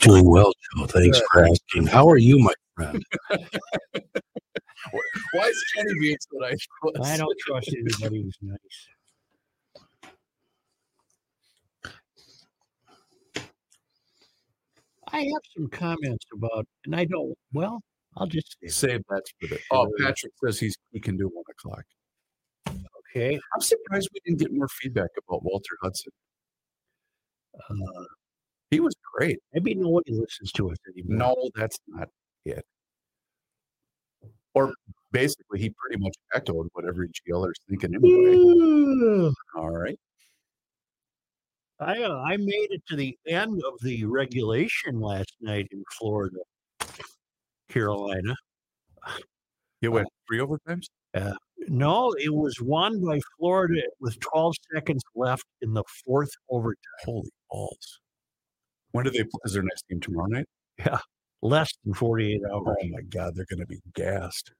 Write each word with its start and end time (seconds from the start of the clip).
Doing 0.00 0.30
well, 0.30 0.52
Joe. 0.76 0.86
Thanks 0.86 1.20
for 1.32 1.44
asking. 1.44 1.86
How 1.86 2.08
are 2.08 2.18
you, 2.18 2.38
my 2.38 2.52
friend? 2.76 3.04
Why 5.32 5.48
is 5.48 5.64
Kenny 5.74 5.92
being 6.00 6.16
so 6.20 6.38
nice? 6.38 6.66
I 7.02 7.16
don't 7.16 7.38
trust 7.40 7.68
anybody 7.78 8.22
who's 8.22 8.38
nice. 8.40 8.88
I 15.10 15.20
have 15.20 15.42
some 15.56 15.68
comments 15.68 16.26
about, 16.34 16.66
and 16.84 16.94
I 16.94 17.04
don't. 17.06 17.34
Well, 17.52 17.80
I'll 18.16 18.26
just 18.26 18.56
say, 18.60 18.68
Save 18.68 19.02
that 19.08 19.22
for 19.40 19.48
the. 19.48 19.58
Oh, 19.70 19.90
Patrick 19.98 20.32
says 20.44 20.60
he's 20.60 20.76
he 20.92 21.00
can 21.00 21.16
do 21.16 21.28
one 21.28 21.44
o'clock. 21.50 21.84
okay. 23.16 23.38
I'm 23.54 23.60
surprised 23.60 24.10
we 24.12 24.20
didn't 24.24 24.40
get 24.40 24.52
more 24.52 24.68
feedback 24.68 25.10
about 25.26 25.42
Walter 25.42 25.76
Hudson. 25.82 26.12
Uh, 27.68 28.04
He 28.70 28.80
was 28.80 28.94
great. 29.14 29.38
maybe 29.52 29.74
nobody 29.74 30.12
listens 30.12 30.52
to 30.52 30.70
us 30.70 30.76
anymore. 30.94 31.34
No, 31.36 31.50
that's 31.54 31.78
not 31.88 32.08
it. 32.44 32.64
Or 34.54 34.72
basically, 35.12 35.60
he 35.60 35.70
pretty 35.70 36.02
much 36.02 36.14
echoed 36.34 36.68
what 36.72 36.84
every 36.84 37.08
GLer 37.08 37.50
is 37.50 37.56
thinking 37.68 37.94
anyway. 37.94 39.32
All 39.56 39.70
right. 39.70 39.98
I 41.80 42.02
uh, 42.02 42.22
I 42.26 42.36
made 42.36 42.68
it 42.70 42.82
to 42.88 42.96
the 42.96 43.16
end 43.26 43.62
of 43.64 43.74
the 43.82 44.04
regulation 44.04 45.00
last 45.00 45.32
night 45.40 45.68
in 45.70 45.84
Florida, 45.98 46.38
Carolina. 47.68 48.34
You 49.80 49.92
went 49.92 50.08
three 50.26 50.40
overtimes? 50.40 50.86
No, 51.68 52.12
it 52.18 52.34
was 52.34 52.60
won 52.60 53.04
by 53.04 53.20
Florida 53.38 53.82
with 54.00 54.18
12 54.20 54.54
seconds 54.74 55.02
left 55.14 55.44
in 55.60 55.74
the 55.74 55.84
fourth 56.04 56.30
overtime. 56.50 56.78
Holy 57.04 57.30
balls. 57.50 58.00
When 58.92 59.04
do 59.04 59.10
they 59.10 59.24
play? 59.24 59.40
Is 59.44 59.52
their 59.52 59.62
next 59.62 59.86
game 59.88 60.00
tomorrow 60.00 60.28
night? 60.28 60.46
Yeah, 60.78 60.98
less 61.42 61.70
than 61.84 61.94
48 61.94 62.40
hours. 62.52 62.76
Oh 62.80 62.88
my 62.88 63.02
God, 63.02 63.34
they're 63.34 63.46
going 63.50 63.60
to 63.60 63.66
be 63.66 63.80
gassed. 63.94 64.52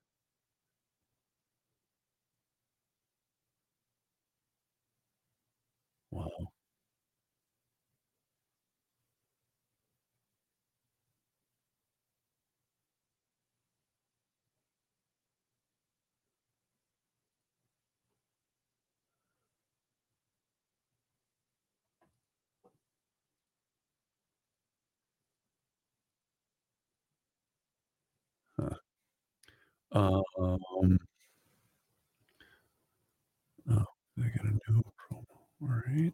Um, 29.98 30.98
oh, 33.68 33.84
I 34.18 34.28
got 34.36 34.44
a 34.44 34.70
new 34.70 34.82
promo. 34.96 35.24
All 35.60 35.68
right. 35.68 36.12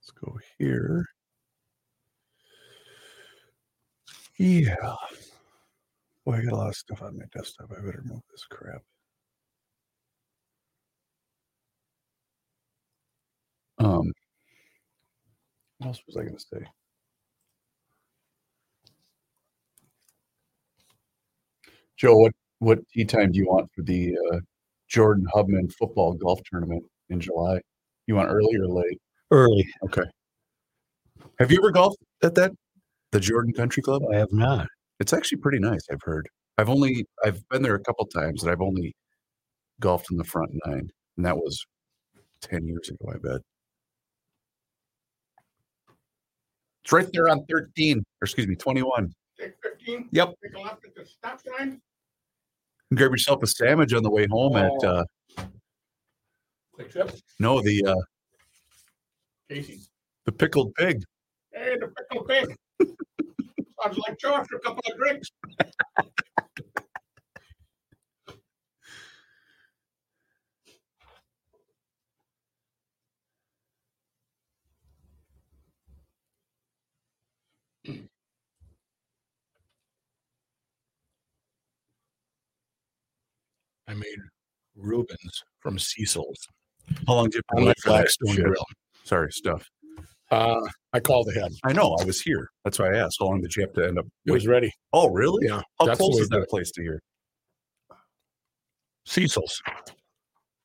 Let's 0.00 0.10
go 0.20 0.36
here. 0.58 1.06
Yeah. 4.36 4.74
Boy, 6.24 6.38
I 6.38 6.42
got 6.42 6.52
a 6.52 6.56
lot 6.56 6.68
of 6.68 6.74
stuff 6.74 7.02
on 7.02 7.16
my 7.18 7.24
desktop. 7.32 7.70
I 7.70 7.76
better 7.76 8.02
move 8.04 8.22
this 8.32 8.44
crap. 8.50 8.82
Um, 13.78 14.12
what 15.86 15.90
else 15.90 16.02
was 16.06 16.16
I 16.16 16.22
going 16.22 16.36
to 16.36 16.40
say? 16.40 16.66
Joe, 21.96 22.16
what 22.16 22.32
what 22.58 22.78
tea 22.88 23.04
time 23.04 23.32
do 23.32 23.38
you 23.38 23.46
want 23.46 23.70
for 23.74 23.82
the 23.82 24.16
uh, 24.32 24.38
Jordan 24.88 25.26
Hubman 25.32 25.68
football 25.70 26.14
golf 26.14 26.40
tournament 26.50 26.82
in 27.08 27.20
July? 27.20 27.60
You 28.06 28.16
want 28.16 28.28
early 28.30 28.56
or 28.56 28.66
late? 28.66 29.00
Early. 29.30 29.66
Okay. 29.84 30.02
Have 31.38 31.50
you 31.50 31.58
ever 31.58 31.70
golfed 31.70 31.98
at 32.22 32.34
that 32.34 32.52
the 33.12 33.20
Jordan 33.20 33.52
Country 33.52 33.82
Club? 33.82 34.02
I 34.12 34.16
have 34.16 34.32
not. 34.32 34.66
It's 35.00 35.12
actually 35.12 35.38
pretty 35.38 35.58
nice. 35.58 35.82
I've 35.90 36.02
heard. 36.02 36.28
I've 36.58 36.68
only 36.68 37.06
I've 37.24 37.46
been 37.48 37.62
there 37.62 37.74
a 37.74 37.80
couple 37.82 38.06
times, 38.06 38.42
and 38.42 38.50
I've 38.50 38.62
only 38.62 38.94
golfed 39.80 40.10
in 40.10 40.16
the 40.16 40.24
front 40.24 40.50
nine, 40.66 40.90
and 41.16 41.26
that 41.26 41.36
was 41.36 41.64
ten 42.40 42.66
years 42.66 42.88
ago. 42.90 43.12
I 43.14 43.18
bet. 43.18 43.40
It's 46.86 46.92
right 46.92 47.08
there 47.12 47.28
on 47.28 47.44
thirteen, 47.46 47.98
or 47.98 48.26
excuse 48.26 48.46
me, 48.46 48.54
twenty-one. 48.54 49.12
Take 49.40 49.54
15, 49.60 50.08
Yep. 50.12 50.34
take 50.40 50.54
a 50.54 50.60
left 50.60 50.84
at 50.84 50.94
the 50.94 51.04
stop 51.04 51.40
sign. 51.44 51.80
Grab 52.94 53.10
yourself 53.10 53.42
a 53.42 53.48
sandwich 53.48 53.92
on 53.92 54.04
the 54.04 54.10
way 54.10 54.28
home 54.30 54.54
at 54.54 54.70
Oh. 54.84 54.86
uh, 55.38 55.44
Quick 56.74 56.92
trip. 56.92 57.10
no 57.40 57.60
the 57.60 57.84
uh, 57.84 57.94
Casey's. 59.50 59.90
the 60.26 60.30
pickled 60.32 60.76
pig. 60.76 61.02
Hey, 61.52 61.76
the 61.80 61.88
pickle 61.88 62.24
pig. 62.24 62.54
Sounds 63.82 63.98
like 64.06 64.16
Josh, 64.20 64.46
a 64.54 64.58
couple 64.60 64.82
of 64.88 64.96
drinks. 64.96 65.28
Made 83.96 84.18
Rubens 84.76 85.42
from 85.60 85.78
Cecil's 85.78 86.38
How 87.06 87.14
long 87.14 87.30
did 87.30 87.36
you 87.36 87.58
on 87.58 87.64
my 87.64 87.74
put 87.74 87.84
Blackstone 87.84 88.36
grill. 88.36 88.64
Sorry, 89.04 89.32
stuff. 89.32 89.68
Uh, 90.30 90.60
I 90.92 90.98
called 91.00 91.28
ahead. 91.28 91.52
I 91.64 91.72
know. 91.72 91.96
I 92.00 92.04
was 92.04 92.20
here. 92.20 92.48
That's 92.64 92.78
why 92.78 92.92
I 92.92 92.96
asked. 92.98 93.16
How 93.20 93.26
long 93.26 93.40
did 93.40 93.54
you 93.54 93.62
have 93.62 93.72
to 93.74 93.86
end 93.86 93.98
up? 93.98 94.06
It 94.26 94.32
was 94.32 94.46
ready. 94.46 94.72
Oh, 94.92 95.08
really? 95.10 95.46
Yeah. 95.46 95.62
How 95.78 95.86
that's 95.86 95.98
close 95.98 96.18
is 96.18 96.28
that 96.30 96.42
it. 96.42 96.48
place 96.48 96.70
to 96.72 96.82
here? 96.82 97.00
Cecil's. 99.04 99.62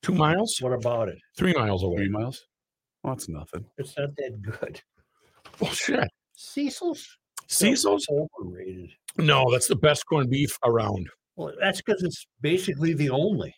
Two 0.01 0.13
miles, 0.15 0.57
What 0.61 0.73
about 0.73 1.09
it? 1.09 1.19
three 1.37 1.53
miles 1.53 1.83
away. 1.83 1.97
Three 1.97 2.09
miles. 2.09 2.43
Well, 3.03 3.13
that's 3.13 3.29
nothing. 3.29 3.65
It's 3.77 3.95
not 3.97 4.09
that 4.17 4.41
good. 4.41 4.81
Well, 5.59 5.71
shit. 5.71 6.09
Cecil's 6.33 7.05
Cecil's? 7.47 8.07
overrated. 8.09 8.89
No, 9.17 9.51
that's 9.51 9.67
the 9.67 9.75
best 9.75 10.05
corned 10.07 10.31
beef 10.31 10.57
around. 10.65 11.07
Well, 11.35 11.53
that's 11.59 11.81
because 11.81 12.03
it's 12.03 12.25
basically 12.41 12.93
the 12.93 13.09
only. 13.09 13.55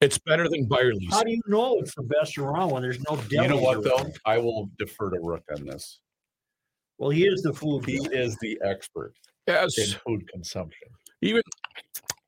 It's 0.00 0.16
better 0.18 0.48
than 0.48 0.66
Byerly's. 0.66 1.10
How 1.12 1.22
do 1.22 1.30
you 1.30 1.42
know 1.46 1.78
it's 1.78 1.94
the 1.94 2.02
best 2.02 2.38
around 2.38 2.70
when 2.70 2.80
there's 2.82 2.98
no 3.08 3.16
deli? 3.16 3.42
You 3.48 3.48
know 3.50 3.56
what 3.58 3.74
around? 3.78 3.84
though? 3.84 4.12
I 4.24 4.38
will 4.38 4.70
defer 4.78 5.10
to 5.10 5.18
Rook 5.20 5.44
on 5.54 5.66
this. 5.66 6.00
Well, 6.96 7.10
he 7.10 7.26
is 7.26 7.42
the 7.42 7.52
food. 7.52 7.84
He 7.84 7.98
guy. 7.98 8.08
is 8.12 8.36
the 8.38 8.58
expert 8.64 9.12
Yes. 9.46 9.76
in 9.78 9.98
food 10.06 10.26
consumption. 10.32 10.88
Even 11.20 11.42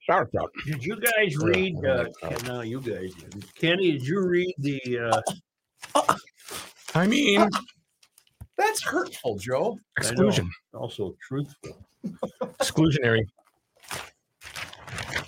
sauerkraut. 0.07 0.51
Did 0.67 0.85
you 0.85 1.01
guys 1.01 1.35
read? 1.39 1.75
I 1.85 1.89
Uh, 1.89 2.03
that. 2.05 2.13
Ken- 2.21 2.47
no, 2.47 2.61
you 2.61 2.81
guys 2.81 3.15
didn't. 3.15 3.55
Kenny, 3.55 3.93
did 3.93 4.03
you 4.07 4.21
read 4.21 4.55
the? 4.59 5.23
Uh, 5.95 6.17
I 6.95 7.07
mean, 7.07 7.49
That's 8.59 8.83
hurtful, 8.83 9.39
Joe. 9.39 9.79
exclusion. 9.99 10.51
also 10.75 11.17
truthful. 11.27 11.87
Exclusionary. 12.61 13.23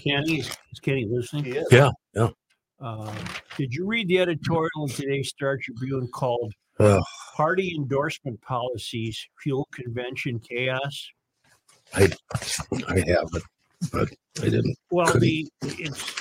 Kenny, 0.05 0.41
is 0.41 0.81
Kenny 0.83 1.07
listening? 1.07 1.47
is. 1.47 1.67
Yeah, 1.71 1.91
yeah. 2.15 2.29
Uh, 2.81 3.15
did 3.56 3.73
you 3.73 3.87
read 3.87 4.09
the 4.09 4.19
editorial 4.19 4.71
in 4.83 4.89
today's 4.89 5.31
Star 5.31 5.56
Tribune 5.56 6.09
called 6.09 6.53
Ugh. 6.81 7.03
"Party 7.35 7.75
Endorsement 7.77 8.41
Policies 8.43 9.19
Fuel 9.43 9.67
Convention 9.73 10.39
Chaos"? 10.41 11.09
I 11.95 12.09
I 12.89 12.99
haven't, 13.06 13.45
but 13.93 14.09
I 14.43 14.45
didn't. 14.45 14.77
Well, 14.91 15.06
Could 15.06 15.23
the 15.23 15.49
it's 15.62 16.15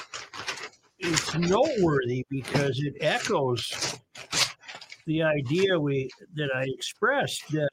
it's 0.99 1.35
noteworthy 1.35 2.25
because 2.29 2.79
it 2.79 2.93
echoes 3.01 3.99
the 5.05 5.23
idea 5.23 5.77
we 5.77 6.09
that 6.35 6.49
I 6.55 6.63
expressed 6.67 7.51
that 7.51 7.69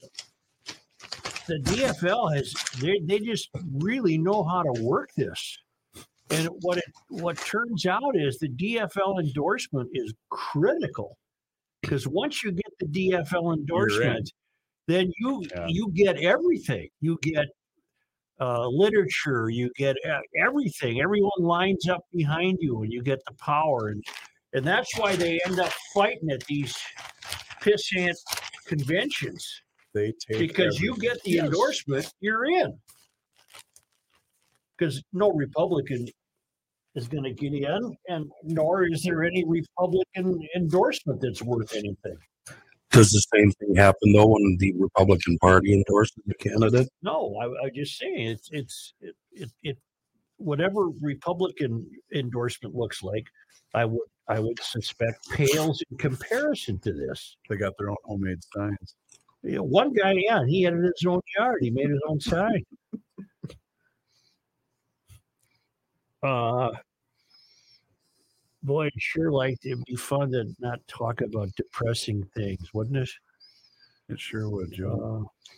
the 1.47 1.59
DFL 1.59 2.35
has 2.35 2.53
they 2.81 3.01
they 3.05 3.21
just 3.21 3.51
really 3.75 4.19
know 4.19 4.43
how 4.43 4.63
to 4.63 4.83
work 4.83 5.11
this. 5.17 5.57
And 6.31 6.49
what 6.61 6.79
it 6.79 6.85
what 7.09 7.37
turns 7.39 7.87
out 7.87 8.15
is 8.17 8.39
the 8.39 8.49
DFL 8.49 9.21
endorsement 9.21 9.91
is 9.95 10.15
critical 10.31 11.17
because 11.83 12.07
once 12.07 12.43
you 12.45 12.53
get 12.53 12.73
the 12.79 12.87
DFL 12.87 13.55
endorsement, 13.55 14.31
then 14.87 15.11
you 15.19 15.43
Yeah. 15.51 15.67
you 15.69 15.91
get 15.93 16.19
everything. 16.19 16.89
You 17.01 17.19
get 17.23 17.47
uh, 18.41 18.67
literature, 18.69 19.51
you 19.51 19.71
get 19.77 19.97
everything. 20.37 21.01
Everyone 21.03 21.31
lines 21.41 21.89
up 21.89 22.01
behind 22.13 22.59
you, 22.61 22.83
and 22.83 22.93
you 22.93 23.03
get 23.03 23.21
the 23.27 23.35
power. 23.35 23.89
And 23.89 24.03
And 24.53 24.65
that's 24.65 24.99
why 24.99 25.15
they 25.15 25.39
end 25.47 25.61
up 25.61 25.73
fighting 25.95 26.31
at 26.31 26.45
these 26.47 26.75
pissant 27.61 28.17
conventions 28.67 29.63
They 29.93 30.13
take 30.27 30.39
because 30.39 30.81
you 30.81 30.97
get 30.97 31.23
the 31.23 31.39
endorsement, 31.39 32.13
you're 32.21 32.47
in. 32.47 32.79
Because 34.77 35.03
no 35.13 35.31
Republican 35.33 36.09
is 36.95 37.09
going 37.09 37.25
to 37.25 37.33
get 37.33 37.53
in, 37.53 37.97
and 38.09 38.31
nor 38.43 38.85
is 38.85 39.03
there 39.03 39.25
any 39.25 39.45
Republican 39.45 40.47
endorsement 40.57 41.21
that's 41.21 41.43
worth 41.43 41.75
anything. 41.75 42.17
Does 42.91 43.13
the 43.13 43.23
same 43.33 43.53
thing 43.53 43.77
happen 43.77 44.13
though 44.13 44.27
when 44.27 44.57
the 44.59 44.75
Republican 44.77 45.39
Party 45.39 45.73
endorses 45.73 46.19
a 46.29 46.35
candidate? 46.35 46.89
No, 47.03 47.37
I, 47.41 47.67
I 47.67 47.71
just 47.71 47.97
saying 47.99 48.31
it's 48.31 48.49
it's 48.51 48.95
it, 49.01 49.15
it 49.33 49.51
it 49.63 49.79
whatever 50.39 50.89
Republican 51.01 51.87
endorsement 52.13 52.75
looks 52.75 53.03
like, 53.03 53.27
I 53.75 53.85
would 53.85 54.09
I 54.27 54.41
would 54.41 54.61
suspect 54.61 55.29
pales 55.31 55.83
in 55.91 55.99
comparison 55.99 56.79
to 56.81 56.93
this. 56.93 57.37
They 57.49 57.57
got 57.57 57.75
their 57.79 57.91
own 57.91 57.97
homemade 58.05 58.41
signs. 58.57 58.97
You 59.43 59.57
know, 59.57 59.63
one 59.63 59.93
guy, 59.93 60.13
yeah, 60.17 60.45
he 60.47 60.63
had 60.63 60.75
it 60.75 60.79
in 60.79 60.83
his 60.85 61.07
own 61.07 61.21
yard. 61.39 61.59
He 61.63 61.71
made 61.71 61.89
his 61.89 62.01
own 62.07 62.21
sign. 62.21 62.65
Uh, 66.23 66.71
boy, 68.63 68.87
I'd 68.87 68.93
sure 68.99 69.33
like 69.33 69.59
it'd 69.65 69.85
be 69.85 69.97
fun 69.97 70.33
to 70.33 70.45
not 70.59 70.81
talk 70.87 71.21
about 71.21 71.55
depressing 71.57 72.25
things, 72.35 72.73
wouldn't 72.75 72.97
it? 72.97 73.11
It 74.09 74.21
sure 74.21 74.51
would, 74.51 74.73
Joe. 74.73 75.25
Uh, 75.25 75.55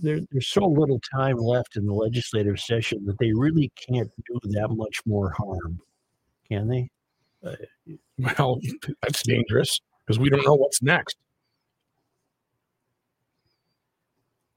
there, 0.00 0.20
there's 0.30 0.48
so 0.48 0.66
little 0.66 1.00
time 1.12 1.36
left 1.36 1.76
in 1.76 1.86
the 1.86 1.92
legislative 1.92 2.60
session 2.60 3.04
that 3.06 3.18
they 3.18 3.32
really 3.32 3.72
can't 3.76 4.10
do 4.26 4.38
that 4.50 4.68
much 4.68 5.00
more 5.06 5.34
harm, 5.36 5.80
can 6.48 6.68
they? 6.68 6.90
Well, 8.18 8.58
that's 9.00 9.22
dangerous 9.22 9.80
because 10.04 10.18
we 10.18 10.28
don't 10.28 10.44
know 10.44 10.54
what's 10.54 10.82
next. 10.82 11.16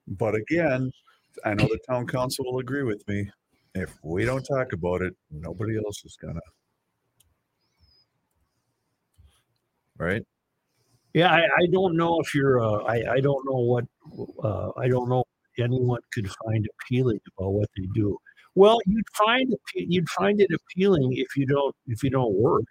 But 0.08 0.34
again, 0.34 0.92
I 1.46 1.54
know 1.54 1.66
the 1.66 1.80
town 1.88 2.08
council 2.08 2.46
will 2.46 2.60
agree 2.60 2.82
with 2.82 3.08
me. 3.08 3.30
If 3.74 3.98
we 4.04 4.26
don't 4.26 4.44
talk 4.44 4.74
about 4.74 5.02
it, 5.02 5.14
nobody 5.30 5.78
else 5.78 6.04
is 6.04 6.18
gonna. 6.22 6.42
Right? 9.98 10.24
Yeah, 11.14 11.32
I, 11.32 11.42
I 11.42 11.68
don't 11.72 11.96
know 11.96 12.20
if 12.20 12.34
you're. 12.34 12.62
Uh, 12.62 12.84
I 12.84 13.14
I 13.14 13.20
don't 13.22 13.46
know 13.46 13.60
what. 13.60 13.86
Uh, 14.44 14.72
I 14.78 14.88
don't 14.88 15.10
know 15.10 15.24
anyone 15.60 16.02
could 16.14 16.30
find 16.46 16.68
appealing 16.82 17.20
about 17.38 17.52
what 17.52 17.70
they 17.78 17.88
do. 17.94 18.18
Well, 18.56 18.80
you'd 18.86 19.06
find 19.14 19.54
you'd 19.76 20.10
find 20.10 20.42
it 20.42 20.50
appealing 20.54 21.14
if 21.14 21.38
you 21.38 21.46
don't 21.46 21.76
if 21.88 22.04
you 22.04 22.10
don't 22.10 22.36
work. 22.36 22.66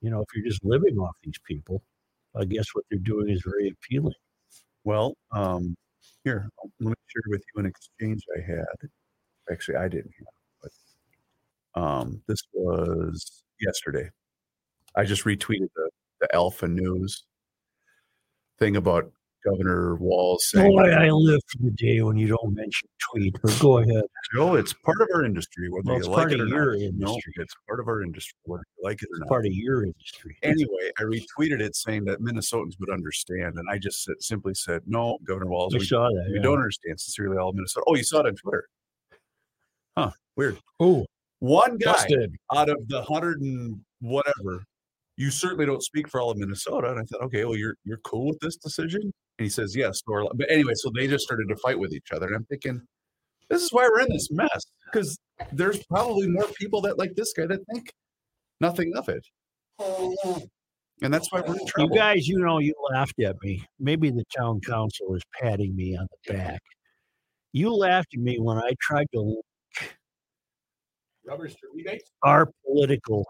You 0.00 0.10
know, 0.10 0.20
if 0.20 0.28
you're 0.34 0.46
just 0.46 0.64
living 0.64 0.96
off 0.98 1.16
these 1.22 1.38
people, 1.46 1.82
I 2.36 2.44
guess 2.44 2.66
what 2.74 2.84
they're 2.90 3.00
doing 3.00 3.30
is 3.30 3.42
very 3.44 3.70
appealing. 3.70 4.14
Well, 4.84 5.14
um, 5.32 5.74
here, 6.24 6.48
let 6.80 6.90
me 6.90 6.94
share 7.08 7.22
with 7.28 7.42
you 7.54 7.60
an 7.60 7.66
exchange 7.66 8.22
I 8.36 8.40
had. 8.40 8.90
Actually, 9.50 9.76
I 9.76 9.88
didn't 9.88 10.12
have, 10.18 10.70
but 11.74 11.80
um, 11.80 12.22
this 12.26 12.40
was 12.52 13.42
yesterday. 13.60 14.08
I 14.94 15.04
just 15.04 15.24
retweeted 15.24 15.68
the, 15.74 15.90
the 16.20 16.34
Alpha 16.34 16.66
News 16.68 17.24
thing 18.58 18.76
about 18.76 19.10
Governor 19.44 19.94
Walz 19.96 20.50
saying, 20.50 20.70
Boy, 20.72 20.90
I 20.90 21.10
live 21.10 21.40
for 21.46 21.62
the 21.62 21.70
day 21.70 22.02
when 22.02 22.16
you 22.16 22.26
don't 22.26 22.54
mention 22.54 22.88
tweet. 23.12 23.36
But 23.40 23.56
go 23.60 23.78
ahead. 23.78 24.02
Joe, 24.34 24.54
it's 24.56 24.72
part 24.72 25.00
of 25.00 25.08
our 25.14 25.24
industry, 25.24 25.68
whether 25.70 25.84
Well, 25.86 25.98
you 26.02 26.10
like 26.10 26.32
it 26.32 26.40
or 26.40 26.46
your 26.46 26.74
not. 26.74 26.92
No, 26.94 27.08
industry. 27.10 27.32
it's 27.36 27.54
part 27.66 27.78
of 27.80 27.86
our 27.88 28.02
industry, 28.02 28.36
whether 28.44 28.64
you 28.76 28.84
like 28.84 29.00
it 29.00 29.06
or 29.06 29.14
It's 29.14 29.20
not. 29.20 29.28
part 29.28 29.46
of 29.46 29.52
your 29.52 29.84
industry. 29.84 30.36
Anyway, 30.42 30.90
I 30.98 31.02
retweeted 31.04 31.60
it 31.60 31.76
saying 31.76 32.04
that 32.06 32.20
Minnesotans 32.20 32.78
would 32.80 32.90
understand, 32.90 33.56
and 33.56 33.66
I 33.70 33.78
just 33.78 34.02
said, 34.02 34.16
simply 34.20 34.54
said, 34.54 34.82
"No, 34.86 35.18
Governor 35.24 35.46
Walz, 35.46 35.74
I 35.74 35.78
we, 35.78 35.84
saw 35.84 36.08
that. 36.08 36.26
we 36.30 36.36
yeah. 36.36 36.42
don't 36.42 36.58
understand. 36.58 36.98
Sincerely, 37.00 37.38
all 37.38 37.50
of 37.50 37.54
Minnesota." 37.54 37.84
Oh, 37.86 37.94
you 37.94 38.02
saw 38.04 38.20
it 38.20 38.26
on 38.26 38.34
Twitter? 38.34 38.68
Huh? 39.98 40.10
Weird. 40.36 40.58
Oh, 40.80 41.04
One 41.40 41.76
guy 41.78 41.92
busted. 41.92 42.34
out 42.54 42.68
of 42.68 42.76
the 42.88 43.02
hundred 43.02 43.40
and 43.40 43.80
whatever, 44.00 44.62
you 45.16 45.30
certainly 45.30 45.66
don't 45.66 45.82
speak 45.82 46.08
for 46.08 46.20
all 46.20 46.30
of 46.30 46.38
Minnesota. 46.38 46.90
And 46.90 47.00
I 47.00 47.02
thought, 47.04 47.22
okay, 47.22 47.44
well, 47.44 47.56
you're 47.56 47.74
you're 47.84 47.98
cool 47.98 48.28
with 48.28 48.38
this 48.40 48.56
decision? 48.56 49.00
And 49.02 49.44
he 49.44 49.48
says, 49.48 49.74
yes. 49.76 50.00
Or, 50.06 50.28
but 50.34 50.50
anyway, 50.50 50.72
so 50.74 50.90
they 50.94 51.06
just 51.06 51.24
started 51.24 51.48
to 51.48 51.56
fight 51.56 51.78
with 51.78 51.92
each 51.92 52.12
other, 52.12 52.26
and 52.26 52.36
I'm 52.36 52.44
thinking, 52.44 52.80
this 53.48 53.62
is 53.62 53.72
why 53.72 53.88
we're 53.92 54.00
in 54.00 54.12
this 54.12 54.30
mess 54.30 54.62
because 54.90 55.18
there's 55.52 55.84
probably 55.86 56.28
more 56.28 56.46
people 56.58 56.80
that 56.82 56.98
like 56.98 57.14
this 57.14 57.32
guy 57.32 57.46
that 57.46 57.60
think 57.72 57.90
nothing 58.60 58.92
of 58.96 59.08
it, 59.08 59.24
and 61.02 61.12
that's 61.14 61.32
why 61.32 61.40
we're 61.40 61.54
in 61.56 61.66
trouble. 61.66 61.94
You 61.94 62.00
guys, 62.00 62.26
you 62.28 62.38
know, 62.38 62.58
you 62.58 62.74
laughed 62.92 63.20
at 63.20 63.36
me. 63.42 63.64
Maybe 63.80 64.10
the 64.10 64.24
town 64.36 64.60
council 64.60 65.14
is 65.14 65.22
patting 65.40 65.74
me 65.74 65.96
on 65.96 66.06
the 66.26 66.34
back. 66.34 66.60
You 67.52 67.72
laughed 67.74 68.14
at 68.14 68.20
me 68.20 68.38
when 68.38 68.58
I 68.58 68.72
tried 68.80 69.06
to 69.14 69.20
link 69.20 69.44
Rubbers 71.28 71.54
to 71.56 71.68
rebates. 71.74 72.10
our 72.22 72.50
political 72.66 73.24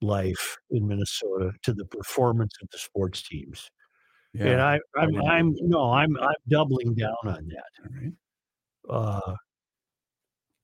life 0.00 0.56
in 0.70 0.86
Minnesota 0.86 1.52
to 1.62 1.72
the 1.72 1.84
performance 1.86 2.52
of 2.62 2.68
the 2.70 2.78
sports 2.78 3.22
teams. 3.22 3.68
And 4.38 4.60
I, 4.60 4.80
I'm, 4.96 5.14
I'm, 5.22 5.54
no, 5.60 5.92
I'm, 5.92 6.16
I'm 6.18 6.34
doubling 6.48 6.94
down 6.94 7.14
on 7.24 7.48
that. 7.48 8.10
all 8.90 9.00
right. 9.12 9.16
uh, 9.28 9.34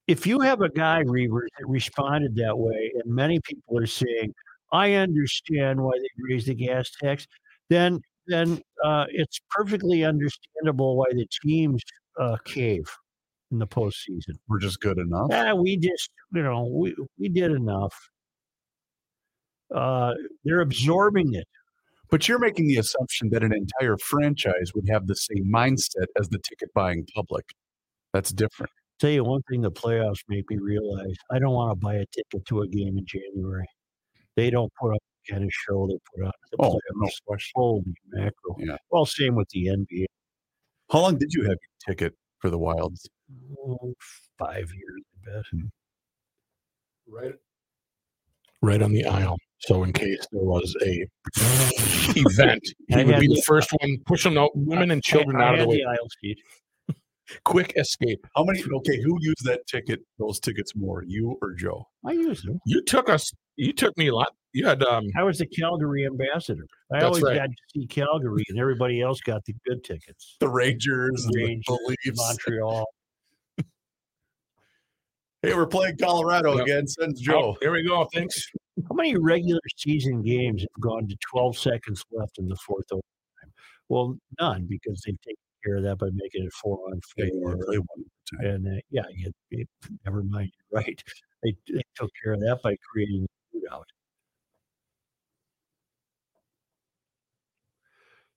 if 0.08 0.26
you 0.26 0.40
have 0.40 0.60
a 0.60 0.68
guy 0.68 1.04
Reavers 1.04 1.46
that 1.56 1.68
responded 1.68 2.34
that 2.34 2.58
way, 2.58 2.92
and 2.96 3.14
many 3.14 3.38
people 3.44 3.78
are 3.78 3.86
saying, 3.86 4.34
"I 4.72 4.94
understand 4.94 5.80
why 5.80 5.92
they 5.96 6.08
raised 6.28 6.48
the 6.48 6.54
gas 6.54 6.90
tax," 7.00 7.28
then 7.68 8.00
then 8.26 8.60
uh, 8.84 9.06
it's 9.08 9.40
perfectly 9.50 10.04
understandable 10.04 10.96
why 10.96 11.06
the 11.12 11.26
teams 11.44 11.80
uh, 12.18 12.36
cave 12.44 12.90
in 13.50 13.58
the 13.58 13.66
postseason. 13.66 14.34
we're 14.48 14.58
just 14.58 14.80
good 14.80 14.98
enough. 14.98 15.28
Yeah, 15.30 15.54
we 15.54 15.76
just 15.76 16.10
you 16.32 16.42
know 16.42 16.64
we 16.72 16.94
we 17.18 17.28
did 17.28 17.50
enough. 17.52 17.94
Uh, 19.74 20.14
they're 20.44 20.60
absorbing 20.60 21.34
it. 21.34 21.46
But 22.10 22.26
you're 22.26 22.40
making 22.40 22.66
the 22.66 22.78
assumption 22.78 23.30
that 23.30 23.44
an 23.44 23.52
entire 23.54 23.96
franchise 23.98 24.72
would 24.74 24.88
have 24.88 25.06
the 25.06 25.14
same 25.14 25.46
mindset 25.52 26.06
as 26.18 26.28
the 26.28 26.38
ticket 26.40 26.72
buying 26.74 27.06
public. 27.14 27.44
That's 28.12 28.32
different. 28.32 28.72
Tell 28.98 29.10
you 29.10 29.22
one 29.22 29.42
thing, 29.48 29.60
the 29.60 29.70
playoffs 29.70 30.18
made 30.28 30.44
me 30.50 30.58
realize 30.60 31.14
I 31.30 31.38
don't 31.38 31.54
want 31.54 31.70
to 31.70 31.76
buy 31.76 31.94
a 31.94 32.04
ticket 32.06 32.44
to 32.48 32.62
a 32.62 32.68
game 32.68 32.98
in 32.98 33.06
January. 33.06 33.66
They 34.36 34.50
don't 34.50 34.72
put 34.80 34.92
up 34.92 34.98
the 35.24 35.32
kind 35.32 35.44
of 35.44 35.50
show 35.52 35.86
they 35.86 35.98
put 36.14 36.26
on 36.26 36.32
the 36.50 36.56
Oh, 36.58 36.72
playoffs. 36.72 36.78
no 36.96 37.08
question. 37.26 37.52
Holy 37.54 37.82
mackerel! 38.08 38.56
Yeah. 38.58 38.76
Well, 38.90 39.06
same 39.06 39.36
with 39.36 39.48
the 39.50 39.66
NBA. 39.66 40.06
How 40.90 41.02
long 41.02 41.16
did 41.16 41.32
you 41.32 41.42
have 41.42 41.50
your 41.50 41.94
ticket 41.94 42.14
for 42.40 42.50
the 42.50 42.58
Wilds? 42.58 43.08
Oh, 43.66 43.94
Five 44.38 44.68
years, 44.72 45.02
I 45.28 45.30
bet. 45.32 45.44
Right. 47.08 47.34
Right 48.62 48.82
on 48.82 48.92
the 48.92 49.04
aisle. 49.04 49.36
So 49.60 49.82
in 49.84 49.92
case 49.92 50.26
there 50.32 50.42
was 50.42 50.74
a 50.82 51.06
event, 52.16 52.62
he 52.88 52.94
I 52.94 53.04
would 53.04 53.20
be 53.20 53.26
the 53.28 53.34
the- 53.34 53.42
first 53.46 53.70
one 53.80 53.98
pushing 54.06 54.38
out 54.38 54.50
women 54.54 54.90
and 54.90 55.02
children 55.02 55.40
I, 55.40 55.44
I 55.44 55.48
out 55.48 55.52
of 55.54 55.58
the 55.58 55.60
had 55.60 55.68
way. 55.68 55.76
the 55.76 55.84
aisle 55.90 56.08
seat. 56.22 56.38
Quick 57.44 57.74
escape. 57.76 58.26
How 58.34 58.44
many? 58.44 58.62
Okay, 58.62 59.00
who 59.02 59.16
used 59.20 59.44
that 59.44 59.66
ticket? 59.66 60.00
Those 60.18 60.40
tickets 60.40 60.72
more, 60.74 61.04
you 61.06 61.36
or 61.42 61.52
Joe? 61.52 61.86
I 62.06 62.12
used 62.12 62.46
them. 62.46 62.58
You 62.66 62.82
took 62.82 63.08
us. 63.10 63.30
You 63.56 63.72
took 63.72 63.96
me 63.98 64.08
a 64.08 64.14
lot. 64.14 64.28
You 64.52 64.66
had 64.66 64.82
um. 64.82 65.04
I 65.16 65.22
was 65.22 65.38
the 65.38 65.46
Calgary 65.46 66.06
ambassador. 66.06 66.66
I 66.92 66.94
That's 67.00 67.04
always 67.04 67.22
right. 67.22 67.36
got 67.36 67.46
to 67.50 67.54
see 67.74 67.86
Calgary, 67.86 68.44
and 68.48 68.58
everybody 68.58 69.00
else 69.00 69.20
got 69.20 69.44
the 69.44 69.54
good 69.66 69.84
tickets. 69.84 70.36
The 70.40 70.48
Rangers, 70.48 71.24
and 71.26 71.34
Rangers, 71.36 71.64
the 71.66 71.96
Leafs. 72.04 72.18
Montreal. 72.18 72.86
Hey, 75.42 75.54
we're 75.54 75.66
playing 75.66 75.96
Colorado 75.96 76.56
Yep. 76.56 76.62
again. 76.66 76.86
Sends 76.86 77.20
Oh, 77.22 77.24
Joe. 77.24 77.56
here 77.62 77.72
we 77.72 77.82
go. 77.82 78.04
Thanks. 78.12 78.46
How 78.88 78.94
many 78.94 79.16
regular 79.16 79.60
season 79.76 80.22
games 80.22 80.60
have 80.62 80.82
gone 80.82 81.08
to 81.08 81.16
12 81.30 81.56
seconds 81.56 82.04
left 82.12 82.38
in 82.38 82.46
the 82.46 82.56
fourth 82.56 82.86
overtime? 82.92 83.52
Well, 83.88 84.18
none 84.38 84.66
because 84.66 85.02
they've 85.04 85.20
taken 85.22 85.42
care 85.64 85.76
of 85.76 85.82
that 85.84 85.96
by 85.96 86.08
making 86.12 86.44
it 86.44 86.52
four 86.52 86.78
on 86.90 87.00
four. 87.16 87.26
wanna 87.32 87.64
play 87.64 87.76
time. 87.76 88.46
And 88.46 88.68
uh, 88.78 88.80
yeah, 88.90 89.02
you, 89.14 89.32
you, 89.50 89.64
never 90.04 90.22
mind. 90.22 90.52
You're 90.70 90.82
right. 90.82 91.02
They, 91.42 91.56
they 91.72 91.82
took 91.94 92.10
care 92.22 92.34
of 92.34 92.40
that 92.40 92.60
by 92.62 92.76
creating 92.90 93.26
a 93.26 93.56
shootout. 93.56 93.84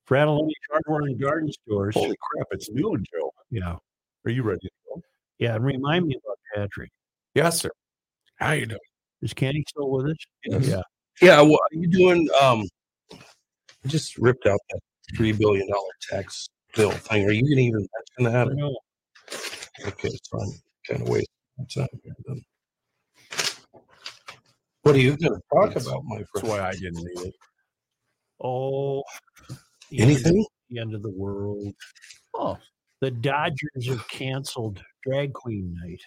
Frattallone's 0.08 0.54
Hardware 0.72 1.02
and 1.08 1.20
Garden 1.20 1.52
Stores. 1.52 1.96
Holy 1.96 2.16
crap! 2.20 2.48
It's 2.52 2.70
noon, 2.72 3.04
Joe. 3.14 3.32
Yeah. 3.50 3.76
Are 4.26 4.32
you 4.32 4.44
ready 4.44 4.60
to 4.62 4.70
go? 4.88 5.02
Yeah. 5.40 5.56
And 5.56 5.64
remind 5.64 6.08
me 6.08 6.16
about 6.26 6.38
Patrick. 6.54 6.90
Yes, 7.36 7.60
sir. 7.62 7.70
How 8.38 8.52
you 8.52 8.66
doing? 8.66 8.80
Is 9.22 9.34
Kenny 9.34 9.64
still 9.70 9.90
with 9.90 10.08
us? 10.08 10.18
Yes. 10.46 10.68
Yeah. 10.68 10.82
Yeah, 11.22 11.42
what 11.42 11.60
are 11.72 11.76
you 11.78 11.88
doing? 11.88 12.28
Um, 12.42 12.64
I 13.14 13.88
just 13.88 14.18
ripped 14.18 14.46
out 14.48 14.60
that 14.72 14.80
three 15.16 15.32
billion 15.32 15.68
dollar 15.70 15.90
tax 16.10 16.48
bill 16.76 16.92
thing. 16.92 17.26
Are 17.28 17.32
you 17.32 17.44
going 17.44 17.58
to 17.58 17.64
even 17.64 17.88
mention 18.20 18.34
that? 18.34 18.56
know. 18.56 18.76
Okay, 19.88 20.10
so 20.24 20.40
I'm 20.40 20.52
kind 20.88 21.02
of 21.04 21.10
wasting 21.10 21.28
time 21.74 21.88
here. 22.04 22.14
Then. 22.26 22.42
What 24.82 24.96
are 24.96 25.00
you 25.00 25.16
going 25.16 25.34
to 25.34 25.42
talk 25.54 25.68
That's- 25.70 25.88
about, 25.88 26.04
my 26.06 26.16
friend? 26.18 26.28
That's 26.36 26.48
why 26.48 26.60
I 26.62 26.72
didn't 26.74 27.04
read 27.04 27.28
it. 27.28 27.36
Oh, 28.44 29.04
the 29.90 30.00
end 30.00 30.12
of- 30.12 30.18
Anything? 30.18 30.46
The 30.70 30.80
end 30.80 30.96
of 30.96 31.04
the 31.04 31.12
world. 31.12 31.74
Oh, 32.34 32.58
The 33.02 33.12
Dodgers 33.12 33.88
have 33.88 34.08
canceled 34.10 34.84
Drag 35.06 35.32
Queen 35.34 35.76
Night, 35.84 36.02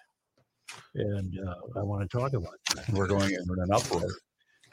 and 0.95 1.39
uh, 1.47 1.79
I 1.79 1.83
want 1.83 2.09
to 2.09 2.19
talk 2.19 2.33
about 2.33 2.55
that. 2.75 2.89
we're 2.91 3.07
going 3.07 3.31
in 3.31 3.41
an 3.49 3.73
uproar. 3.73 4.09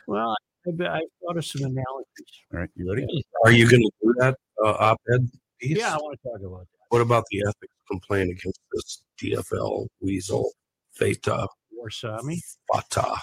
Well, 0.07 0.35
I, 0.67 0.83
I 0.85 1.01
thought 1.21 1.37
of 1.37 1.45
some 1.45 1.61
analogies. 1.61 2.33
All 2.53 2.59
right, 2.59 2.69
you 2.75 2.89
ready? 2.89 3.25
Are 3.45 3.51
you 3.51 3.69
going 3.69 3.81
to 3.83 3.91
do 4.01 4.13
that 4.19 4.37
uh, 4.63 4.71
op-ed 4.79 5.29
piece? 5.59 5.77
Yeah, 5.77 5.93
I 5.93 5.97
want 5.97 6.19
to 6.21 6.29
talk 6.29 6.39
about 6.39 6.61
that. 6.61 6.67
What 6.89 7.01
about 7.01 7.25
the 7.31 7.41
ethics 7.41 7.73
complaint 7.89 8.31
against 8.31 8.59
this 8.71 9.03
DFL 9.21 9.87
weasel 10.01 10.51
Feta 10.93 11.47
Warsami. 11.77 12.39
Fata 12.71 13.15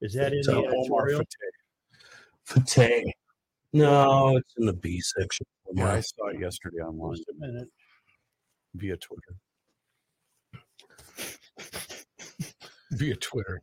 Is 0.00 0.14
that 0.14 0.32
in 0.32 0.40
the 0.42 0.56
Omar 0.56 1.08
editorial? 1.08 1.22
Fate? 2.44 3.14
No, 3.72 4.36
it's 4.36 4.54
in 4.56 4.66
the 4.66 4.72
B 4.72 5.00
section. 5.00 5.46
Yeah, 5.74 5.92
I 5.92 6.00
saw 6.00 6.28
it 6.28 6.40
yesterday 6.40 6.78
online 6.78 7.16
Just 7.16 7.28
a 7.28 7.34
minute. 7.38 7.68
via 8.74 8.96
Twitter. 8.96 9.36
Via 12.98 13.16
Twitter. 13.16 13.60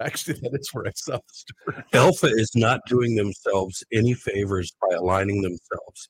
Actually, 0.00 0.38
that 0.40 0.54
is 0.54 0.68
where 0.72 0.86
I 0.86 0.92
saw 0.94 1.16
the 1.16 1.22
story. 1.32 1.84
Alpha 1.92 2.28
is 2.28 2.52
not 2.54 2.80
doing 2.86 3.16
themselves 3.16 3.82
any 3.92 4.14
favors 4.14 4.72
by 4.80 4.94
aligning 4.94 5.42
themselves 5.42 6.08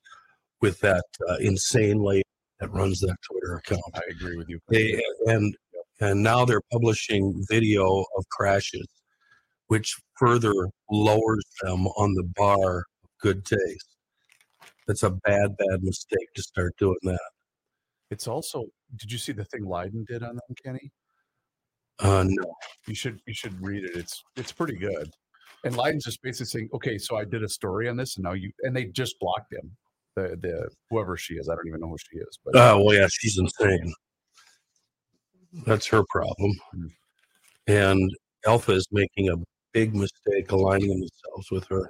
with 0.60 0.78
that 0.80 1.04
uh, 1.28 1.36
insane 1.40 2.02
lady 2.02 2.22
that 2.60 2.70
runs 2.72 3.00
that 3.00 3.16
Twitter 3.22 3.54
account. 3.56 3.82
I 3.94 4.02
agree 4.10 4.36
with 4.36 4.48
you. 4.48 4.60
They 4.68 5.00
and 5.26 5.56
and 6.00 6.22
now 6.22 6.44
they're 6.44 6.60
publishing 6.70 7.44
video 7.48 8.04
of 8.16 8.28
crashes, 8.30 8.86
which 9.68 9.96
further 10.18 10.52
lowers 10.90 11.44
them 11.62 11.86
on 11.86 12.14
the 12.14 12.28
bar 12.36 12.78
of 12.78 13.10
good 13.20 13.44
taste. 13.44 13.96
That's 14.86 15.02
a 15.02 15.10
bad, 15.10 15.56
bad 15.56 15.82
mistake 15.82 16.32
to 16.34 16.42
start 16.42 16.74
doing 16.78 16.98
that. 17.04 17.30
It's 18.10 18.28
also. 18.28 18.66
Did 18.96 19.12
you 19.12 19.18
see 19.18 19.32
the 19.32 19.44
thing 19.44 19.66
Leiden 19.66 20.04
did 20.08 20.22
on 20.22 20.36
them, 20.36 20.54
Kenny? 20.64 20.92
Uh, 22.00 22.24
no, 22.26 22.54
You 22.86 22.94
should 22.94 23.20
you 23.26 23.34
should 23.34 23.60
read 23.60 23.84
it. 23.84 23.96
It's 23.96 24.22
it's 24.36 24.52
pretty 24.52 24.76
good. 24.76 25.10
And 25.64 25.76
Leiden's 25.76 26.04
just 26.04 26.22
basically 26.22 26.46
saying, 26.46 26.68
okay, 26.72 26.98
so 26.98 27.16
I 27.16 27.24
did 27.24 27.42
a 27.42 27.48
story 27.48 27.88
on 27.88 27.96
this, 27.96 28.16
and 28.16 28.24
now 28.24 28.32
you 28.32 28.52
and 28.62 28.74
they 28.74 28.84
just 28.86 29.18
blocked 29.18 29.52
him. 29.52 29.70
The 30.14 30.38
the 30.40 30.68
whoever 30.90 31.16
she 31.16 31.34
is, 31.34 31.48
I 31.48 31.54
don't 31.54 31.66
even 31.66 31.80
know 31.80 31.88
who 31.88 31.96
she 31.98 32.18
is, 32.18 32.38
but 32.44 32.56
Oh, 32.56 32.82
well, 32.82 32.94
yeah, 32.94 33.08
she's 33.10 33.38
insane. 33.38 33.92
That's 35.66 35.86
her 35.86 36.04
problem. 36.10 36.52
Mm. 36.76 36.88
And 37.66 38.16
Alpha 38.46 38.72
is 38.72 38.86
making 38.92 39.30
a 39.30 39.36
big 39.72 39.94
mistake 39.94 40.50
aligning 40.52 40.88
themselves 40.88 41.50
with 41.50 41.66
her 41.66 41.88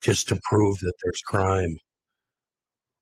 just 0.00 0.28
to 0.28 0.38
prove 0.44 0.78
that 0.80 0.92
there's 1.02 1.22
crime. 1.22 1.76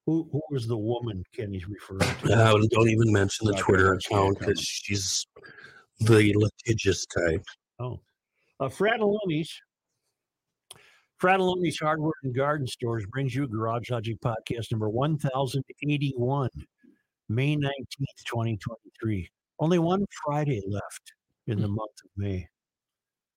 Who, 0.07 0.29
who 0.33 0.43
was 0.51 0.67
the 0.67 0.77
woman 0.77 1.23
Kenny's 1.33 1.69
referring 1.69 2.01
to? 2.01 2.35
Uh, 2.35 2.59
don't 2.71 2.89
even 2.89 3.13
mention 3.13 3.47
the 3.47 3.55
Twitter 3.55 3.95
account 3.95 4.39
because 4.39 4.61
she's 4.61 5.27
the 6.01 6.35
litigious 6.35 7.07
type. 7.07 7.45
Oh, 7.79 8.01
uh, 8.59 8.69
Frattallone's. 8.69 9.61
Frattallone's 11.23 11.79
Hardware 11.79 12.13
and 12.25 12.35
Garden 12.35 12.67
Stores 12.67 13.07
brings 13.07 13.33
you 13.33 13.47
Garage 13.47 13.91
Logic 13.91 14.21
Podcast 14.21 14.73
number 14.73 14.89
1081, 14.89 16.49
May 17.29 17.55
19th, 17.55 18.25
2023. 18.27 19.31
Only 19.61 19.79
one 19.79 20.05
Friday 20.25 20.61
left 20.67 21.13
in 21.47 21.61
the 21.61 21.69
month 21.69 21.93
of 22.05 22.11
May. 22.17 22.49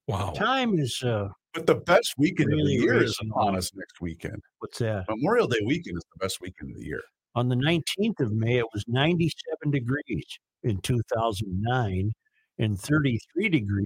Wow. 0.07 0.31
Time 0.31 0.79
is, 0.79 0.99
uh, 1.03 1.29
but 1.55 1.65
the 1.65 1.75
best 1.75 2.13
weekend 2.17 2.49
Really 2.49 2.61
of 2.61 2.67
the 2.67 2.73
year 2.85 3.03
is 3.03 3.17
upon 3.21 3.49
on. 3.49 3.55
us 3.55 3.71
next 3.73 4.01
weekend. 4.01 4.41
what's 4.59 4.77
that? 4.79 5.05
Memorial 5.09 5.47
Day 5.47 5.59
weekend 5.65 5.97
is 5.97 6.03
the 6.13 6.19
best 6.23 6.39
weekend 6.41 6.71
of 6.71 6.77
the 6.77 6.85
year. 6.85 7.01
On 7.35 7.49
the 7.49 7.55
19th 7.55 8.19
of 8.19 8.31
May, 8.33 8.57
it 8.59 8.65
was 8.73 8.83
97 8.87 9.71
degrees 9.71 10.25
in 10.63 10.77
2009 10.81 12.13
and 12.59 12.79
33 12.79 13.49
degrees 13.49 13.85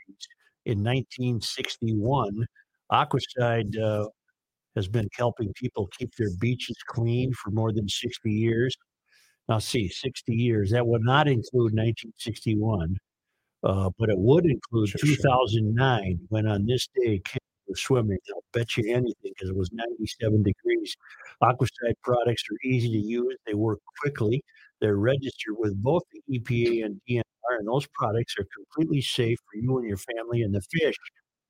in 0.66 0.84
1961. 0.84 2.46
Aquacide 2.92 3.80
uh, 3.80 4.08
has 4.76 4.88
been 4.88 5.08
helping 5.16 5.52
people 5.54 5.88
keep 5.98 6.14
their 6.16 6.30
beaches 6.40 6.78
clean 6.88 7.32
for 7.34 7.52
more 7.52 7.72
than 7.72 7.88
60 7.88 8.32
years. 8.32 8.76
Now, 9.48 9.60
see, 9.60 9.88
60 9.90 10.34
years, 10.34 10.70
that 10.72 10.86
would 10.86 11.04
not 11.04 11.28
include 11.28 11.74
1961, 11.74 12.96
uh, 13.64 13.90
but 13.98 14.10
it 14.10 14.18
would 14.18 14.46
include 14.46 14.90
Sure, 14.90 15.00
sure. 15.00 15.16
2009 15.16 16.20
when 16.30 16.46
on 16.48 16.66
this 16.68 16.88
day, 16.96 17.20
swimming. 17.76 18.18
I'll 18.34 18.44
bet 18.54 18.78
you 18.78 18.94
anything 18.94 19.34
because 19.36 19.50
it 19.50 19.56
was 19.56 19.72
97 19.72 20.44
degrees. 20.44 20.96
Aquacide 21.44 21.96
products 22.04 22.44
are 22.52 22.68
easy 22.68 22.90
to 22.90 22.98
use. 22.98 23.36
They 23.46 23.54
work 23.54 23.80
quickly. 24.02 24.44
They're 24.82 24.98
registered 24.98 25.56
with 25.58 25.82
both 25.82 26.04
the 26.12 26.40
EPA 26.40 26.86
and 26.86 27.02
DNR, 27.10 27.22
and 27.60 27.68
those 27.68 27.88
products 27.94 28.36
are 28.40 28.46
completely 28.56 29.02
safe 29.02 29.38
for 29.52 29.60
you 29.60 29.78
and 29.78 29.88
your 29.88 29.98
family 29.98 30.42
and 30.42 30.54
the 30.54 30.62
fish. 30.62 30.96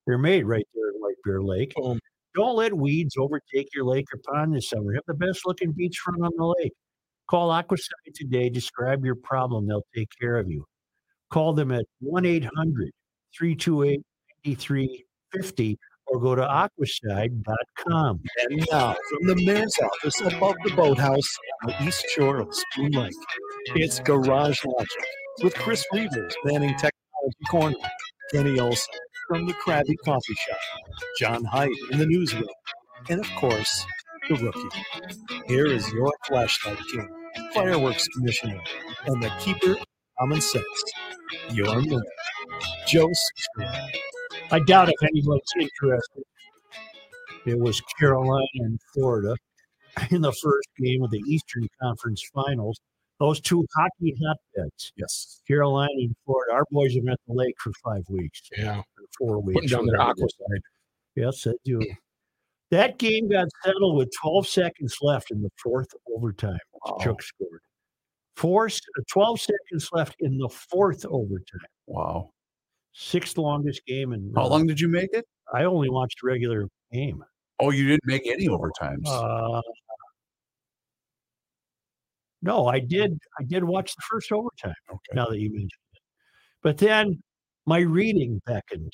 They're 0.07 0.17
made 0.17 0.45
right 0.45 0.67
there 0.73 0.89
in 0.89 0.95
White 0.99 1.15
Bear 1.23 1.41
Lake. 1.41 1.73
Boom. 1.75 1.99
Don't 2.35 2.55
let 2.55 2.73
weeds 2.73 3.15
overtake 3.17 3.69
your 3.73 3.85
lake 3.85 4.05
or 4.13 4.19
pond 4.25 4.55
this 4.55 4.69
summer. 4.69 4.93
Have 4.93 5.03
the 5.07 5.13
best 5.13 5.45
looking 5.45 5.73
beachfront 5.73 6.23
on 6.23 6.31
the 6.38 6.55
lake. 6.59 6.73
Call 7.29 7.49
Aquacide 7.49 8.13
today. 8.15 8.49
Describe 8.49 9.05
your 9.05 9.15
problem. 9.15 9.67
They'll 9.67 9.85
take 9.95 10.09
care 10.19 10.38
of 10.38 10.49
you. 10.49 10.65
Call 11.29 11.53
them 11.53 11.71
at 11.71 11.85
1 11.99 12.25
800 12.25 12.91
328 13.38 14.01
9350 14.45 15.77
or 16.12 16.20
go 16.20 16.36
to 16.36 16.42
aquacide.com. 16.42 18.20
And 18.44 18.68
now, 18.72 18.96
from 19.10 19.28
the 19.28 19.36
mayor's 19.46 19.75
office 19.84 20.22
above 20.22 20.56
the 20.63 20.72
boathouse 20.75 21.38
on 21.63 21.72
the 21.72 21.88
east 21.88 22.06
shore 22.10 22.39
of 22.39 22.54
Spoon 22.54 22.92
Lake, 22.92 23.13
it's 23.75 24.00
Garage 24.00 24.63
Logic 24.66 25.06
with 25.44 25.56
Chris 25.56 25.86
Reavers 25.94 26.34
manning 26.46 26.72
Technology 26.72 27.46
Corner, 27.50 27.78
Kenny 28.32 28.60
Olson 28.60 28.94
from 29.28 29.46
the 29.46 29.54
Krabby 29.54 29.96
Coffee 30.04 30.34
Shop, 30.48 30.58
John 31.20 31.44
Hyde 31.46 31.70
in 31.92 32.00
the 32.00 32.06
newsroom, 32.06 32.48
and 33.10 33.20
of 33.20 33.30
course, 33.36 33.86
the 34.28 34.36
rookie. 34.36 35.44
Here 35.48 35.68
is 35.68 35.92
your 35.92 36.12
flashlight 36.28 36.80
king, 36.92 37.08
fireworks 37.54 38.08
commissioner, 38.08 38.60
and 39.06 39.22
the 39.22 39.32
keeper 39.39 39.72
of 39.72 39.86
common 40.20 40.42
sense, 40.42 40.66
your 41.51 41.82
mayor, 41.82 42.01
Joe 42.88 43.08
Soucheray. 43.08 43.92
I 44.51 44.60
doubt 44.60 44.89
if 44.89 44.96
anybody's 45.03 45.41
interested. 45.60 46.24
It 47.46 47.58
was 47.58 47.82
Carolina 48.00 48.46
and 48.56 48.79
Florida 48.94 49.36
in 50.12 50.22
the 50.22 50.32
first 50.32 50.68
game 50.77 51.03
of 51.03 51.12
the 51.12 51.22
Eastern 51.27 51.68
Conference 51.82 52.22
Finals. 52.34 52.79
Those 53.20 53.41
two 53.41 53.65
hockey 53.75 54.15
hotbeds, 54.24 54.94
Yes. 54.96 55.41
Carolina 55.48 55.89
and 55.98 56.15
Florida. 56.25 56.53
Our 56.53 56.63
boys 56.72 56.94
have 56.96 57.03
been 57.03 57.13
at 57.13 57.20
the 57.27 57.34
lake 57.34 57.56
for 57.62 57.72
five 57.84 58.03
weeks, 58.10 58.41
Yeah. 58.58 58.82
four 59.18 59.41
weeks. 59.41 59.56
Putting 59.62 59.70
down 59.77 59.86
their 59.88 60.01
aqua 60.01 60.25
is. 60.25 60.62
Yes, 61.15 61.44
they 61.44 61.53
do. 61.65 61.82
That 62.72 62.98
game 62.98 63.27
got 63.29 63.48
settled 63.65 63.98
with 63.98 64.10
12 64.22 64.48
seconds 64.48 64.98
left 65.01 65.32
in 65.32 65.41
the 65.41 65.50
fourth 65.62 65.89
overtime. 66.15 66.60
Chuck 67.01 67.22
scored. 67.22 67.62
Four, 68.38 68.70
12 69.12 69.41
seconds 69.41 69.89
left 69.91 70.15
in 70.20 70.38
the 70.38 70.48
fourth 70.48 71.06
overtime. 71.06 71.60
Wow. 71.88 72.29
Sixth 72.93 73.38
longest 73.38 73.86
game. 73.86 74.13
And 74.13 74.34
How 74.36 74.48
long 74.48 74.67
did 74.67 74.79
you 74.79 74.88
make 74.88 75.10
it? 75.13 75.25
I 75.53 75.63
only 75.63 75.89
watched 75.89 76.22
regular 76.24 76.67
game. 76.91 77.24
Oh, 77.60 77.72
you 77.72 77.88
didn't 77.88 78.05
make 78.05 78.27
any 78.27 78.48
overtimes. 78.48 79.05
Uh, 79.05 79.62
no, 82.41 82.67
I 82.67 82.79
did. 82.79 83.17
I 83.39 83.43
did 83.43 83.63
watch 83.63 83.93
the 83.96 84.01
first 84.10 84.31
overtime. 84.31 84.74
okay. 84.89 85.13
Now 85.13 85.25
that 85.27 85.39
you 85.39 85.50
mentioned 85.50 85.72
it, 85.93 86.00
but 86.63 86.77
then 86.77 87.22
my 87.65 87.79
reading 87.79 88.41
beckoned, 88.46 88.93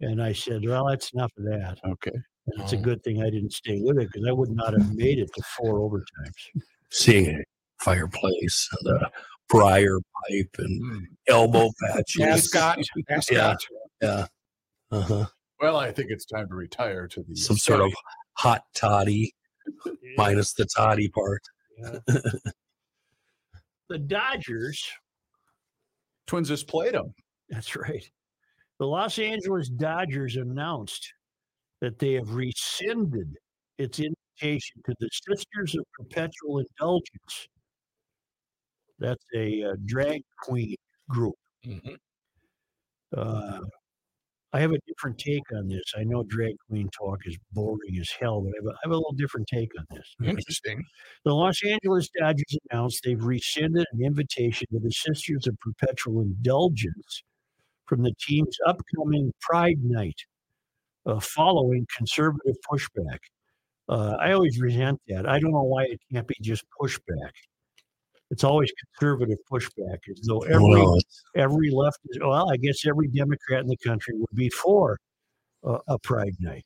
and 0.00 0.22
I 0.22 0.32
said, 0.32 0.64
"Well, 0.64 0.86
that's 0.86 1.12
enough 1.12 1.32
of 1.38 1.44
that." 1.44 1.78
Okay. 1.84 2.12
And 2.46 2.62
it's 2.62 2.72
a 2.72 2.76
good 2.76 3.02
thing 3.02 3.22
I 3.22 3.30
didn't 3.30 3.52
stay 3.52 3.80
with 3.82 3.98
it 3.98 4.08
because 4.12 4.26
I 4.28 4.32
would 4.32 4.50
not 4.50 4.72
have 4.72 4.94
made 4.94 5.18
it 5.18 5.30
to 5.34 5.42
four 5.56 5.78
overtimes. 5.80 6.62
Seeing 6.90 7.28
a 7.28 7.38
fireplace 7.82 8.68
a 8.86 9.10
briar 9.50 9.98
pipe 9.98 10.56
and 10.58 11.06
elbow 11.28 11.70
patches. 11.82 12.20
Ascot. 12.22 12.78
Ascot. 13.10 13.30
Yeah. 13.30 13.56
Yeah. 14.00 14.26
Uh-huh. 14.90 15.26
Well, 15.60 15.76
I 15.76 15.92
think 15.92 16.10
it's 16.10 16.24
time 16.24 16.48
to 16.48 16.54
retire 16.54 17.06
to 17.08 17.22
the 17.22 17.36
Some 17.36 17.58
sort 17.58 17.80
of 17.80 17.92
hot 18.34 18.62
toddy 18.74 19.34
minus 20.16 20.54
the 20.54 20.66
toddy 20.74 21.08
part. 21.08 21.42
the 23.88 23.98
Dodgers. 23.98 24.82
Twins 26.26 26.48
just 26.48 26.66
played 26.66 26.94
them. 26.94 27.12
That's 27.50 27.76
right. 27.76 28.08
The 28.78 28.86
Los 28.86 29.18
Angeles 29.18 29.68
Dodgers 29.68 30.36
announced 30.36 31.12
that 31.80 31.98
they 31.98 32.14
have 32.14 32.34
rescinded 32.34 33.36
its 33.78 33.98
invitation 33.98 34.80
to 34.86 34.94
the 35.00 35.08
Sisters 35.28 35.74
of 35.74 35.84
Perpetual 35.98 36.60
Indulgence. 36.60 37.48
That's 39.00 39.24
a 39.34 39.64
uh, 39.64 39.76
drag 39.86 40.22
queen 40.42 40.76
group. 41.08 41.34
Mhm. 41.66 41.98
Uh, 43.16 43.60
I 44.52 44.60
have 44.60 44.72
a 44.72 44.78
different 44.88 45.18
take 45.18 45.44
on 45.56 45.68
this. 45.68 45.84
I 45.96 46.04
know 46.04 46.24
drag 46.24 46.56
queen 46.68 46.88
talk 46.90 47.20
is 47.26 47.36
boring 47.52 47.98
as 48.00 48.10
hell, 48.20 48.40
but 48.42 48.50
I 48.50 48.56
have 48.58 48.66
a, 48.66 48.70
I 48.70 48.78
have 48.84 48.92
a 48.92 48.96
little 48.96 49.12
different 49.14 49.48
take 49.48 49.70
on 49.78 49.86
this. 49.90 50.16
Interesting. 50.24 50.84
The 51.24 51.34
Los 51.34 51.62
Angeles 51.64 52.10
Dodgers 52.18 52.58
announced 52.70 53.02
they've 53.04 53.22
rescinded 53.24 53.86
an 53.92 54.04
invitation 54.04 54.66
to 54.72 54.80
the 54.80 54.90
Sisters 54.92 55.46
of 55.46 55.56
Perpetual 55.60 56.22
Indulgence 56.22 57.22
from 57.86 58.02
the 58.02 58.14
team's 58.20 58.56
upcoming 58.66 59.32
Pride 59.40 59.78
Night, 59.84 60.20
uh, 61.06 61.20
following 61.20 61.86
conservative 61.96 62.56
pushback. 62.70 63.18
Uh, 63.88 64.16
I 64.20 64.32
always 64.32 64.60
resent 64.60 65.00
that. 65.08 65.28
I 65.28 65.40
don't 65.40 65.52
know 65.52 65.64
why 65.64 65.84
it 65.84 66.00
can't 66.12 66.26
be 66.28 66.36
just 66.42 66.64
pushback. 66.80 67.32
It's 68.30 68.44
always 68.44 68.72
conservative 68.98 69.38
pushback, 69.50 69.98
as 70.10 70.20
though 70.26 70.40
every 70.40 70.80
Well, 70.80 70.98
every 71.34 71.70
left 71.70 71.98
well, 72.20 72.50
I 72.50 72.56
guess 72.56 72.86
every 72.86 73.08
Democrat 73.08 73.60
in 73.60 73.66
the 73.66 73.76
country 73.76 74.14
would 74.16 74.34
be 74.34 74.48
for 74.50 74.98
uh, 75.64 75.78
a 75.88 75.98
Pride 75.98 76.36
Night. 76.38 76.64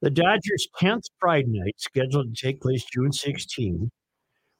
The 0.00 0.10
Dodgers' 0.10 0.68
10th 0.80 1.04
Pride 1.18 1.48
Night, 1.48 1.74
scheduled 1.78 2.34
to 2.34 2.46
take 2.46 2.60
place 2.60 2.84
June 2.84 3.10
16, 3.10 3.90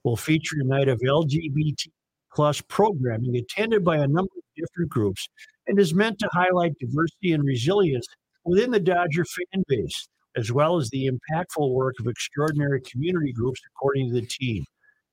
will 0.03 0.17
feature 0.17 0.57
a 0.61 0.65
night 0.65 0.89
of 0.89 0.99
LGBT 1.01 1.89
plus 2.35 2.61
programming 2.63 3.37
attended 3.37 3.85
by 3.85 3.97
a 3.97 4.07
number 4.07 4.33
of 4.37 4.43
different 4.57 4.91
groups 4.91 5.29
and 5.67 5.79
is 5.79 5.95
meant 5.95 6.19
to 6.19 6.29
highlight 6.33 6.79
diversity 6.79 7.33
and 7.33 7.45
resilience 7.45 8.07
within 8.45 8.71
the 8.71 8.81
Dodger 8.81 9.25
fan 9.25 9.63
base, 9.69 10.09
as 10.37 10.53
well 10.53 10.77
as 10.77 10.91
the 10.91 11.09
impactful 11.09 11.71
work 11.71 11.95
of 12.01 12.07
extraordinary 12.07 12.81
community 12.81 13.33
groups, 13.33 13.61
according 13.75 14.09
to 14.09 14.21
the 14.21 14.27
team. 14.27 14.65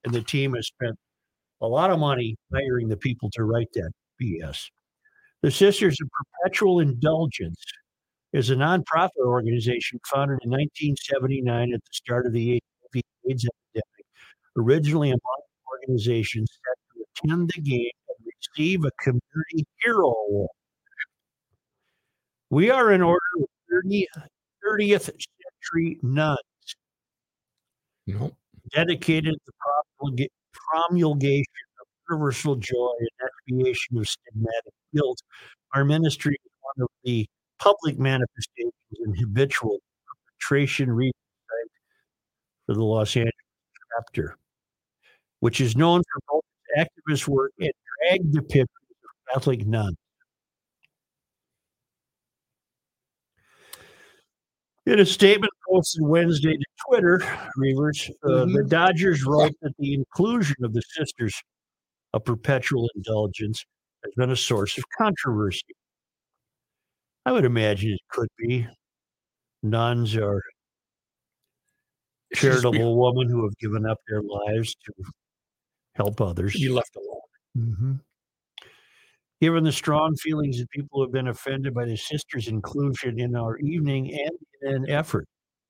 And 0.03 0.13
the 0.13 0.21
team 0.21 0.55
has 0.55 0.67
spent 0.67 0.97
a 1.61 1.67
lot 1.67 1.91
of 1.91 1.99
money 1.99 2.35
hiring 2.53 2.87
the 2.87 2.97
people 2.97 3.29
to 3.31 3.43
write 3.43 3.69
that 3.73 3.91
BS. 4.21 4.69
The 5.41 5.51
Sisters 5.51 5.99
of 6.01 6.09
Perpetual 6.43 6.79
Indulgence 6.79 7.63
is 8.33 8.49
a 8.49 8.55
nonprofit 8.55 9.25
organization 9.25 9.99
founded 10.05 10.39
in 10.43 10.49
1979 10.49 11.73
at 11.73 11.79
the 11.79 11.89
start 11.91 12.25
of 12.25 12.33
the 12.33 12.53
AIDS 12.53 12.63
epidemic, 13.25 14.05
originally 14.57 15.09
among 15.09 15.41
organizations 15.71 16.49
set 16.51 16.77
to 16.95 17.27
attend 17.27 17.51
the 17.55 17.61
game 17.61 17.91
and 18.09 18.27
receive 18.57 18.85
a 18.85 18.91
community 19.01 19.65
hero 19.83 20.13
award. 20.29 20.49
We 22.49 22.69
are 22.69 22.91
an 22.91 23.01
order 23.01 23.19
of 23.39 23.45
30, 23.69 24.07
30th 24.65 25.09
century 25.11 25.99
nuns 26.03 26.39
No. 28.07 28.31
dedicated 28.73 29.33
to 29.33 29.51
the 30.15 30.29
promulgation 30.53 31.45
of 31.81 31.87
universal 32.09 32.55
joy 32.55 32.93
and 32.99 33.09
expiation 33.29 33.97
of 33.97 34.05
stigmatic 34.05 34.73
guilt. 34.93 35.21
Our 35.73 35.85
ministry 35.85 36.35
is 36.45 36.51
one 36.61 36.83
of 36.85 36.89
the 37.03 37.27
public 37.59 37.99
manifestations 37.99 38.73
and 38.99 39.17
habitual 39.19 39.79
perpetration 40.07 40.91
reading 40.91 41.13
site 41.49 41.71
for 42.65 42.75
the 42.75 42.83
Los 42.83 43.15
Angeles 43.15 43.33
chapter, 43.97 44.37
which 45.39 45.61
is 45.61 45.75
known 45.75 46.01
for 46.13 46.21
both 46.29 46.43
activist 46.87 47.27
work 47.27 47.51
and 47.59 47.71
drag 48.09 48.31
depictions 48.31 48.63
of 49.03 49.33
Catholic 49.33 49.65
nuns. 49.65 49.95
In 54.87 54.99
a 54.99 55.05
statement 55.05 55.51
posted 55.69 56.01
Wednesday 56.03 56.57
to 56.57 56.65
Twitter, 56.87 57.19
Reavers, 57.57 58.09
uh, 58.23 58.45
the 58.45 58.65
Dodgers 58.67 59.23
wrote 59.23 59.53
that 59.61 59.73
the 59.77 59.93
inclusion 59.93 60.55
of 60.63 60.73
the 60.73 60.81
Sisters 60.81 61.39
of 62.13 62.25
Perpetual 62.25 62.89
Indulgence 62.95 63.63
has 64.03 64.13
been 64.15 64.31
a 64.31 64.35
source 64.35 64.77
of 64.79 64.83
controversy. 64.97 65.61
I 67.25 67.31
would 67.31 67.45
imagine 67.45 67.91
it 67.91 67.99
could 68.09 68.29
be. 68.39 68.67
Nuns 69.61 70.15
are 70.15 70.41
charitable 72.33 72.97
women 72.97 73.29
who 73.29 73.43
have 73.43 73.55
given 73.59 73.85
up 73.85 73.99
their 74.09 74.23
lives 74.23 74.75
to 74.85 74.93
help 75.93 76.19
others. 76.19 76.55
You 76.55 76.73
left 76.73 76.95
alone. 76.95 77.19
Mhm. 77.75 77.99
Given 79.41 79.63
the 79.63 79.71
strong 79.71 80.15
feelings 80.17 80.59
of 80.59 80.69
people 80.69 80.99
who 80.99 81.01
have 81.01 81.11
been 81.11 81.27
offended 81.27 81.73
by 81.73 81.85
the 81.85 81.97
sisters' 81.97 82.47
inclusion 82.47 83.19
in 83.19 83.35
our 83.35 83.57
evening 83.57 84.11
and 84.11 84.31
in 84.61 84.83
an 84.83 84.89
effort 84.89 85.27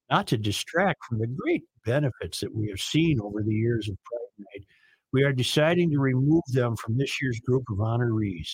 not 0.09 0.27
to 0.27 0.37
distract 0.37 0.99
from 1.05 1.19
the 1.19 1.27
great 1.27 1.63
benefits 1.85 2.41
that 2.41 2.53
we 2.53 2.67
have 2.67 2.81
seen 2.81 3.19
over 3.21 3.41
the 3.41 3.53
years 3.53 3.87
of 3.87 3.95
Pride 4.03 4.45
Night, 4.53 4.65
we 5.13 5.23
are 5.23 5.31
deciding 5.31 5.89
to 5.91 5.99
remove 5.99 6.43
them 6.49 6.75
from 6.75 6.97
this 6.97 7.21
year's 7.21 7.39
group 7.39 7.63
of 7.71 7.77
honorees. 7.77 8.49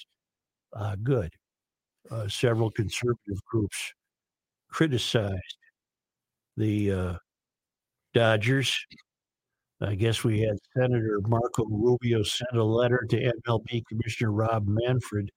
Uh, 0.74 0.96
good. 1.02 1.34
Uh, 2.12 2.28
several 2.28 2.70
conservative 2.70 3.44
groups 3.50 3.92
criticized 4.70 5.58
the 6.58 6.92
uh, 6.92 7.14
Dodgers 8.14 8.78
I 9.82 9.94
guess 9.94 10.24
we 10.24 10.42
had 10.42 10.58
Senator 10.76 11.22
Marco 11.28 11.66
Rubio 11.66 12.24
send 12.24 12.58
a 12.58 12.64
letter 12.64 13.06
to 13.10 13.32
MLB 13.46 13.86
Commissioner 13.88 14.32
Rob 14.32 14.66
Manfred 14.68 15.30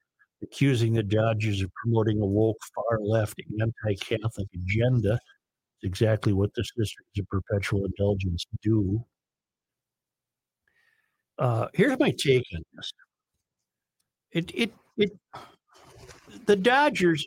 accusing 0.43 0.95
the 0.95 1.03
Dodgers 1.03 1.61
of 1.61 1.71
promoting 1.75 2.21
a 2.23 2.27
woke 2.27 2.57
far 2.75 3.01
left 3.01 3.39
anti 3.61 3.95
Catholic 3.97 4.49
agenda. 4.55 5.15
It's 5.15 5.85
exactly 5.85 6.33
what 6.33 6.55
the 6.55 6.65
Sisters 6.65 7.05
of 7.19 7.29
Perpetual 7.29 7.85
Indulgence 7.85 8.47
do. 8.63 9.05
Uh, 11.39 11.69
here's 11.75 11.99
my 11.99 12.11
take 12.11 12.45
on 12.55 12.63
this. 12.75 12.93
It, 14.33 14.53
it, 14.55 14.73
it, 14.97 15.13
the 16.47 16.57
Dodgers, 16.57 17.27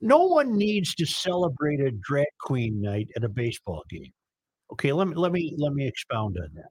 no 0.00 0.24
one 0.24 0.56
needs 0.56 0.94
to 0.96 1.06
celebrate 1.06 1.80
a 1.80 1.90
drag 1.90 2.26
queen 2.40 2.80
night 2.80 3.08
at 3.16 3.24
a 3.24 3.28
baseball 3.28 3.84
game. 3.88 4.12
Okay, 4.72 4.92
let 4.92 5.08
me 5.08 5.14
let 5.14 5.32
me 5.32 5.54
let 5.58 5.72
me 5.72 5.86
expound 5.86 6.36
on 6.38 6.48
that. 6.54 6.68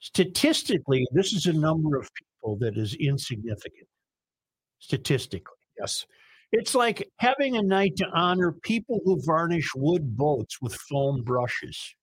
Statistically, 0.00 1.06
this 1.12 1.32
is 1.32 1.46
a 1.46 1.52
number 1.52 1.96
of 1.96 2.10
people 2.14 2.56
that 2.58 2.76
is 2.76 2.94
insignificant. 2.94 3.88
Statistically, 4.80 5.54
Yes. 5.78 6.04
it's 6.50 6.74
like 6.74 7.08
having 7.18 7.56
a 7.56 7.62
night 7.62 7.96
to 7.98 8.06
honor 8.12 8.52
people 8.62 9.00
who 9.04 9.22
varnish 9.24 9.70
wood 9.76 10.16
boats 10.16 10.60
with 10.60 10.74
foam 10.74 11.22
brushes. 11.22 11.94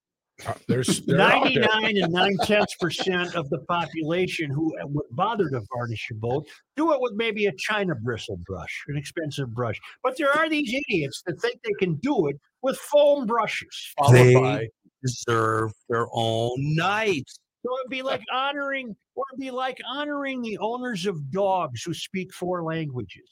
Uh, 0.47 0.53
There's 0.69 1.01
they're 1.01 1.19
out 1.21 1.43
there. 1.53 1.65
99 1.81 1.97
and 2.03 2.13
9 2.13 2.37
tenths 2.43 2.73
percent 2.79 3.35
of 3.35 3.49
the 3.49 3.59
population 3.67 4.49
who 4.49 4.73
would 4.81 5.05
bother 5.11 5.49
to 5.49 5.61
varnish 5.75 6.07
a 6.11 6.15
boat 6.15 6.47
do 6.77 6.93
it 6.93 7.01
with 7.01 7.11
maybe 7.15 7.47
a 7.47 7.51
china 7.57 7.93
bristle 7.95 8.37
brush, 8.45 8.85
an 8.87 8.95
expensive 8.95 9.53
brush. 9.53 9.77
But 10.01 10.17
there 10.17 10.31
are 10.31 10.47
these 10.49 10.73
idiots 10.73 11.21
that 11.27 11.41
think 11.41 11.61
they 11.61 11.73
can 11.77 11.95
do 11.95 12.27
it 12.29 12.37
with 12.61 12.77
foam 12.77 13.25
brushes. 13.25 13.93
They- 14.13 14.33
by 14.33 14.67
deserve 15.01 15.71
their 15.89 16.07
own 16.11 16.53
night. 16.75 17.23
So 17.65 17.69
it'd 17.81 17.89
be 17.89 18.01
like 18.01 18.21
honoring, 18.31 18.95
or 19.15 19.23
it'd 19.33 19.39
be 19.41 19.51
like 19.51 19.77
honoring 19.89 20.41
the 20.41 20.57
owners 20.59 21.05
of 21.05 21.29
dogs 21.31 21.83
who 21.83 21.93
speak 21.93 22.33
four 22.33 22.63
languages. 22.63 23.29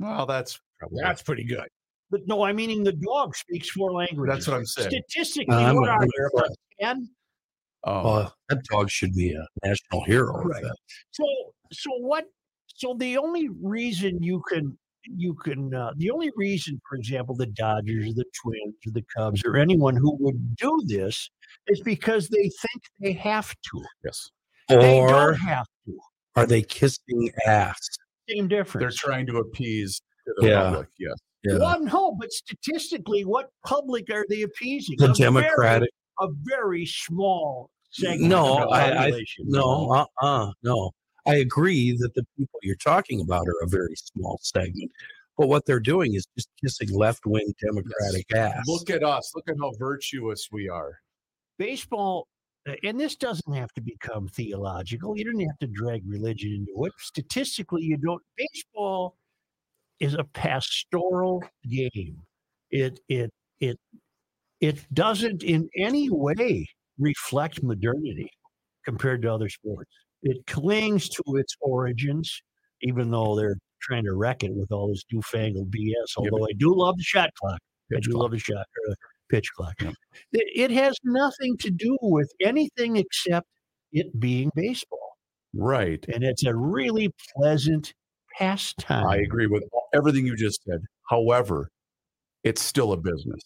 well, 0.00 0.26
that's 0.26 0.58
probably 0.78 1.00
That's 1.02 1.22
pretty 1.22 1.44
good. 1.44 1.68
But 2.10 2.22
no, 2.26 2.42
I'm 2.42 2.56
meaning 2.56 2.82
the 2.84 2.92
dog 2.92 3.36
speaks 3.36 3.70
four 3.70 3.92
languages. 3.92 4.34
that's 4.34 4.48
what 4.48 4.56
I'm 4.56 4.66
saying. 4.66 4.90
Statistically, 4.90 5.54
I'm- 5.54 5.76
what 5.76 5.88
are 5.88 6.06
there? 6.16 6.30
About 6.34 6.50
10? 6.80 7.08
Oh, 7.84 7.92
Uh, 8.08 8.30
that 8.48 8.62
dog 8.64 8.90
should 8.90 9.14
be 9.14 9.32
a 9.34 9.46
national 9.64 10.04
hero. 10.04 10.32
Right. 10.42 10.64
So, 11.12 11.24
so 11.72 11.90
what? 11.98 12.24
So 12.74 12.94
the 12.98 13.18
only 13.18 13.48
reason 13.62 14.22
you 14.22 14.42
can 14.48 14.76
you 15.16 15.34
can 15.34 15.74
uh, 15.74 15.92
the 15.96 16.10
only 16.10 16.30
reason, 16.36 16.80
for 16.88 16.96
example, 16.96 17.34
the 17.34 17.46
Dodgers, 17.46 18.14
the 18.14 18.24
Twins, 18.42 18.74
or 18.86 18.92
the 18.92 19.04
Cubs, 19.16 19.42
or 19.44 19.56
anyone 19.56 19.96
who 19.96 20.16
would 20.20 20.56
do 20.56 20.80
this 20.86 21.30
is 21.68 21.80
because 21.80 22.28
they 22.28 22.42
think 22.42 22.82
they 23.00 23.12
have 23.12 23.50
to. 23.50 23.82
yes. 24.04 24.30
they 24.68 24.98
Or 25.00 25.08
don't 25.08 25.34
have 25.40 25.66
to. 25.86 25.98
are 26.36 26.46
they 26.46 26.62
kissing 26.62 27.30
ass? 27.46 27.78
Same 28.28 28.48
difference. 28.48 28.82
They're 28.82 29.10
trying 29.10 29.26
to 29.26 29.38
appease 29.38 30.00
the 30.26 30.48
Yeah. 30.48 30.62
public. 30.70 30.88
Yes. 30.98 31.14
Yeah. 31.44 31.58
Well, 31.58 31.80
no, 31.80 32.16
but 32.18 32.30
statistically, 32.32 33.24
what 33.24 33.48
public 33.64 34.10
are 34.12 34.26
they 34.28 34.42
appeasing? 34.42 34.96
The 34.98 35.04
A 35.04 35.06
very- 35.14 35.18
Democratic. 35.18 35.90
a 36.20 36.26
very 36.44 36.84
small 36.84 37.70
segment. 37.90 38.22
No, 38.28 38.58
of 38.64 38.68
the 38.68 38.74
I- 38.74 38.86
I- 38.90 38.94
population, 38.96 39.44
you 39.46 39.52
No, 39.52 39.60
know? 39.60 39.90
uh 39.92 40.06
uh 40.20 40.52
no. 40.62 40.90
I 41.28 41.36
agree 41.36 41.96
that 41.98 42.14
the 42.14 42.24
people 42.36 42.58
you're 42.62 42.76
talking 42.76 43.20
about 43.20 43.46
are 43.46 43.62
a 43.62 43.68
very 43.68 43.94
small 43.96 44.38
segment. 44.42 44.90
But 45.36 45.48
what 45.48 45.66
they're 45.66 45.78
doing 45.78 46.14
is 46.14 46.26
just 46.36 46.48
kissing 46.60 46.90
left 46.96 47.24
wing 47.26 47.52
Democratic 47.60 48.26
ass. 48.34 48.66
Look 48.66 48.90
at 48.90 49.04
us. 49.04 49.32
Look 49.36 49.48
at 49.48 49.56
how 49.60 49.72
virtuous 49.78 50.48
we 50.50 50.68
are. 50.68 50.98
baseball, 51.58 52.26
and 52.82 52.98
this 52.98 53.14
doesn't 53.16 53.52
have 53.52 53.72
to 53.74 53.80
become 53.80 54.28
theological. 54.28 55.16
You 55.16 55.24
don't 55.24 55.40
have 55.40 55.58
to 55.60 55.66
drag 55.68 56.02
religion 56.06 56.66
into 56.66 56.84
it. 56.86 56.92
Statistically, 56.98 57.82
you 57.82 57.96
don't. 57.96 58.22
Baseball 58.36 59.16
is 60.00 60.14
a 60.14 60.24
pastoral 60.24 61.42
game. 61.68 62.20
It 62.70 63.00
it 63.08 63.30
it 63.60 63.78
it 64.60 64.94
doesn't 64.94 65.42
in 65.42 65.68
any 65.76 66.10
way 66.10 66.66
reflect 66.98 67.62
modernity 67.62 68.30
compared 68.84 69.22
to 69.22 69.32
other 69.32 69.48
sports. 69.48 69.90
It 70.22 70.46
clings 70.46 71.08
to 71.10 71.22
its 71.36 71.54
origins 71.60 72.42
even 72.82 73.10
though 73.10 73.36
they're 73.36 73.56
trying 73.82 74.04
to 74.04 74.14
wreck 74.14 74.42
it 74.44 74.52
with 74.54 74.70
all 74.72 74.88
this 74.88 75.04
newfangled 75.12 75.70
BS. 75.70 76.16
Although 76.16 76.44
I 76.44 76.52
do 76.56 76.72
love 76.74 76.96
the 76.96 77.02
shot 77.02 77.30
clock. 77.34 77.58
I 77.94 78.00
do 78.00 78.10
clock. 78.10 78.22
love 78.22 78.30
the 78.32 78.38
shot 78.38 78.58
or 78.86 78.90
the 78.90 78.96
pitch 79.30 79.50
clock. 79.56 79.74
Yeah. 79.80 79.90
It, 80.32 80.70
it 80.70 80.70
has 80.72 80.94
nothing 81.04 81.56
to 81.58 81.70
do 81.70 81.96
with 82.00 82.30
anything 82.40 82.96
except 82.96 83.46
it 83.92 84.18
being 84.20 84.50
baseball, 84.54 85.16
Right. 85.54 86.04
and 86.12 86.22
it's 86.22 86.44
a 86.44 86.54
really 86.54 87.12
pleasant 87.36 87.94
pastime. 88.38 89.06
I 89.06 89.16
agree 89.18 89.46
with 89.46 89.64
everything 89.94 90.26
you 90.26 90.36
just 90.36 90.62
said. 90.64 90.80
However, 91.10 91.68
it's 92.44 92.62
still 92.62 92.92
a 92.92 92.96
business, 92.96 93.42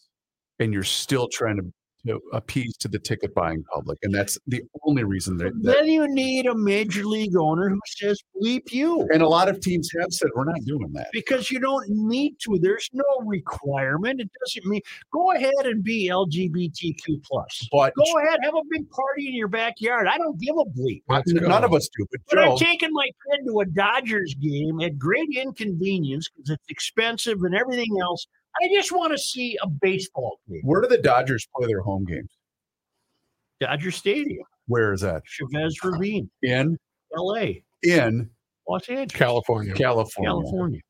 and 0.59 0.73
you're 0.75 0.83
still 0.85 1.29
trying 1.33 1.57
to, 1.57 1.73
to 2.07 2.21
appease 2.33 2.77
to 2.79 2.89
the 2.89 2.99
ticket 2.99 3.35
buying 3.35 3.63
public, 3.73 3.99
and 4.03 4.15
that's 4.15 4.39
the 4.47 4.63
only 4.87 5.05
reason 5.05 5.37
that. 5.39 5.53
that 5.63 5.77
Then 5.77 5.87
you 5.87 6.07
need 6.09 6.47
a 6.47 6.55
major 6.55 7.05
league 7.05 7.37
owner 7.37 7.69
who 7.69 7.81
says 7.87 8.21
"bleep 8.41 8.73
you," 8.73 9.07
and 9.13 9.23
a 9.23 9.29
lot 9.29 9.49
of 9.49 9.61
teams 9.61 9.91
have 10.01 10.09
said 10.11 10.29
we're 10.35 10.45
not 10.45 10.61
doing 10.65 10.91
that. 10.95 11.09
because 11.13 11.51
you 11.51 11.61
don't 11.61 11.89
need 11.89 12.37
to. 12.41 12.59
There's 12.61 12.89
no 12.93 13.05
requirement. 13.25 14.21
It 14.21 14.31
doesn't 14.45 14.67
mean 14.67 14.81
go 15.13 15.33
ahead 15.33 15.53
and 15.65 15.83
be 15.83 16.09
LGBTQ 16.09 17.23
plus. 17.25 17.69
But 17.71 17.93
Go 17.97 18.19
ahead, 18.19 18.39
have 18.43 18.55
a 18.55 18.63
big 18.71 18.89
party 18.91 19.29
in 19.29 19.35
your 19.35 19.49
backyard. 19.49 20.07
I 20.07 20.19
don't 20.19 20.39
give 20.41 20.55
a 20.59 20.65
bleep. 20.65 21.03
none 21.49 21.65
of 21.65 21.73
us 21.75 21.89
do. 21.97 22.07
But 22.11 22.21
But 22.29 22.37
Joe, 22.37 22.53
I'm 22.53 22.59
taking 22.59 22.91
my 22.93 23.07
kid 23.31 23.41
to 23.47 23.61
a 23.61 23.67
Dodgers 23.67 24.35
game 24.35 24.81
at 24.81 24.99
great 24.99 25.29
inconvenience 25.35 26.29
because 26.31 26.51
it's 26.51 26.65
expensive 26.69 27.39
and 27.43 27.55
everything 27.55 27.99
else. 28.01 28.27
I 28.61 28.69
just 28.75 28.93
want 28.93 29.13
to 29.13 29.19
see 29.19 29.57
a 29.63 29.69
baseball 29.69 30.39
game. 30.49 30.61
where 30.65 30.81
do 30.81 30.89
the 30.89 30.99
Dodgers 30.99 31.47
play 31.55 31.67
their 31.67 31.81
home 31.81 32.05
games? 32.05 32.31
Dodger 33.61 33.91
Stadium, 33.93 34.45
Where 34.67 34.93
is 34.93 35.03
that? 35.03 35.23
Chavez 35.25 35.83
Ravine, 35.85 36.29
In 36.43 36.77
L.A., 37.17 37.63
in 37.83 38.29
Los 38.69 38.89
Angeles, 38.89 39.13
California. 39.13 39.73
California. 39.75 40.31
California. 40.31 40.81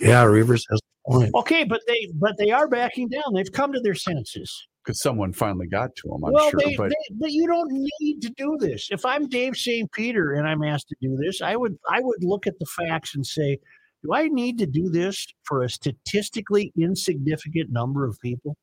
Yeah, 0.00 0.24
Reavers 0.24 0.62
has 0.70 0.80
a 0.80 1.10
point. 1.10 1.34
Okay, 1.34 1.64
but 1.64 1.80
they 1.86 2.08
but 2.14 2.36
they 2.38 2.50
are 2.50 2.68
backing 2.68 3.08
down. 3.08 3.34
They've 3.34 3.50
come 3.50 3.72
to 3.72 3.80
their 3.80 3.94
senses. 3.94 4.66
Because 4.84 5.02
someone 5.02 5.34
finally 5.34 5.66
got 5.66 5.94
to 5.96 6.08
them, 6.08 6.24
I'm 6.24 6.32
well, 6.32 6.50
sure. 6.50 6.60
they, 6.64 6.76
but 6.76 6.88
they, 6.88 7.14
but 7.16 7.30
you 7.30 7.46
don't 7.46 7.70
need 7.70 8.22
to 8.22 8.30
do 8.30 8.56
this. 8.58 8.88
If 8.90 9.04
I'm 9.04 9.28
Dave 9.28 9.54
St. 9.54 9.90
Peter 9.92 10.32
and 10.32 10.48
I'm 10.48 10.62
asked 10.62 10.88
to 10.88 10.96
do 11.02 11.14
this, 11.16 11.42
I 11.42 11.56
would 11.56 11.76
I 11.90 12.00
would 12.00 12.24
look 12.24 12.46
at 12.46 12.58
the 12.58 12.66
facts 12.66 13.14
and 13.14 13.26
say, 13.26 13.58
do 14.04 14.12
I 14.12 14.28
need 14.28 14.58
to 14.58 14.66
do 14.66 14.88
this 14.88 15.26
for 15.44 15.62
a 15.62 15.70
statistically 15.70 16.72
insignificant 16.78 17.70
number 17.70 18.04
of 18.06 18.18
people? 18.20 18.56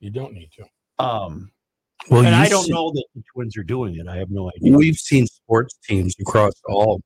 You 0.00 0.10
don't 0.10 0.34
need 0.34 0.50
to. 0.58 1.04
Um, 1.04 1.50
Well, 2.10 2.20
and 2.24 2.28
you 2.30 2.34
I 2.42 2.48
don't 2.48 2.64
see- 2.64 2.72
know 2.72 2.90
that 2.92 3.04
the 3.14 3.22
Twins 3.32 3.56
are 3.56 3.62
doing 3.64 3.96
it. 3.96 4.08
I 4.08 4.16
have 4.16 4.30
no 4.30 4.50
idea. 4.56 4.76
We've 4.76 4.96
seen 4.96 5.26
sports 5.26 5.78
teams 5.86 6.14
across 6.20 6.52
all 6.68 7.00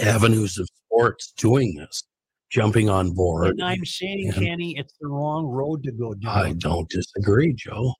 avenues 0.00 0.58
of 0.58 0.66
sports 0.86 1.32
doing 1.36 1.74
this, 1.76 2.02
jumping 2.50 2.88
on 2.88 3.12
board. 3.12 3.48
And 3.50 3.62
I'm 3.62 3.84
saying, 3.84 4.26
Yeah. 4.26 4.32
Kenny, 4.32 4.76
it's 4.78 4.94
the 5.00 5.08
wrong 5.08 5.46
road 5.46 5.82
to 5.84 5.92
go 5.92 6.14
down. 6.14 6.36
I 6.46 6.52
don't 6.54 6.88
disagree, 6.88 7.52
Joe. 7.52 7.94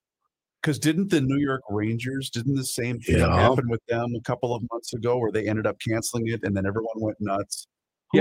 Because 0.62 0.78
didn't 0.78 1.10
the 1.10 1.20
New 1.20 1.36
York 1.36 1.60
Rangers, 1.68 2.30
didn't 2.30 2.54
the 2.54 2.64
same 2.64 2.98
thing 2.98 3.18
Yeah. 3.18 3.36
happen 3.38 3.68
with 3.68 3.84
them 3.86 4.14
a 4.16 4.20
couple 4.22 4.54
of 4.54 4.62
months 4.72 4.94
ago 4.94 5.18
where 5.18 5.30
they 5.30 5.46
ended 5.46 5.66
up 5.66 5.76
canceling 5.78 6.26
it 6.28 6.40
and 6.42 6.56
then 6.56 6.64
everyone 6.66 6.94
went 6.96 7.18
nuts? 7.20 7.66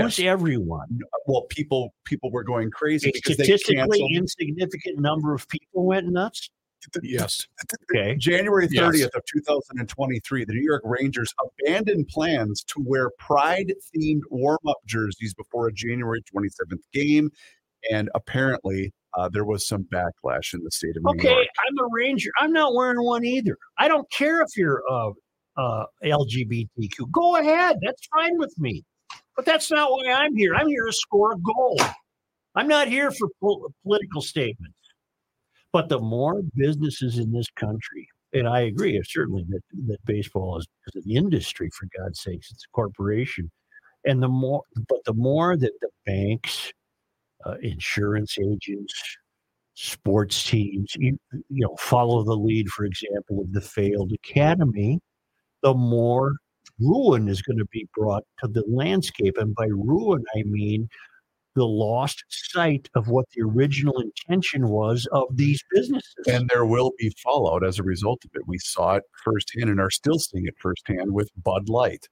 Who's 0.02 0.20
everyone? 0.20 1.00
Well, 1.26 1.42
people 1.48 1.94
people 2.04 2.30
were 2.30 2.44
going 2.44 2.70
crazy 2.70 3.08
A 3.08 3.12
because 3.12 3.36
they 3.36 3.44
statistically 3.44 4.06
insignificant 4.14 4.98
number 4.98 5.34
of 5.34 5.48
people 5.48 5.84
went 5.86 6.06
nuts. 6.08 6.50
Yes. 7.02 7.46
Okay. 7.90 8.14
January 8.16 8.68
Yes. 8.70 8.82
30th 8.82 9.14
of 9.16 9.22
2023, 9.32 10.44
the 10.44 10.52
New 10.52 10.62
York 10.62 10.82
Rangers 10.84 11.32
abandoned 11.62 12.08
plans 12.08 12.62
to 12.64 12.74
wear 12.84 13.10
pride-themed 13.18 14.20
warm-up 14.30 14.76
jerseys 14.84 15.32
before 15.32 15.68
a 15.68 15.72
January 15.72 16.22
27th 16.22 16.82
game, 16.92 17.30
and 17.90 18.10
apparently 18.14 18.92
uh, 19.16 19.30
there 19.30 19.46
was 19.46 19.66
some 19.66 19.84
backlash 19.84 20.52
in 20.52 20.62
the 20.62 20.70
state 20.70 20.94
of 20.96 21.04
New 21.04 21.10
Okay, 21.12 21.30
York. 21.30 21.46
I'm 21.66 21.86
a 21.86 21.88
ranger. 21.90 22.30
I'm 22.38 22.52
not 22.52 22.74
wearing 22.74 23.02
one 23.02 23.24
either. 23.24 23.56
I 23.78 23.88
don't 23.88 24.10
care 24.10 24.42
if 24.42 24.54
you're 24.54 24.82
uh, 24.90 25.10
uh, 25.56 25.86
LGBTQ. 26.04 27.10
Go 27.12 27.36
ahead. 27.36 27.78
That's 27.82 28.06
fine 28.14 28.36
with 28.38 28.54
me. 28.58 28.84
But 29.36 29.44
that's 29.44 29.70
not 29.70 29.90
why 29.90 30.12
I'm 30.12 30.36
here. 30.36 30.54
I'm 30.54 30.68
here 30.68 30.86
to 30.86 30.92
score 30.92 31.32
a 31.32 31.38
goal. 31.38 31.80
I'm 32.54 32.68
not 32.68 32.88
here 32.88 33.10
for 33.10 33.28
pol- 33.40 33.72
political 33.82 34.22
statements. 34.22 34.76
But 35.72 35.88
the 35.88 35.98
more 35.98 36.40
businesses 36.54 37.18
in 37.18 37.32
this 37.32 37.50
country, 37.50 38.06
and 38.32 38.48
I 38.48 38.60
agree, 38.60 39.00
certainly 39.04 39.44
that, 39.48 39.62
that 39.88 40.04
baseball 40.04 40.58
is, 40.58 40.66
is 40.94 41.04
an 41.04 41.10
industry, 41.10 41.68
for 41.76 41.88
God's 41.98 42.20
sakes, 42.20 42.52
it's 42.52 42.64
a 42.64 42.74
corporation. 42.74 43.50
And 44.04 44.22
the 44.22 44.28
more, 44.28 44.62
but 44.88 44.98
the 45.04 45.14
more 45.14 45.56
that 45.56 45.72
the 45.80 45.88
banks, 46.06 46.72
uh, 47.44 47.56
insurance 47.60 48.38
agents, 48.38 48.94
sports 49.74 50.44
teams, 50.44 50.94
you, 50.96 51.18
you 51.32 51.66
know, 51.66 51.74
follow 51.76 52.22
the 52.22 52.36
lead, 52.36 52.68
for 52.68 52.84
example, 52.84 53.40
of 53.40 53.52
the 53.52 53.60
failed 53.60 54.12
academy, 54.12 55.00
the 55.62 55.74
more 55.74 56.34
ruin 56.80 57.28
is 57.28 57.42
going 57.42 57.58
to 57.58 57.66
be 57.66 57.88
brought 57.94 58.24
to 58.40 58.48
the 58.48 58.64
landscape. 58.68 59.36
And 59.38 59.54
by 59.54 59.66
ruin, 59.66 60.24
I 60.36 60.42
mean 60.44 60.88
the 61.54 61.64
lost 61.64 62.24
sight 62.28 62.88
of 62.94 63.08
what 63.08 63.26
the 63.34 63.42
original 63.42 64.00
intention 64.00 64.68
was 64.68 65.06
of 65.12 65.24
these 65.32 65.62
businesses. 65.72 66.14
And 66.26 66.48
there 66.48 66.66
will 66.66 66.92
be 66.98 67.14
fallout 67.22 67.64
as 67.64 67.78
a 67.78 67.84
result 67.84 68.24
of 68.24 68.30
it. 68.34 68.42
We 68.46 68.58
saw 68.58 68.96
it 68.96 69.04
firsthand 69.22 69.70
and 69.70 69.80
are 69.80 69.90
still 69.90 70.18
seeing 70.18 70.46
it 70.46 70.54
firsthand 70.60 71.12
with 71.12 71.30
Bud 71.42 71.68
Light. 71.68 72.08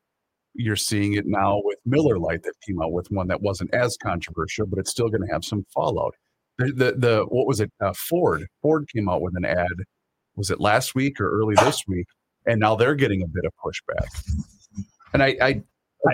You're 0.54 0.76
seeing 0.76 1.14
it 1.14 1.26
now 1.26 1.60
with 1.64 1.78
Miller 1.84 2.18
Lite 2.18 2.42
that 2.44 2.54
came 2.64 2.80
out 2.80 2.92
with 2.92 3.08
one 3.10 3.26
that 3.28 3.42
wasn't 3.42 3.74
as 3.74 3.96
controversial, 3.96 4.66
but 4.66 4.78
it's 4.78 4.90
still 4.90 5.08
going 5.08 5.26
to 5.26 5.32
have 5.32 5.44
some 5.44 5.64
fallout. 5.74 6.14
The, 6.58 6.66
the, 6.66 6.94
the 6.96 7.26
what 7.28 7.46
was 7.46 7.60
it? 7.60 7.72
Uh, 7.80 7.94
Ford. 7.94 8.46
Ford 8.60 8.86
came 8.94 9.08
out 9.08 9.22
with 9.22 9.34
an 9.36 9.44
ad. 9.44 9.72
Was 10.36 10.50
it 10.50 10.60
last 10.60 10.94
week 10.94 11.20
or 11.20 11.30
early 11.30 11.54
this 11.56 11.82
week? 11.88 12.06
And 12.46 12.60
now 12.60 12.74
they're 12.74 12.94
getting 12.94 13.22
a 13.22 13.26
bit 13.26 13.44
of 13.44 13.52
pushback. 13.64 14.08
And 15.12 15.22
I, 15.22 15.26
I, 15.26 15.32
I 15.40 15.50
again, 15.50 15.62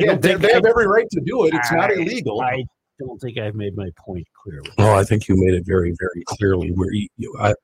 don't 0.09 0.21
they, 0.21 0.29
think 0.29 0.41
they 0.43 0.51
I- 0.51 0.55
have 0.55 0.67
every 0.67 0.87
right 0.87 1.09
to 1.11 1.21
do 1.21 1.45
it. 1.47 1.55
It's 1.55 1.73
not 1.73 1.93
illegal. 1.93 2.41
I 2.41 2.65
don't 2.99 3.19
think 3.21 3.39
I've 3.39 3.55
made 3.55 3.77
my 3.77 3.91
point 3.97 4.27
clearly. 4.43 4.71
Well, 4.77 4.99
I 4.99 5.05
think 5.05 5.29
you 5.29 5.37
made 5.37 5.55
it 5.55 5.65
very, 5.65 5.95
very 5.99 6.25
clearly. 6.27 6.71
Where 6.73 6.93
you, 6.93 7.09
you 7.17 7.35
I, 7.41 7.55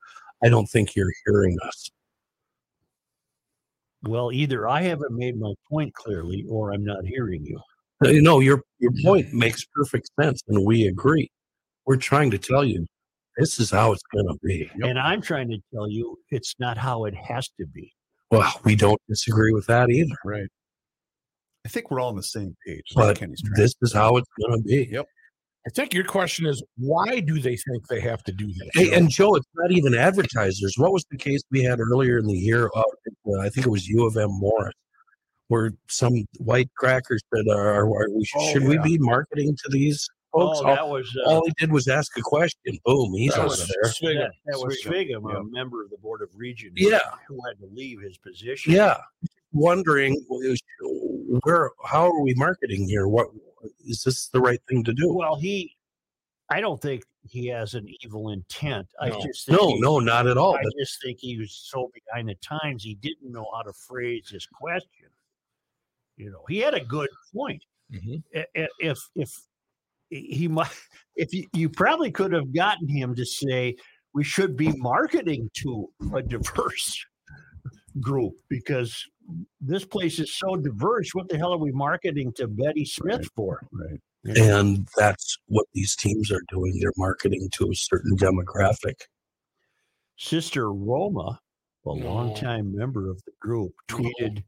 I 0.43 0.49
don't 0.49 0.65
think 0.67 0.95
you're 0.95 1.11
hearing 1.25 1.57
us. 1.67 1.89
Well, 4.03 4.31
either 4.31 4.67
I 4.67 4.83
haven't 4.83 5.11
made 5.11 5.37
my 5.39 5.53
point 5.69 5.93
clearly 5.93 6.45
or 6.47 6.73
I'm 6.73 6.83
not 6.83 7.05
hearing 7.05 7.43
you. 7.43 7.59
You 8.03 8.21
know, 8.21 8.39
your 8.39 8.61
your 8.79 8.91
point 9.03 9.33
makes 9.33 9.65
perfect 9.73 10.09
sense, 10.21 10.41
and 10.47 10.65
we 10.65 10.87
agree. 10.87 11.29
We're 11.85 11.95
trying 11.97 12.29
to 12.31 12.37
tell 12.37 12.63
you 12.63 12.85
this 13.37 13.59
is 13.59 13.71
how 13.71 13.93
it's 13.93 14.03
going 14.13 14.27
to 14.27 14.37
be. 14.43 14.69
Yep. 14.77 14.89
And 14.89 14.99
I'm 14.99 15.21
trying 15.21 15.49
to 15.49 15.57
tell 15.73 15.89
you 15.89 16.17
it's 16.29 16.55
not 16.59 16.77
how 16.77 17.05
it 17.05 17.15
has 17.15 17.49
to 17.59 17.65
be. 17.65 17.91
Well, 18.39 18.61
we 18.63 18.75
don't 18.75 19.01
disagree 19.07 19.53
with 19.53 19.65
that 19.67 19.89
either. 19.89 20.15
right. 20.23 20.47
I 21.65 21.67
think 21.67 21.89
we're 21.89 21.99
all 21.99 22.09
on 22.09 22.15
the 22.15 22.23
same 22.23 22.55
page. 22.65 22.83
But 22.93 23.17
Kenny's 23.17 23.41
this 23.55 23.73
is 23.81 23.91
how 23.91 24.17
it's 24.17 24.29
going 24.39 24.57
to 24.59 24.63
be. 24.63 24.87
Yep. 24.91 25.07
I 25.67 25.69
think 25.71 25.95
your 25.95 26.03
question 26.03 26.45
is 26.45 26.61
why 26.77 27.21
do 27.21 27.39
they 27.39 27.57
think 27.57 27.87
they 27.87 27.99
have 28.01 28.23
to 28.25 28.31
do 28.31 28.45
that? 28.45 28.69
Hey, 28.75 28.93
and 28.93 29.09
Joe, 29.09 29.33
it's 29.35 29.47
not 29.55 29.71
even 29.71 29.95
advertisers. 29.95 30.75
What 30.77 30.93
was 30.93 31.05
the 31.09 31.17
case 31.17 31.41
we 31.49 31.63
had 31.63 31.79
earlier 31.79 32.19
in 32.19 32.27
the 32.27 32.37
year? 32.37 32.69
Uh, 32.75 32.83
uh, 33.27 33.39
I 33.39 33.49
think 33.49 33.65
it 33.65 33.71
was 33.71 33.87
U 33.87 34.05
of 34.05 34.15
M 34.15 34.29
Morris, 34.29 34.75
where 35.47 35.71
some 35.89 36.13
white 36.37 36.69
crackers 36.77 37.23
said, 37.33 37.45
uh, 37.47 37.57
"Are, 37.57 37.85
are 37.85 38.09
we, 38.11 38.27
Oh, 38.35 38.53
should 38.53 38.67
we 38.67 38.77
be 38.77 38.99
marketing 38.99 39.57
to 39.63 39.69
these 39.71 40.07
folks?" 40.35 40.59
oh, 40.61 40.67
all, 40.67 40.75
that 40.75 40.87
was 40.87 41.17
uh, 41.25 41.29
all 41.29 41.43
he 41.45 41.53
did 41.57 41.71
was 41.71 41.87
ask 41.87 42.17
a 42.17 42.21
question. 42.21 42.77
Boom, 42.85 43.13
he's 43.13 43.33
That 43.33 43.45
over 43.45 43.55
there. 43.55 43.91
Sviggum. 43.91 44.19
that, 44.19 44.31
that 44.45 44.59
was 44.59 44.77
Sviggum, 44.83 45.21
Sviggum, 45.21 45.31
yeah. 45.33 45.39
a 45.39 45.43
member 45.43 45.83
of 45.83 45.89
the 45.89 45.97
board 45.97 46.21
of 46.21 46.29
regents, 46.35 46.79
Yeah. 46.81 46.99
who 47.27 47.39
had 47.47 47.57
to 47.59 47.65
leave 47.73 48.01
his 48.01 48.17
position. 48.17 48.73
Yeah, 48.73 48.97
wondering 49.53 50.23
where, 51.43 51.71
how 51.85 52.05
are 52.11 52.21
we 52.21 52.33
marketing 52.35 52.87
here? 52.87 53.07
What 53.07 53.27
is 53.87 54.03
this 54.03 54.27
the 54.27 54.39
right 54.41 54.59
thing 54.69 54.83
to 54.83 54.93
do? 54.93 55.13
Well, 55.13 55.35
he, 55.35 55.75
I 56.49 56.59
don't 56.61 56.81
think 56.81 57.03
he 57.27 57.47
has 57.47 57.73
an 57.73 57.87
evil 58.03 58.29
intent. 58.29 58.87
I 59.01 59.09
No. 59.09 59.21
just 59.21 59.47
think 59.47 59.59
No, 59.59 59.67
he- 59.69 59.79
no, 59.79 59.99
not 59.99 60.27
at 60.27 60.37
all. 60.37 60.55
I 60.55 60.61
But 60.63 60.73
just 60.79 61.01
think 61.01 61.19
he 61.19 61.37
was 61.37 61.51
so 61.51 61.91
behind 61.93 62.29
the 62.29 62.35
times 62.35 62.83
he 62.83 62.95
didn't 62.95 63.31
know 63.31 63.47
how 63.55 63.63
to 63.63 63.73
phrase 63.73 64.29
his 64.29 64.45
question. 64.45 65.09
You 66.17 66.29
know, 66.31 66.43
he 66.47 66.59
had 66.59 66.73
a 66.75 66.83
good 66.83 67.09
point. 67.33 67.63
Mhm. 67.91 68.23
I- 68.35 68.45
i- 68.55 68.67
If 68.79 68.99
if 69.15 69.31
he 70.09 70.47
might, 70.47 70.69
if 71.15 71.33
you, 71.33 71.45
you 71.53 71.69
probably 71.69 72.11
could 72.11 72.31
have 72.31 72.53
gotten 72.53 72.87
him 72.87 73.15
to 73.15 73.25
say 73.25 73.75
we 74.13 74.23
should 74.23 74.55
be 74.55 74.71
marketing 74.77 75.49
to 75.55 75.87
a 76.15 76.21
diverse 76.21 77.05
group 77.99 78.33
because 78.49 79.03
this 79.59 79.85
place 79.85 80.19
is 80.19 80.35
so 80.37 80.55
diverse. 80.55 81.09
What 81.13 81.29
the 81.29 81.37
hell 81.37 81.53
are 81.53 81.57
we 81.57 81.71
marketing 81.71 82.31
to 82.37 82.47
Betty 82.47 82.85
Smith 82.85 83.27
for? 83.35 83.61
Right. 83.71 83.99
and 84.37 84.87
that's 84.97 85.37
what 85.47 85.65
these 85.73 85.95
teams 85.95 86.31
are 86.31 86.41
doing. 86.49 86.77
They're 86.79 86.91
marketing 86.97 87.49
to 87.53 87.69
a 87.71 87.75
certain 87.75 88.15
demographic. 88.17 88.95
Sister 90.17 90.71
Roma, 90.71 91.39
a 91.85 91.89
longtime 91.89 92.75
member 92.75 93.09
of 93.09 93.21
the 93.25 93.33
group, 93.41 93.73
No. 93.91 93.97
tweeted 93.97 94.43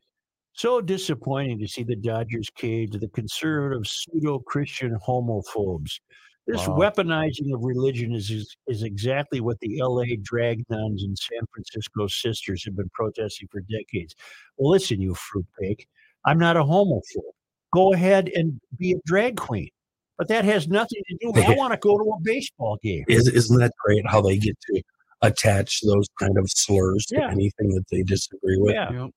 So 0.58 0.82
disappointing 0.82 1.60
to 1.60 1.68
see 1.68 1.84
the 1.84 1.96
Dodgers 1.96 2.50
cave 2.50 2.90
to 2.92 2.98
the 2.98 3.10
conservative 3.10 3.86
pseudo 3.86 4.40
Christian 4.40 4.98
homophobes. 5.06 6.00
This 6.48 6.68
Wow. 6.68 6.78
weaponizing 6.80 7.54
of 7.54 7.62
religion 7.62 8.16
is, 8.16 8.32
is 8.32 8.56
is 8.68 8.82
exactly 8.82 9.40
what 9.40 9.60
the 9.60 9.80
LA 9.80 10.16
drag 10.24 10.68
nuns 10.70 11.04
and 11.04 11.16
San 11.16 11.46
Francisco 11.54 12.08
sisters 12.08 12.66
have 12.66 12.76
been 12.76 12.90
protesting 12.94 13.48
for 13.52 13.62
decades. 13.70 14.16
Well, 14.58 14.72
listen, 14.72 15.00
you 15.00 15.14
fruitcake, 15.14 15.88
I'm 16.26 16.40
not 16.40 16.58
a 16.58 16.64
homophobe. 16.64 17.34
Go 17.72 17.94
ahead 17.94 18.32
and 18.34 18.60
be 18.78 18.94
a 18.94 19.00
drag 19.06 19.38
queen. 19.38 19.70
But 20.18 20.28
that 20.30 20.44
has 20.46 20.68
nothing 20.68 21.04
to 21.08 21.18
do 21.22 21.32
with 21.34 21.46
I 21.46 21.54
want 21.56 21.74
to 21.74 21.80
go 21.80 21.98
to 22.00 22.04
a 22.04 22.20
baseball 22.24 22.80
game. 22.82 23.06
Is, 23.08 23.28
isn't 23.28 23.60
that 23.60 23.74
great 23.86 24.08
how 24.08 24.22
they 24.22 24.38
get 24.38 24.58
to 24.72 24.82
attach 25.22 25.82
those 25.82 26.08
kind 26.20 26.38
of 26.40 26.50
slurs 26.50 27.06
to 27.08 27.18
Yeah. 27.18 27.30
anything 27.30 27.70
that 27.76 27.86
they 27.92 28.02
disagree 28.02 28.58
with? 28.58 28.74
Yeah. 28.74 29.10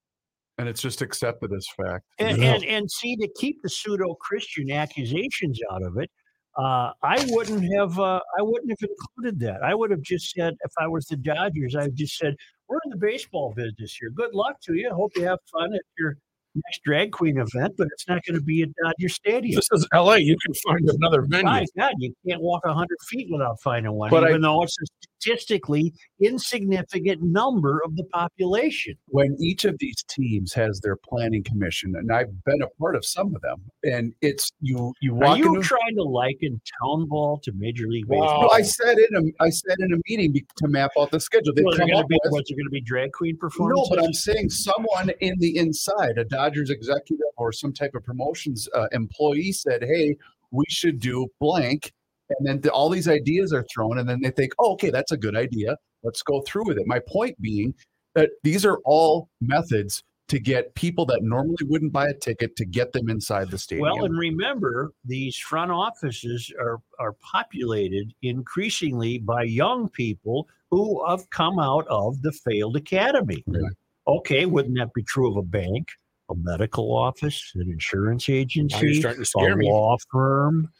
Yep. 0.60 0.62
And 0.62 0.68
it's 0.68 0.82
just 0.82 1.02
accepted 1.02 1.52
as 1.52 1.66
fact. 1.76 2.04
and, 2.18 2.38
Yeah. 2.38 2.54
and 2.54 2.64
and 2.64 2.90
see 2.90 3.16
to 3.16 3.28
keep 3.36 3.62
the 3.62 3.68
pseudo 3.68 4.14
Christian 4.14 4.70
accusations 4.70 5.58
out 5.72 5.82
of 5.82 5.96
it. 5.98 6.10
Uh, 6.56 6.92
I 7.02 7.24
wouldn't 7.30 7.62
have. 7.74 7.98
Uh, 7.98 8.20
I 8.38 8.42
wouldn't 8.42 8.70
have 8.70 8.88
included 8.90 9.38
that. 9.40 9.62
I 9.62 9.74
would 9.74 9.90
have 9.90 10.02
just 10.02 10.32
said, 10.32 10.54
if 10.64 10.72
I 10.78 10.86
was 10.88 11.06
the 11.06 11.16
Dodgers, 11.16 11.76
I 11.76 11.88
just 11.90 12.16
said, 12.18 12.34
"We're 12.68 12.80
in 12.84 12.90
the 12.90 12.96
baseball 12.96 13.52
business 13.56 13.94
here. 13.94 14.10
Good 14.10 14.34
luck 14.34 14.60
to 14.62 14.74
you. 14.74 14.90
Hope 14.92 15.12
you 15.16 15.24
have 15.24 15.38
fun 15.52 15.72
at 15.74 15.80
your 15.98 16.16
next 16.56 16.82
drag 16.84 17.12
queen 17.12 17.38
event, 17.38 17.74
but 17.78 17.86
it's 17.92 18.08
not 18.08 18.20
going 18.26 18.34
to 18.36 18.42
be 18.44 18.62
at 18.62 18.68
Dodger 18.82 19.08
Stadium." 19.08 19.54
This 19.54 19.68
is 19.72 19.86
LA. 19.94 20.14
You 20.16 20.36
can 20.44 20.52
find 20.66 20.90
another 20.90 21.22
venue. 21.22 21.44
My 21.44 21.64
God, 21.78 21.92
you 21.98 22.12
can't 22.28 22.42
walk 22.42 22.66
hundred 22.66 22.98
feet 23.08 23.28
without 23.30 23.60
finding 23.62 23.92
one, 23.92 24.10
But 24.10 24.24
I- 24.24 24.30
even 24.30 24.40
though 24.42 24.62
it's 24.64 24.76
a 24.82 24.84
statistically 25.20 25.92
insignificant 26.20 27.22
number 27.22 27.80
of 27.84 27.96
the 27.96 28.04
population. 28.04 28.94
when 29.08 29.36
each 29.40 29.64
of 29.64 29.76
these 29.78 30.02
teams 30.08 30.52
has 30.52 30.80
their 30.80 30.96
planning 30.96 31.42
commission, 31.42 31.94
and 31.96 32.12
I've 32.12 32.44
been 32.44 32.62
a 32.62 32.68
part 32.80 32.96
of 32.96 33.04
some 33.04 33.34
of 33.34 33.42
them, 33.42 33.60
and 33.84 34.12
it's 34.20 34.50
you 34.60 34.92
you 35.00 35.20
Are 35.22 35.36
you 35.36 35.54
into. 35.54 35.62
trying 35.62 35.96
to 35.96 36.02
liken 36.02 36.60
town 36.82 37.06
ball 37.08 37.38
to 37.44 37.52
Major 37.52 37.86
League 37.86 38.06
Wow. 38.06 38.20
Baseball? 38.20 38.40
Well, 38.40 38.52
I 38.52 38.62
said 38.62 38.96
in 38.98 39.16
a 39.16 39.42
I 39.44 39.50
said 39.50 39.76
in 39.80 39.92
a 39.92 39.96
meeting 40.08 40.34
to 40.56 40.68
map 40.68 40.92
out 40.98 41.10
the 41.10 41.20
schedule. 41.20 41.52
They 41.54 41.62
Well, 41.62 41.72
they're 41.72 41.80
come 41.80 41.88
gonna 41.90 42.00
up 42.02 42.08
be, 42.08 42.18
with 42.24 42.32
what's 42.32 42.50
it 42.50 42.54
going 42.54 42.66
to 42.66 42.70
be? 42.70 42.80
Drag 42.80 43.12
queen 43.12 43.38
no, 43.58 43.86
but 43.88 44.02
I'm 44.02 44.12
saying 44.12 44.50
someone 44.50 45.10
in 45.20 45.38
the 45.38 45.56
inside, 45.56 46.18
a 46.18 46.24
Dodgers 46.24 46.70
executive 46.70 47.26
or 47.36 47.52
some 47.52 47.72
type 47.72 47.94
of 47.94 48.04
promotions 48.04 48.68
uh, 48.74 48.86
employee 48.92 49.52
said, 49.52 49.82
"Hey, 49.82 50.16
we 50.50 50.64
should 50.68 50.98
do 50.98 51.26
blank," 51.40 51.92
and 52.38 52.46
then 52.46 52.60
the, 52.60 52.70
all 52.70 52.88
these 52.88 53.08
ideas 53.08 53.52
are 53.52 53.64
thrown, 53.72 53.98
and 53.98 54.08
then 54.08 54.20
they 54.22 54.30
think, 54.30 54.52
"Oh, 54.58 54.72
okay, 54.72 54.90
that's 54.90 55.12
a 55.12 55.16
good 55.16 55.36
idea. 55.36 55.76
Let's 56.02 56.22
go 56.22 56.42
through 56.42 56.66
with 56.66 56.78
it." 56.78 56.86
My 56.86 57.00
point 57.08 57.40
being 57.40 57.74
that 58.14 58.30
these 58.42 58.64
are 58.64 58.78
all 58.84 59.28
methods 59.40 60.02
to 60.30 60.38
get 60.38 60.72
people 60.76 61.04
that 61.04 61.24
normally 61.24 61.56
wouldn't 61.62 61.92
buy 61.92 62.06
a 62.06 62.14
ticket 62.14 62.54
to 62.54 62.64
get 62.64 62.92
them 62.92 63.10
inside 63.10 63.50
the 63.50 63.58
stadium. 63.58 63.88
well, 63.88 64.04
and 64.04 64.16
remember, 64.16 64.92
these 65.04 65.36
front 65.36 65.72
offices 65.72 66.52
are 66.60 66.80
are 67.00 67.14
populated 67.14 68.14
increasingly 68.22 69.18
by 69.18 69.42
young 69.42 69.88
people 69.88 70.48
who 70.70 71.04
have 71.08 71.28
come 71.30 71.58
out 71.58 71.86
of 71.88 72.22
the 72.22 72.30
failed 72.30 72.76
academy. 72.76 73.42
Right. 73.46 73.72
Okay, 74.06 74.46
wouldn't 74.46 74.78
that 74.78 74.94
be 74.94 75.02
true 75.02 75.30
of 75.30 75.36
a 75.36 75.42
bank, 75.42 75.88
a 76.30 76.34
medical 76.36 76.96
office, 76.96 77.50
an 77.56 77.68
insurance 77.68 78.28
agency, 78.28 79.00
starting 79.00 79.22
a 79.22 79.24
scare 79.24 79.56
me. 79.56 79.68
law 79.68 79.96
firm? 80.12 80.70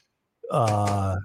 Uh, 0.51 1.17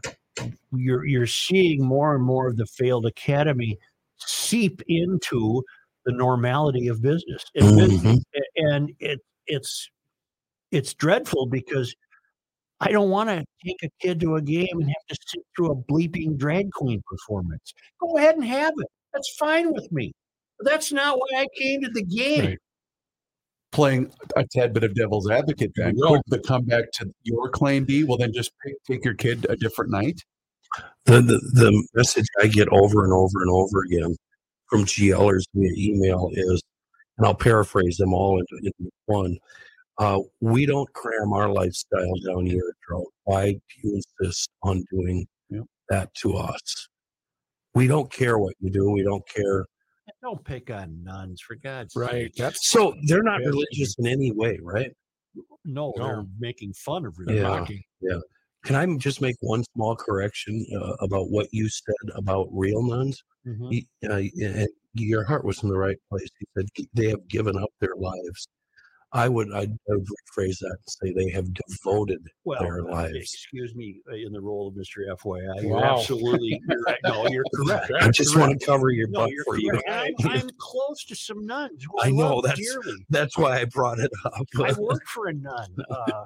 you're 0.74 1.06
you're 1.06 1.28
seeing 1.28 1.84
more 1.84 2.16
and 2.16 2.24
more 2.24 2.48
of 2.48 2.58
the 2.58 2.66
failed 2.66 3.06
academy 3.06 3.78
seep 4.18 4.82
into 4.88 5.64
the 6.06 6.12
normality 6.12 6.88
of 6.88 7.02
business. 7.02 7.44
And 7.56 7.78
business 7.78 8.02
Mhm. 8.18 8.22
a- 8.36 8.62
and 8.74 8.92
it 9.00 9.20
it's 9.48 9.90
it's 10.72 10.94
dreadful 10.94 11.46
because 11.48 11.96
I 12.82 12.92
don't 12.92 13.10
want 13.10 13.30
to 13.30 13.46
take 13.66 13.78
a 13.84 13.90
kid 14.02 14.20
to 14.20 14.36
a 14.36 14.42
game 14.42 14.68
and 14.74 14.84
have 14.88 15.06
to 15.10 15.18
sit 15.28 15.42
through 15.56 15.72
a 15.72 15.76
bleeping 15.76 16.38
drag 16.38 16.72
queen 16.72 17.02
performance. 17.08 17.74
Go 18.02 18.18
ahead 18.18 18.36
and 18.36 18.44
have 18.44 18.74
it. 18.78 18.88
That's 19.14 19.30
fine 19.38 19.72
with 19.74 19.90
me. 19.92 20.12
But 20.60 20.70
that's 20.70 20.92
not 20.92 21.18
why 21.18 21.28
I 21.42 21.48
came 21.58 21.82
to 21.84 21.90
the 21.90 22.04
game. 22.04 22.46
Right. 22.46 22.60
Playing 23.76 24.12
a 24.36 24.46
tad 24.52 24.74
bit 24.74 24.84
of 24.84 24.96
devil's 24.96 25.30
advocate 25.30 25.72
There 25.76 25.86
then 25.88 25.96
you 25.98 26.02
go. 26.04 26.14
could 26.14 26.22
the 26.28 26.40
comeback 26.40 26.92
to 26.94 27.12
your 27.24 27.50
claim 27.50 27.84
be 27.86 28.04
well 28.04 28.18
then 28.18 28.34
just 28.34 28.52
pick, 28.66 28.76
take 28.90 29.06
your 29.06 29.14
kid 29.16 29.46
a 29.50 29.56
different 29.56 29.92
night 29.92 30.22
The, 31.06 31.22
the 31.22 31.40
the 31.54 31.88
message 31.94 32.26
I 32.42 32.48
get 32.48 32.68
over 32.70 33.04
and 33.04 33.14
over 33.14 33.42
and 33.42 33.52
over 33.52 33.84
again 33.84 34.16
from 34.70 34.84
GLers 34.86 35.44
via 35.54 35.72
email 35.78 36.30
is, 36.34 36.62
and 37.18 37.28
I'll 37.28 37.36
paraphrase 37.36 37.98
them 37.98 38.14
all 38.14 38.40
into, 38.40 38.56
into 38.66 38.92
one. 39.06 39.38
Uh, 40.00 40.20
we 40.42 40.66
don't 40.66 40.92
cram 40.94 41.32
our 41.34 41.50
lifestyle 41.50 42.16
down 42.28 42.48
your 42.48 42.74
throat. 42.86 43.08
Why 43.26 43.52
do 43.54 43.60
you 43.84 44.02
insist 44.20 44.50
on 44.64 44.84
doing 44.92 45.28
Yep. 45.52 45.64
that 45.90 46.14
to 46.16 46.36
us? 46.36 46.90
We 47.76 47.86
don't 47.88 48.12
care 48.12 48.38
what 48.40 48.56
you 48.60 48.70
do. 48.72 48.90
We 48.90 49.04
don't 49.04 49.26
care. 49.30 49.66
Don't 50.26 50.44
pick 50.44 50.72
on 50.72 51.04
nuns, 51.04 51.40
for 51.40 51.56
God's 51.56 51.96
Right. 51.96 52.12
sake. 52.12 52.34
That's 52.36 52.72
So 52.72 52.96
they're 53.06 53.22
not 53.22 53.42
religious 53.42 53.94
in 54.00 54.08
any 54.08 54.32
way, 54.32 54.58
right? 54.60 54.92
No, 55.64 55.94
No. 55.96 56.04
they're 56.08 56.26
making 56.40 56.74
fun 56.74 57.06
of 57.06 57.14
Yeah. 57.28 57.34
religion. 57.36 57.44
mocking. 57.44 57.84
Can 58.64 58.76
I 58.76 58.98
just 58.98 59.22
make 59.22 59.36
one 59.42 59.64
small 59.76 59.96
correction 59.96 60.66
uh, 60.82 60.94
about 61.00 61.30
what 61.30 61.48
you 61.52 61.70
said 61.70 61.94
about 62.16 62.48
real 62.52 62.82
nuns? 62.82 63.22
Mhm. 63.46 63.70
Y- 63.70 64.10
uh, 64.10 64.24
and 64.44 64.68
your 64.96 65.24
heart 65.26 65.46
was 65.46 65.62
in 65.62 65.70
the 65.70 65.78
right 65.78 65.98
place. 66.10 66.28
You 66.40 66.48
said 66.58 66.88
they 66.96 67.10
have 67.10 67.28
given 67.28 67.56
up 67.60 67.70
their 67.80 67.94
lives. 67.96 68.48
I 69.15 69.30
would 69.30 69.51
I 69.54 69.67
would 69.88 70.06
rephrase 70.06 70.60
that 70.60 70.75
and 70.78 70.78
say 70.88 71.13
they 71.13 71.32
have 71.32 71.47
devoted. 71.54 72.19
Well, 72.43 72.60
their 72.62 72.82
uh, 72.82 72.91
lives. 72.91 73.15
excuse 73.15 73.73
me, 73.73 74.01
uh, 74.12 74.15
in 74.15 74.34
the 74.34 74.41
role 74.41 74.67
of 74.67 74.73
Mr. 74.75 75.08
FYI, 75.10 75.62
you're 75.63 75.71
Wow. 75.75 75.97
absolutely 75.99 76.60
you're. 76.67 76.97
No, 77.04 77.28
you're 77.30 77.45
correct. 77.56 77.91
I 78.01 78.10
just 78.10 78.38
want 78.38 78.60
to 78.60 78.65
cover 78.65 78.89
your 78.89 79.08
No, 79.08 79.21
butt 79.21 79.32
for 79.45 79.58
you. 79.58 79.71
I'm, 79.88 80.13
I'm 80.25 80.49
close 80.60 81.06
to 81.06 81.15
some 81.15 81.45
nuns. 81.45 81.86
Who 81.89 81.99
I 82.01 82.10
know, 82.10 82.36
love 82.36 82.43
that's- 82.43 82.60
dearly. 82.60 83.06
That's 83.10 83.38
why 83.38 83.62
I 83.62 83.65
brought 83.65 83.99
it 83.99 84.12
up. 84.25 84.34
I 84.58 84.73
worked 84.78 85.08
for 85.08 85.28
a 85.28 85.34
nun. 85.34 85.75
Uh, 85.89 86.23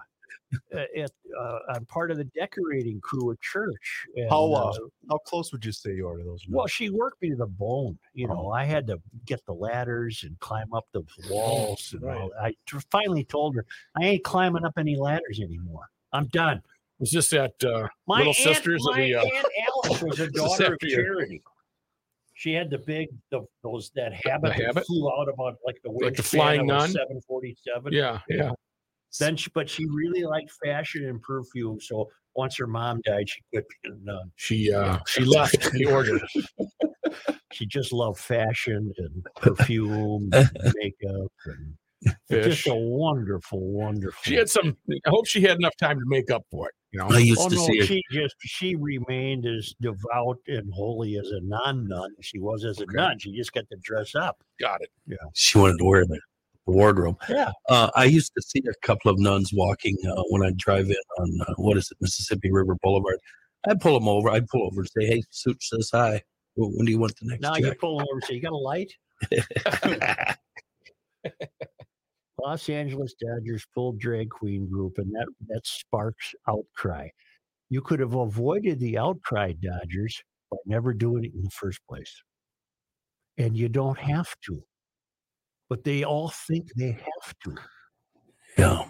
at, 0.73 1.11
uh, 1.39 1.59
I'm 1.69 1.85
part 1.85 2.11
of 2.11 2.17
the 2.17 2.25
decorating 2.25 2.99
crew 3.01 3.31
at 3.31 3.39
church. 3.39 4.05
And, 4.15 4.29
How, 4.29 4.51
uh, 4.53 4.69
uh, 4.69 4.73
how 5.09 5.17
close 5.19 5.51
would 5.51 5.63
you 5.63 5.71
say 5.71 5.93
you 5.95 6.07
are 6.07 6.17
to 6.17 6.23
those 6.23 6.45
well, 6.49 6.67
she 6.67 6.89
worked 6.89 7.21
me 7.21 7.29
to 7.29 7.35
the 7.35 7.47
bone. 7.47 7.97
You 8.13 8.27
know, 8.27 8.47
Oh. 8.47 8.51
I 8.51 8.65
had 8.65 8.85
to 8.87 8.99
get 9.25 9.45
the 9.45 9.53
ladders 9.53 10.23
and 10.23 10.37
climb 10.39 10.73
up 10.73 10.85
the 10.93 11.03
walls. 11.29 11.93
And 11.93 12.03
right. 12.03 12.17
all. 12.21 12.31
I 12.41 12.53
finally 12.91 13.23
told 13.23 13.55
her, 13.55 13.65
I 13.99 14.05
ain't 14.05 14.23
climbing 14.23 14.65
up 14.65 14.73
any 14.77 14.95
ladders 14.95 15.39
anymore. 15.39 15.87
I'm 16.13 16.27
done. 16.27 16.61
was 16.99 17.11
this 17.11 17.31
at 17.33 17.53
uh, 17.63 17.87
My 18.07 18.17
Little 18.19 18.29
aunt, 18.29 18.37
Sisters 18.37 18.85
of 18.87 18.95
my 18.95 19.01
the, 19.01 19.15
uh, 19.15 19.23
aunt 19.23 19.45
Alice 19.85 20.01
was 20.03 20.19
a 20.19 20.27
daughter 20.31 20.73
of 20.73 20.79
charity. 20.79 21.41
She 22.33 22.53
had 22.53 22.69
the 22.69 22.77
big, 22.77 23.09
the, 23.31 23.45
those 23.63 23.91
that 23.95 24.13
habit, 24.13 24.53
that 24.55 24.61
habit? 24.65 24.85
flew 24.85 25.11
out 25.11 25.27
about 25.27 25.57
like 25.65 25.81
the 25.83 25.91
Like 25.91 26.15
the 26.15 26.23
flying 26.23 26.65
nun? 26.67 26.89
747. 26.89 27.91
yeah, 27.93 28.19
yeah. 28.29 28.51
Then, 29.19 29.35
she, 29.35 29.49
but 29.53 29.69
she 29.69 29.85
really 29.87 30.23
liked 30.23 30.51
fashion 30.63 31.05
and 31.05 31.21
perfume. 31.21 31.79
So 31.81 32.09
once 32.35 32.57
her 32.57 32.67
mom 32.67 33.01
died, 33.05 33.29
she 33.29 33.41
quit 33.51 33.65
being 33.83 33.95
a 34.01 34.05
nun. 34.05 34.31
She 34.35 34.71
uh 34.71 34.99
she 35.07 35.23
left 35.23 35.71
the 35.71 35.85
order. 35.85 36.19
She 37.51 37.65
just 37.65 37.91
loved 37.91 38.19
fashion 38.19 38.93
and 38.97 39.25
perfume, 39.35 40.29
and 40.33 40.49
makeup, 40.75 41.31
and 41.45 41.73
it's 42.29 42.47
just 42.47 42.67
a 42.67 42.75
wonderful, 42.75 43.59
wonderful. 43.59 44.19
She 44.21 44.35
had 44.35 44.49
some 44.49 44.77
I 44.91 45.09
hope 45.09 45.25
she 45.25 45.41
had 45.41 45.57
enough 45.57 45.75
time 45.77 45.97
to 45.97 46.05
make 46.05 46.29
up 46.29 46.43
for 46.51 46.67
it, 46.67 46.75
you 46.91 46.99
know. 46.99 47.07
I 47.09 47.17
used 47.17 47.41
Oh 47.41 47.49
to 47.49 47.55
no, 47.55 47.61
see 47.65 47.79
it. 47.79 47.87
she 47.87 48.03
just 48.11 48.35
she 48.41 48.75
remained 48.75 49.47
as 49.47 49.73
devout 49.81 50.37
and 50.47 50.71
holy 50.71 51.17
as 51.17 51.31
a 51.31 51.39
non-nun 51.41 52.11
she 52.21 52.37
was 52.39 52.63
as 52.63 52.77
a 52.79 52.83
Okay. 52.83 52.93
nun. 52.95 53.17
She 53.17 53.35
just 53.35 53.51
got 53.51 53.67
to 53.71 53.77
dress 53.81 54.13
up. 54.13 54.37
Got 54.61 54.81
it. 54.81 54.89
Yeah, 55.07 55.17
she 55.33 55.57
wanted 55.57 55.79
to 55.79 55.85
wear 55.85 56.05
the 56.05 56.19
wardrobe. 56.71 57.17
Yeah. 57.29 57.51
Uh, 57.69 57.89
I 57.95 58.05
used 58.05 58.33
to 58.35 58.41
see 58.41 58.61
a 58.69 58.85
couple 58.85 59.11
of 59.11 59.19
nuns 59.19 59.51
walking 59.53 59.97
uh, 60.07 60.23
when 60.29 60.43
I 60.43 60.51
drive 60.57 60.89
in 60.89 60.95
on 61.19 61.41
uh, 61.47 61.53
what 61.57 61.77
is 61.77 61.89
it, 61.91 61.97
Mississippi 62.01 62.51
River 62.51 62.75
Boulevard. 62.81 63.17
I'd 63.67 63.81
pull 63.81 63.99
them 63.99 64.07
over. 64.07 64.29
I'd 64.29 64.47
pull 64.47 64.65
over 64.65 64.81
and 64.81 64.89
say, 64.89 65.05
"Hey, 65.05 65.23
Such 65.31 65.67
says 65.67 65.89
hi. 65.91 66.21
Well, 66.55 66.71
when 66.73 66.85
do 66.85 66.91
you 66.91 66.99
want 66.99 67.13
the 67.19 67.27
next 67.27 67.41
Now 67.41 67.55
you 67.55 67.69
check?" 67.69 67.79
pull 67.79 67.95
over 67.95 68.07
and 68.11 68.23
say, 68.23 68.35
"You 68.35 68.41
got 68.41 68.53
a 68.53 68.57
light?" 68.57 68.93
Los 72.41 72.69
Angeles 72.69 73.13
Dodgers 73.19 73.65
full 73.73 73.93
drag 73.93 74.29
queen 74.29 74.69
group, 74.69 74.97
and 74.97 75.13
that 75.13 75.27
that 75.47 75.65
sparks 75.65 76.33
outcry. 76.47 77.09
You 77.69 77.81
could 77.81 77.99
have 77.99 78.15
avoided 78.15 78.79
the 78.79 78.97
outcry, 78.97 79.53
Dodgers, 79.53 80.21
by 80.49 80.57
never 80.65 80.93
doing 80.93 81.25
it 81.25 81.33
in 81.33 81.43
the 81.43 81.49
first 81.51 81.79
place. 81.87 82.21
And 83.37 83.55
you 83.55 83.69
don't 83.69 83.99
have 83.99 84.35
to. 84.47 84.63
But 85.69 85.83
they 85.83 86.03
all 86.03 86.29
think 86.29 86.71
they 86.75 86.91
have 86.91 87.35
to. 87.45 87.55
yeah. 88.57 88.85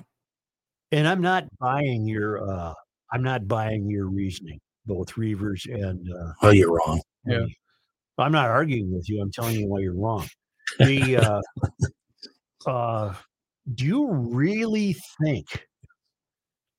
And 0.91 1.07
I'm 1.07 1.21
not 1.21 1.45
buying 1.59 2.07
your 2.07 2.49
uh 2.49 2.73
I'm 3.11 3.21
not 3.23 3.47
buying 3.47 3.89
your 3.89 4.07
reasoning, 4.07 4.59
both 4.85 5.13
Reavers 5.15 5.65
and 5.71 6.07
uh 6.09 6.33
Oh, 6.41 6.49
you're 6.49 6.71
wrong. 6.73 7.01
Yeah. 7.25 7.45
I'm 8.17 8.31
not 8.31 8.49
arguing 8.49 8.91
with 8.93 9.07
you. 9.09 9.21
I'm 9.21 9.31
telling 9.31 9.55
you 9.55 9.67
why 9.67 9.79
you're 9.79 9.95
wrong. 9.95 10.27
The 10.79 11.17
uh 11.17 11.41
uh 12.69 13.13
do 13.75 13.85
you 13.85 14.11
really 14.11 14.95
think 15.23 15.67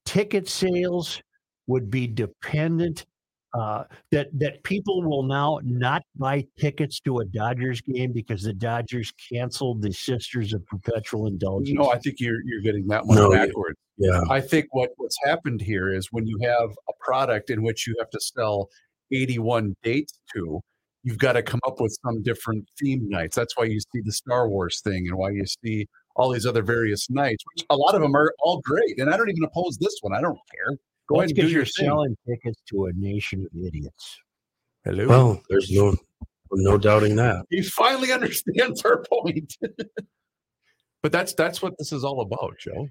ticket 0.04 0.48
sales 0.48 1.22
would 1.66 1.90
be 1.90 2.06
dependent 2.08 3.06
uh, 3.54 3.84
that 4.12 4.28
that 4.38 4.62
people 4.62 5.02
will 5.02 5.22
now 5.22 5.58
not 5.64 6.02
buy 6.16 6.46
tickets 6.58 7.00
to 7.00 7.18
a 7.18 7.24
Dodgers 7.24 7.80
game 7.80 8.12
because 8.12 8.42
the 8.42 8.52
Dodgers 8.52 9.12
canceled 9.32 9.82
the 9.82 9.92
Sisters 9.92 10.52
of 10.52 10.64
Perpetual 10.66 11.26
Indulgence? 11.26 11.76
No, 11.78 11.90
I 11.90 11.98
think 11.98 12.16
you're 12.20 12.40
you're 12.44 12.60
getting 12.62 12.86
that 12.88 13.04
one 13.06 13.16
No, 13.16 13.32
you- 13.32 13.46
backwards. 13.46 13.78
Yeah. 13.98 14.22
I 14.30 14.40
think 14.40 14.66
what 14.70 14.90
what's 14.96 15.18
happened 15.24 15.60
here 15.60 15.92
is 15.92 16.08
when 16.10 16.26
you 16.26 16.38
have 16.42 16.70
a 16.88 16.92
product 17.00 17.50
in 17.50 17.62
which 17.62 17.86
you 17.86 17.94
have 17.98 18.08
to 18.10 18.20
sell 18.20 18.68
81 19.12 19.76
dates 19.82 20.18
to, 20.34 20.60
you've 21.02 21.18
got 21.18 21.32
to 21.32 21.42
come 21.42 21.60
up 21.66 21.80
with 21.80 21.94
some 22.02 22.22
different 22.22 22.66
theme 22.78 23.08
nights. 23.10 23.36
That's 23.36 23.56
why 23.58 23.64
you 23.64 23.78
see 23.80 24.00
the 24.02 24.12
Star 24.12 24.48
Wars 24.48 24.80
thing 24.82 25.06
and 25.08 25.16
why 25.18 25.30
you 25.30 25.44
see 25.62 25.86
all 26.16 26.30
these 26.30 26.46
other 26.46 26.62
various 26.62 27.10
nights, 27.10 27.44
which 27.54 27.66
a 27.68 27.76
lot 27.76 27.94
of 27.94 28.00
them 28.00 28.14
are 28.16 28.32
all 28.42 28.60
great. 28.64 28.98
And 28.98 29.12
I 29.12 29.16
don't 29.18 29.28
even 29.28 29.44
oppose 29.44 29.76
this 29.78 29.96
one. 30.00 30.14
I 30.14 30.20
don't 30.20 30.38
care. 30.50 30.76
Go 31.10 31.16
Well, 31.16 31.20
ahead 31.22 31.30
and 31.30 31.36
do 31.36 31.42
because 31.42 31.52
your 31.52 31.58
you're 31.60 31.66
thing. 31.66 31.86
selling 31.86 32.16
tickets 32.28 32.62
to 32.70 32.86
a 32.86 32.92
nation 32.94 33.44
of 33.44 33.66
idiots. 33.66 34.18
Hello. 34.84 35.08
Well, 35.08 35.42
there's 35.50 35.68
no 35.72 35.96
no 36.52 36.78
doubting 36.78 37.16
that. 37.16 37.46
he 37.50 37.62
finally 37.62 38.12
understands 38.18 38.82
our 38.84 39.02
point. 39.02 39.56
but 41.02 41.10
that's 41.10 41.34
that's 41.34 41.60
what 41.60 41.76
this 41.78 41.90
is 41.92 42.04
all 42.04 42.20
about, 42.20 42.56
Joe. 42.60 42.86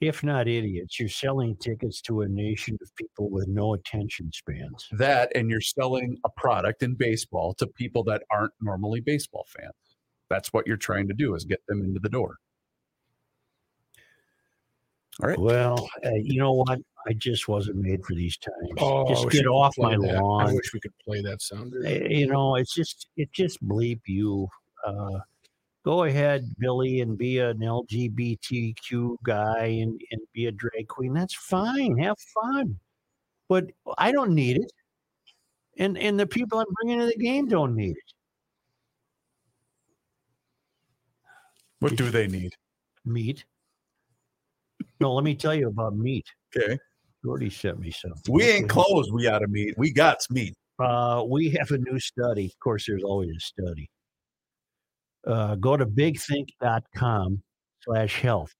If 0.00 0.24
not 0.24 0.48
idiots, 0.48 0.98
you're 0.98 1.10
selling 1.10 1.54
tickets 1.56 2.00
to 2.02 2.22
a 2.22 2.28
nation 2.28 2.76
of 2.82 2.90
people 2.96 3.28
with 3.30 3.48
no 3.48 3.74
attention 3.74 4.32
spans. 4.32 4.88
That 4.92 5.30
and 5.36 5.50
you're 5.50 5.60
selling 5.60 6.16
a 6.24 6.30
product 6.30 6.82
in 6.82 6.94
baseball 6.94 7.52
to 7.54 7.66
people 7.66 8.02
that 8.04 8.22
aren't 8.30 8.52
normally 8.62 9.00
baseball 9.00 9.46
fans. 9.46 9.74
That's 10.30 10.54
what 10.54 10.66
you're 10.66 10.78
trying 10.78 11.06
to 11.08 11.14
do 11.14 11.34
is 11.34 11.44
get 11.44 11.60
them 11.68 11.84
into 11.84 12.00
the 12.00 12.08
door. 12.08 12.36
All 15.22 15.28
right. 15.28 15.38
Well, 15.38 15.88
uh, 16.04 16.14
you 16.14 16.40
know 16.40 16.52
what? 16.52 16.78
I 17.08 17.12
just 17.14 17.48
wasn't 17.48 17.76
made 17.76 18.04
for 18.04 18.14
these 18.14 18.36
times. 18.36 18.70
Oh, 18.78 19.08
just 19.08 19.28
get 19.30 19.46
off 19.46 19.74
my 19.78 19.96
that. 19.96 20.16
I 20.16 20.52
wish 20.52 20.72
we 20.72 20.80
could 20.80 20.96
play 21.04 21.20
that 21.22 21.42
sound. 21.42 21.74
Uh, 21.74 21.88
You 21.88 22.26
know, 22.28 22.56
it's 22.56 22.74
just 22.74 23.08
it 23.16 23.32
just 23.32 23.62
bleep 23.66 24.00
you. 24.06 24.48
Uh, 24.86 25.18
go 25.84 26.04
ahead, 26.04 26.44
Billy, 26.58 27.00
and 27.00 27.18
be 27.18 27.38
an 27.38 27.58
LGBTQ 27.58 29.16
guy 29.22 29.64
and, 29.66 30.00
and 30.10 30.20
be 30.32 30.46
a 30.46 30.52
drag 30.52 30.88
queen. 30.88 31.12
That's 31.12 31.34
fine. 31.34 31.96
Have 31.98 32.18
fun. 32.18 32.78
But 33.48 33.70
I 33.98 34.12
don't 34.12 34.34
need 34.34 34.58
it. 34.58 34.72
And 35.78 35.98
and 35.98 36.18
the 36.18 36.26
people 36.26 36.58
I'm 36.58 36.66
bringing 36.74 37.00
to 37.00 37.06
the 37.06 37.16
game 37.16 37.48
don't 37.48 37.74
need 37.74 37.96
it. 37.96 38.12
What 41.80 41.96
do 41.96 42.10
they 42.10 42.28
need? 42.28 42.54
Meat. 43.04 43.44
No, 45.00 45.14
let 45.14 45.24
me 45.24 45.34
tell 45.34 45.54
you 45.54 45.66
about 45.68 45.96
meat. 45.96 46.26
Okay. 46.56 46.78
Jordy 47.24 47.50
sent 47.50 47.78
me 47.78 47.90
something. 47.90 48.32
We 48.32 48.44
ain't 48.44 48.68
closed. 48.68 49.12
We 49.12 49.28
ought 49.28 49.40
to 49.40 49.48
meet. 49.48 49.74
We 49.78 49.92
got 49.92 50.18
meat. 50.30 50.54
Uh, 50.78 51.24
we 51.28 51.50
have 51.50 51.70
a 51.70 51.78
new 51.78 51.98
study. 52.00 52.46
Of 52.46 52.58
course, 52.58 52.86
there's 52.86 53.04
always 53.04 53.30
a 53.36 53.40
study. 53.40 53.88
Uh, 55.26 55.54
go 55.56 55.76
to 55.76 55.86
bigthink.com 55.86 57.42
slash 57.84 58.20
health. 58.20 58.52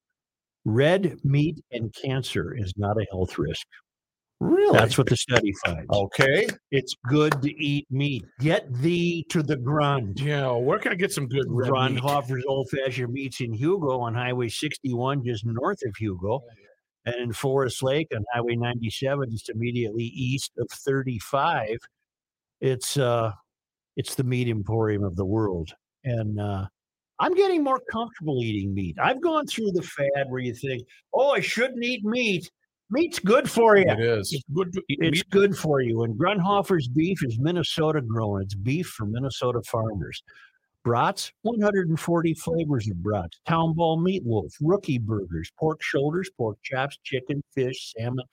Red 0.64 1.16
meat 1.24 1.60
and 1.72 1.92
cancer 1.92 2.54
is 2.56 2.72
not 2.76 2.96
a 3.00 3.06
health 3.10 3.36
risk. 3.36 3.66
Really? 4.38 4.76
That's 4.76 4.98
what 4.98 5.08
the 5.08 5.16
study 5.16 5.52
finds. 5.64 5.86
okay. 5.92 6.48
It's 6.72 6.94
good 7.08 7.40
to 7.42 7.62
eat 7.62 7.86
meat. 7.90 8.24
Get 8.40 8.72
thee 8.74 9.24
to 9.30 9.42
the 9.42 9.56
Grund. 9.56 10.20
Yeah, 10.20 10.50
where 10.52 10.78
can 10.80 10.90
I 10.92 10.94
get 10.96 11.12
some 11.12 11.28
good 11.28 11.46
red 11.48 11.70
meat? 11.70 12.00
Grundhofer's 12.00 12.44
Old 12.48 12.68
Fashioned 12.68 13.12
Meats 13.12 13.40
in 13.40 13.52
Hugo 13.52 14.00
on 14.00 14.14
Highway 14.14 14.48
61, 14.48 15.24
just 15.24 15.46
north 15.46 15.78
of 15.86 15.94
Hugo. 15.96 16.42
And 17.04 17.16
in 17.16 17.32
Forest 17.32 17.82
Lake 17.82 18.08
on 18.14 18.24
Highway 18.32 18.56
97, 18.56 19.30
just 19.30 19.48
immediately 19.48 20.04
east 20.04 20.52
of 20.58 20.68
35. 20.70 21.76
It's 22.60 22.96
uh 22.96 23.32
it's 23.96 24.14
the 24.14 24.24
meat 24.24 24.48
emporium 24.48 25.04
of 25.04 25.16
the 25.16 25.24
world. 25.24 25.70
And 26.04 26.40
uh 26.40 26.66
I'm 27.18 27.34
getting 27.34 27.62
more 27.62 27.80
comfortable 27.90 28.42
eating 28.42 28.74
meat. 28.74 28.96
I've 29.00 29.20
gone 29.20 29.46
through 29.46 29.72
the 29.72 29.82
fad 29.82 30.26
where 30.28 30.40
you 30.40 30.54
think, 30.54 30.82
oh, 31.14 31.30
I 31.30 31.40
shouldn't 31.40 31.84
eat 31.84 32.04
meat. 32.04 32.50
Meat's 32.90 33.18
good 33.20 33.50
for 33.50 33.76
you. 33.76 33.88
It 33.88 34.00
is. 34.00 34.32
It's 34.32 34.44
good 34.52 34.74
It's 34.88 35.22
good 35.22 35.56
for 35.56 35.80
you. 35.80 36.02
And 36.02 36.18
Grundhofer's 36.18 36.88
beef 36.88 37.24
is 37.24 37.38
Minnesota 37.38 38.02
grown. 38.02 38.42
It's 38.42 38.54
beef 38.54 38.86
from 38.88 39.12
Minnesota 39.12 39.62
farmers. 39.62 40.22
Brats, 40.84 41.32
140 41.42 42.34
flavors 42.34 42.88
of 42.88 43.02
brats. 43.02 43.40
Town 43.46 43.72
ball 43.74 43.98
meatloaf, 43.98 44.52
rookie 44.60 44.98
burgers, 44.98 45.50
pork 45.58 45.82
shoulders, 45.82 46.30
pork 46.36 46.58
chops, 46.62 46.98
chicken, 47.04 47.42
fish, 47.54 47.92
salmon. 47.96 48.24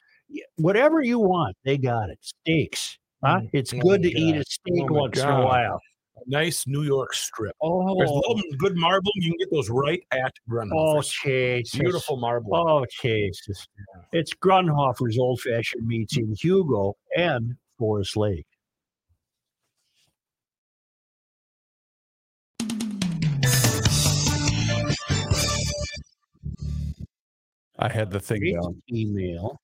Whatever 0.57 1.01
you 1.01 1.19
want, 1.19 1.55
they 1.63 1.77
got 1.77 2.09
it. 2.09 2.17
Steaks. 2.21 2.97
Huh? 3.23 3.39
Mm. 3.41 3.49
It's 3.53 3.73
Oh 3.73 3.79
good 3.79 4.01
to 4.03 4.09
eat 4.09 4.35
a 4.35 4.43
steak 4.45 4.83
Oh 4.89 4.93
once 4.93 5.17
in 5.19 5.25
a 5.25 5.27
God. 5.27 5.43
while. 5.45 5.81
Nice 6.27 6.67
New 6.67 6.83
York 6.83 7.13
strip. 7.13 7.55
Oh, 7.61 7.97
There's 7.97 8.09
Oh, 8.09 8.15
little 8.15 8.43
good 8.57 8.75
marble. 8.75 9.11
You 9.15 9.31
can 9.31 9.37
get 9.39 9.51
those 9.51 9.69
right 9.69 10.01
at 10.11 10.33
oh, 10.49 10.51
Grundhofer's. 10.51 11.13
Jesus. 11.23 11.79
Beautiful 11.79 12.17
marble. 12.17 12.55
Oh, 12.55 12.85
Jesus. 13.01 13.67
It's 14.11 14.33
Grundhofer's 14.33 15.17
old 15.17 15.39
fashioned 15.41 15.87
meats 15.87 16.17
in 16.17 16.35
Hugo 16.35 16.95
and 17.15 17.55
Forest 17.77 18.17
Lake. 18.17 18.45
I 27.79 27.89
had 27.89 28.11
the 28.11 28.19
thing 28.19 28.53
down. 28.61 28.81
email. 28.91 29.59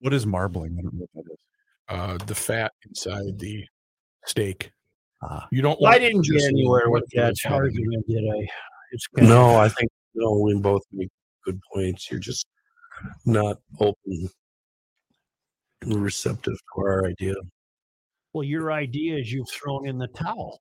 What 0.00 0.12
is 0.14 0.24
marbling? 0.26 0.76
I 0.78 0.82
don't 0.82 0.94
know 0.94 1.06
what 1.12 1.24
that 1.26 1.32
is. 1.32 1.38
Uh, 1.88 2.18
the 2.26 2.34
fat 2.34 2.72
inside 2.86 3.38
the 3.38 3.64
steak. 4.24 4.70
Ah. 5.22 5.46
You 5.50 5.62
don't. 5.62 5.80
Well, 5.80 5.92
I 5.92 5.98
didn't 5.98 6.22
get 6.22 6.34
just 6.34 6.46
anywhere 6.48 6.90
with 6.90 7.04
that 7.14 7.30
it's 7.30 7.42
having. 7.42 7.58
argument, 7.58 8.06
did 8.08 8.24
I? 8.28 8.46
It's 8.92 9.06
kind 9.08 9.28
No, 9.28 9.50
of, 9.50 9.56
I 9.56 9.68
think 9.68 9.90
no, 10.14 10.38
we 10.38 10.54
both 10.54 10.82
make 10.92 11.08
good 11.44 11.60
points. 11.72 12.10
You're 12.10 12.20
just 12.20 12.46
not 13.24 13.58
open 13.80 14.28
and 15.82 15.94
receptive 16.02 16.54
to 16.74 16.80
our 16.80 17.06
idea. 17.06 17.34
well, 18.32 18.44
your 18.44 18.72
idea 18.72 19.18
is 19.18 19.32
you've 19.32 19.48
thrown 19.50 19.86
in 19.88 19.98
the 19.98 20.08
towel, 20.08 20.60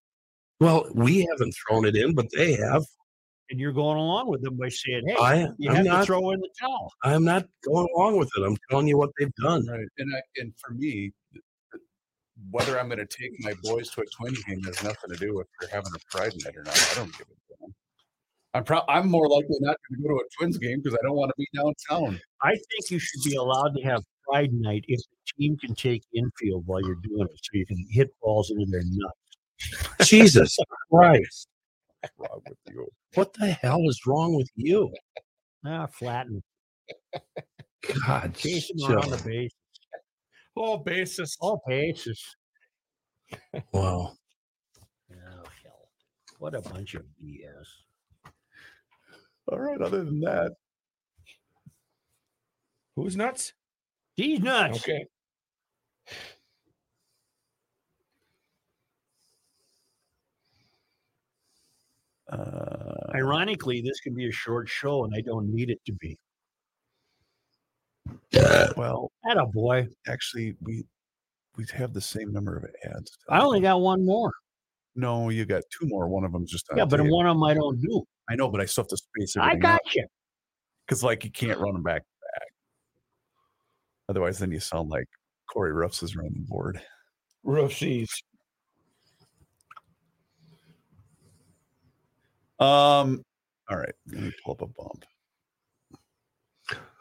Well, 0.59 0.87
we 0.93 1.27
haven't 1.31 1.53
thrown 1.67 1.85
it 1.85 1.95
in, 1.95 2.13
but 2.15 2.27
they 2.35 2.53
have. 2.53 2.83
And 3.49 3.59
you're 3.59 3.71
going 3.73 3.97
along 3.97 4.27
with 4.27 4.41
them 4.41 4.57
by 4.57 4.69
saying, 4.69 5.03
"Hey, 5.07 5.15
I, 5.19 5.47
you 5.57 5.69
I'm 5.69 5.75
have 5.77 5.85
not. 5.85 5.99
to 5.99 6.05
throw 6.05 6.31
in 6.31 6.39
the 6.39 6.49
towel." 6.59 6.91
I'm 7.03 7.23
not 7.23 7.47
going 7.63 7.87
along 7.95 8.17
with 8.17 8.29
it. 8.37 8.43
I'm 8.43 8.57
telling 8.69 8.87
you 8.87 8.97
what 8.97 9.11
they've 9.19 9.33
done. 9.35 9.65
Right. 9.67 9.87
And 9.97 10.15
I, 10.15 10.21
and 10.37 10.53
for 10.57 10.73
me, 10.73 11.11
th- 11.33 11.43
th- 11.71 11.83
whether 12.51 12.79
I'm 12.79 12.87
going 12.87 12.99
to 12.99 13.05
take 13.05 13.31
my 13.39 13.53
boys 13.63 13.89
to 13.91 14.01
a 14.01 14.05
Twins 14.05 14.43
game 14.43 14.61
has 14.63 14.83
nothing 14.83 15.09
to 15.11 15.15
do 15.17 15.35
with 15.35 15.47
they're 15.59 15.69
having 15.69 15.91
a 15.95 16.15
Pride 16.15 16.33
night 16.43 16.55
or 16.55 16.63
not. 16.63 16.89
I 16.91 16.95
don't 16.95 17.11
give 17.17 17.27
a 17.27 17.55
damn. 17.61 17.75
I'm 18.53 18.63
pro- 18.63 18.85
I'm 18.87 19.09
more 19.09 19.27
likely 19.27 19.57
not 19.59 19.77
going 19.89 20.01
to 20.01 20.07
go 20.07 20.09
to 20.09 20.23
a 20.23 20.27
Twins 20.37 20.57
game 20.57 20.81
because 20.81 20.97
I 21.01 21.05
don't 21.05 21.15
want 21.17 21.29
to 21.29 21.35
be 21.37 21.47
downtown. 21.55 22.19
I 22.41 22.51
think 22.51 22.89
you 22.89 22.99
should 22.99 23.23
be 23.23 23.35
allowed 23.35 23.75
to 23.75 23.81
have 23.83 24.01
Pride 24.27 24.53
Night 24.53 24.85
if 24.87 24.99
the 24.99 25.33
team 25.37 25.57
can 25.57 25.75
take 25.75 26.03
infield 26.13 26.65
while 26.65 26.81
you're 26.81 26.95
doing 27.03 27.27
it, 27.29 27.37
so 27.41 27.49
you 27.53 27.65
can 27.65 27.85
hit 27.89 28.09
balls 28.21 28.49
into 28.51 28.65
their 28.69 28.83
nuts. 28.85 30.09
Jesus 30.09 30.57
Christ. 30.89 31.47
What's 32.17 32.31
wrong 32.31 32.41
with 32.47 32.57
you? 32.67 32.87
What 33.15 33.33
the 33.33 33.47
hell 33.47 33.81
is 33.87 34.01
wrong 34.05 34.35
with 34.35 34.49
you? 34.55 34.91
Ah, 35.65 35.87
flatten, 35.87 36.43
God, 38.05 38.35
chase 38.35 38.67
them 38.67 38.77
Joe. 38.87 38.93
around 38.95 39.11
the 39.11 39.23
base. 39.23 39.53
Oh, 40.55 40.77
basis. 40.77 41.35
All 41.41 41.61
bases. 41.67 42.23
Wow. 43.71 44.13
Oh 45.11 45.43
hell! 45.63 45.89
What 46.39 46.55
a 46.55 46.61
bunch 46.61 46.93
of 46.93 47.03
BS. 47.23 47.67
All 49.51 49.59
right. 49.59 49.81
Other 49.81 50.03
than 50.03 50.19
that, 50.21 50.51
Who's 52.95 53.17
nuts? 53.17 53.53
These 54.15 54.39
nuts. 54.39 54.77
Okay. 54.77 55.05
Uh, 62.31 63.11
Ironically, 63.13 63.81
this 63.81 63.99
can 63.99 64.13
be 64.13 64.27
a 64.27 64.31
short 64.31 64.67
show, 64.67 65.03
and 65.05 65.13
I 65.15 65.21
don't 65.21 65.53
need 65.53 65.69
it 65.69 65.79
to 65.85 65.93
be. 65.93 66.17
well, 68.77 69.11
That 69.23 69.37
a 69.37 69.45
boy. 69.45 69.87
actually, 70.07 70.55
we 70.61 70.83
we 71.57 71.65
have 71.73 71.93
the 71.93 72.01
same 72.01 72.33
number 72.33 72.57
of 72.57 72.65
ads. 72.91 73.17
I 73.29 73.39
only 73.39 73.61
got 73.61 73.79
one 73.79 74.05
more. 74.05 74.31
No, 74.95 75.29
you 75.29 75.45
got 75.45 75.63
two 75.69 75.87
more. 75.87 76.07
One 76.07 76.23
of 76.23 76.31
them's 76.31 76.51
just 76.51 76.65
Yeah, 76.75 76.85
but 76.85 76.99
one 77.01 77.25
of 77.25 77.35
them 77.35 77.43
I 77.43 77.53
don't 77.53 77.79
do. 77.81 78.03
I 78.29 78.35
know, 78.35 78.49
but 78.49 78.59
I 78.61 78.65
still 78.65 78.83
have 78.83 78.89
to 78.89 78.97
space 78.97 79.37
I 79.37 79.41
everything 79.47 79.59
got 79.61 79.81
you. 79.95 80.05
because 80.85 81.03
like 81.03 81.23
you 81.23 81.31
can't 81.31 81.59
run 81.59 81.73
them 81.73 81.83
back 81.83 82.01
to 82.01 82.07
back. 82.39 82.47
Otherwise, 84.09 84.37
then 84.39 84.51
you 84.51 84.59
sound 84.59 84.89
like 84.89 85.07
Corey 85.51 85.71
Ruffs 85.73 86.01
is 86.03 86.15
running 86.15 86.33
the 86.33 86.45
board. 86.47 86.81
Roofsies. 87.45 88.09
Um. 92.59 93.21
All 93.69 93.77
right. 93.77 93.93
Let 94.07 94.21
me 94.21 94.31
pull 94.43 94.53
up 94.53 94.61
a 94.61 94.67
bump. 94.67 95.05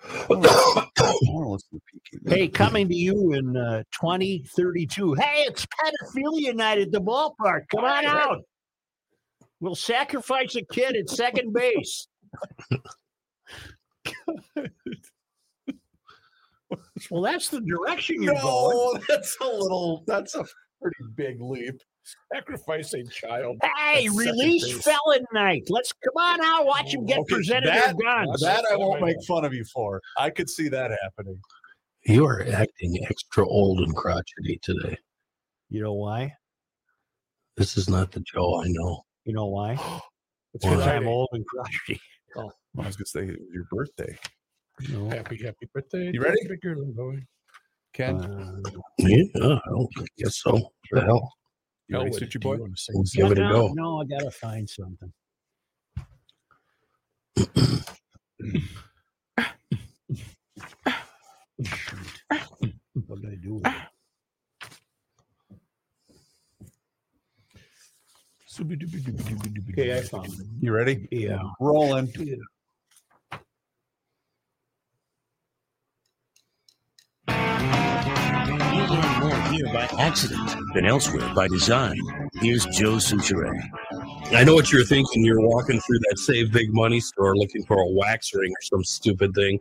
I 0.07 0.27
wanna 0.29 1.51
listen 1.51 1.69
to 1.73 1.81
Peking. 1.93 2.31
Hey, 2.31 2.49
coming 2.49 2.89
to 2.89 2.95
you 2.95 3.33
in 3.33 3.57
uh, 3.57 3.83
2032. 4.01 5.15
Hey, 5.15 5.45
it's 5.47 5.67
pedophilia 5.67 6.55
night 6.55 6.79
at 6.79 6.93
the 6.93 7.01
ballpark. 7.01 7.69
Come 7.71 7.85
on 7.85 8.05
out. 8.05 8.43
We'll 9.61 9.75
sacrifice 9.75 10.57
a 10.57 10.65
kid 10.65 10.97
at 10.97 11.09
second 11.09 11.53
base. 11.53 12.07
well, 17.11 17.23
that's 17.23 17.49
the 17.49 17.61
direction 17.61 18.23
you're 18.23 18.35
going. 18.35 18.77
No, 18.77 19.01
that's 19.09 19.37
a 19.41 19.47
little. 19.47 20.05
That's 20.07 20.35
a 20.35 20.45
pretty 20.81 21.05
big 21.15 21.41
leap. 21.41 21.81
Sacrifice 22.33 22.93
a 22.95 23.03
child. 23.05 23.57
Hey, 23.77 24.09
release 24.09 24.65
base. 24.65 24.83
felon 24.85 25.25
night. 25.33 25.65
Let's 25.69 25.93
come 25.93 26.15
on 26.23 26.41
out. 26.43 26.67
Watch 26.67 26.93
him 26.95 27.07
get 27.07 27.19
Okay, 27.21 27.35
presented 27.35 27.69
that- 27.69 27.97
their 27.97 28.25
guns. 28.27 28.41
That 28.41 28.65
I 28.71 28.77
won't 28.77 29.01
make 29.03 29.17
fun 29.27 29.45
of 29.45 29.55
you 29.55 29.65
for. 29.65 30.01
I 30.19 30.31
could 30.31 30.51
see 30.51 30.69
that 30.69 30.91
happening. 31.03 31.41
You 32.07 32.27
are 32.27 32.43
acting 32.53 32.99
extra 33.09 33.47
old 33.49 33.81
and 33.81 33.95
crotchety 33.97 34.59
today. 34.63 34.97
you 35.71 35.83
know 35.83 35.95
why? 35.95 36.33
This 37.57 37.77
is 37.77 37.89
not 37.89 38.11
the 38.13 38.21
Joe 38.21 38.61
I 38.63 38.67
know. 38.69 39.03
You 39.25 39.33
know 39.35 39.47
why? 39.47 39.77
It's 40.55 40.65
Because 40.65 40.87
I'm 40.87 41.09
old 41.09 41.29
and 41.33 41.45
crotchety. 41.47 42.01
I 42.37 42.43
was 42.77 42.95
gonna 42.97 43.07
say 43.07 43.23
it 43.23 43.41
was 43.41 43.49
your 43.53 43.65
birthday. 43.73 44.17
No. 44.89 45.09
Happy, 45.09 45.37
happy 45.43 45.69
birthday. 45.73 46.11
You 46.13 46.21
ready? 46.21 46.41
to 46.43 46.49
the 46.49 46.57
girl 46.59 46.85
boy. 46.93 47.25
Ken, 47.93 48.17
Uh, 48.21 48.71
Yeah, 48.99 49.25
I 49.37 49.61
don't 49.69 49.89
guess 50.19 50.39
so. 50.43 50.53
What 50.53 50.71
the 50.93 51.01
hell? 51.01 51.33
You 51.89 51.99
ready, 51.99 52.11
Elwood, 52.11 52.22
Suchi 52.22 52.41
boy? 52.41 52.55
you 52.57 52.74
We'll 52.93 53.05
give 53.05 53.32
it 53.32 53.39
a 53.39 53.49
no, 53.49 53.68
go. 53.68 53.72
No, 53.74 54.01
I 54.01 54.05
gotta 54.05 54.30
find 54.30 54.68
something. 54.68 55.12
what 63.07 63.20
did 63.20 63.32
I 63.32 63.37
do? 63.37 63.55
With 63.55 63.66
it? 63.66 63.74
Okay, 69.72 69.99
I 69.99 70.03
found 70.03 70.26
it. 70.26 70.47
You 70.61 70.72
ready? 70.72 71.09
Yeah. 71.11 71.43
Rolling. 71.61 72.12
You 72.18 72.45
here 79.55 79.67
by 79.67 79.85
accident 79.99 80.51
than 80.75 80.85
elsewhere 80.85 81.33
by 81.33 81.47
design. 81.47 82.01
Here's 82.35 82.67
Joe 82.67 82.97
Soucheray. 82.97 83.57
I 84.33 84.43
know 84.43 84.55
what 84.55 84.73
you're 84.73 84.85
thinking. 84.85 85.25
You're 85.25 85.47
walking 85.47 85.81
through 85.81 86.01
that 86.01 86.19
Save 86.19 86.53
Big 86.53 86.75
Money 86.75 86.99
store 86.99 87.37
looking 87.37 87.65
for 87.65 87.79
a 87.79 87.87
wax 87.87 88.35
ring 88.35 88.51
or 88.51 88.63
some 88.63 88.83
stupid 88.83 89.33
thing. 89.35 89.61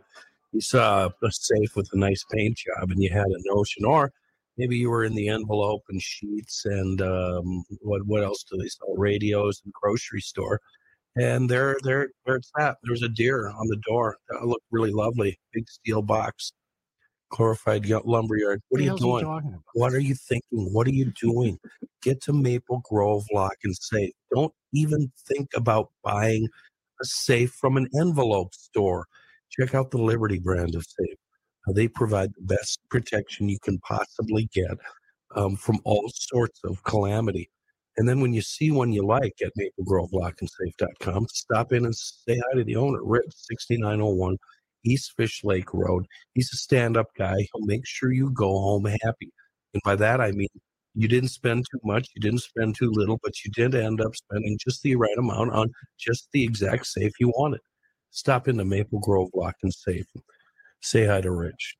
You 0.52 0.60
saw 0.60 1.08
a 1.22 1.30
safe 1.30 1.76
with 1.76 1.88
a 1.92 1.96
nice 1.96 2.24
paint 2.32 2.56
job 2.56 2.90
and 2.90 3.00
you 3.00 3.08
had 3.10 3.26
a 3.26 3.54
notion, 3.54 3.84
or 3.84 4.12
maybe 4.56 4.76
you 4.76 4.90
were 4.90 5.04
in 5.04 5.14
the 5.14 5.28
envelope 5.28 5.82
and 5.88 6.02
sheets 6.02 6.64
and 6.64 7.00
um, 7.00 7.64
what 7.80 8.04
what 8.06 8.24
else 8.24 8.44
do 8.50 8.56
they 8.56 8.68
sell? 8.68 8.96
Radios 8.96 9.62
and 9.64 9.72
grocery 9.72 10.20
store. 10.20 10.60
And 11.16 11.48
there, 11.48 11.76
there, 11.84 12.08
there 12.26 12.36
it's 12.36 12.50
at. 12.58 12.78
There's 12.82 13.04
a 13.04 13.08
deer 13.08 13.48
on 13.48 13.68
the 13.68 13.80
door. 13.86 14.16
That 14.28 14.44
looked 14.44 14.66
really 14.72 14.90
lovely. 14.90 15.38
Big 15.52 15.68
steel 15.68 16.02
box, 16.02 16.52
glorified 17.34 17.86
lumberyard. 18.04 18.62
What 18.68 18.80
are 18.80 18.84
you 18.84 18.96
doing? 18.96 19.24
about? 19.24 19.42
What 19.74 19.92
are 19.92 20.00
you 20.00 20.14
thinking? 20.14 20.72
What 20.72 20.86
are 20.86 20.92
you 20.92 21.12
doing? 21.20 21.58
Get 22.02 22.22
to 22.22 22.32
Maple 22.32 22.80
Grove 22.84 23.24
Lock 23.32 23.56
and 23.64 23.74
Safe. 23.76 24.12
Don't 24.32 24.52
even 24.72 25.10
think 25.26 25.48
about 25.54 25.90
buying 26.02 26.48
a 27.00 27.04
safe 27.04 27.52
from 27.52 27.76
an 27.76 27.88
envelope 27.98 28.54
store. 28.54 29.06
Check 29.50 29.74
out 29.74 29.90
the 29.90 29.98
Liberty 29.98 30.38
brand 30.38 30.74
of 30.74 30.84
safe. 30.84 31.16
They 31.74 31.88
provide 31.88 32.30
the 32.34 32.42
best 32.42 32.80
protection 32.90 33.48
you 33.48 33.58
can 33.58 33.78
possibly 33.78 34.48
get 34.52 34.76
um, 35.34 35.56
from 35.56 35.80
all 35.84 36.10
sorts 36.14 36.60
of 36.64 36.82
calamity. 36.84 37.50
And 37.96 38.08
then 38.08 38.20
when 38.20 38.34
you 38.34 38.42
see 38.42 38.70
one 38.70 38.92
you 38.92 39.04
like 39.04 39.34
at 39.42 39.52
Maple 39.56 39.84
Grove 39.84 40.12
Lock 40.12 40.34
and 40.40 40.50
maplegrovelockandsafe.com, 40.50 41.26
stop 41.30 41.72
in 41.72 41.84
and 41.84 41.94
say 41.94 42.36
hi 42.36 42.58
to 42.58 42.64
the 42.64 42.76
owner, 42.76 43.02
Rich, 43.02 43.32
6901 43.32 44.36
East 44.84 45.12
Fish 45.16 45.40
Lake 45.44 45.72
Road. 45.72 46.06
He's 46.34 46.50
a 46.52 46.56
stand 46.56 46.96
up 46.96 47.08
guy. 47.16 47.36
He'll 47.36 47.66
make 47.66 47.86
sure 47.86 48.12
you 48.12 48.30
go 48.32 48.48
home 48.48 48.84
happy. 49.02 49.30
And 49.72 49.82
by 49.84 49.96
that, 49.96 50.20
I 50.20 50.30
mean, 50.32 50.48
you 50.94 51.08
didn't 51.08 51.30
spend 51.30 51.64
too 51.70 51.80
much, 51.84 52.08
you 52.14 52.20
didn't 52.22 52.42
spend 52.42 52.76
too 52.76 52.90
little, 52.92 53.18
but 53.22 53.32
you 53.44 53.50
did 53.50 53.74
end 53.74 54.00
up 54.00 54.14
spending 54.14 54.56
just 54.64 54.82
the 54.82 54.94
right 54.94 55.18
amount 55.18 55.50
on 55.52 55.68
just 55.98 56.28
the 56.32 56.44
exact 56.44 56.86
safe 56.86 57.12
you 57.18 57.30
wanted. 57.36 57.60
Stop 58.10 58.46
into 58.46 58.64
Maple 58.64 59.00
Grove 59.00 59.30
Lock 59.34 59.56
and 59.64 59.74
Safe. 59.74 60.06
Say 60.82 61.06
hi 61.06 61.20
to 61.20 61.32
Rich. 61.32 61.74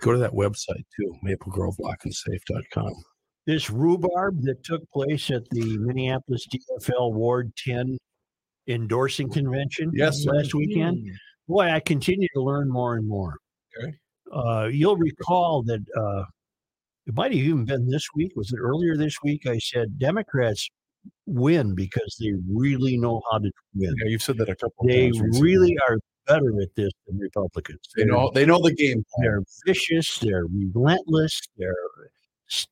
Go 0.00 0.10
to 0.12 0.18
that 0.18 0.32
website 0.32 0.82
too, 0.98 1.14
maplegrovelockandsafe.com. 1.24 2.92
This 3.46 3.70
rhubarb 3.70 4.42
that 4.42 4.62
took 4.64 4.82
place 4.90 5.30
at 5.30 5.48
the 5.50 5.78
Minneapolis 5.78 6.46
DFL 6.52 7.12
Ward 7.14 7.52
10 7.56 7.96
endorsing 8.66 9.30
convention 9.30 9.90
Yes, 9.94 10.22
sir. 10.22 10.32
last 10.32 10.54
weekend. 10.54 10.98
Mm. 10.98 11.12
Boy, 11.48 11.70
I 11.70 11.80
continue 11.80 12.28
to 12.34 12.42
learn 12.42 12.70
more 12.70 12.96
and 12.96 13.08
more. 13.08 13.38
Okay. 13.78 13.94
Uh, 14.30 14.66
you'll 14.66 14.96
recall 14.96 15.62
that 15.64 15.82
uh, 15.96 16.24
it 17.06 17.14
might 17.14 17.32
have 17.32 17.40
even 17.40 17.64
been 17.64 17.88
this 17.88 18.06
week. 18.14 18.32
Was 18.36 18.52
it 18.52 18.58
earlier 18.58 18.96
this 18.96 19.16
week? 19.22 19.46
I 19.46 19.58
said 19.58 19.98
Democrats 19.98 20.68
win 21.26 21.74
because 21.74 22.16
they 22.20 22.34
really 22.52 22.98
know 22.98 23.22
how 23.30 23.38
to 23.38 23.50
win. 23.74 23.94
Yeah, 23.98 24.10
you've 24.10 24.22
said 24.22 24.36
that 24.38 24.50
a 24.50 24.56
couple. 24.56 24.86
They 24.86 25.08
of 25.08 25.16
times 25.16 25.40
really 25.40 25.76
are 25.88 25.98
better 26.26 26.52
at 26.60 26.68
this 26.76 26.92
than 27.06 27.18
Republicans. 27.18 27.80
They 27.96 28.04
know. 28.04 28.30
They 28.34 28.44
know 28.44 28.60
the 28.60 28.74
game. 28.74 29.02
They're 29.22 29.42
vicious. 29.66 30.18
They're 30.18 30.44
relentless. 30.46 31.40
They're 31.56 31.74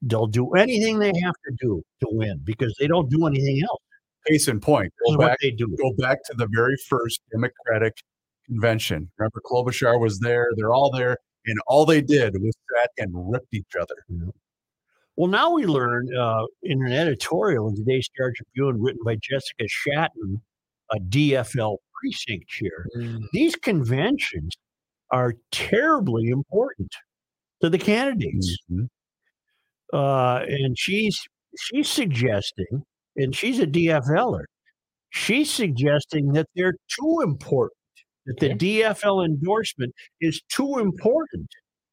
they'll 0.03 0.27
do 0.27 0.53
anything 0.53 0.99
they 0.99 1.13
have 1.23 1.35
to 1.47 1.57
do 1.61 1.83
to 2.01 2.09
win 2.11 2.41
because 2.45 2.75
they 2.79 2.87
don't 2.87 3.11
do 3.11 3.27
anything 3.27 3.63
else. 3.63 3.81
Case 4.27 4.49
in 4.49 4.61
point. 4.61 4.93
Go 5.07 5.17
what 5.17 5.29
back. 5.29 5.39
they 5.41 5.51
do. 5.51 5.75
Go 5.79 5.93
back 5.99 6.19
to 6.25 6.35
the 6.37 6.49
very 6.51 6.77
first 6.89 7.21
Democratic 7.31 7.95
convention. 8.47 9.11
Remember, 9.19 9.41
Klobuchar 9.45 10.01
was 10.01 10.19
there. 10.21 10.49
They're 10.57 10.73
all 10.73 10.91
there, 10.91 11.17
and 11.47 11.59
all 11.67 11.85
they 11.87 12.01
did 12.01 12.35
was 12.41 12.55
sat 12.75 12.91
and 12.99 13.13
ripped 13.31 13.53
each 13.53 13.75
other. 13.81 13.95
Well, 15.17 15.29
now 15.31 15.53
we 15.53 15.67
learn 15.67 16.09
uh, 16.17 16.45
in 16.63 16.85
an 16.87 16.93
editorial 16.93 17.69
in 17.69 17.77
today's 17.77 18.07
Star 18.15 18.33
Tribune, 18.37 18.81
written 18.83 19.01
by 19.05 19.17
Jessica 19.17 19.65
Shatton, 19.67 20.41
a 20.93 20.99
DFL 21.01 21.79
precinct 22.01 22.49
chair. 22.49 22.87
These 23.33 23.57
conventions 23.57 24.57
are 25.11 25.35
terribly 25.53 26.29
important 26.29 26.91
to 27.63 27.71
the 27.71 27.79
candidates. 27.79 28.59
uh, 29.93 30.41
and 30.49 30.79
she's 30.79 31.19
she's 31.59 31.89
suggesting, 31.89 32.83
and 33.17 33.35
she's 33.35 33.59
a 33.61 33.67
DFLer. 33.67 34.45
She's 35.11 35.51
suggesting 35.51 36.33
that 36.33 36.47
they're 36.55 36.75
too 37.01 37.21
important. 37.25 37.76
That 38.27 38.41
the 38.41 38.49
DFL 38.51 39.25
endorsement 39.25 39.95
is 40.21 40.43
too 40.49 40.79
important, 40.79 41.49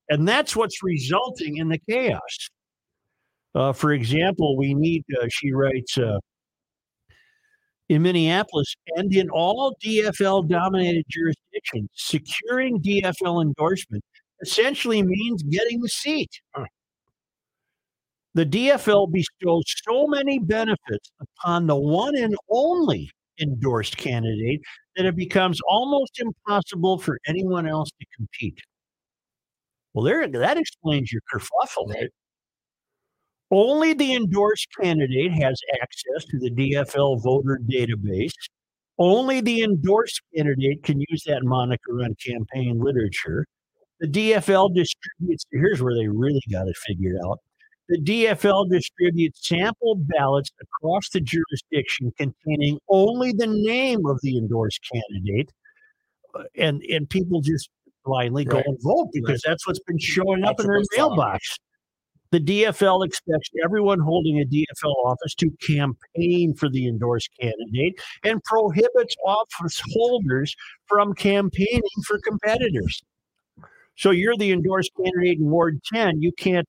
and 0.09 0.27
that's 0.27 0.55
what's 0.55 0.81
resulting 0.81 1.57
in 1.57 1.69
the 1.69 1.79
chaos. 1.87 2.49
Uh, 3.53 3.71
for 3.71 3.93
example, 3.93 4.57
we 4.57 4.73
need. 4.73 5.03
Uh, 5.21 5.27
she 5.29 5.51
writes. 5.51 5.97
Uh, 5.97 6.19
in 7.89 8.01
Minneapolis 8.01 8.75
and 8.95 9.13
in 9.13 9.29
all 9.29 9.75
DFL 9.83 10.47
dominated 10.47 11.05
jurisdictions, 11.09 11.89
securing 11.93 12.81
DFL 12.81 13.41
endorsement 13.41 14.03
essentially 14.41 15.01
means 15.01 15.43
getting 15.43 15.81
the 15.81 15.89
seat. 15.89 16.29
The 18.35 18.45
DFL 18.45 19.11
bestows 19.11 19.63
so 19.87 20.07
many 20.07 20.39
benefits 20.39 21.11
upon 21.19 21.67
the 21.67 21.75
one 21.75 22.15
and 22.15 22.35
only 22.49 23.11
endorsed 23.41 23.97
candidate 23.97 24.61
that 24.95 25.05
it 25.05 25.15
becomes 25.15 25.59
almost 25.67 26.19
impossible 26.19 26.97
for 26.99 27.19
anyone 27.27 27.67
else 27.67 27.89
to 27.99 28.05
compete. 28.15 28.59
Well, 29.93 30.03
there 30.03 30.27
that 30.27 30.57
explains 30.57 31.11
your 31.11 31.21
kerfuffle. 31.31 31.93
Right. 31.93 32.09
Only 33.51 33.93
the 33.93 34.15
endorsed 34.15 34.67
candidate 34.81 35.31
has 35.33 35.59
access 35.81 36.25
to 36.25 36.39
the 36.39 36.49
DFL 36.51 37.21
voter 37.21 37.59
database. 37.69 38.31
Only 38.97 39.41
the 39.41 39.63
endorsed 39.63 40.21
candidate 40.35 40.83
can 40.83 40.99
use 41.09 41.23
that 41.27 41.43
moniker 41.43 42.03
on 42.03 42.15
campaign 42.15 42.79
literature. 42.79 43.45
The 43.99 44.07
DFL 44.07 44.73
distributes, 44.73 45.45
here's 45.51 45.81
where 45.81 45.95
they 45.95 46.07
really 46.07 46.41
got 46.51 46.67
it 46.67 46.77
figured 46.77 47.17
out. 47.25 47.39
The 47.89 47.99
DFL 47.99 48.69
distributes 48.69 49.47
sample 49.47 49.95
ballots 49.95 50.51
across 50.61 51.09
the 51.09 51.19
jurisdiction 51.19 52.13
containing 52.17 52.79
only 52.89 53.33
the 53.33 53.47
name 53.47 54.05
of 54.05 54.19
the 54.21 54.37
endorsed 54.37 54.79
candidate. 54.91 55.51
Uh, 56.33 56.43
And, 56.55 56.81
and 56.83 57.09
people 57.09 57.41
just 57.41 57.69
blindly 58.05 58.45
go 58.45 58.61
and 58.65 58.77
vote 58.81 59.09
because 59.13 59.41
that's 59.45 59.67
what's 59.67 59.79
been 59.81 59.99
showing 59.99 60.43
up 60.43 60.59
in 60.59 60.67
their 60.67 60.79
That's 60.79 60.97
what 60.97 61.09
was 61.09 61.17
mailbox. 61.17 61.59
The 62.31 62.39
DFL 62.39 63.05
expects 63.05 63.49
everyone 63.63 63.99
holding 63.99 64.39
a 64.39 64.45
DFL 64.45 64.95
office 65.05 65.35
to 65.35 65.51
campaign 65.61 66.55
for 66.55 66.67
the 66.67 66.87
endorsed 66.87 67.29
candidate 67.39 68.01
and 68.23 68.43
prohibits 68.43 69.15
office 69.23 69.79
holders 69.93 70.55
from 70.87 71.13
campaigning 71.13 71.81
for 72.07 72.17
competitors. 72.19 73.03
So 73.95 74.09
you're 74.09 74.35
the 74.35 74.51
endorsed 74.51 74.89
candidate 74.97 75.37
in 75.37 75.51
Ward 75.51 75.79
10. 75.93 76.23
You 76.23 76.31
can't 76.31 76.67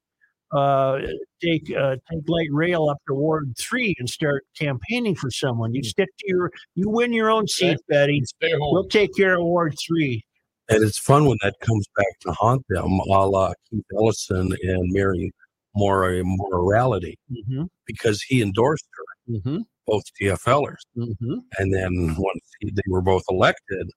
uh, 0.54 1.00
take 1.42 1.70
uh, 1.76 1.96
take 2.10 2.22
light 2.28 2.48
rail 2.52 2.88
up 2.88 2.98
to 3.08 3.14
Ward 3.14 3.54
3 3.58 3.94
and 3.98 4.08
start 4.08 4.44
campaigning 4.58 5.14
for 5.14 5.30
someone. 5.30 5.74
You 5.74 5.82
stick 5.82 6.08
to 6.20 6.24
your, 6.28 6.50
you 6.74 6.88
win 6.88 7.12
your 7.12 7.30
own 7.30 7.46
seat, 7.48 7.78
Betty. 7.88 8.22
Stay 8.24 8.50
home. 8.52 8.72
We'll 8.72 8.88
take 8.88 9.14
care 9.16 9.34
of 9.38 9.44
Ward 9.44 9.74
3. 9.86 10.24
And 10.70 10.82
it's 10.82 10.98
fun 10.98 11.26
when 11.26 11.36
that 11.42 11.54
comes 11.60 11.86
back 11.96 12.18
to 12.22 12.32
haunt 12.32 12.64
them, 12.70 12.98
a 13.00 13.26
la 13.26 13.52
Keith 13.70 13.84
Ellison 13.98 14.50
and 14.62 14.92
Mary 14.92 15.30
Mora 15.74 16.22
Moriarty, 16.24 17.18
Mm-hmm. 17.30 17.64
because 17.86 18.22
he 18.22 18.40
endorsed 18.40 18.86
her, 18.96 19.34
Mm-hmm. 19.34 19.58
both 19.86 20.04
DFLers. 20.20 20.76
Mm-hmm. 20.96 21.34
And 21.58 21.74
then 21.74 22.14
once 22.18 22.40
he, 22.60 22.70
they 22.70 22.82
were 22.88 23.02
both 23.02 23.24
elected, 23.28 23.90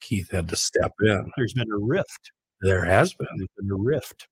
Keith 0.00 0.30
had 0.30 0.48
to 0.48 0.56
step 0.56 0.92
in. 1.00 1.30
There's 1.36 1.54
been 1.54 1.70
a 1.72 1.78
rift. 1.78 2.30
There 2.62 2.84
has 2.84 3.12
been. 3.14 3.26
There's 3.36 3.48
been 3.58 3.70
a 3.70 3.76
rift. 3.82 4.28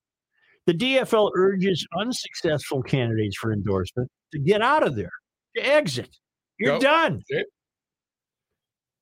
The 0.67 0.75
DFL 0.75 1.31
urges 1.35 1.87
unsuccessful 1.97 2.83
candidates 2.83 3.37
for 3.37 3.53
endorsement 3.53 4.11
to 4.33 4.39
get 4.39 4.63
out 4.63 4.83
of 4.83 4.97
there, 4.97 5.13
to 5.57 5.63
exit. 5.63 6.11
You're 6.59 6.75
Yep. 6.75 6.81
done. 6.81 7.23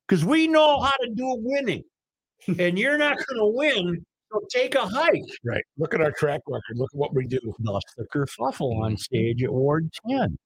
Because 0.07 0.23
we 0.23 0.47
know 0.47 0.79
how 0.81 0.95
to 1.01 1.09
do 1.09 1.35
winning, 1.39 1.83
and 2.59 2.77
you're 2.77 2.97
not 2.97 3.17
going 3.17 3.39
to 3.39 3.47
win. 3.47 4.05
So 4.31 4.41
take 4.49 4.75
a 4.75 4.85
hike. 4.85 5.23
Right. 5.43 5.63
Look 5.77 5.93
at 5.93 6.01
our 6.01 6.11
track 6.11 6.41
record. 6.47 6.77
Look 6.77 6.89
at 6.93 6.97
what 6.97 7.13
we 7.15 7.25
do. 7.25 7.39
Thus 7.59 7.81
the 7.97 8.05
kerfuffle 8.05 8.81
on 8.81 8.91
mm-hmm. 8.91 8.95
stage 8.97 9.43
at 9.43 9.51
Ward 9.51 9.89
10. 10.07 10.37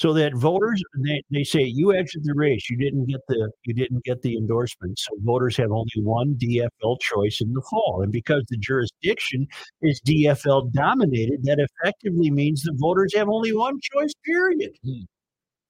So 0.00 0.14
that 0.14 0.34
voters 0.34 0.82
they, 1.04 1.22
they 1.30 1.44
say 1.44 1.60
you 1.60 1.92
exit 1.92 2.22
the 2.24 2.32
race, 2.32 2.70
you 2.70 2.78
didn't 2.78 3.04
get 3.04 3.20
the 3.28 3.50
you 3.66 3.74
didn't 3.74 4.02
get 4.02 4.22
the 4.22 4.34
endorsement. 4.34 4.98
So 4.98 5.10
voters 5.18 5.58
have 5.58 5.70
only 5.70 5.92
one 5.96 6.36
DFL 6.36 6.98
choice 7.02 7.42
in 7.42 7.52
the 7.52 7.60
fall. 7.68 8.00
And 8.02 8.10
because 8.10 8.42
the 8.48 8.56
jurisdiction 8.56 9.46
is 9.82 10.00
DFL 10.00 10.72
dominated, 10.72 11.40
that 11.42 11.58
effectively 11.58 12.30
means 12.30 12.62
the 12.62 12.72
voters 12.76 13.14
have 13.14 13.28
only 13.28 13.52
one 13.52 13.78
choice, 13.92 14.14
period. 14.24 14.70
Hmm. 14.82 15.02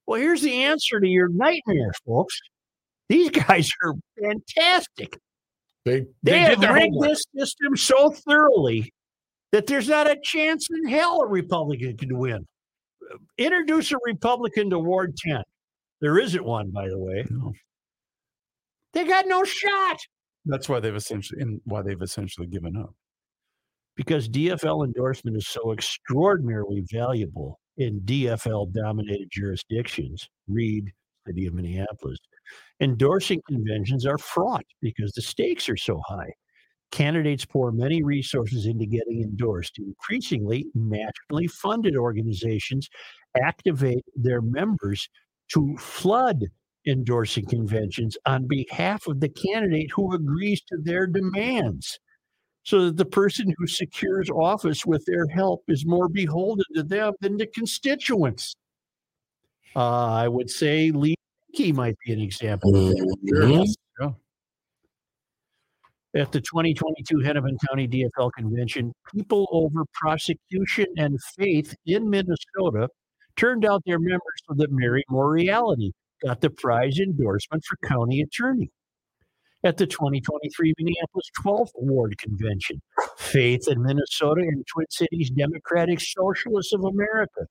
Well, 0.06 0.20
here's 0.20 0.42
the 0.42 0.62
answer 0.62 1.00
to 1.00 1.08
your 1.08 1.28
nightmare, 1.28 1.90
folks. 2.06 2.38
These 3.08 3.30
guys 3.48 3.68
are 3.82 3.94
fantastic. 4.22 5.18
They 5.84 6.02
They, 6.02 6.06
they, 6.22 6.38
have 6.38 6.60
rigged 6.60 6.94
homework. 6.94 7.08
this 7.08 7.24
system 7.36 7.76
so 7.76 8.10
thoroughly 8.10 8.94
that 9.50 9.66
there's 9.66 9.88
not 9.88 10.08
a 10.08 10.16
chance 10.22 10.68
in 10.70 10.88
hell 10.88 11.20
a 11.20 11.26
Republican 11.26 11.96
can 11.96 12.16
win. 12.16 12.46
Introduce 13.38 13.92
a 13.92 13.96
Republican 14.04 14.70
to 14.70 14.78
Ward 14.78 15.16
10. 15.16 15.42
There 16.00 16.18
isn't 16.18 16.44
one, 16.44 16.70
by 16.70 16.88
the 16.88 16.98
way. 16.98 17.24
No. 17.30 17.52
They 18.92 19.04
got 19.06 19.26
no 19.28 19.44
shot 19.44 19.98
That's 20.46 20.68
why 20.68 20.80
they've 20.80 20.94
essentially 20.94 21.40
and 21.42 21.60
why 21.64 21.82
they've 21.82 22.00
essentially 22.02 22.46
given 22.46 22.76
up. 22.76 22.94
because 23.96 24.28
DFL 24.28 24.84
endorsement 24.86 25.36
is 25.36 25.46
so 25.48 25.72
extraordinarily 25.72 26.82
valuable 26.90 27.60
in 27.76 28.00
DFL 28.00 28.72
dominated 28.72 29.28
jurisdictions. 29.30 30.28
Read 30.48 30.90
City 31.26 31.46
of 31.46 31.54
Minneapolis. 31.54 32.18
Endorsing 32.80 33.40
conventions 33.46 34.06
are 34.06 34.18
fraught 34.18 34.64
because 34.80 35.12
the 35.12 35.22
stakes 35.22 35.68
are 35.68 35.76
so 35.76 36.00
high. 36.06 36.32
Candidates 36.90 37.44
pour 37.44 37.70
many 37.72 38.02
resources 38.02 38.66
into 38.66 38.86
getting 38.86 39.22
endorsed. 39.22 39.78
Increasingly, 39.78 40.66
nationally 40.74 41.46
funded 41.46 41.96
organizations 41.96 42.88
activate 43.40 44.04
their 44.16 44.40
members 44.42 45.08
to 45.52 45.76
flood 45.78 46.46
endorsing 46.86 47.46
conventions 47.46 48.16
on 48.26 48.46
behalf 48.48 49.06
of 49.06 49.20
the 49.20 49.28
candidate 49.28 49.90
who 49.92 50.12
agrees 50.14 50.60
to 50.62 50.78
their 50.82 51.06
demands 51.06 51.98
so 52.62 52.86
that 52.86 52.96
the 52.96 53.04
person 53.04 53.54
who 53.56 53.66
secures 53.66 54.28
office 54.30 54.84
with 54.84 55.04
their 55.06 55.26
help 55.28 55.62
is 55.68 55.86
more 55.86 56.08
beholden 56.08 56.64
to 56.74 56.82
them 56.82 57.12
than 57.20 57.36
the 57.36 57.46
constituents. 57.46 58.54
Uh, 59.76 60.12
I 60.12 60.28
would 60.28 60.50
say 60.50 60.90
Lee 60.90 61.14
Key 61.54 61.72
might 61.72 61.96
be 62.04 62.12
an 62.12 62.20
example. 62.20 62.72
Mhm. 62.72 63.66
At 66.16 66.32
the 66.32 66.40
2022 66.40 67.20
Hennepin 67.20 67.56
County 67.68 67.86
DFL 67.86 68.32
convention, 68.36 68.92
people 69.14 69.46
over 69.52 69.84
prosecution 69.94 70.86
and 70.96 71.16
faith 71.38 71.72
in 71.86 72.10
Minnesota 72.10 72.88
turned 73.36 73.64
out 73.64 73.82
their 73.86 74.00
members 74.00 74.20
so 74.48 74.54
that 74.56 74.72
Mary 74.72 75.04
Moriarty 75.08 75.92
got 76.24 76.40
the 76.40 76.50
prize 76.50 76.98
endorsement 76.98 77.64
for 77.64 77.76
county 77.88 78.20
attorney. 78.22 78.70
At 79.62 79.76
the 79.76 79.86
2023 79.86 80.74
Minneapolis 80.78 81.30
12th 81.44 81.70
Ward 81.76 82.16
Convention, 82.18 82.80
faith 83.16 83.68
in 83.68 83.80
Minnesota 83.80 84.40
and 84.40 84.64
Twin 84.66 84.86
Cities 84.90 85.30
Democratic 85.30 86.00
Socialists 86.00 86.72
of 86.72 86.82
America 86.82 87.46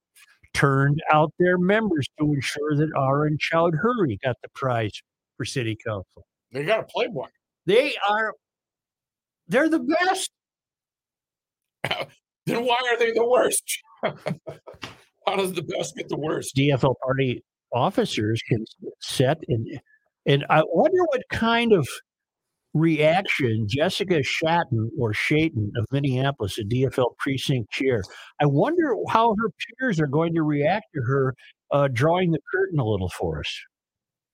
turned 0.53 1.01
out 1.13 1.31
their 1.39 1.57
members 1.57 2.07
to 2.19 2.25
ensure 2.33 2.75
that 2.75 2.89
Aurin 2.93 3.37
Chowdhury 3.37 4.17
got 4.21 4.35
the 4.41 4.49
prize 4.53 4.91
for 5.37 5.45
city 5.45 5.77
council. 5.85 6.25
They 6.51 6.65
got 6.65 6.81
a 6.81 6.83
playboy. 6.83 7.27
They 7.65 7.93
are, 8.09 8.33
they're 9.49 9.69
the 9.69 9.79
best. 9.79 10.31
Then 12.45 12.65
why 12.65 12.77
are 12.91 12.97
they 12.97 13.11
the 13.11 13.27
worst? 13.27 13.63
How 14.03 15.35
does 15.35 15.53
the 15.53 15.61
best 15.61 15.95
get 15.95 16.09
the 16.09 16.17
worst? 16.17 16.55
DFL 16.55 16.95
party 17.05 17.43
officers 17.71 18.41
can 18.49 18.65
set 19.01 19.37
and 19.47 19.67
and 20.25 20.45
I 20.49 20.63
wonder 20.65 21.03
what 21.11 21.21
kind 21.29 21.73
of 21.73 21.87
reaction 22.73 23.67
Jessica 23.67 24.23
Shatton 24.23 24.89
or 24.97 25.13
Shaton 25.13 25.69
of 25.77 25.85
Minneapolis, 25.91 26.57
a 26.57 26.63
DFL 26.63 27.15
precinct 27.17 27.71
chair. 27.71 28.01
I 28.41 28.47
wonder 28.47 28.95
how 29.09 29.35
her 29.35 29.51
peers 29.77 29.99
are 29.99 30.07
going 30.07 30.33
to 30.33 30.41
react 30.41 30.85
to 30.95 31.01
her 31.01 31.35
uh, 31.71 31.87
drawing 31.91 32.31
the 32.31 32.39
curtain 32.51 32.79
a 32.79 32.85
little 32.85 33.09
for 33.09 33.39
us, 33.39 33.59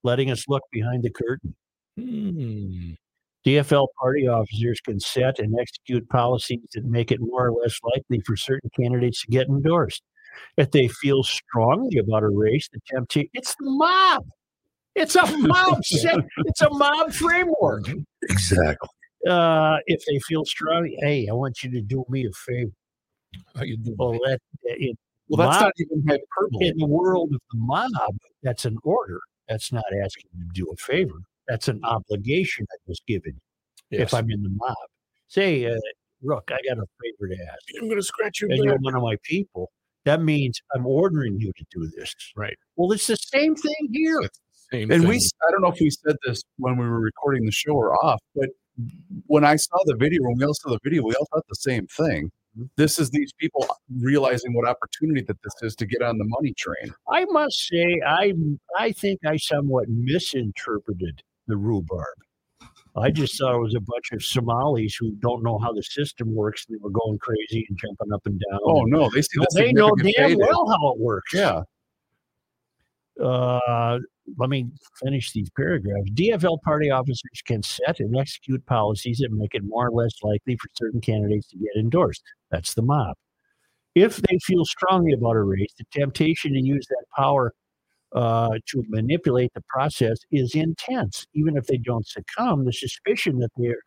letting 0.04 0.30
us 0.30 0.44
look 0.48 0.62
behind 0.72 1.02
the 1.02 1.10
curtain. 1.10 1.54
Hmm. 1.98 2.92
DFL 3.46 3.86
party 4.00 4.26
officers 4.26 4.80
can 4.80 4.98
set 4.98 5.38
and 5.38 5.54
execute 5.60 6.08
policies 6.08 6.60
that 6.74 6.84
make 6.84 7.12
it 7.12 7.20
more 7.20 7.46
or 7.46 7.52
less 7.52 7.78
likely 7.94 8.20
for 8.26 8.36
certain 8.36 8.68
candidates 8.78 9.22
to 9.22 9.28
get 9.28 9.46
endorsed. 9.46 10.02
If 10.56 10.72
they 10.72 10.88
feel 10.88 11.22
strongly 11.22 11.98
about 11.98 12.24
a 12.24 12.28
race, 12.28 12.68
the 12.72 12.80
temptation 12.90 13.30
it's 13.34 13.54
the 13.54 13.70
mob. 13.70 14.26
It's 14.96 15.14
a 15.14 15.24
mob 15.38 15.84
set, 15.84 16.16
it's 16.38 16.60
a 16.60 16.70
mob 16.70 17.12
framework. 17.12 17.88
Exactly. 18.22 18.88
Uh, 19.28 19.76
if 19.86 20.04
they 20.06 20.18
feel 20.20 20.44
strongly, 20.44 20.96
hey, 21.00 21.28
I 21.28 21.32
want 21.32 21.62
you 21.62 21.70
to 21.70 21.80
do 21.80 22.04
me 22.08 22.26
a 22.26 22.32
favor. 22.32 22.72
How 23.54 23.62
you 23.62 23.76
doing? 23.76 23.96
Well, 23.98 24.12
that 24.24 24.40
it, 24.64 24.98
Well, 25.28 25.48
that's 25.48 25.60
mob- 25.60 25.64
not 25.66 25.72
even 25.78 26.02
hyperbole. 26.08 26.68
in 26.68 26.78
the 26.78 26.86
world 26.86 27.32
of 27.32 27.40
the 27.52 27.58
mob, 27.58 27.90
that's 28.42 28.64
an 28.64 28.76
order. 28.82 29.20
That's 29.48 29.70
not 29.72 29.84
asking 30.04 30.24
you 30.36 30.44
to 30.44 30.50
do 30.52 30.70
a 30.72 30.76
favor. 30.76 31.20
That's 31.48 31.68
an 31.68 31.80
obligation 31.84 32.66
I 32.70 32.76
was 32.86 33.00
given. 33.06 33.40
Yes. 33.90 34.00
If 34.02 34.14
I'm 34.14 34.30
in 34.30 34.42
the 34.42 34.50
mob, 34.50 34.74
say, 35.28 35.66
uh, 35.66 35.76
Rook, 36.22 36.50
I 36.52 36.58
got 36.68 36.78
a 36.78 36.86
favor 37.02 37.28
to 37.28 37.42
ask. 37.52 37.62
I'm 37.80 37.88
going 37.88 38.00
to 38.00 38.02
scratch 38.02 38.40
your 38.40 38.50
and 38.50 38.64
you're 38.64 38.76
one 38.78 38.96
of 38.96 39.02
my 39.02 39.16
people, 39.22 39.70
that 40.04 40.22
means 40.22 40.60
I'm 40.74 40.86
ordering 40.86 41.38
you 41.38 41.52
to 41.56 41.64
do 41.70 41.90
this. 41.96 42.14
Right. 42.36 42.56
Well, 42.76 42.90
it's 42.92 43.06
the 43.06 43.16
same 43.16 43.54
thing 43.54 43.88
here. 43.92 44.20
Same 44.72 44.90
And 44.90 45.02
thing. 45.02 45.08
we, 45.08 45.16
I 45.16 45.50
don't 45.50 45.62
know 45.62 45.70
if 45.70 45.80
we 45.80 45.90
said 45.90 46.16
this 46.24 46.42
when 46.58 46.76
we 46.76 46.88
were 46.88 47.00
recording 47.00 47.44
the 47.44 47.52
show 47.52 47.72
or 47.72 47.94
off, 48.04 48.20
but 48.34 48.48
when 49.26 49.44
I 49.44 49.56
saw 49.56 49.76
the 49.84 49.96
video, 49.96 50.22
when 50.22 50.36
we 50.38 50.44
all 50.44 50.54
saw 50.54 50.70
the 50.70 50.78
video, 50.82 51.02
we 51.02 51.14
all 51.14 51.26
thought 51.32 51.44
the 51.48 51.54
same 51.56 51.86
thing. 51.86 52.30
This 52.76 52.98
is 52.98 53.10
these 53.10 53.32
people 53.34 53.66
realizing 54.00 54.54
what 54.54 54.66
opportunity 54.66 55.22
that 55.22 55.36
this 55.42 55.52
is 55.62 55.76
to 55.76 55.86
get 55.86 56.02
on 56.02 56.16
the 56.18 56.24
money 56.24 56.54
train. 56.54 56.92
I 57.12 57.26
must 57.26 57.68
say, 57.68 58.00
I 58.06 58.32
I 58.78 58.92
think 58.92 59.20
I 59.26 59.36
somewhat 59.36 59.88
misinterpreted 59.88 61.22
the 61.46 61.56
rhubarb. 61.56 62.04
I 62.96 63.10
just 63.10 63.38
thought 63.38 63.54
it 63.54 63.60
was 63.60 63.74
a 63.74 63.80
bunch 63.80 64.12
of 64.12 64.24
Somalis 64.24 64.96
who 64.98 65.10
don't 65.16 65.42
know 65.42 65.58
how 65.58 65.72
the 65.72 65.82
system 65.82 66.34
works. 66.34 66.64
and 66.68 66.76
They 66.78 66.82
were 66.82 66.90
going 66.90 67.18
crazy 67.18 67.66
and 67.68 67.76
jumping 67.78 68.12
up 68.12 68.22
and 68.24 68.40
down. 68.50 68.60
Oh 68.64 68.82
no, 68.84 69.10
they 69.10 69.20
see 69.22 69.38
the 69.38 69.46
they 69.54 69.72
know 69.72 69.90
damn 69.96 70.38
well 70.38 70.66
how 70.68 70.92
it 70.92 70.98
works. 70.98 71.32
Yeah, 71.34 71.62
Uh, 73.22 73.98
let 74.38 74.50
me 74.50 74.66
finish 75.02 75.32
these 75.32 75.48
paragraphs. 75.50 76.10
DFL 76.12 76.60
party 76.62 76.90
officers 76.90 77.42
can 77.46 77.62
set 77.62 78.00
and 78.00 78.16
execute 78.16 78.64
policies 78.66 79.18
that 79.18 79.30
make 79.30 79.54
it 79.54 79.62
more 79.64 79.88
or 79.88 79.92
less 79.92 80.12
likely 80.22 80.56
for 80.56 80.68
certain 80.74 81.00
candidates 81.00 81.46
to 81.48 81.56
get 81.58 81.76
endorsed. 81.78 82.22
That's 82.50 82.74
the 82.74 82.82
mob. 82.82 83.16
If 83.94 84.16
they 84.16 84.38
feel 84.42 84.64
strongly 84.64 85.12
about 85.12 85.36
a 85.36 85.42
race, 85.42 85.72
the 85.78 85.84
temptation 85.92 86.52
to 86.54 86.60
use 86.60 86.86
that 86.88 87.04
power 87.16 87.54
uh, 88.16 88.58
to 88.66 88.82
manipulate 88.88 89.52
the 89.54 89.62
process 89.68 90.18
is 90.32 90.54
intense. 90.54 91.26
Even 91.34 91.56
if 91.56 91.66
they 91.66 91.76
don't 91.76 92.06
succumb, 92.08 92.64
the 92.64 92.72
suspicion 92.72 93.38
that 93.38 93.50
they're 93.56 93.78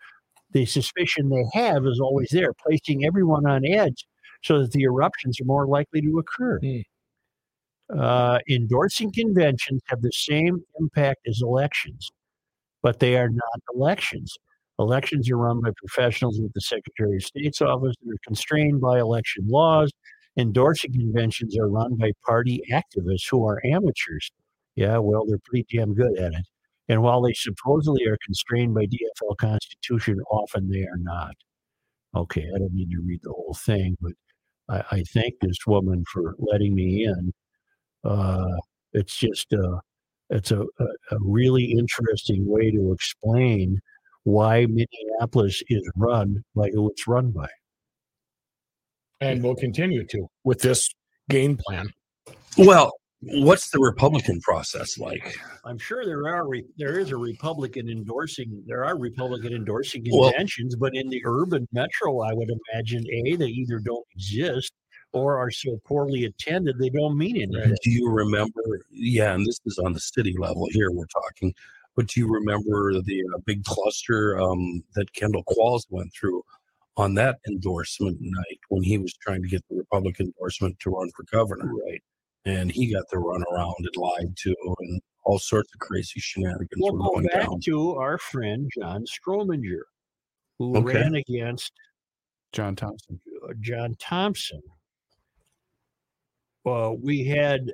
the 0.52 0.66
suspicion 0.66 1.30
they 1.30 1.46
have 1.54 1.86
is 1.86 2.00
always 2.00 2.30
there, 2.32 2.54
placing 2.54 3.06
everyone 3.06 3.46
on 3.46 3.66
edge 3.66 4.06
so 4.42 4.62
that 4.62 4.72
the 4.72 4.82
eruptions 4.82 5.40
are 5.40 5.46
more 5.46 5.68
likely 5.68 6.02
to 6.02 6.20
occur. 6.20 6.60
Uh, 7.96 8.40
endorsing 8.50 9.12
conventions 9.12 9.82
have 9.86 10.02
the 10.02 10.12
same 10.12 10.64
impact 10.80 11.20
as 11.28 11.42
elections, 11.42 12.10
but 12.82 13.00
they 13.00 13.16
are 13.18 13.30
not 13.30 13.60
elections. 13.76 14.38
Elections 14.80 15.30
are 15.30 15.38
run 15.38 15.62
by 15.62 15.70
professionals 15.78 16.40
with 16.40 16.54
the 16.54 16.62
Secretary 16.62 17.18
of 17.18 17.24
State's 17.24 17.62
office 17.62 17.96
and 18.02 18.14
are 18.14 18.20
constrained 18.26 18.80
by 18.80 19.00
election 19.00 19.46
laws. 19.48 19.92
Endorsing 20.38 20.94
conventions 20.94 21.58
are 21.58 21.70
run 21.70 21.96
by 21.96 22.12
party 22.26 22.62
activists 22.72 23.30
who 23.30 23.46
are 23.46 23.62
amateurs. 23.66 24.32
Yeah, 24.76 24.98
well, 25.00 25.26
they're 25.26 25.40
pretty 25.44 25.66
damn 25.76 25.94
good 25.94 26.18
at 26.18 26.34
it. 26.34 26.46
And 26.88 27.04
while 27.04 27.22
they 27.22 27.34
supposedly 27.34 28.06
are 28.08 28.18
constrained 28.26 28.74
by 28.74 28.86
DFL 28.86 29.38
Constitution, 29.38 30.20
often 30.32 30.70
they 30.70 30.84
are 30.84 30.98
not. 30.98 31.36
Okay, 32.16 32.48
I 32.56 32.58
don't 32.58 32.74
need 32.74 32.90
to 32.92 33.02
read 33.06 33.20
the 33.24 33.32
whole 33.32 33.54
thing, 33.54 33.98
but 34.02 34.14
I, 34.70 34.84
I 34.98 35.04
thank 35.14 35.36
this 35.40 35.68
woman 35.68 36.04
for 36.12 36.36
letting 36.40 36.74
me 36.74 37.06
in. 37.06 37.34
Uh, 38.04 38.58
it's 38.94 39.18
just 39.18 39.54
uh, 39.54 39.80
it's 40.30 40.52
a, 40.52 40.62
a, 40.62 40.86
a 41.12 41.18
really 41.22 41.66
interesting 41.66 42.48
way 42.48 42.72
to 42.72 42.92
explain 42.92 43.80
why 44.24 44.66
Minneapolis 44.66 45.62
is 45.70 45.90
run 45.96 46.44
by 46.56 46.70
who 46.70 46.90
it's 46.90 47.08
run 47.08 47.32
by. 47.32 47.50
And 49.22 49.44
we'll 49.44 49.56
continue 49.56 50.06
to 50.06 50.28
with 50.44 50.60
this 50.60 50.90
game 51.30 51.58
plan. 51.58 51.90
Well, 52.58 52.92
what's 53.22 53.70
the 53.70 53.80
Republican 53.80 54.40
process 54.42 54.98
like? 54.98 55.38
I'm 55.66 55.78
sure 55.78 56.06
there 56.06 56.28
are 56.28 56.48
re- 56.48 56.66
there 56.78 57.00
is 57.00 57.12
a 57.12 57.18
Republican 57.18 57.90
endorsing 57.90 58.64
there 58.66 58.86
are 58.86 58.98
Republican 58.98 59.54
endorsing 59.54 60.06
Well- 60.10 60.32
conventions, 60.32 60.76
but 60.76 60.96
in 60.96 61.10
the 61.10 61.22
urban 61.26 61.68
metro, 61.72 62.22
I 62.22 62.34
would 62.34 62.50
imagine 62.72 63.06
a 63.12 63.36
they 63.36 63.48
either 63.48 63.80
don't 63.80 64.06
exist 64.16 64.74
or 65.12 65.38
are 65.38 65.52
so 65.52 65.80
poorly 65.86 66.26
attended 66.26 66.78
they 66.78 66.90
don't 66.90 67.18
mean 67.18 67.36
anything. 67.36 67.76
Do 67.84 67.92
you 67.92 68.10
remember? 68.10 68.62
Yeah, 68.92 69.34
and 69.34 69.46
this 69.46 69.60
is 69.66 69.80
on 69.80 69.94
the 69.94 70.00
city 70.00 70.36
level 70.38 70.68
here 70.72 70.92
we're 70.92 71.08
talking, 71.08 71.54
but 71.96 72.08
do 72.08 72.20
you 72.20 72.32
remember 72.32 72.94
the 73.02 73.24
uh, 73.36 73.40
big 73.46 73.64
cluster 73.64 74.40
um, 74.40 74.84
that 74.96 75.12
Kendall 75.14 75.44
Qualls 75.46 75.86
went 75.90 76.14
through 76.14 76.44
on 76.98 77.14
that 77.16 77.40
endorsement 77.48 78.18
night 78.20 78.60
when 78.70 78.84
he 78.84 78.98
was 78.98 79.14
trying 79.22 79.42
to 79.42 79.48
get 79.48 79.64
the 79.70 79.76
Republican 79.78 80.28
endorsement 80.28 80.80
to 80.82 80.90
run 80.90 81.10
for 81.16 81.24
governor? 81.32 81.72
Right. 81.86 82.02
And 82.46 82.72
he 82.72 82.92
got 82.92 83.04
the 83.12 83.18
run 83.20 83.44
around 83.54 83.76
and 83.80 83.96
lied 83.96 84.36
to, 84.44 84.56
and 84.80 85.02
all 85.26 85.40
sorts 85.40 85.70
of 85.74 85.80
crazy 85.80 86.20
shenanigans 86.20 86.70
We'll 86.78 86.94
were 86.94 87.00
go 87.00 87.10
going 87.14 87.26
back 87.28 87.44
down. 87.48 87.60
to 87.66 87.92
our 87.96 88.18
friend 88.18 88.70
John 88.78 89.06
Strominger, 89.06 89.82
who 90.58 90.78
Okay. 90.78 90.94
ran 91.02 91.16
against 91.16 91.74
John 92.54 92.76
Thompson. 92.76 93.20
uh, 93.48 93.54
John 93.60 93.96
Thompson. 94.00 94.62
Uh, 96.66 96.94
we 97.00 97.24
had 97.24 97.72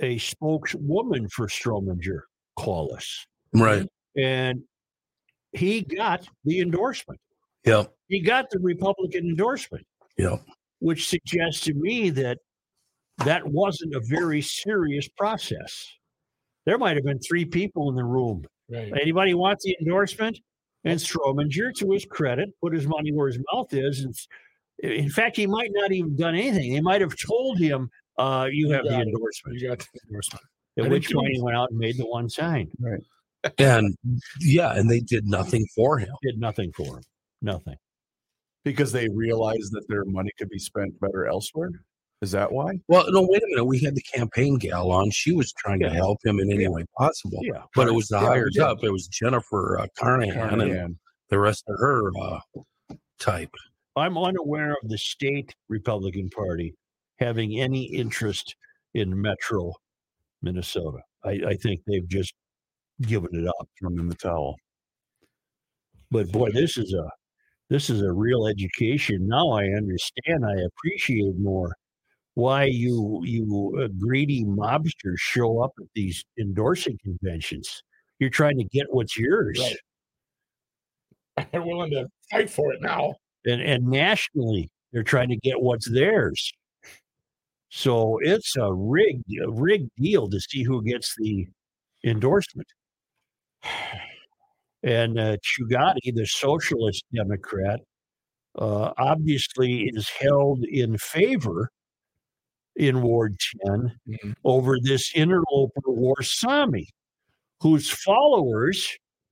a 0.00 0.18
spokeswoman 0.18 1.28
for 1.28 1.48
Strominger 1.48 2.20
call 2.56 2.94
us, 2.94 3.26
Right. 3.52 3.86
and 4.16 4.62
he 5.52 5.82
got 5.82 6.28
the 6.44 6.60
endorsement. 6.60 7.20
Yep. 7.64 7.92
He 8.08 8.20
got 8.20 8.50
the 8.50 8.58
Republican 8.60 9.26
endorsement, 9.26 9.86
Yep. 10.16 10.44
which 10.78 11.08
suggests 11.08 11.60
to 11.64 11.74
me 11.74 12.10
that 12.10 12.38
that 13.24 13.46
wasn't 13.46 13.94
a 13.94 14.00
very 14.00 14.40
serious 14.40 15.08
process. 15.08 15.86
There 16.66 16.78
might 16.78 16.96
have 16.96 17.04
been 17.04 17.18
three 17.18 17.44
people 17.44 17.88
in 17.90 17.96
the 17.96 18.04
room. 18.04 18.44
Right. 18.70 18.92
Anybody 19.00 19.34
want 19.34 19.58
the 19.60 19.76
endorsement? 19.80 20.38
And 20.84 20.98
Strominger, 21.00 21.74
to 21.78 21.90
his 21.90 22.04
credit, 22.04 22.50
put 22.62 22.72
his 22.72 22.86
money 22.86 23.12
where 23.12 23.26
his 23.26 23.38
mouth 23.52 23.72
is. 23.74 24.04
And 24.04 24.14
in 24.82 25.10
fact, 25.10 25.36
he 25.36 25.46
might 25.46 25.70
not 25.72 25.90
even 25.92 26.14
done 26.16 26.34
anything. 26.36 26.72
They 26.72 26.80
might 26.80 27.00
have 27.00 27.16
told 27.16 27.58
him, 27.58 27.90
uh, 28.18 28.48
"You 28.50 28.70
have 28.70 28.84
the 28.84 28.90
got 28.90 29.00
it. 29.00 29.08
endorsement." 29.08 29.58
You 29.58 29.68
got 29.68 29.78
the 29.80 30.00
endorsement. 30.06 30.44
At 30.76 30.84
And 30.84 30.92
which 30.92 31.10
point 31.12 31.32
he 31.32 31.40
went 31.42 31.56
out 31.56 31.70
and 31.70 31.78
made 31.78 31.96
the 31.96 32.06
one 32.06 32.28
sign. 32.28 32.70
Right. 32.78 33.00
And 33.58 33.96
yeah, 34.40 34.78
and 34.78 34.88
they 34.88 35.00
did 35.00 35.26
nothing 35.26 35.66
for 35.74 35.98
him. 35.98 36.10
Did 36.22 36.38
nothing 36.38 36.70
for 36.72 36.98
him. 36.98 37.02
Nothing. 37.42 37.76
Because 38.64 38.92
they 38.92 39.08
realized 39.08 39.72
that 39.72 39.84
their 39.88 40.04
money 40.04 40.30
could 40.38 40.48
be 40.50 40.58
spent 40.58 40.98
better 41.00 41.26
elsewhere. 41.26 41.70
Is 42.20 42.32
that 42.32 42.50
why? 42.50 42.72
Well, 42.88 43.04
no, 43.12 43.22
wait 43.22 43.42
a 43.42 43.46
minute. 43.46 43.64
We 43.64 43.78
had 43.78 43.94
the 43.94 44.02
campaign 44.02 44.58
gal 44.58 44.90
on. 44.90 45.10
She 45.10 45.32
was 45.32 45.52
trying 45.52 45.78
to 45.80 45.90
help 45.90 46.18
him 46.24 46.40
in 46.40 46.50
any 46.52 46.66
way 46.66 46.84
possible. 46.96 47.38
Yeah. 47.42 47.62
But 47.76 47.86
it 47.86 47.92
was 47.94 48.08
the 48.08 48.18
Yeah, 48.20 48.26
higher 48.26 48.48
yeah. 48.52 48.64
up. 48.64 48.78
It 48.82 48.90
was 48.90 49.06
Jennifer 49.06 49.78
uh, 49.78 49.86
Carnahan, 49.96 50.60
and 50.60 50.96
the 51.30 51.38
rest 51.38 51.64
of 51.68 51.78
her 51.78 52.10
uh, 52.20 52.40
type. 53.20 53.54
I'm 53.94 54.18
unaware 54.18 54.72
of 54.82 54.88
the 54.88 54.98
state 54.98 55.54
Republican 55.68 56.28
Party 56.30 56.74
having 57.20 57.60
any 57.60 57.84
interest 57.84 58.56
in 58.94 59.20
Metro 59.20 59.72
Minnesota. 60.42 60.98
I, 61.24 61.40
I 61.48 61.54
think 61.54 61.82
they've 61.86 62.08
just 62.08 62.34
given 63.02 63.30
it 63.32 63.46
up. 63.46 63.68
thrown 63.78 63.98
in 64.00 64.08
the 64.08 64.14
towel. 64.16 64.56
But 66.10 66.32
boy, 66.32 66.50
this 66.52 66.76
is 66.78 66.94
a 66.94 67.08
this 67.70 67.90
is 67.90 68.02
a 68.02 68.12
real 68.12 68.46
education. 68.46 69.26
Now 69.28 69.50
I 69.50 69.64
understand. 69.66 70.44
I 70.46 70.54
appreciate 70.62 71.36
more 71.38 71.74
why 72.34 72.64
you 72.64 73.20
you 73.24 73.78
uh, 73.82 73.88
greedy 73.98 74.44
mobsters 74.44 75.18
show 75.18 75.60
up 75.60 75.72
at 75.80 75.86
these 75.94 76.24
endorsing 76.38 76.98
conventions. 77.02 77.82
You're 78.20 78.30
trying 78.30 78.58
to 78.58 78.64
get 78.64 78.86
what's 78.90 79.16
yours, 79.16 79.58
Right. 79.60 81.48
They're 81.52 81.62
willing 81.62 81.90
to 81.92 82.08
fight 82.30 82.50
for 82.50 82.72
it 82.72 82.80
now. 82.82 83.14
and 83.46 83.60
and 83.62 83.86
nationally 83.86 84.70
they're 84.92 85.02
trying 85.04 85.28
to 85.28 85.36
get 85.36 85.60
what's 85.60 85.88
theirs. 85.90 86.52
So 87.68 88.18
it's 88.22 88.56
a 88.56 88.72
rigged 88.72 89.24
a 89.42 89.50
rigged 89.50 89.90
deal 89.98 90.28
to 90.30 90.40
see 90.40 90.62
who 90.62 90.82
gets 90.82 91.14
the 91.18 91.46
endorsement. 92.04 92.68
And 94.82 95.18
uh, 95.18 95.36
Chughtai, 95.38 95.96
the 96.14 96.26
socialist 96.26 97.04
Democrat, 97.14 97.80
uh, 98.56 98.92
obviously 98.98 99.90
is 99.92 100.08
held 100.08 100.64
in 100.64 100.96
favor 100.98 101.70
in 102.76 103.02
Ward 103.02 103.36
10 103.66 103.98
Mhm. 104.08 104.34
over 104.44 104.76
this 104.80 105.12
interloper 105.14 105.80
Warsame, 105.88 106.86
whose 107.60 107.90
followers, 107.90 108.88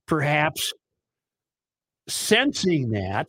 perhaps 0.07 0.72
sensing 2.09 2.90
that, 2.90 3.28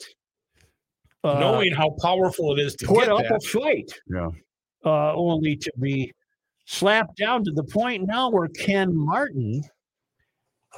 uh, 1.24 1.40
Knowing 1.40 1.72
how 1.72 1.96
powerful 2.02 2.54
it 2.58 2.60
is 2.60 2.76
to 2.78 2.88
put 2.88 3.02
get 3.06 3.10
up 3.10 3.20
that. 3.24 3.36
a 3.36 3.40
fight, 3.48 3.92
Yeah. 4.08 4.30
uh, 4.86 5.14
only 5.14 5.56
to 5.56 5.72
be 5.80 6.12
slapped 6.66 7.16
down 7.18 7.44
to 7.44 7.52
the 7.52 7.64
point 7.64 8.08
now 8.08 8.30
where 8.32 8.48
Ken 8.50 8.96
Martin 8.96 9.64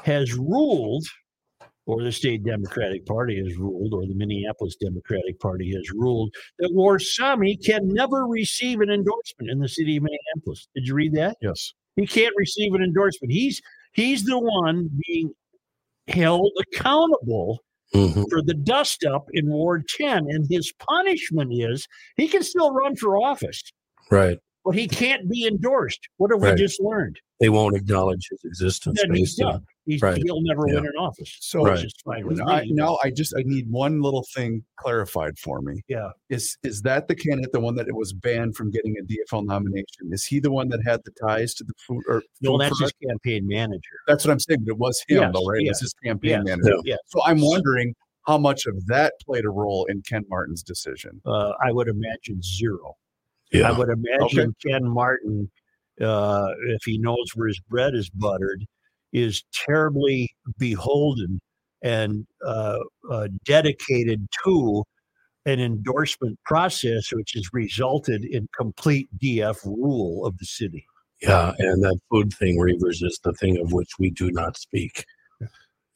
has 0.03 0.33
ruled, 0.33 1.05
or 1.89 2.03
the 2.03 2.11
state 2.11 2.43
Democratic 2.43 3.05
Party 3.05 3.37
has 3.43 3.57
ruled, 3.57 3.93
or 3.93 4.05
the 4.05 4.13
Minneapolis 4.13 4.75
Democratic 4.75 5.39
Party 5.39 5.73
has 5.73 5.89
ruled 5.91 6.33
that 6.59 6.71
Warsame 6.71 7.63
can 7.65 7.87
never 7.87 8.25
receive 8.27 8.79
an 8.81 8.89
endorsement 8.91 9.49
in 9.49 9.59
the 9.59 9.67
city 9.67 9.97
of 9.97 10.03
Minneapolis. 10.03 10.67
Did 10.75 10.87
you 10.87 10.93
read 10.93 11.13
that? 11.15 11.37
Yes. 11.41 11.73
He 11.95 12.05
can't 12.05 12.33
receive 12.37 12.73
an 12.75 12.83
endorsement. 12.83 13.31
He's 13.31 13.61
he's 13.93 14.23
the 14.23 14.37
one 14.39 14.89
being 15.07 15.33
held 16.07 16.51
accountable 16.73 17.59
Mhm. 17.95 18.29
for 18.29 18.43
the 18.43 18.53
dust 18.53 19.03
up 19.03 19.25
in 19.33 19.47
Ward 19.49 19.87
10. 19.87 20.27
And 20.29 20.45
his 20.47 20.71
punishment 20.77 21.51
is 21.53 21.87
he 22.17 22.27
can 22.27 22.43
still 22.43 22.71
run 22.71 22.95
for 22.95 23.17
office, 23.17 23.63
Right. 24.11 24.37
But 24.69 24.77
he 24.79 24.87
can't 24.87 25.29
be 25.29 25.47
endorsed. 25.47 26.07
What 26.17 26.31
have 26.31 26.41
Right. 26.41 26.53
we 26.53 26.59
just 26.59 26.79
learned? 26.81 27.19
They 27.39 27.49
won't 27.49 27.75
acknowledge 27.75 28.27
his 28.29 28.43
existence 28.43 28.99
Then 29.01 29.13
he's 29.13 29.35
based 29.35 29.41
on 29.41 29.51
done. 29.53 29.65
He's, 29.85 30.01
Right. 30.01 30.21
He'll 30.23 30.41
never 30.41 30.67
Yeah. 30.67 30.75
win 30.75 30.85
an 30.87 30.93
office. 30.99 31.35
So 31.39 31.63
Right. 31.63 31.73
Which 31.73 31.85
is 31.85 31.93
fine 32.05 32.27
with 32.27 32.39
I, 32.41 32.61
me. 32.65 32.73
now 32.73 32.97
I 33.03 33.09
just 33.09 33.33
I 33.37 33.41
need 33.43 33.69
one 33.71 34.01
little 34.01 34.25
thing 34.35 34.63
clarified 34.75 35.39
for 35.39 35.61
me. 35.61 35.81
Yeah. 35.87 36.09
Is 36.29 36.57
is 36.63 36.81
that 36.83 37.07
the 37.07 37.15
candidate, 37.15 37.51
the 37.53 37.59
one 37.59 37.75
that 37.75 37.87
was 37.95 38.13
banned 38.13 38.55
from 38.55 38.69
getting 38.71 38.95
a 38.99 39.03
DFL 39.03 39.43
nomination? 39.45 40.11
Is 40.11 40.25
he 40.25 40.39
the 40.39 40.51
one 40.51 40.67
that 40.69 40.81
had 40.85 41.01
the 41.05 41.11
ties 41.25 41.53
to 41.55 41.63
the 41.63 41.73
food 41.87 42.03
or 42.07 42.21
No, 42.41 42.51
food 42.51 42.61
that's 42.61 42.77
for- 42.77 42.83
his 42.83 42.93
campaign 43.07 43.47
manager. 43.47 43.95
that's 44.07 44.25
what 44.25 44.31
I'm 44.31 44.39
saying, 44.39 44.59
but 44.65 44.71
it 44.73 44.77
was 44.77 45.03
him 45.07 45.21
Yes, 45.21 45.31
though, 45.33 45.45
right? 45.45 45.61
It 45.61 45.65
yes, 45.65 45.73
was 45.75 45.79
his 45.81 45.93
campaign 46.03 46.31
yes, 46.31 46.43
manager. 46.45 46.69
Yeah. 46.69 46.81
Yes. 46.85 46.99
So 47.07 47.21
I'm 47.25 47.41
wondering 47.41 47.95
how 48.27 48.37
much 48.37 48.67
of 48.67 48.85
that 48.87 49.13
played 49.25 49.45
a 49.45 49.49
role 49.49 49.85
in 49.85 50.03
Ken 50.03 50.23
Martin's 50.29 50.61
decision. 50.61 51.19
Uh, 51.25 51.53
I 51.65 51.71
would 51.71 51.87
imagine 51.87 52.41
zero. 52.43 52.95
Yeah. 53.51 53.69
I 53.69 53.77
would 53.77 53.89
imagine 53.89 54.55
Ken 54.65 54.87
Martin, 54.87 55.49
uh, 56.01 56.49
if 56.67 56.81
he 56.85 56.97
knows 56.97 57.31
where 57.35 57.47
his 57.47 57.59
bread 57.69 57.95
is 57.95 58.09
buttered, 58.09 58.65
is 59.11 59.43
terribly 59.65 60.29
beholden 60.57 61.39
and 61.83 62.27
uh, 62.45 62.79
uh, 63.09 63.27
dedicated 63.45 64.27
to 64.43 64.83
an 65.45 65.59
endorsement 65.59 66.37
process, 66.45 67.11
which 67.11 67.31
has 67.33 67.49
resulted 67.53 68.25
in 68.25 68.47
complete 68.55 69.07
DF 69.21 69.65
rule 69.65 70.25
of 70.25 70.37
the 70.37 70.45
city. 70.45 70.85
Yeah, 71.21 71.53
and 71.57 71.83
that 71.83 71.99
food 72.09 72.33
thing, 72.33 72.57
Reavers, 72.57 73.03
is 73.03 73.19
the 73.23 73.33
thing 73.33 73.59
of 73.59 73.73
which 73.73 73.89
we 73.99 74.09
do 74.09 74.31
not 74.31 74.57
speak. 74.57 75.05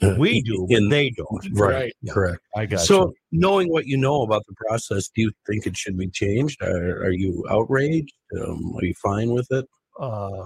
We 0.19 0.41
do, 0.41 0.65
but 0.69 0.77
in- 0.77 0.89
they 0.89 1.09
don't. 1.11 1.45
right, 1.53 1.73
Right. 1.73 1.93
correct. 2.09 2.41
I 2.55 2.65
got 2.65 2.81
So, 2.81 3.13
knowing 3.31 3.69
what 3.71 3.85
you 3.87 3.97
know 3.97 4.21
about 4.23 4.43
the 4.47 4.55
process, 4.67 5.09
do 5.15 5.21
you 5.23 5.31
think 5.47 5.65
it 5.65 5.77
should 5.77 5.97
be 5.97 6.09
changed? 6.09 6.61
Are, 6.61 7.03
are 7.05 7.11
you 7.11 7.45
outraged? 7.49 8.13
Um, 8.39 8.75
are 8.77 8.85
you 8.85 8.93
fine 9.01 9.31
with 9.31 9.47
it? 9.51 9.65
Uh, 9.99 10.45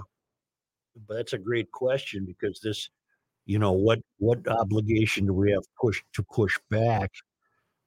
that's 1.08 1.32
a 1.32 1.38
great 1.38 1.70
question 1.72 2.24
because 2.26 2.60
this, 2.60 2.90
you 3.46 3.58
know 3.58 3.72
what 3.72 4.00
what 4.18 4.46
obligation 4.48 5.26
do 5.26 5.32
we 5.32 5.50
have 5.52 5.62
push 5.80 6.02
to 6.14 6.22
push 6.22 6.58
back? 6.70 7.10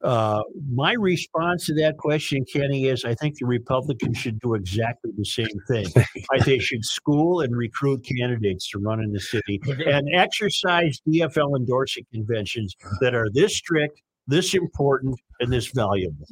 Uh, 0.04 0.42
my 0.72 0.94
response 0.94 1.66
to 1.68 1.74
that 1.76 1.98
question, 1.98 2.44
Kenny, 2.52 2.88
is 2.88 3.06
I 3.06 3.14
think 3.16 3.38
the 3.38 3.46
Republicans 3.46 4.18
should 4.18 4.40
do 4.40 4.56
exactly 4.56 5.12
the 5.16 5.26
same 5.26 5.48
thing. 5.68 5.88
I 6.32 6.40
think 6.40 6.46
they 6.46 6.60
should 6.60 6.84
school 6.84 7.42
and 7.42 7.56
recruit 7.56 8.04
candidates 8.04 8.70
to 8.72 8.80
run 8.80 9.02
in 9.02 9.12
the 9.12 9.20
city 9.20 9.62
and 9.86 10.08
exercise 10.14 11.00
DFL 11.08 11.56
endorsing 11.58 12.06
conventions 12.12 12.76
that 13.00 13.14
are 13.14 13.30
this 13.32 13.56
strict, 13.56 14.02
this 14.28 14.54
important, 14.54 15.20
and 15.40 15.54
this 15.54 15.68
valuable. 15.68 16.28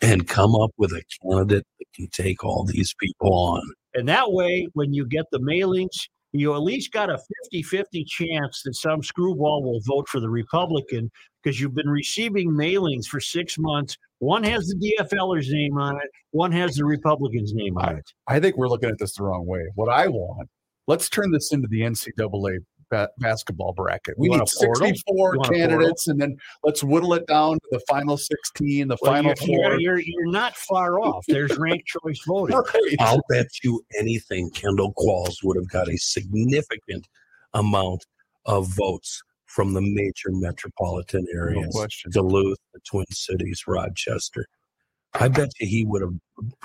and 0.00 0.28
come 0.28 0.54
up 0.54 0.70
with 0.76 0.92
a 0.92 1.02
candidate 1.22 1.66
that 1.78 1.86
can 1.94 2.06
take 2.08 2.44
all 2.44 2.64
these 2.64 2.94
people 3.00 3.32
on. 3.32 3.62
And 3.94 4.08
that 4.08 4.32
way, 4.32 4.68
when 4.74 4.92
you 4.92 5.06
get 5.06 5.26
the 5.32 5.40
mailings, 5.40 6.08
you 6.32 6.54
at 6.54 6.62
least 6.62 6.92
got 6.92 7.10
a 7.10 7.18
50 7.18 7.62
50 7.62 8.04
chance 8.04 8.62
that 8.64 8.74
some 8.74 9.02
screwball 9.02 9.62
will 9.62 9.80
vote 9.86 10.08
for 10.08 10.20
the 10.20 10.28
Republican 10.28 11.10
because 11.42 11.60
you've 11.60 11.74
been 11.74 11.88
receiving 11.88 12.50
mailings 12.50 13.06
for 13.06 13.20
six 13.20 13.58
months. 13.58 13.96
One 14.20 14.42
has 14.44 14.66
the 14.68 14.94
DFLer's 15.00 15.50
name 15.50 15.76
on 15.76 15.96
it, 15.96 16.10
one 16.30 16.52
has 16.52 16.76
the 16.76 16.84
Republican's 16.84 17.52
name 17.54 17.76
on 17.76 17.96
it. 17.96 18.12
I 18.28 18.40
think 18.40 18.56
we're 18.56 18.68
looking 18.68 18.90
at 18.90 18.98
this 18.98 19.14
the 19.14 19.24
wrong 19.24 19.46
way. 19.46 19.64
What 19.74 19.92
I 19.92 20.08
want, 20.08 20.48
let's 20.86 21.08
turn 21.08 21.32
this 21.32 21.52
into 21.52 21.68
the 21.68 21.80
NCAA 21.80 22.58
ba- 22.92 23.08
basketball 23.18 23.72
bracket. 23.72 24.16
We 24.18 24.26
You 24.26 24.32
need 24.32 24.38
want 24.40 24.52
a 24.52 24.56
portal? 24.66 24.86
64 24.86 25.34
You 25.34 25.38
want 25.40 25.50
a 25.50 25.54
candidates, 25.58 26.08
and 26.08 26.20
then 26.20 26.36
let's 26.62 26.84
whittle 26.84 27.14
it 27.14 27.26
down 27.26 27.54
to 27.54 27.68
the 27.72 27.80
final 27.88 28.16
16, 28.16 28.86
the 28.86 28.96
Well, 29.00 29.12
final 29.12 29.32
you're, 29.40 29.70
four. 29.70 29.80
you're, 29.80 29.98
you're 29.98 30.30
not 30.30 30.54
far 30.56 31.00
off. 31.00 31.24
There's 31.26 31.56
ranked 31.58 31.86
choice 31.88 32.20
voting. 32.26 32.56
Right. 32.62 32.96
I'll 33.00 33.22
bet 33.28 33.46
you 33.64 33.82
anything 33.98 34.50
Kendall 34.50 34.92
Qualls 34.94 35.42
would 35.42 35.56
have 35.56 35.68
got 35.68 35.88
a 35.88 35.96
significant 35.96 37.08
amount 37.54 38.04
of 38.46 38.68
votes 38.76 39.22
from 39.46 39.72
the 39.72 39.80
major 39.80 40.30
metropolitan 40.30 41.26
No 41.32 41.40
areas 41.40 41.74
question. 41.74 42.10
Duluth, 42.12 42.58
the 42.74 42.80
Twin 42.80 43.06
Cities, 43.10 43.64
Rochester. 43.66 44.46
I 45.14 45.28
bet 45.28 45.50
you 45.60 45.66
he 45.66 45.84
would 45.84 46.00
have 46.02 46.14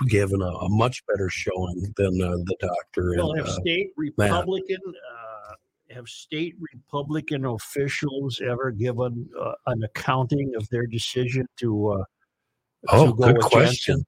given 0.08 0.40
a, 0.40 0.46
a 0.46 0.68
much 0.70 1.04
better 1.06 1.28
showing 1.28 1.92
than 1.96 2.22
uh, 2.22 2.36
the 2.44 2.56
doctor. 2.60 3.14
Well, 3.16 3.32
and, 3.32 3.40
have 3.40 3.48
uh, 3.48 3.60
state 3.60 3.90
Republican 3.96 4.78
uh, 4.86 5.54
have 5.90 6.06
state 6.08 6.54
Republican 6.72 7.44
officials 7.46 8.40
ever 8.40 8.70
given 8.70 9.28
uh, 9.40 9.52
an 9.66 9.82
accounting 9.82 10.54
of 10.56 10.68
their 10.70 10.86
decision 10.86 11.46
to? 11.58 11.88
Uh, 11.90 12.04
oh, 12.88 13.06
to 13.06 13.12
go 13.12 13.32
good 13.32 13.40
question. 13.42 13.94
Jensen? 13.96 14.06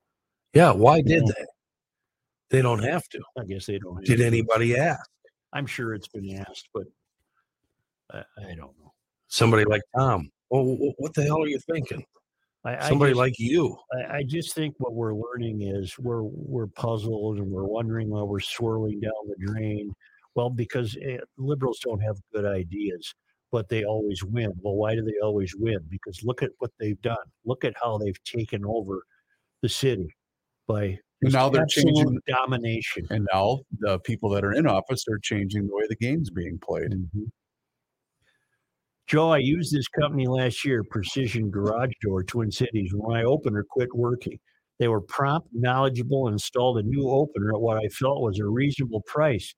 Yeah, 0.55 0.73
why 0.73 1.01
did 1.01 1.23
Yeah. 1.27 1.33
they? 1.39 1.45
They 2.51 2.63
don't 2.63 2.83
have 2.83 3.09
to. 3.11 3.21
I 3.39 3.45
guess 3.45 3.67
they 3.67 3.79
don't. 3.79 3.97
have 3.97 4.05
Did 4.05 4.19
to. 4.19 4.27
anybody 4.27 4.77
ask? 4.77 5.09
I'm 5.53 5.67
sure 5.67 5.95
it's 5.95 6.09
been 6.09 6.37
asked, 6.49 6.69
but 6.75 6.85
I, 8.13 8.19
I 8.43 8.55
don't 8.57 8.77
know. 8.81 8.93
Somebody 9.29 9.65
like 9.65 9.83
Tom. 9.97 10.31
Well, 10.51 10.77
what 10.99 11.15
the 11.15 11.23
hell 11.23 11.43
are 11.43 11.47
you 11.49 11.61
thinking? 11.61 12.05
I, 12.65 12.77
I 12.77 12.89
Somebody 12.89 13.13
just- 13.13 13.19
like 13.19 13.39
you. 13.39 13.77
I, 14.11 14.17
I 14.19 14.23
just 14.25 14.55
think 14.55 14.75
what 14.79 14.95
we're 14.95 15.15
learning 15.15 15.63
is 15.63 15.97
we're 15.99 16.23
we're 16.25 16.67
puzzled 16.67 17.39
and 17.39 17.49
we're 17.51 17.65
wondering 17.65 18.11
why 18.11 18.23
we're 18.23 18.41
swirling 18.41 18.99
down 19.01 19.13
the 19.29 19.47
drain. 19.47 19.95
Well, 20.35 20.51
because 20.51 20.97
eh, 21.03 21.19
liberals 21.37 21.81
don't 21.85 22.01
have 22.01 22.17
good 22.33 22.45
ideas, 22.45 23.15
but 23.51 23.69
they 23.69 23.85
always 23.85 24.23
win. 24.23 24.53
Well, 24.61 24.77
why 24.77 24.95
do 24.95 25.03
they 25.03 25.19
always 25.23 25.55
win? 25.59 25.79
Because 25.89 26.21
look 26.23 26.43
at 26.43 26.51
what 26.59 26.71
they've 26.79 27.01
done. 27.03 27.17
Look 27.45 27.65
at 27.65 27.75
how 27.83 27.99
they've 27.99 28.23
taken 28.25 28.65
over 28.65 29.03
the 29.63 29.69
city 29.69 30.15
by 30.67 30.99
now 31.23 31.51
they're 31.51 31.67
changing- 31.67 32.19
domination. 32.27 33.07
And 33.11 33.27
now 33.33 33.61
the 33.79 33.99
people 34.01 34.31
that 34.31 34.45
are 34.45 34.53
in 34.53 34.67
office 34.67 35.05
are 35.09 35.19
changing 35.19 35.67
the 35.67 35.75
way 35.75 35.85
the 35.89 35.97
game's 35.97 36.31
being 36.31 36.59
played. 36.59 36.95
Joe, 39.07 39.31
I 39.31 39.39
used 39.39 39.75
this 39.75 39.89
company 39.89 40.29
last 40.29 40.65
year, 40.65 40.85
Precision 40.85 41.51
Garage 41.51 41.93
Door, 42.01 42.25
Twin 42.25 42.51
Cities. 42.51 42.95
When 42.95 43.11
my 43.11 43.25
opener 43.25 43.67
quit 43.69 43.95
working, 43.95 44.39
they 44.79 44.89
were 44.89 45.01
prompt, 45.01 45.49
knowledgeable, 45.53 46.29
and 46.29 46.35
installed 46.35 46.79
a 46.79 46.83
new 46.83 47.09
opener 47.11 47.53
at 47.53 47.61
what 47.61 47.77
I 47.77 47.89
felt 47.89 48.23
was 48.23 48.39
a 48.39 48.47
reasonable 48.47 49.03
price. 49.03 49.53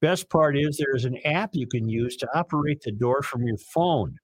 Best 0.00 0.28
part 0.28 0.58
is 0.58 0.76
there 0.76 0.94
is 0.94 1.04
an 1.04 1.18
app 1.24 1.50
you 1.52 1.66
can 1.66 1.88
use 1.88 2.16
to 2.16 2.28
operate 2.34 2.82
the 2.82 2.92
door 2.92 3.22
from 3.22 3.42
your 3.44 3.58
phone. 3.74 4.16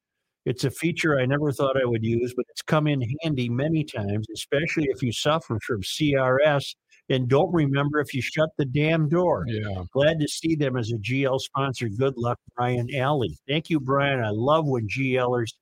It's 0.45 0.65
a 0.65 0.71
feature 0.71 1.19
I 1.19 1.25
never 1.25 1.53
thought 1.53 1.81
I 1.81 1.87
would 1.87 2.05
use, 2.05 2.35
but 2.37 2.47
it's 2.51 2.63
come 2.63 2.87
in 2.87 3.03
handy 3.23 3.49
many 3.49 3.85
times, 3.85 4.27
especially 4.35 4.89
if 4.91 5.03
you 5.03 5.13
suffer 5.13 5.59
from 5.65 5.83
CRS 5.83 6.75
and 7.09 7.29
don't 7.29 7.53
remember 7.53 8.01
if 8.01 8.13
you 8.13 8.23
shut 8.23 8.51
the 8.59 8.65
damn 8.65 9.09
door. 9.09 9.45
Yeah. 9.47 9.85
Glad 9.93 10.19
to 10.21 10.29
see 10.29 10.55
them 10.55 10.77
as 10.77 10.91
a 10.91 10.97
GL 10.97 11.41
sponsor. 11.41 11.89
Good 11.89 12.17
luck, 12.17 12.39
Brian 12.57 12.89
Alley. 12.95 13.39
Thank 13.49 13.71
you, 13.71 13.81
Brian. 13.81 14.23
I 14.23 14.31
love 14.31 14.67
when 14.67 14.89
GLers 14.89 15.53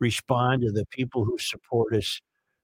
respond 0.00 0.62
to 0.62 0.72
the 0.72 0.86
people 0.86 1.24
who 1.24 1.38
support 1.38 1.94
us. 1.94 2.20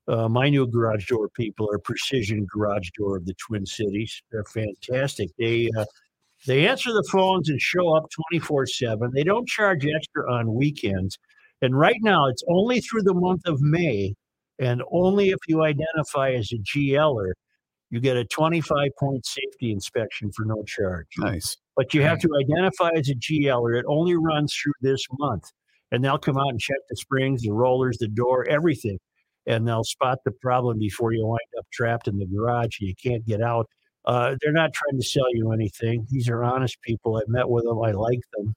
Uh, 0.08 0.28
my 0.28 0.48
new 0.48 0.66
garage 0.66 1.06
door 1.06 1.28
people 1.28 1.68
are 1.72 1.78
Precision 1.78 2.44
Garage 2.52 2.90
Door 2.98 3.18
of 3.18 3.24
the 3.24 3.34
Twin 3.34 3.64
Cities. 3.64 4.20
They're 4.32 4.44
fantastic. 4.44 5.30
They 5.38 5.70
uh, 5.78 5.84
they 6.46 6.66
answer 6.66 6.92
the 6.92 7.06
phones 7.10 7.48
and 7.48 7.60
show 7.60 7.94
up 7.96 8.06
24 8.30 8.66
7. 8.66 9.10
They 9.14 9.24
don't 9.24 9.48
charge 9.48 9.86
extra 9.86 10.30
on 10.32 10.54
weekends. 10.54 11.18
And 11.60 11.78
right 11.78 11.98
now, 12.00 12.26
it's 12.26 12.42
only 12.48 12.80
through 12.80 13.02
the 13.02 13.14
month 13.14 13.42
of 13.46 13.60
May, 13.60 14.14
and 14.58 14.82
only 14.90 15.30
if 15.30 15.38
you 15.46 15.62
identify 15.62 16.32
as 16.32 16.50
a 16.52 16.58
GLer, 16.58 17.32
you 17.90 18.00
get 18.00 18.16
a 18.16 18.24
25 18.24 18.88
point 18.98 19.24
safety 19.24 19.70
inspection 19.70 20.32
for 20.32 20.44
no 20.44 20.62
charge 20.64 21.06
Nice. 21.18 21.56
but 21.76 21.94
you 21.94 22.02
have 22.02 22.18
to 22.20 22.28
identify 22.42 22.90
as 22.96 23.08
a 23.10 23.14
GLer. 23.14 23.78
It 23.78 23.84
only 23.86 24.16
runs 24.16 24.54
through 24.54 24.72
this 24.80 25.04
month, 25.18 25.44
and 25.92 26.02
they'll 26.04 26.18
come 26.18 26.38
out 26.38 26.48
and 26.48 26.58
check 26.58 26.78
the 26.90 26.96
springs, 26.96 27.42
the 27.42 27.52
rollers, 27.52 27.98
the 27.98 28.08
door, 28.08 28.46
everything, 28.48 28.98
and 29.46 29.68
they'll 29.68 29.84
spot 29.84 30.18
the 30.24 30.32
problem 30.32 30.78
before 30.78 31.12
you 31.12 31.24
wind 31.24 31.40
up 31.58 31.66
trapped 31.72 32.08
in 32.08 32.18
the 32.18 32.26
garage 32.26 32.80
and 32.80 32.88
you 32.88 32.94
can't 33.00 33.24
get 33.26 33.42
out. 33.42 33.68
Uh, 34.04 34.36
they're 34.40 34.52
not 34.52 34.72
trying 34.72 35.00
to 35.00 35.06
sell 35.06 35.26
you 35.34 35.52
anything. 35.52 36.06
These 36.10 36.28
are 36.28 36.42
honest 36.44 36.80
people. 36.82 37.16
I 37.16 37.22
met 37.28 37.48
with 37.48 37.64
them. 37.64 37.80
I 37.82 37.92
like 37.92 38.20
them. 38.36 38.54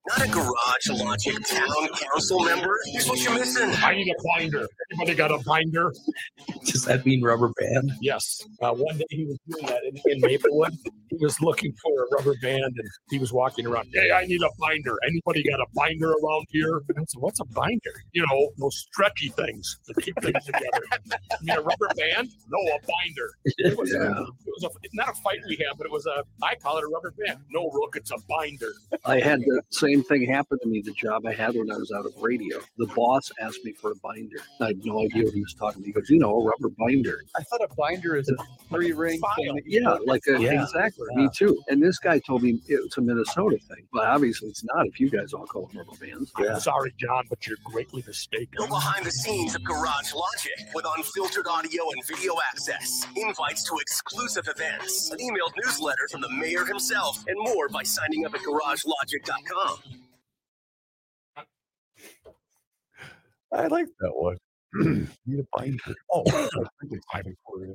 Not 0.10 0.26
a 0.26 0.32
Garage 0.32 1.01
Logic 1.01 1.36
town 1.45 1.88
council 1.89 2.39
member? 2.39 2.80
Here's 2.86 3.08
what 3.10 3.20
you're 3.24 3.34
missing. 3.34 3.70
I 3.84 3.95
need 3.95 4.10
a 4.10 4.16
binder. 4.24 4.68
Anybody 4.91 5.16
got 5.16 5.32
a 5.32 5.39
binder? 5.45 5.93
Does 6.66 6.86
that 6.86 7.05
mean 7.05 7.22
rubber 7.22 7.51
band? 7.60 7.91
Yes. 7.99 8.41
Uh, 8.62 8.74
one 8.74 8.97
day 8.97 9.05
he 9.10 9.26
was 9.26 9.38
doing 9.49 9.66
that 9.66 9.82
in, 9.84 10.12
in 10.12 10.22
Maplewood. 10.22 10.74
He 11.10 11.18
was 11.20 11.39
looking 11.41 11.74
for 11.82 12.03
a 12.03 12.16
rubber 12.16 12.36
band 12.41 12.64
and 12.64 12.88
he 13.10 13.18
was 13.18 13.34
walking 13.34 13.66
around. 13.66 13.89
Hey, 13.93 14.12
I 14.12 14.26
need 14.26 14.41
a 14.41 14.49
binder. 14.60 14.95
Anybody 15.08 15.43
got 15.49 15.60
a 15.60 15.66
binder 15.74 16.12
around 16.12 16.45
here? 16.49 16.82
I 16.97 17.03
said, 17.08 17.20
What's 17.20 17.39
a 17.39 17.45
binder? 17.45 18.01
You 18.14 18.26
know, 18.28 18.49
those 18.58 18.78
stretchy 18.78 19.30
things 19.30 19.80
that 19.88 20.01
keep 20.01 20.16
things 20.22 20.45
together. 20.45 20.66
You 21.41 21.47
mean 21.47 21.58
a 21.58 21.62
rubber 21.62 21.89
band? 21.97 22.30
No, 22.49 22.60
a 22.60 22.80
binder. 22.80 23.30
It 23.58 23.78
was, 23.78 23.93
a, 23.93 24.12
it 24.12 24.53
was 24.55 24.64
a, 24.64 24.70
not 24.93 25.10
a 25.10 25.14
fight 25.22 25.39
we 25.47 25.55
had, 25.58 25.78
but 25.78 25.86
it 25.86 25.91
was 25.91 26.05
a, 26.05 26.24
I 26.43 26.55
call 26.55 26.78
it 26.78 26.84
a 26.84 26.88
rubber 26.88 27.14
band. 27.26 27.39
No, 27.49 27.70
Rook, 27.72 27.95
it's 27.95 28.12
a 28.12 28.18
binder. 28.30 28.72
I 29.05 29.20
had 29.20 29.41
the 29.41 29.62
same 29.72 29.97
thing 30.04 30.26
happened 30.30 30.60
to 30.64 30.70
me. 30.70 30.82
The 30.82 30.91
job 30.93 31.26
I 31.26 31.34
had 31.34 31.56
when 31.56 31.72
I 31.72 31.78
was 31.78 31.91
out 31.91 32.06
of 32.06 32.14
radio, 32.22 32.60
the 32.78 32.88
boss 32.88 33.32
asked 33.41 33.64
me 33.64 33.72
for 33.74 33.91
a 33.91 33.95
binder. 33.95 34.38
I 34.62 34.68
had 34.68 34.86
no 34.86 35.04
idea 35.06 35.26
what 35.26 35.34
he 35.34 35.41
was 35.41 35.54
talking. 35.54 35.84
He 35.84 35.91
goes, 35.91 36.10
"You 36.10 36.20
know, 36.20 36.39
a 36.39 36.43
rubber 36.43 36.70
binder." 36.78 37.24
I 37.36 37.43
thought 37.43 37.62
a 37.62 37.74
binder 37.76 38.16
is 38.16 38.30
a 38.30 38.36
three 38.70 38.91
ring 38.93 39.20
thing. 39.38 39.62
Yeah, 39.66 39.98
like 40.06 40.24
a, 40.28 40.39
Yeah. 40.39 40.64
exactly. 40.64 41.08
Me 41.16 41.30
too. 41.36 41.58
And 41.70 41.82
this 41.82 42.00
guy 42.00 42.20
told 42.20 42.43
me 42.43 42.60
it's 42.68 42.98
a 42.98 43.02
Minnesota 43.02 43.58
thing, 43.68 43.86
but 43.93 44.06
obviously 44.06 44.50
it's 44.50 44.64
not. 44.64 44.86
If 44.88 45.00
you 45.00 45.10
guys 45.10 45.34
all 45.34 45.45
call 45.45 45.68
them 45.68 45.78
rubber 45.80 45.98
bands, 46.00 46.32
I'm 46.38 46.60
sorry, 46.60 46.93
John, 47.00 47.26
but 47.30 47.45
you're 47.48 47.58
greatly 47.64 48.04
mistaken. 48.06 48.48
Go 48.58 48.68
behind 48.68 49.06
the 49.06 49.12
scenes 49.12 49.56
of 49.56 49.64
Garage 49.64 50.14
Logic 50.14 50.68
with 50.74 50.86
unfiltered 50.98 51.48
audio 51.48 51.89
and 51.91 52.06
video 52.08 52.36
access, 52.52 53.06
invites 53.16 53.64
to 53.66 53.78
exclusive 53.80 54.48
events, 54.48 55.12
an 55.12 55.20
emailed 55.20 55.54
newsletter 55.64 56.08
from 56.12 56.22
the 56.22 56.30
mayor 56.30 56.66
himself, 56.66 57.24
and 57.28 57.38
more 57.39 57.70
by 57.70 57.84
signing 57.84 58.26
up 58.26 58.34
at 58.34 58.41
garagelogic.com. 58.41 59.78
I 63.54 63.68
like 63.68 63.88
that 64.00 64.16
one. 64.16 64.38
Need 65.26 65.39
a 65.39 65.45
binder. 65.58 65.95
Oh, 66.12 66.24
I 66.28 66.41
think 66.82 66.91
it's 66.91 67.06
five 67.12 67.26
and 67.26 67.36
quarter. 67.45 67.74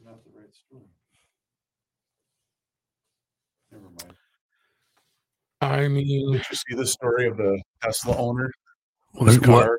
Is 0.00 0.06
not 0.06 0.22
the 0.24 0.30
right 0.38 0.54
story. 0.54 0.82
Never 3.72 3.84
mind. 3.84 4.14
I 5.60 5.88
mean, 5.88 6.32
Did 6.32 6.42
you 6.50 6.56
see 6.56 6.74
the 6.74 6.86
story 6.86 7.26
of 7.26 7.36
the 7.36 7.60
Tesla 7.82 8.16
owner? 8.16 8.50
What, 9.12 9.46
what, 9.46 9.70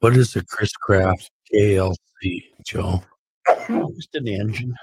what 0.00 0.16
is 0.16 0.34
a 0.36 0.44
Chris 0.44 0.72
Craft 0.72 1.30
KLC, 1.54 2.42
Joe? 2.66 3.02
Just 3.68 4.14
an 4.14 4.26
engine. 4.28 4.74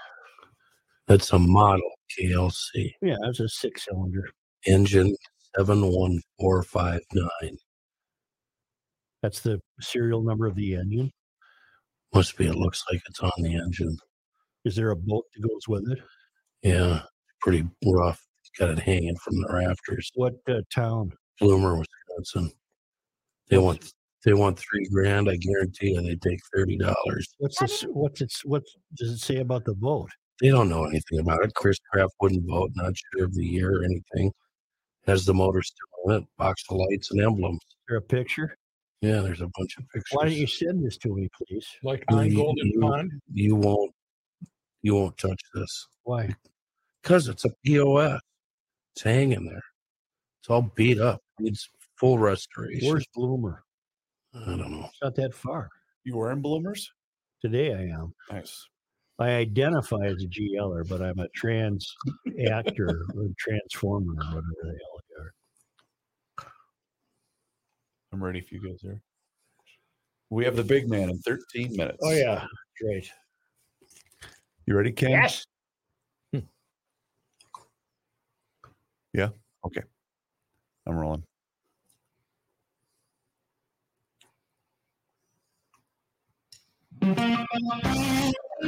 That's 1.08 1.32
a 1.34 1.40
model 1.40 1.90
KLC 2.18 2.94
Yeah, 3.02 3.16
it's 3.24 3.40
a 3.40 3.50
six 3.50 3.86
cylinder. 3.86 4.30
engine 4.68 5.16
71459. 5.58 7.58
That's 9.24 9.40
the 9.42 9.60
serial 9.82 10.22
number 10.24 10.46
of 10.46 10.56
the 10.56 10.76
engine. 10.76 11.12
Must 12.14 12.38
be, 12.38 12.48
it 12.48 12.56
looks 12.56 12.84
like 12.92 13.02
it's 13.10 13.20
on 13.20 13.32
the 13.40 13.56
engine. 13.56 13.98
Is 14.70 14.76
there 14.76 14.92
a 14.92 14.96
bolt 14.96 15.26
that 15.34 15.48
goes 15.48 15.68
with 15.68 15.92
it? 15.92 15.98
Yeah, 16.62 17.02
pretty 17.42 17.68
rough. 17.84 18.24
Got 18.60 18.70
it 18.70 18.78
hanging 18.78 19.16
from 19.16 19.42
the 19.42 19.48
rafters. 19.52 20.12
What 20.14 20.36
uh, 20.48 20.62
town? 20.72 21.12
Bloomer, 21.40 21.76
Wisconsin. 21.76 22.52
They 23.50 23.58
want 23.58 23.92
they 24.24 24.34
want 24.34 24.60
three 24.60 24.88
grand. 24.94 25.28
I 25.28 25.38
guarantee 25.38 25.94
you, 25.94 25.98
and 25.98 26.08
they 26.08 26.18
take 26.18 26.40
thirty 26.54 26.78
dollars. 26.78 27.28
What's 27.40 27.58
this? 27.60 27.82
What's 27.82 28.22
it? 28.22 28.32
What 28.44 28.62
does 28.96 29.10
it 29.10 29.18
say 29.18 29.38
about 29.38 29.66
the 29.66 29.74
boat? 29.74 30.12
They 30.40 30.50
don't 30.50 30.70
know 30.70 30.86
anything 30.86 31.18
about 31.18 31.44
it. 31.44 31.56
Chris 31.56 31.80
Craft 31.92 32.14
wouldn't 32.22 32.48
vote. 32.48 32.70
Not 32.76 32.94
sure 33.16 33.26
of 33.26 33.34
the 33.34 33.44
year 33.46 33.80
or 33.80 33.84
anything. 33.84 34.32
Has 35.08 35.26
the 35.26 35.34
motor 35.34 35.64
still 35.64 36.12
in 36.14 36.22
it? 36.22 36.28
Box 36.38 36.64
of 36.70 36.78
lights 36.78 37.10
and 37.10 37.22
emblems. 37.22 37.60
Is 37.64 37.76
there 37.88 37.98
a 37.98 38.02
picture? 38.02 38.56
Yeah, 39.02 39.22
there's 39.22 39.42
a 39.42 39.50
bunch 39.58 39.78
of 39.80 39.86
pictures. 39.90 40.10
Why 40.12 40.26
don't 40.26 40.34
you 40.34 40.46
send 40.46 40.86
this 40.86 40.98
to 40.98 41.16
me, 41.16 41.28
please? 41.36 41.66
like 41.82 42.04
You- 42.12 42.18
on 42.18 42.34
Golden 42.36 42.68
you- 42.68 42.80
Pond. 42.82 43.12
You 43.34 43.56
won't. 43.56 43.92
You 44.82 44.96
won't 44.96 45.18
touch 45.18 45.42
this 45.54 45.88
Why? 46.04 46.30
because 47.02 47.28
it's 47.28 47.46
a 47.46 47.50
POS. 47.66 48.22
It's 48.96 49.04
hanging 49.04 49.46
there. 49.46 49.64
It's 50.42 50.50
all 50.50 50.72
beat 50.76 51.00
up. 51.00 51.22
It's 51.40 51.70
full 51.96 52.18
restoration. 52.18 52.90
Where's 52.90 53.06
Bloomer? 53.14 53.64
I 54.34 54.46
don't 54.46 54.72
know. 54.72 54.86
It's 54.86 55.02
not 55.02 55.16
that 55.16 55.34
far. 55.34 55.70
You 56.04 56.18
wearing 56.18 56.42
bloomers? 56.42 56.92
Today 57.42 57.74
I 57.74 57.96
am. 58.00 58.14
Nice. 58.32 58.68
I 59.18 59.32
identify 59.32 60.06
as 60.06 60.24
a 60.24 60.28
GLer, 60.28 60.88
but 60.88 61.02
I'm 61.02 61.20
a 61.20 61.28
trans 61.36 61.94
actor 62.50 63.06
or 63.16 63.28
transformer 63.38 64.14
or 64.14 64.26
whatever 64.28 64.44
the 64.64 64.70
hell 64.70 65.02
they 65.10 65.24
are. 65.24 65.34
I'm 68.14 68.24
ready 68.24 68.40
if 68.40 68.52
you 68.52 68.62
guys 68.62 68.84
are. 68.86 69.02
We 70.30 70.46
have 70.46 70.56
the 70.56 70.64
big 70.64 70.88
man 70.88 71.10
in 71.10 71.20
13 71.20 71.76
minutes. 71.76 71.98
Oh 72.02 72.12
yeah, 72.12 72.46
great. 72.82 73.10
You 74.70 74.78
ready, 74.78 74.92
Ken? 74.92 75.10
Yes. 75.10 75.48
Hmm. 76.32 76.42
Yeah. 79.16 79.30
Okay. 79.66 79.82
I'm 80.86 80.96
rolling. 80.96 81.24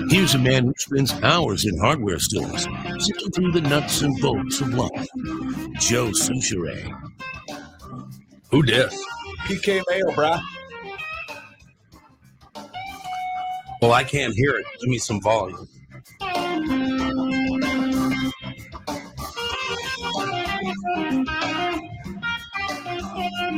Here's 0.09 0.33
a 0.33 0.39
man 0.39 0.65
who 0.65 0.73
spends 0.75 1.13
hours 1.21 1.65
in 1.65 1.77
hardware 1.77 2.17
stores, 2.17 2.67
sifting 2.97 3.31
through 3.31 3.51
the 3.51 3.61
nuts 3.61 4.01
and 4.01 4.19
bolts 4.19 4.59
of 4.59 4.73
life. 4.73 5.07
Joe 5.77 6.07
Soucheray. 6.07 6.91
Who 8.49 8.63
dis? 8.63 8.99
PK 9.45 9.83
Mayo, 9.87 10.09
brah. 10.15 10.41
Well, 13.83 13.93
I 13.93 14.03
can't 14.03 14.33
hear 14.33 14.57
it. 14.57 14.65
Give 14.79 14.89
me 14.89 14.97
some 14.97 15.21
volume. 15.21 15.67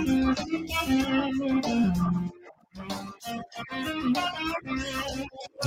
You 0.06 0.36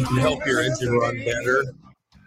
can 0.05 0.17
help 0.19 0.45
your 0.47 0.61
engine 0.61 0.91
run 0.93 1.19
better, 1.25 1.65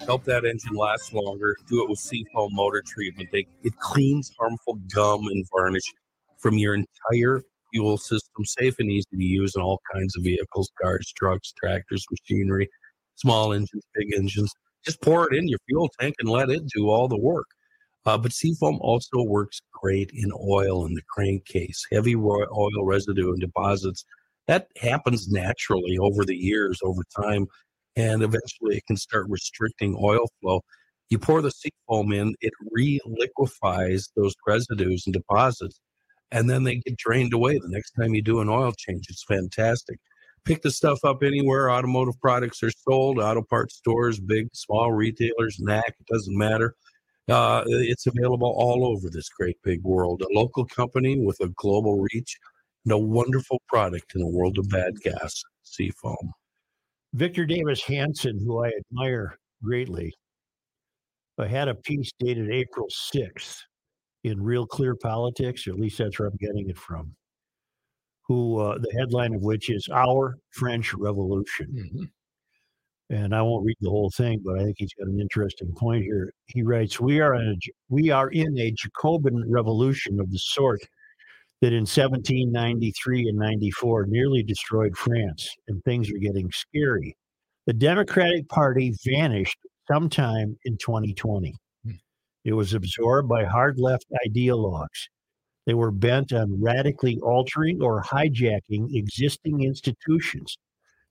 help 0.06 0.24
that 0.24 0.46
engine 0.46 0.76
last 0.76 1.14
longer. 1.14 1.56
Do 1.68 1.84
it 1.84 1.90
with 1.90 2.00
Seafoam 2.00 2.54
motor 2.54 2.82
treatment. 2.86 3.30
They, 3.32 3.46
it 3.64 3.78
cleans 3.78 4.32
harmful 4.40 4.80
gum 4.94 5.28
and 5.28 5.46
varnish 5.52 5.84
from 6.40 6.58
your 6.58 6.74
entire 6.76 7.44
fuel 7.72 7.98
system, 7.98 8.44
safe 8.46 8.80
and 8.80 8.90
easy 8.90 9.06
to 9.12 9.24
use 9.24 9.56
in 9.56 9.62
all 9.62 9.80
kinds 9.94 10.18
of 10.18 10.24
vehicles, 10.24 10.72
cars, 10.82 11.14
trucks, 11.16 11.54
tractors, 11.62 12.04
machinery, 12.10 12.68
small 13.16 13.54
engines, 13.54 13.84
big 13.94 14.14
engines. 14.16 14.52
Just 14.84 15.02
pour 15.02 15.32
it 15.32 15.38
in 15.38 15.48
your 15.48 15.60
fuel 15.68 15.90
tank 16.00 16.16
and 16.20 16.30
let 16.30 16.50
it 16.50 16.64
do 16.74 16.90
all 16.90 17.08
the 17.08 17.20
work. 17.20 17.46
Uh, 18.06 18.18
but 18.18 18.34
Seafoam 18.34 18.78
also 18.82 19.24
works 19.24 19.62
great 19.74 20.10
in 20.14 20.32
oil 20.32 20.86
in 20.86 20.94
the 20.94 21.02
crankcase, 21.10 21.86
heavy 21.92 22.16
oil 22.16 22.86
residue 22.86 23.32
and 23.32 23.40
deposits. 23.40 24.06
That 24.48 24.68
happens 24.82 25.28
naturally 25.30 25.98
over 26.00 26.26
the 26.26 26.36
years, 26.36 26.80
over 26.84 27.04
time, 27.22 27.46
and 27.96 28.24
eventually 28.24 28.78
it 28.78 28.86
can 28.88 28.98
start 28.98 29.28
restricting 29.30 29.96
oil 30.02 30.26
flow. 30.42 30.62
You 31.10 31.20
pour 31.20 31.42
the 31.42 31.52
Seafoam 31.52 32.12
in, 32.14 32.36
it 32.40 32.54
re-liquefies 32.72 34.10
those 34.16 34.34
residues 34.48 35.04
and 35.06 35.14
deposits, 35.14 35.80
and 36.32 36.50
then 36.50 36.64
they 36.64 36.78
get 36.78 36.98
drained 36.98 37.34
away 37.34 37.58
the 37.58 37.68
next 37.68 37.92
time 37.92 38.14
you 38.14 38.22
do 38.22 38.40
an 38.40 38.50
oil 38.50 38.72
change. 38.78 39.08
It's 39.10 39.24
fantastic. 39.24 40.00
Pick 40.46 40.62
the 40.62 40.72
stuff 40.72 41.00
up 41.04 41.22
anywhere 41.22 41.70
automotive 41.70 42.20
products 42.22 42.64
are 42.64 42.72
sold, 42.72 43.20
auto 43.20 43.44
parts 43.44 43.76
stores, 43.76 44.20
big, 44.20 44.48
small 44.54 44.92
retailers, 44.92 45.60
NAC, 45.60 45.90
it 45.90 46.06
doesn't 46.12 46.38
matter. 46.38 46.76
Uh, 47.30 47.64
it's 47.68 48.08
available 48.08 48.54
all 48.58 48.86
over 48.86 49.10
this 49.10 49.30
great 49.30 49.58
big 49.64 49.84
world. 49.84 50.22
A 50.22 50.34
local 50.34 50.66
company 50.66 51.20
with 51.20 51.40
a 51.42 51.50
global 51.50 52.00
reach 52.14 52.38
and 52.86 52.94
a 52.94 52.98
wonderful 52.98 53.62
product 53.68 54.16
in 54.16 54.22
a 54.22 54.28
world 54.28 54.58
of 54.58 54.70
bad 54.70 54.94
gas, 55.02 55.44
Seafoam. 55.64 56.34
Victor 57.14 57.46
Davis 57.46 57.84
Hanson, 57.84 58.40
who 58.40 58.64
I 58.64 58.72
admire 58.92 59.38
greatly, 59.64 60.14
I 61.38 61.48
had 61.48 61.68
a 61.68 61.76
piece 61.76 62.12
dated 62.20 62.52
April 62.52 62.88
6th 62.90 63.58
in 64.24 64.42
Real 64.42 64.66
Clear 64.66 64.96
Politics, 64.96 65.68
or 65.68 65.72
at 65.72 65.80
least 65.80 65.98
that's 65.98 66.20
where 66.20 66.28
I'm 66.28 66.38
getting 66.38 66.70
it 66.70 66.78
from. 66.78 67.16
Who 68.28 68.60
uh, 68.60 68.78
the 68.78 68.92
headline 68.98 69.34
of 69.34 69.42
which 69.42 69.70
is 69.70 69.88
Our 69.92 70.36
French 70.52 70.94
Revolution. 70.94 71.68
Mhm. 71.72 72.10
And 73.12 73.34
I 73.34 73.42
won't 73.42 73.66
read 73.66 73.78
the 73.82 73.90
whole 73.90 74.12
thing, 74.12 74.42
but 74.46 74.60
I 74.60 74.64
think 74.64 74.76
he's 74.78 74.94
got 74.94 75.08
an 75.08 75.20
interesting 75.20 75.74
point 75.76 76.04
here. 76.04 76.32
He 76.46 76.62
writes, 76.62 77.00
"We 77.00 77.20
are 77.22 77.34
in 77.34 77.48
a 77.48 77.58
we 77.90 78.12
are 78.12 78.30
in 78.30 78.58
a 78.60 78.72
Jacobin 78.72 79.50
revolution 79.50 80.20
of 80.20 80.32
the 80.32 80.38
sort 80.38 80.82
that 81.62 81.74
in 81.74 81.86
1793 81.86 83.28
and 83.30 83.38
94 83.38 84.06
nearly 84.06 84.44
destroyed 84.44 84.96
France, 84.96 85.56
and 85.68 85.84
things 85.84 86.10
are 86.10 86.18
getting 86.20 86.50
scary. 86.52 87.18
The 87.66 87.74
Democratic 87.74 88.48
Party 88.48 88.94
vanished 89.06 89.58
sometime 89.92 90.58
in 90.66 90.78
2020. 90.78 91.56
Hmm. 91.84 91.92
It 92.46 92.54
was 92.54 92.74
absorbed 92.74 93.28
by 93.28 93.44
hard 93.44 93.80
left 93.80 94.06
ideologues. 94.26 95.10
They 95.66 95.74
were 95.74 95.92
bent 95.92 96.32
on 96.32 96.62
radically 96.62 97.20
altering 97.20 97.82
or 97.82 98.04
hijacking 98.04 98.96
existing 98.96 99.62
institutions 99.62 100.58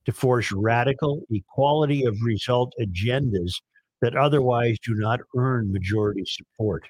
to 0.08 0.12
force 0.12 0.50
radical 0.52 1.20
equality 1.28 2.02
of 2.06 2.16
result 2.22 2.72
agendas 2.80 3.52
that 4.00 4.16
otherwise 4.16 4.78
do 4.82 4.94
not 4.94 5.20
earn 5.36 5.70
majority 5.70 6.24
support. 6.24 6.82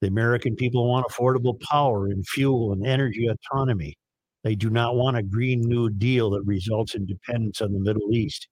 The 0.00 0.08
American 0.08 0.56
people 0.56 0.88
want 0.88 1.06
affordable 1.06 1.60
power 1.60 2.06
and 2.06 2.26
fuel 2.26 2.72
and 2.72 2.86
energy 2.86 3.26
autonomy. 3.26 3.98
They 4.44 4.54
do 4.54 4.70
not 4.70 4.96
want 4.96 5.18
a 5.18 5.22
Green 5.22 5.60
New 5.60 5.90
Deal 5.90 6.30
that 6.30 6.42
results 6.46 6.94
in 6.94 7.04
dependence 7.04 7.60
on 7.60 7.74
the 7.74 7.78
Middle 7.78 8.14
East. 8.14 8.48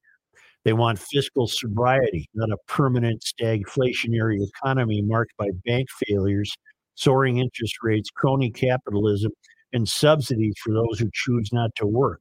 They 0.66 0.74
want 0.74 0.98
fiscal 0.98 1.46
sobriety, 1.46 2.28
not 2.34 2.50
a 2.50 2.58
permanent 2.68 3.22
stagflationary 3.22 4.46
economy 4.46 5.00
marked 5.00 5.32
by 5.38 5.48
bank 5.64 5.88
failures, 6.06 6.54
soaring 6.96 7.38
interest 7.38 7.76
rates, 7.82 8.10
crony 8.10 8.50
capitalism, 8.50 9.32
and 9.72 9.88
subsidies 9.88 10.54
for 10.62 10.74
those 10.74 10.98
who 10.98 11.08
choose 11.14 11.48
not 11.50 11.70
to 11.76 11.86
work. 11.86 12.20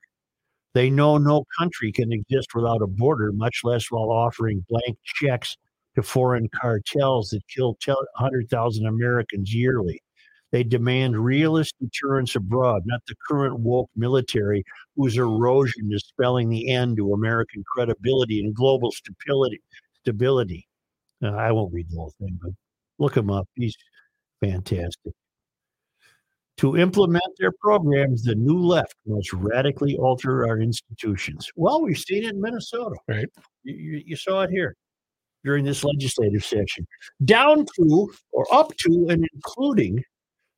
They 0.73 0.89
know 0.89 1.17
no 1.17 1.45
country 1.57 1.91
can 1.91 2.11
exist 2.11 2.49
without 2.53 2.81
a 2.81 2.87
border, 2.87 3.31
much 3.31 3.61
less 3.63 3.89
while 3.89 4.11
offering 4.11 4.65
blank 4.69 4.97
checks 5.03 5.57
to 5.95 6.03
foreign 6.03 6.47
cartels 6.49 7.29
that 7.29 7.41
kill 7.47 7.77
100,000 7.85 8.85
Americans 8.85 9.53
yearly. 9.53 10.01
They 10.51 10.63
demand 10.63 11.23
realist 11.23 11.75
deterrence 11.79 12.35
abroad, 12.35 12.83
not 12.85 13.01
the 13.07 13.15
current 13.27 13.59
woke 13.59 13.89
military 13.95 14.63
whose 14.95 15.17
erosion 15.17 15.89
is 15.91 16.03
spelling 16.07 16.49
the 16.49 16.69
end 16.69 16.97
to 16.97 17.13
American 17.13 17.63
credibility 17.71 18.39
and 18.39 18.55
global 18.55 18.91
stability. 18.91 19.61
Stability. 20.01 20.67
Uh, 21.23 21.29
I 21.29 21.51
won't 21.51 21.73
read 21.73 21.89
the 21.89 21.97
whole 21.97 22.13
thing, 22.19 22.39
but 22.41 22.51
look 22.97 23.15
him 23.15 23.29
up. 23.29 23.47
He's 23.55 23.75
fantastic. 24.41 25.13
To 26.59 26.75
implement 26.75 27.23
their 27.37 27.53
programs, 27.53 28.23
the 28.23 28.35
new 28.35 28.59
left 28.59 28.95
must 29.05 29.31
radically 29.31 29.95
alter 29.95 30.45
our 30.45 30.59
institutions. 30.59 31.49
Well, 31.55 31.81
we've 31.81 31.97
seen 31.97 32.25
it 32.25 32.31
in 32.31 32.41
Minnesota. 32.41 32.97
Right. 33.07 33.29
You, 33.63 33.75
you, 33.75 34.03
you 34.07 34.15
saw 34.17 34.41
it 34.41 34.49
here 34.49 34.75
during 35.45 35.63
this 35.63 35.85
legislative 35.85 36.43
session, 36.43 36.85
down 37.23 37.65
to 37.77 38.11
or 38.33 38.45
up 38.53 38.75
to 38.75 39.07
and 39.09 39.25
including 39.33 40.03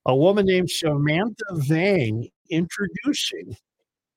a 0.07 0.15
woman 0.15 0.47
named 0.47 0.71
Samantha 0.71 1.45
Vang 1.51 2.27
introducing 2.49 3.55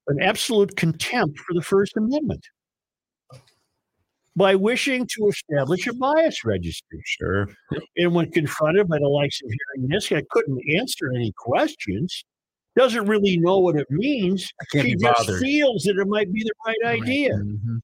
an 0.07 0.23
absolute 0.23 0.75
contempt 0.77 1.39
for 1.41 1.53
the 1.53 1.61
First 1.61 1.99
Amendment 1.99 2.47
by 4.37 4.55
wishing 4.55 5.07
to 5.07 5.29
establish 5.29 5.87
a 5.87 5.93
bias 5.95 6.45
registry. 6.45 7.01
Sure. 7.05 7.49
And 7.97 8.15
when 8.15 8.31
confronted 8.31 8.89
by 8.89 8.99
the 8.99 9.09
likes 9.09 9.41
of 9.43 9.49
hearing 9.51 9.89
this, 9.89 10.11
I 10.11 10.23
couldn't 10.31 10.61
answer 10.77 11.13
any 11.15 11.33
questions. 11.37 12.25
Doesn't 12.77 13.07
really 13.07 13.39
know 13.39 13.59
what 13.59 13.77
it 13.77 13.87
means. 13.91 14.53
she 14.73 14.97
just 14.97 15.31
feels 15.39 15.85
that 15.85 15.97
it 15.97 16.09
might 16.09 16.33
be 16.33 16.43
the 16.43 16.53
right 16.67 17.01
idea. 17.01 17.35
Mhm. 17.35 17.81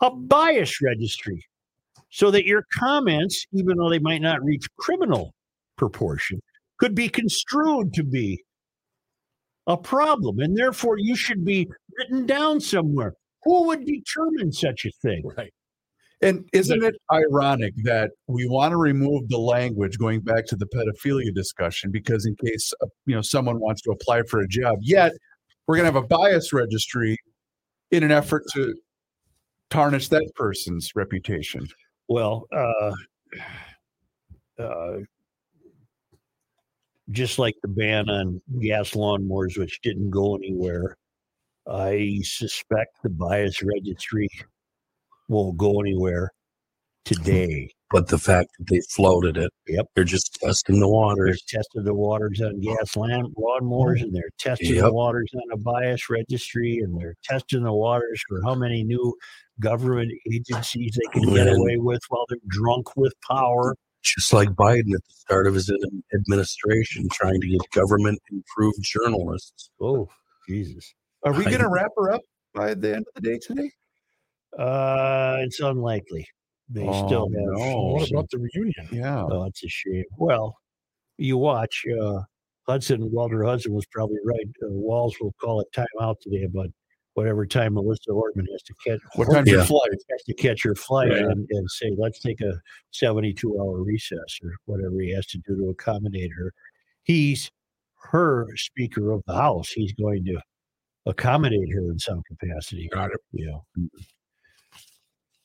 A 0.00 0.10
bias 0.10 0.82
registry, 0.82 1.44
so 2.10 2.30
that 2.32 2.44
your 2.44 2.66
comments, 2.74 3.46
even 3.52 3.76
though 3.78 3.88
they 3.88 4.00
might 4.00 4.20
not 4.20 4.44
reach 4.44 4.66
criminal 4.76 5.32
proportion, 5.76 6.42
could 6.78 6.94
be 6.94 7.08
construed 7.08 7.94
to 7.94 8.02
be 8.02 8.42
a 9.68 9.76
problem, 9.76 10.40
and 10.40 10.56
therefore 10.56 10.98
you 10.98 11.14
should 11.16 11.44
be 11.44 11.68
written 11.96 12.26
down 12.26 12.60
somewhere. 12.60 13.14
Who 13.44 13.66
would 13.68 13.84
determine 13.84 14.52
such 14.52 14.84
a 14.84 14.90
thing? 15.02 15.22
Right. 15.36 15.52
And 16.22 16.48
isn't 16.52 16.82
it 16.82 16.94
ironic 17.12 17.74
that 17.84 18.10
we 18.26 18.48
want 18.48 18.72
to 18.72 18.78
remove 18.78 19.28
the 19.28 19.38
language 19.38 19.98
going 19.98 20.20
back 20.20 20.46
to 20.46 20.56
the 20.56 20.66
pedophilia 20.66 21.34
discussion 21.34 21.90
because 21.90 22.24
in 22.24 22.34
case 22.36 22.72
uh, 22.82 22.86
you 23.04 23.14
know 23.14 23.20
someone 23.20 23.60
wants 23.60 23.82
to 23.82 23.90
apply 23.90 24.22
for 24.22 24.40
a 24.40 24.48
job, 24.48 24.78
yet 24.80 25.12
we're 25.66 25.76
going 25.76 25.86
to 25.86 25.92
have 25.92 26.02
a 26.02 26.06
bias 26.06 26.52
registry 26.52 27.18
in 27.90 28.02
an 28.02 28.10
effort 28.10 28.44
to 28.54 28.74
tarnish 29.68 30.08
that 30.08 30.30
person's 30.34 30.90
reputation. 30.94 31.66
Well, 32.08 32.46
uh, 32.52 32.92
uh, 34.58 34.98
just 37.10 37.38
like 37.38 37.54
the 37.62 37.68
ban 37.68 38.08
on 38.08 38.40
gas 38.60 38.92
lawnmowers, 38.92 39.58
which 39.58 39.80
didn't 39.82 40.10
go 40.10 40.36
anywhere, 40.36 40.96
I 41.68 42.20
suspect 42.22 42.98
the 43.02 43.10
bias 43.10 43.62
registry 43.62 44.28
won't 45.28 45.56
go 45.56 45.80
anywhere 45.80 46.32
hmm. 47.06 47.14
today. 47.14 47.70
But 47.90 48.08
the 48.08 48.18
fact 48.18 48.50
that 48.58 48.66
they 48.68 48.80
floated 48.90 49.36
it, 49.36 49.52
Yep. 49.68 49.86
they're 49.94 50.02
just 50.02 50.34
testing 50.42 50.80
the 50.80 50.86
They're 50.86 50.88
waters. 50.88 51.42
testing 51.48 51.84
the 51.84 51.94
waters 51.94 52.40
on 52.40 52.58
gas 52.60 52.96
lawn, 52.96 53.32
lawnmowers, 53.38 54.02
and 54.02 54.12
they're 54.12 54.30
testing 54.38 54.74
the 54.74 54.92
waters 54.92 55.30
on 55.34 55.52
a 55.52 55.56
bias 55.56 56.10
registry, 56.10 56.78
and 56.78 57.00
they're 57.00 57.14
testing 57.22 57.62
the 57.62 57.72
waters 57.72 58.20
for 58.28 58.42
how 58.42 58.56
many 58.56 58.82
new 58.82 59.14
government 59.60 60.10
agencies 60.32 60.96
they 60.96 61.20
can 61.20 61.32
get 61.32 61.46
And- 61.46 61.58
away 61.58 61.76
with 61.76 62.00
while 62.08 62.26
they're 62.28 62.38
drunk 62.48 62.96
with 62.96 63.14
power. 63.28 63.76
Just 64.02 64.32
like 64.32 64.48
Biden 64.50 64.94
at 64.94 65.04
the 65.04 65.14
start 65.14 65.46
of 65.46 65.54
his 65.54 65.70
administration, 66.12 67.08
trying 67.12 67.40
to 67.40 67.46
get 67.48 67.60
government 67.72 68.20
improved 68.30 68.82
journalists. 68.82 69.70
Oh, 69.80 70.08
Jesus. 70.48 70.92
Are 71.26 71.32
we 71.32 71.44
going 71.44 71.58
to 71.58 71.68
wrap 71.68 71.90
her 71.96 72.12
up 72.12 72.22
by 72.54 72.72
the 72.74 72.96
end 72.96 73.04
of 73.14 73.22
the 73.22 73.30
day 73.30 73.38
today? 73.38 73.70
Uh, 74.58 75.36
it's 75.40 75.60
unlikely. 75.60 76.26
They 76.68 76.82
still 76.84 77.28
Oh, 77.36 77.58
have. 77.58 77.60
no. 77.68 77.80
What 77.94 78.10
about 78.10 78.30
the 78.30 78.38
reunion? 78.38 78.88
Yeah. 78.90 79.22
Oh, 79.30 79.44
it's 79.44 79.62
a 79.62 79.68
shame. 79.68 80.04
Well, 80.16 80.56
you 81.18 81.36
watch. 81.36 81.84
Uh, 82.00 82.20
Hudson, 82.66 83.10
Walter 83.12 83.44
Hudson 83.44 83.72
was 83.72 83.86
probably 83.86 84.18
right. 84.24 84.46
Uh, 84.62 84.68
Walz 84.70 85.14
will 85.20 85.34
call 85.40 85.60
it 85.60 85.68
timeout 85.72 86.16
today, 86.20 86.46
but 86.46 86.68
whatever 87.14 87.46
time 87.46 87.74
Melissa 87.74 88.10
Hortman 88.10 88.44
has 88.52 88.62
to 88.64 88.74
catch, 88.84 88.98
What 89.14 89.32
time's 89.32 89.48
your 89.48 89.60
Yeah. 89.60 89.66
flight? 89.66 89.90
has 90.10 90.22
to 90.24 90.34
catch 90.34 90.62
her 90.64 90.74
flight 90.74 91.10
Yeah. 91.12 91.18
and, 91.30 91.46
and 91.50 91.70
say, 91.70 91.94
let's 91.96 92.18
take 92.20 92.40
a 92.40 92.60
72 92.92 93.58
hour 93.60 93.82
recess 93.82 94.38
or 94.42 94.52
whatever 94.66 95.00
he 95.00 95.10
has 95.12 95.26
to 95.28 95.38
do 95.38 95.56
to 95.56 95.70
accommodate 95.70 96.30
her. 96.36 96.52
He's 97.04 97.50
her 98.10 98.46
Speaker 98.56 99.12
of 99.12 99.22
the 99.26 99.34
House. 99.34 99.70
He's 99.70 99.92
going 99.92 100.24
to 100.26 100.40
accommodate 101.06 101.72
her 101.72 101.80
in 101.90 101.98
some 101.98 102.22
capacity. 102.28 102.88
Got 102.92 103.10
it. 103.12 103.20
Yeah. 103.32 103.58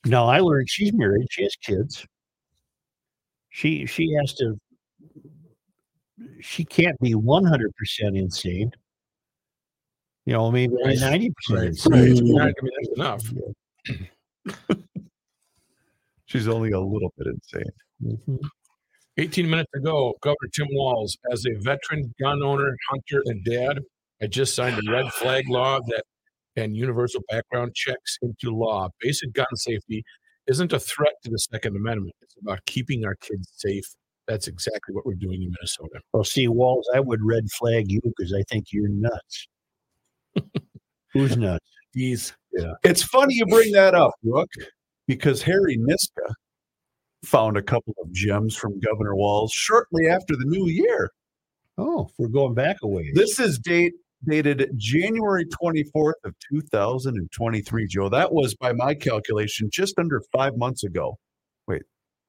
Now 0.05 0.25
I 0.27 0.39
learned 0.39 0.69
she's 0.69 0.91
married. 0.93 1.27
She 1.29 1.43
has 1.43 1.55
kids. 1.55 2.05
She 3.49 3.85
she 3.85 4.11
has 4.19 4.33
to. 4.35 4.59
She 6.39 6.63
can't 6.65 6.99
be 6.99 7.13
one 7.15 7.45
hundred 7.45 7.75
percent 7.75 8.17
insane. 8.17 8.71
You 10.25 10.33
know, 10.33 10.51
maybe 10.51 10.75
Right. 10.83 10.97
ninety 10.99 11.31
percent 11.31 11.59
Right. 11.59 12.07
insane. 12.07 12.35
Right. 12.35 12.55
I 12.57 12.63
mean, 12.63 12.73
that's 12.77 13.31
enough. 14.49 14.77
She's 16.25 16.47
only 16.47 16.71
a 16.71 16.79
little 16.79 17.13
bit 17.17 17.27
insane. 17.27 17.71
Mhm. 18.03 18.39
18 19.17 19.49
minutes 19.49 19.71
ago, 19.75 20.13
Governor 20.21 20.49
Tim 20.53 20.67
Walz, 20.71 21.17
as 21.31 21.45
a 21.45 21.53
veteran 21.59 22.13
gun 22.19 22.41
owner, 22.41 22.75
hunter, 22.89 23.21
and 23.25 23.43
dad, 23.43 23.79
I 24.21 24.27
just 24.27 24.55
signed 24.55 24.79
a 24.79 24.91
red 24.91 25.11
flag 25.13 25.49
law 25.49 25.79
that 25.87 26.03
and 26.55 26.75
universal 26.75 27.21
background 27.29 27.73
checks 27.73 28.17
into 28.21 28.55
law. 28.55 28.89
Basic 28.99 29.31
gun 29.33 29.47
safety 29.55 30.03
isn't 30.47 30.73
a 30.73 30.79
threat 30.79 31.13
to 31.23 31.31
the 31.31 31.37
Second 31.37 31.75
Amendment. 31.75 32.15
It's 32.21 32.35
about 32.41 32.59
keeping 32.65 33.05
our 33.05 33.15
kids 33.15 33.49
safe. 33.55 33.85
That's 34.27 34.47
exactly 34.47 34.93
what 34.93 35.05
we're 35.05 35.15
doing 35.15 35.41
in 35.41 35.51
Minnesota. 35.51 36.01
Well, 36.13 36.23
see, 36.23 36.47
Walz, 36.47 36.89
I 36.93 36.99
would 36.99 37.19
red 37.23 37.49
flag 37.51 37.91
you 37.91 37.99
because 38.03 38.33
I 38.33 38.43
think 38.49 38.67
you're 38.71 38.89
nuts. 38.89 39.47
Who's 41.13 41.35
nuts? 41.37 41.65
These 41.93 42.33
It's 42.83 43.03
funny 43.03 43.33
you 43.35 43.45
bring 43.45 43.71
that 43.73 43.95
up, 43.95 44.13
Rook, 44.23 44.49
because 45.07 45.41
Harry 45.41 45.77
Niska 45.77 46.33
found 47.25 47.57
a 47.57 47.61
couple 47.61 47.93
of 48.01 48.11
gems 48.11 48.55
from 48.55 48.79
Governor 48.79 49.15
Walz 49.15 49.51
shortly 49.51 50.07
after 50.07 50.35
the 50.35 50.45
new 50.45 50.67
year. 50.67 51.11
Oh, 51.77 52.09
we're 52.17 52.29
going 52.29 52.53
back 52.53 52.77
a 52.83 52.87
ways. 52.87 53.11
This 53.13 53.39
is 53.39 53.59
date 53.59 53.93
dated 54.27 54.71
January 54.77 55.45
24th 55.45 56.13
of 56.23 56.35
2023, 56.51 57.87
Joe. 57.87 58.09
That 58.09 58.33
was 58.33 58.55
by 58.55 58.73
my 58.73 58.93
calculation 58.93 59.69
just 59.71 59.97
under 59.97 60.21
5 60.31 60.57
months 60.57 60.83
ago. 60.83 61.17
Wait, 61.67 61.81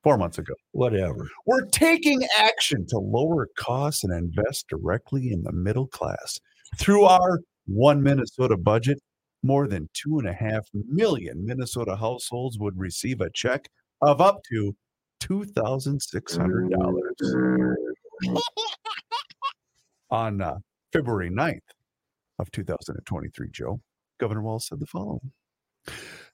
4 0.03 0.19
months 0.19 0.39
ago. 0.39 0.55
Whatever. 0.73 1.29
We're 1.47 1.67
taking 1.67 2.23
action 2.39 2.87
to 2.89 2.99
lower 2.99 3.49
costs 3.59 4.05
and 4.05 4.13
invest 4.13 4.67
directly 4.69 5.33
in 5.33 5.43
the 5.43 5.53
middle 5.53 5.87
class. 5.87 6.39
Through 6.79 7.05
our 7.05 7.41
one 7.67 8.03
Minnesota 8.03 8.57
budget, 8.57 8.99
more 9.43 9.69
than 9.69 9.89
two 9.93 10.19
and 10.19 10.29
a 10.29 10.33
half 10.33 10.67
million 10.73 11.45
Minnesota 11.45 11.97
households 11.97 12.59
would 12.59 12.79
receive 12.79 13.21
a 13.21 13.31
check 13.31 13.69
of 14.01 14.21
up 14.21 14.41
to 14.51 14.75
$2,600 15.21 17.75
on 20.11 20.41
uh, 20.41 20.55
February 20.93 21.31
9th 21.31 21.61
of 22.43 22.51
2023, 22.51 23.49
Joe. 23.51 23.81
Governor 24.21 24.43
Walz 24.43 24.67
said 24.67 24.81
the 24.81 24.87
following. 24.87 25.33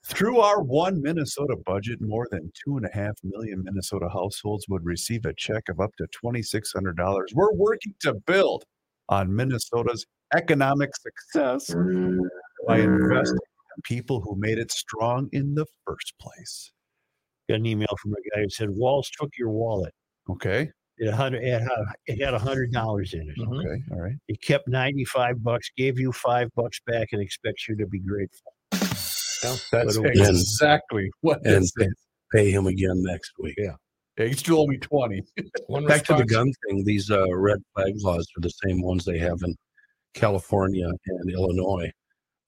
Through 0.05 0.39
our 0.39 0.61
one 0.61 1.01
Minnesota 1.01 1.55
budget, 1.65 1.99
more 2.01 2.27
than 2.31 2.51
two 2.65 2.77
and 2.77 2.85
a 2.85 2.93
half 2.93 3.15
million 3.23 3.63
Minnesota 3.63 4.09
households 4.11 4.65
would 4.69 4.85
receive 4.85 5.25
a 5.25 5.33
check 5.33 5.69
of 5.69 5.79
up 5.79 5.91
to 5.97 6.07
$2,600. 6.23 7.25
We're 7.33 7.53
working 7.53 7.93
to 8.01 8.13
build 8.25 8.63
on 9.09 9.35
Minnesota's 9.35 10.05
economic 10.35 10.91
success 10.95 11.73
by 12.67 12.79
investing 12.79 13.37
in 13.75 13.81
people 13.83 14.21
who 14.21 14.35
made 14.35 14.57
it 14.57 14.71
strong 14.71 15.29
in 15.31 15.55
the 15.55 15.65
first 15.85 16.13
place. 16.19 16.71
Got 17.49 17.55
an 17.55 17.65
email 17.65 17.87
from 18.01 18.13
a 18.13 18.35
guy 18.35 18.43
who 18.43 18.49
said, 18.49 18.69
Walz 18.69 19.09
took 19.19 19.31
your 19.37 19.49
wallet. 19.49 19.93
Okay. 20.29 20.69
It 20.99 21.05
had, 21.05 21.13
a 21.13 21.15
hundred- 21.17 21.43
it 21.43 21.61
had, 21.61 21.69
it 22.07 22.23
had 22.25 22.33
a 22.33 22.39
hundred 22.39 22.71
dollars 22.73 23.13
in 23.13 23.21
it. 23.21 23.37
Mhm. 23.37 23.59
Okay. 23.65 23.81
All 23.91 24.01
right. 24.01 24.15
He 24.27 24.35
kept 24.35 24.67
95 24.67 25.41
bucks, 25.43 25.71
gave 25.77 25.97
you 25.97 26.11
five 26.11 26.49
bucks 26.55 26.79
back, 26.85 27.09
and 27.13 27.21
expects 27.21 27.67
you 27.69 27.75
to 27.77 27.87
be 27.87 27.99
grateful. 27.99 28.53
That's 28.71 29.71
What 29.71 29.93
do 29.93 30.03
exactly 30.05 31.09
what 31.21 31.39
And 31.45 31.63
this 31.63 31.71
pay, 31.71 31.85
is. 31.85 31.93
pay 32.33 32.51
him 32.51 32.67
again 32.67 33.01
next 33.03 33.31
week. 33.39 33.55
Yeah, 33.57 33.75
he 34.17 34.33
still 34.33 34.59
owe 34.59 34.67
me 34.67 34.77
20. 34.77 35.21
one 35.67 35.85
Back 35.85 36.03
to 36.05 36.15
the 36.15 36.25
gun 36.25 36.51
thing, 36.67 36.83
these 36.83 37.09
uh, 37.09 37.33
red 37.33 37.59
flag 37.73 37.93
laws 37.99 38.27
are 38.37 38.41
the 38.41 38.49
same 38.49 38.81
ones 38.81 39.05
they 39.05 39.17
have 39.19 39.37
in 39.43 39.55
California 40.13 40.87
and 41.07 41.31
Illinois. 41.31 41.89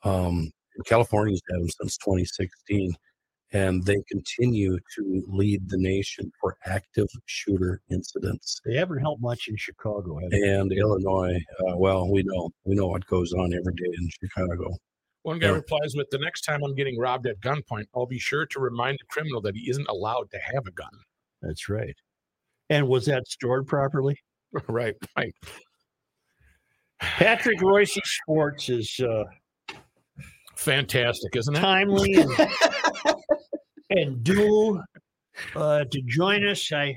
Um, 0.03 0.51
California's 0.85 1.41
had 1.49 1.61
them 1.61 1.69
since 1.69 1.95
2016, 1.97 2.93
and 3.53 3.83
they 3.85 4.01
continue 4.09 4.77
to 4.95 5.23
lead 5.27 5.69
the 5.69 5.77
nation 5.77 6.31
for 6.39 6.55
active 6.65 7.07
shooter 7.25 7.81
incidents. 7.89 8.61
They 8.65 8.75
haven't 8.75 8.99
helped 8.99 9.21
much 9.21 9.47
in 9.47 9.57
Chicago. 9.57 10.19
Have 10.19 10.31
they? 10.31 10.41
And 10.49 10.71
Illinois, 10.71 11.37
uh, 11.67 11.77
well, 11.77 12.09
we 12.09 12.23
know 12.23 12.49
we 12.63 12.75
know 12.75 12.87
what 12.87 13.05
goes 13.07 13.33
on 13.33 13.53
every 13.53 13.73
day 13.73 13.91
in 13.99 14.09
Chicago. 14.21 14.69
One 15.23 15.37
guy 15.37 15.47
Yeah. 15.47 15.53
replies 15.53 15.93
with, 15.95 16.09
"The 16.09 16.17
next 16.17 16.41
time 16.41 16.63
I'm 16.63 16.73
getting 16.75 16.97
robbed 16.97 17.27
at 17.27 17.39
gunpoint, 17.41 17.85
I'll 17.95 18.07
be 18.07 18.17
sure 18.19 18.45
to 18.47 18.59
remind 18.59 18.97
the 18.99 19.05
criminal 19.09 19.41
that 19.41 19.55
he 19.55 19.69
isn't 19.69 19.87
allowed 19.87 20.31
to 20.31 20.39
have 20.39 20.65
a 20.65 20.71
gun." 20.71 20.91
That's 21.41 21.69
right. 21.69 21.95
And 22.69 22.87
was 22.87 23.05
that 23.05 23.27
stored 23.27 23.67
properly? 23.67 24.17
right, 24.69 24.95
right. 25.17 25.33
Patrick 26.99 27.59
Reusse 27.59 27.99
Sports 28.03 28.69
is 28.69 28.99
uh, 28.99 29.23
Fantastic, 30.55 31.35
isn't 31.35 31.55
it? 31.55 31.59
timely 31.59 32.13
and, 32.13 32.29
and 33.91 34.23
due 34.23 34.81
uh, 35.55 35.83
to 35.85 36.01
join 36.07 36.47
us. 36.47 36.71
I 36.71 36.95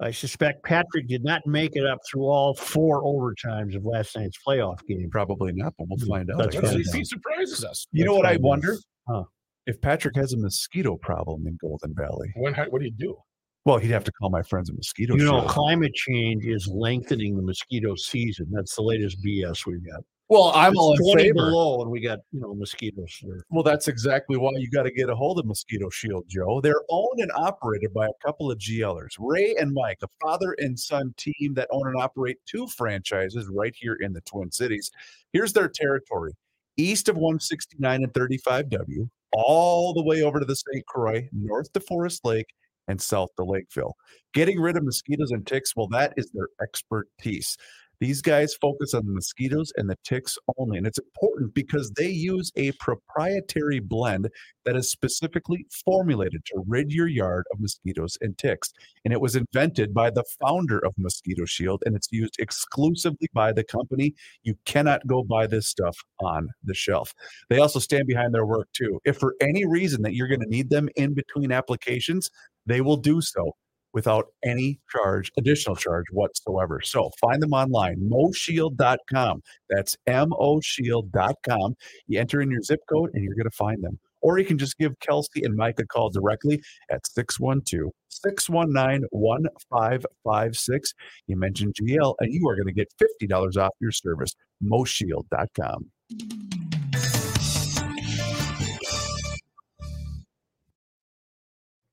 I 0.00 0.10
suspect 0.10 0.62
Patrick 0.64 1.08
did 1.08 1.24
not 1.24 1.46
make 1.46 1.74
it 1.74 1.86
up 1.86 1.98
through 2.10 2.24
all 2.26 2.54
four 2.54 3.02
overtimes 3.02 3.74
of 3.74 3.84
last 3.86 4.14
night's 4.16 4.36
playoff 4.46 4.84
game. 4.86 5.08
Probably 5.10 5.52
not, 5.54 5.72
but 5.78 5.86
we'll 5.88 6.06
find 6.06 6.30
out. 6.30 6.38
That's 6.38 6.56
I 6.56 6.60
Let's 6.60 6.70
fine. 6.72 6.76
guess. 6.82 6.90
see 6.90 6.90
if 6.90 6.94
he 6.98 7.04
surprises 7.04 7.64
us. 7.64 7.86
You 7.92 8.04
know 8.04 8.14
what 8.14 8.26
I 8.26 8.36
wonder? 8.36 8.76
Huh. 9.08 9.24
If 9.66 9.80
Patrick 9.80 10.14
has 10.16 10.32
a 10.34 10.36
mosquito 10.36 10.96
problem 10.96 11.46
in 11.46 11.56
Golden 11.60 11.94
Valley. 11.94 12.30
When, 12.36 12.52
how, 12.54 12.66
what 12.66 12.80
do 12.80 12.84
you 12.84 12.92
do? 12.92 13.16
Well, 13.64 13.78
he'd 13.78 13.90
have 13.90 14.04
to 14.04 14.12
call 14.12 14.30
my 14.30 14.42
friends 14.42 14.70
a 14.70 14.74
mosquito 14.74 15.16
You 15.16 15.24
know, 15.24 15.40
shield. 15.40 15.48
climate 15.48 15.92
change 15.94 16.44
is 16.44 16.68
lengthening 16.68 17.34
the 17.34 17.42
mosquito 17.42 17.96
season. 17.96 18.46
That's 18.52 18.76
the 18.76 18.82
latest 18.82 19.20
BS 19.24 19.66
we've 19.66 19.84
got. 19.84 20.04
Well, 20.28 20.50
I'm 20.54 20.76
all 20.76 20.92
in 20.92 20.98
20 20.98 21.22
favor. 21.22 21.34
below, 21.34 21.82
and 21.82 21.90
we 21.90 22.00
got 22.00 22.18
you 22.32 22.40
know 22.40 22.54
mosquitoes. 22.54 23.22
Well, 23.50 23.62
that's 23.62 23.86
exactly 23.86 24.36
why 24.36 24.50
you 24.56 24.68
got 24.68 24.82
to 24.82 24.90
get 24.90 25.08
a 25.08 25.14
hold 25.14 25.38
of 25.38 25.46
Mosquito 25.46 25.88
Shield, 25.88 26.24
Joe. 26.28 26.60
They're 26.60 26.82
owned 26.90 27.20
and 27.20 27.30
operated 27.36 27.94
by 27.94 28.06
a 28.06 28.26
couple 28.26 28.50
of 28.50 28.58
GLers, 28.58 29.14
Ray 29.20 29.54
and 29.56 29.72
Mike, 29.72 29.98
a 30.02 30.08
father 30.20 30.56
and 30.58 30.78
son 30.78 31.14
team 31.16 31.54
that 31.54 31.68
own 31.70 31.86
and 31.86 31.96
operate 31.96 32.38
two 32.44 32.66
franchises 32.66 33.48
right 33.48 33.74
here 33.76 33.98
in 34.00 34.12
the 34.12 34.20
Twin 34.22 34.50
Cities. 34.50 34.90
Here's 35.32 35.52
their 35.52 35.68
territory 35.68 36.32
east 36.76 37.08
of 37.08 37.16
169 37.16 38.02
and 38.02 38.12
35W, 38.12 39.08
all 39.32 39.94
the 39.94 40.02
way 40.02 40.22
over 40.22 40.38
to 40.40 40.44
the 40.44 40.56
St. 40.56 40.84
Croix, 40.86 41.28
north 41.32 41.72
to 41.72 41.80
Forest 41.80 42.24
Lake, 42.24 42.52
and 42.88 43.00
south 43.00 43.30
to 43.36 43.44
Lakeville. 43.44 43.94
Getting 44.34 44.60
rid 44.60 44.76
of 44.76 44.84
mosquitoes 44.84 45.30
and 45.30 45.46
ticks, 45.46 45.74
well, 45.74 45.88
that 45.88 46.14
is 46.16 46.30
their 46.32 46.48
expertise. 46.62 47.56
These 48.00 48.22
guys 48.22 48.54
focus 48.54 48.94
on 48.94 49.06
the 49.06 49.12
mosquitoes 49.12 49.72
and 49.76 49.88
the 49.88 49.96
ticks 50.04 50.36
only. 50.58 50.78
And 50.78 50.86
it's 50.86 50.98
important 50.98 51.54
because 51.54 51.90
they 51.92 52.08
use 52.08 52.52
a 52.56 52.72
proprietary 52.72 53.80
blend 53.80 54.28
that 54.64 54.76
is 54.76 54.90
specifically 54.90 55.66
formulated 55.84 56.44
to 56.46 56.64
rid 56.66 56.92
your 56.92 57.06
yard 57.06 57.44
of 57.52 57.60
mosquitoes 57.60 58.18
and 58.20 58.36
ticks. 58.36 58.72
And 59.04 59.12
it 59.12 59.20
was 59.20 59.36
invented 59.36 59.94
by 59.94 60.10
the 60.10 60.24
founder 60.40 60.78
of 60.84 60.94
Mosquito 60.98 61.44
Shield 61.44 61.82
and 61.86 61.96
it's 61.96 62.08
used 62.10 62.36
exclusively 62.38 63.28
by 63.32 63.52
the 63.52 63.64
company. 63.64 64.14
You 64.42 64.54
cannot 64.64 65.06
go 65.06 65.22
buy 65.22 65.46
this 65.46 65.68
stuff 65.68 65.96
on 66.20 66.48
the 66.64 66.74
shelf. 66.74 67.14
They 67.48 67.58
also 67.58 67.78
stand 67.78 68.06
behind 68.06 68.34
their 68.34 68.46
work 68.46 68.68
too. 68.72 69.00
If 69.04 69.18
for 69.18 69.34
any 69.40 69.64
reason 69.64 70.02
that 70.02 70.14
you're 70.14 70.28
going 70.28 70.40
to 70.40 70.46
need 70.48 70.70
them 70.70 70.88
in 70.96 71.14
between 71.14 71.52
applications, 71.52 72.30
they 72.66 72.80
will 72.80 72.96
do 72.96 73.20
so 73.20 73.52
without 73.96 74.26
any 74.44 74.78
charge, 74.92 75.32
additional 75.38 75.74
charge 75.74 76.04
whatsoever. 76.12 76.82
So 76.84 77.10
find 77.18 77.42
them 77.42 77.54
online, 77.54 77.96
moshield.com. 78.12 79.42
That's 79.70 79.96
M-O-Shield.com. 80.06 81.76
You 82.06 82.20
enter 82.20 82.42
in 82.42 82.50
your 82.50 82.60
zip 82.60 82.80
code 82.90 83.10
and 83.14 83.24
you're 83.24 83.34
going 83.34 83.50
to 83.50 83.56
find 83.56 83.82
them. 83.82 83.98
Or 84.20 84.38
you 84.38 84.44
can 84.44 84.58
just 84.58 84.76
give 84.76 85.00
Kelsey 85.00 85.44
and 85.44 85.56
Mike 85.56 85.80
a 85.80 85.86
call 85.86 86.10
directly 86.10 86.60
at 86.90 87.06
612 87.06 87.90
619 88.10 89.08
1556. 89.12 90.94
You 91.26 91.36
mentioned 91.38 91.74
GL 91.80 92.16
and 92.20 92.34
you 92.34 92.46
are 92.50 92.54
going 92.54 92.66
to 92.66 92.74
get 92.74 92.92
$50 93.22 93.56
off 93.56 93.72
your 93.80 93.92
service. 93.92 94.34
Moshield.com. 94.62 95.90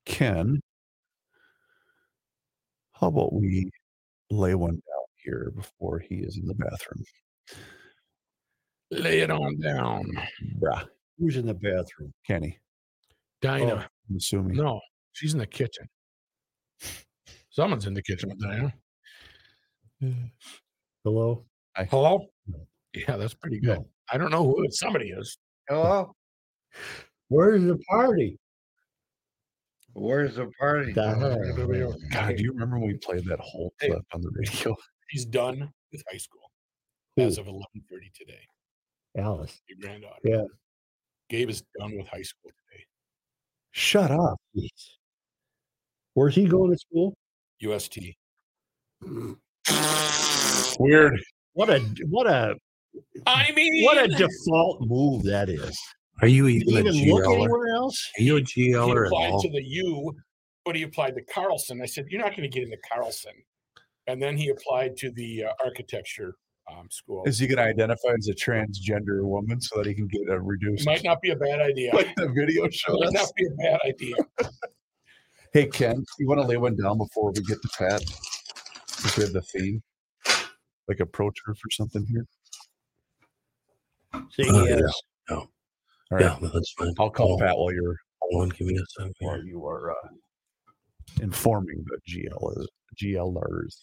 Ken, 0.06 0.60
how 3.04 3.10
about 3.10 3.34
mm. 3.34 3.42
we 3.42 3.70
lay 4.32 4.56
one 4.56 4.76
down 4.76 5.06
here 5.24 5.52
before 5.56 6.00
he 6.00 6.16
is 6.16 6.38
in 6.38 6.48
the 6.48 6.54
bathroom? 6.54 7.04
Lay 8.92 9.20
it 9.20 9.32
on 9.32 9.60
down, 9.60 10.06
Bruh, 10.60 10.86
Who's 11.20 11.36
in 11.36 11.46
the 11.46 11.54
bathroom? 11.54 12.14
Kenny, 12.26 12.58
oh, 12.60 13.16
Dinah. 13.42 13.90
I'm 14.10 14.16
assuming. 14.16 14.56
No, 14.56 14.80
she's 15.12 15.34
in 15.34 15.40
the 15.40 15.48
kitchen. 15.48 15.88
Someone's 17.50 17.88
in 17.88 17.94
the 17.94 18.02
kitchen 18.02 18.30
with 18.30 18.40
Diana. 18.40 18.74
Uh, 20.04 20.10
hello. 21.04 21.46
Hello? 21.76 22.28
Yeah, 22.94 23.18
that's 23.18 23.34
pretty 23.34 23.60
good. 23.60 23.80
No. 23.80 23.88
I 24.12 24.18
don't 24.18 24.32
know 24.32 24.44
who 24.44 24.64
it, 24.64 24.74
somebody 24.74 25.10
is. 25.10 25.38
Hello? 25.68 26.14
Where's 27.30 27.64
the 27.64 27.78
party? 27.90 28.38
Where's 29.94 30.36
the 30.36 30.52
party? 30.60 30.92
God, 30.92 31.20
do 31.20 32.44
you 32.44 32.52
remember 32.52 32.80
when 32.80 32.88
we 32.88 32.96
played 32.96 33.26
that 33.26 33.40
whole 33.40 33.74
Hey. 33.80 33.92
on 34.14 34.22
the 34.22 34.32
radio? 34.34 34.76
He's 35.10 35.26
done 35.26 35.72
with 35.92 36.04
high 36.12 36.18
school 36.18 36.50
Who? 37.16 37.24
as 37.24 37.38
of 37.38 37.46
11:30 37.46 38.12
today. 38.16 38.40
Alice. 39.18 39.62
Your 39.68 39.78
granddaughter. 39.80 40.20
Yeah. 40.24 40.46
Gabe 41.30 41.50
is 41.52 41.64
done 41.78 41.96
with 41.96 42.08
high 42.08 42.24
school 42.24 42.50
today. 42.72 42.84
Shut 43.72 44.10
up. 44.10 44.40
Jeez. 44.58 44.70
Where's 46.16 46.36
he 46.36 46.46
going 46.48 46.72
to 46.72 46.78
school? 46.78 47.16
UST. 47.60 48.00
Weird. 50.80 51.22
What 51.54 51.70
a 51.70 51.80
what 52.10 52.26
a 52.28 52.56
I 53.28 53.52
mean, 53.52 53.84
what 53.84 53.98
a 54.04 54.08
default 54.08 54.82
move 54.88 55.24
that 55.24 55.50
is. 55.50 55.78
Are 56.22 56.28
you 56.28 56.48
Did 56.48 56.68
even 56.70 56.86
he 56.86 56.90
a 56.90 56.94
even 57.04 57.16
look 57.16 57.24
GLer? 57.26 57.34
anywhere 57.36 57.68
else? 57.76 58.12
Are 58.20 58.24
you 58.24 58.38
a 58.38 58.42
he 58.42 58.72
GLer 58.72 59.02
at 59.02 59.08
applied 59.08 59.32
all? 59.32 59.42
to 59.42 59.50
the 59.50 59.64
U, 59.64 60.16
but 60.66 60.76
he 60.76 60.84
applied 60.84 61.16
to 61.16 61.22
Carlson. 61.34 61.82
I 61.82 61.86
said, 61.86 62.06
"You're 62.10 62.22
not 62.22 62.30
going 62.36 62.44
to 62.44 62.48
get 62.50 62.64
into 62.64 62.78
Carlson." 62.92 63.34
And 64.08 64.22
then 64.22 64.38
he 64.38 64.50
applied 64.50 64.96
to 64.98 65.12
the 65.12 65.46
uh, 65.46 65.54
architecture 65.64 66.36
um, 66.72 66.88
school. 66.92 67.24
Is 67.26 67.40
he 67.40 67.48
going 67.48 67.58
to 67.58 67.64
identify 67.64 68.10
as 68.18 68.28
a 68.28 68.34
transgender 68.34 69.24
woman 69.24 69.60
so 69.62 69.78
that 69.78 69.86
he 69.86 69.94
can 69.94 70.08
get 70.08 70.22
a 70.30 70.40
reduced? 70.40 70.86
Might 70.86 71.04
not 71.04 71.22
be 71.22 71.32
a 71.32 71.36
bad 71.36 71.60
idea. 71.62 71.94
like 71.96 72.14
the 72.16 72.28
video 72.30 72.70
showed 72.70 73.00
Might 73.00 73.14
not 73.14 73.32
be 73.36 73.46
a 73.46 73.50
bad 73.52 73.80
idea. 73.86 74.16
Hey, 75.54 75.68
Ken, 75.68 76.04
you 76.18 76.28
want 76.28 76.42
to 76.42 76.48
lay 76.48 76.58
one 76.58 76.76
down 76.76 76.98
before 76.98 77.32
we 77.32 77.44
get 77.44 77.62
to 77.62 77.70
Pat? 77.78 78.02
Since 78.88 79.18
we 79.18 79.24
have 79.26 79.34
the 79.34 79.42
theme, 79.44 79.84
like 80.88 81.00
a 81.00 81.06
pro 81.06 81.30
turf 81.30 81.60
or 81.64 81.70
something 81.70 82.04
here. 82.08 82.26
Say 84.32 84.50
Uh, 84.50 84.64
yes. 84.64 85.02
All 86.12 86.18
right. 86.18 86.22
Yeah, 86.42 86.50
that's 86.54 86.74
fine. 86.78 86.94
I'll 87.00 87.10
call 87.10 87.28
Hold- 87.28 87.40
Pat 87.42 87.58
while 87.58 87.74
you're 87.74 87.96
Hold 88.22 88.44
on, 88.44 88.50
give 88.50 88.68
me 88.68 88.76
a 88.78 88.86
second. 88.98 89.14
while 89.20 89.44
you 89.44 89.66
are 89.68 89.92
uh, 89.92 90.10
informing 91.22 91.84
the 91.86 91.98
GL 92.10 92.58
is 92.60 92.68
GLers. 93.02 93.76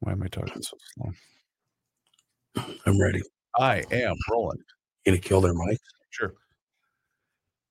Why 0.00 0.12
am 0.12 0.22
I 0.22 0.28
talking 0.28 0.62
so 0.62 0.76
slow? 0.94 2.64
I'm 2.86 3.00
ready. 3.00 3.22
I 3.58 3.84
am 3.90 4.14
rolling. 4.30 4.58
Gonna 5.04 5.18
kill 5.18 5.40
their 5.40 5.54
mics. 5.54 5.78
Sure. 6.10 6.34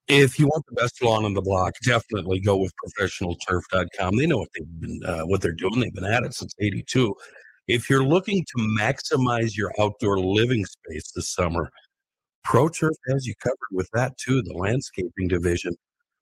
If 0.08 0.38
you 0.40 0.48
want 0.48 0.66
the 0.68 0.76
best 0.76 1.02
lawn 1.04 1.24
on 1.26 1.34
the 1.34 1.42
block, 1.42 1.74
definitely 1.86 2.40
go 2.40 2.58
with 2.58 2.74
professionalturf.com. 2.86 4.18
They 4.18 4.26
know 4.28 4.40
what 4.40 4.50
they've 4.56 4.80
been 4.82 5.00
uh, 5.06 5.22
what 5.22 5.42
they're 5.42 5.54
doing. 5.54 5.80
They've 5.80 5.94
been 5.94 6.04
at 6.04 6.24
it 6.24 6.34
since 6.34 6.54
82. 6.60 7.16
If 7.68 7.90
you're 7.90 8.04
looking 8.04 8.44
to 8.44 8.64
maximize 8.80 9.56
your 9.56 9.72
outdoor 9.80 10.20
living 10.20 10.66
space 10.66 11.12
this 11.16 11.30
summer, 11.34 11.70
ProTurf 12.50 12.96
has 13.10 13.28
you 13.28 13.36
covered 13.44 13.58
with 13.72 13.90
that 13.94 14.18
too, 14.18 14.42
the 14.42 14.56
landscaping 14.56 15.28
division. 15.28 15.76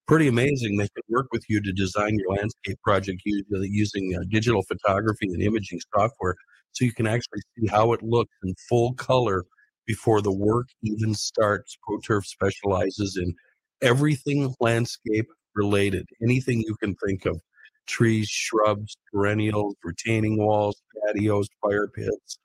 Pretty 0.07 0.27
amazing. 0.27 0.75
They 0.75 0.89
can 0.89 1.03
work 1.07 1.27
with 1.31 1.43
you 1.47 1.61
to 1.61 1.71
design 1.71 2.19
your 2.19 2.35
landscape 2.35 2.77
project 2.83 3.21
using 3.25 4.13
uh, 4.13 4.23
digital 4.29 4.61
photography 4.63 5.27
and 5.27 5.41
imaging 5.41 5.79
software 5.95 6.35
so 6.73 6.83
you 6.83 6.91
can 6.91 7.07
actually 7.07 7.39
see 7.57 7.67
how 7.67 7.93
it 7.93 8.03
looks 8.03 8.33
in 8.43 8.53
full 8.67 8.93
color 8.95 9.45
before 9.85 10.21
the 10.21 10.31
work 10.31 10.67
even 10.83 11.13
starts. 11.13 11.77
ProTurf 11.87 12.25
specializes 12.25 13.15
in 13.15 13.33
everything 13.81 14.53
landscape 14.59 15.27
related, 15.55 16.05
anything 16.21 16.59
you 16.59 16.75
can 16.75 16.93
think 16.95 17.25
of 17.25 17.39
trees, 17.85 18.27
shrubs, 18.27 18.97
perennials, 19.13 19.75
retaining 19.81 20.37
walls, 20.37 20.81
patios, 21.13 21.47
fire 21.61 21.87
pits, 21.87 22.37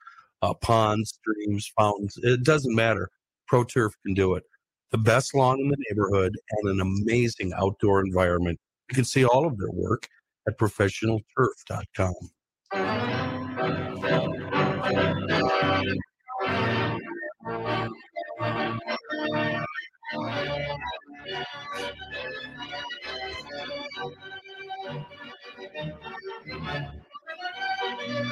uh, 0.43 0.55
ponds, 0.55 1.19
streams, 1.21 1.73
fountains. 1.77 2.17
It 2.23 2.45
doesn't 2.45 2.77
matter. 2.77 3.11
ProTurf 3.51 3.91
can 4.05 4.15
do 4.15 4.35
it. 4.35 4.45
The 4.91 4.99
best 4.99 5.35
lawn 5.35 5.59
in 5.59 5.69
the 5.69 5.77
neighborhood 5.89 6.37
and 6.51 6.69
an 6.71 6.81
amazing 6.81 7.53
outdoor 7.55 8.01
environment. 8.05 8.59
You 8.91 8.95
can 8.95 9.05
see 9.05 9.25
all 9.25 9.47
of 9.47 9.57
their 9.57 9.71
work 9.71 10.07
at 10.47 10.59
professionalturf.com. 10.59 12.15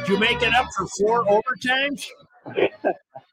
Did 0.01 0.09
you 0.09 0.19
make 0.19 0.43
it 0.43 0.53
up 0.55 0.67
for 0.77 0.87
four 0.99 1.25
overtimes? 1.25 2.07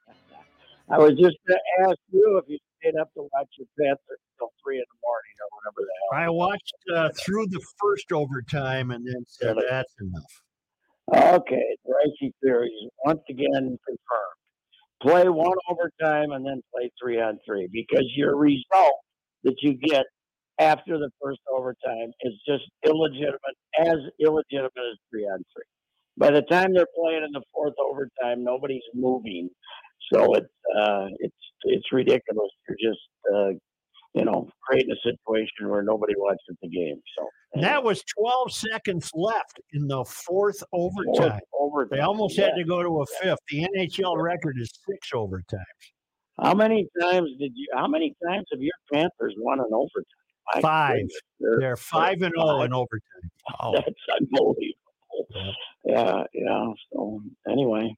I 0.89 0.97
was 0.97 1.11
just 1.11 1.35
going 1.47 1.59
to 1.59 1.89
ask 1.89 1.97
you 2.11 2.37
if 2.41 2.45
you 2.47 2.57
stayed 2.79 2.95
up 2.99 3.13
to 3.15 3.23
watch 3.33 3.49
your 3.57 3.67
Panthers 3.79 4.19
till 4.37 4.51
three 4.63 4.77
in 4.77 4.83
the 4.87 4.99
morning 5.03 5.35
or 5.41 5.47
whatever 5.57 5.87
the 5.87 6.17
hell. 6.17 6.25
I 6.25 6.29
watched 6.29 6.75
uh, 6.95 7.09
through 7.17 7.47
the 7.47 7.61
first 7.81 8.11
overtime 8.11 8.91
and 8.91 9.05
then 9.05 9.25
said 9.27 9.55
Really? 9.57 9.65
that's 9.69 9.93
enough. 9.99 11.35
Okay, 11.35 11.77
the 11.85 11.93
Reusse 11.93 12.31
series 12.43 12.71
once 13.05 13.21
again 13.29 13.77
confirmed. 13.85 14.37
Play 15.01 15.29
one 15.29 15.57
overtime 15.69 16.31
and 16.31 16.45
then 16.45 16.61
play 16.73 16.89
three 17.01 17.19
on 17.21 17.39
three 17.45 17.67
because 17.71 18.03
your 18.15 18.35
result 18.35 18.95
that 19.43 19.55
you 19.61 19.73
get 19.73 20.05
after 20.59 20.97
the 20.97 21.09
first 21.21 21.39
overtime 21.53 22.11
is 22.21 22.33
just 22.47 22.63
illegitimate, 22.85 23.39
as 23.79 23.97
illegitimate 24.19 24.71
as 24.77 24.97
three 25.11 25.23
on 25.25 25.37
three. 25.53 25.63
By 26.17 26.31
the 26.31 26.41
time 26.41 26.73
they're 26.73 26.87
playing 26.99 27.23
in 27.23 27.31
the 27.31 27.43
fourth 27.53 27.75
overtime, 27.79 28.43
nobody's 28.43 28.81
moving, 28.95 29.49
so 30.13 30.33
it's 30.35 30.47
uh, 30.79 31.07
it's 31.19 31.35
it's 31.63 31.91
ridiculous. 31.91 32.49
You're 32.67 32.91
just 32.91 33.01
uh, 33.33 33.49
you 34.13 34.25
know 34.25 34.49
creating 34.63 34.91
a 34.91 34.95
situation 35.07 35.69
where 35.69 35.83
nobody 35.83 36.13
watches 36.17 36.55
the 36.61 36.69
game. 36.69 36.99
So 37.17 37.27
And 37.53 37.63
that 37.63 37.83
was 37.83 38.03
12 38.17 38.51
seconds 38.53 39.09
left 39.13 39.59
in 39.73 39.87
the 39.87 40.03
fourth 40.05 40.61
overtime. 40.73 41.39
overtime. 41.59 41.97
They 41.97 42.03
almost 42.03 42.37
had 42.37 42.53
to 42.55 42.63
go 42.63 42.81
to 42.83 43.01
a 43.01 43.05
fifth. 43.21 43.39
The 43.49 43.67
NHL 43.77 44.21
record 44.21 44.55
is 44.59 44.71
six 44.89 45.09
overtimes. 45.13 45.63
How 46.39 46.53
many 46.53 46.87
times 47.01 47.29
did 47.39 47.51
you? 47.55 47.67
How 47.75 47.87
many 47.87 48.13
times 48.27 48.45
have 48.51 48.61
your 48.61 48.73
Panthers 48.93 49.33
won 49.37 49.59
an 49.59 49.65
overtime? 49.71 50.03
My 50.55 50.61
Five. 50.61 51.01
they're- 51.39 51.59
They're 51.59 51.75
five 51.75 52.21
and 52.21 52.33
zero 52.37 52.59
five. 52.59 52.65
in 52.67 52.73
overtime. 52.73 53.31
That's 53.73 54.19
unbelievable. 54.21 55.53
Yeah, 55.83 56.23
yeah. 56.33 56.65
So 56.93 57.21
anyway, 57.49 57.93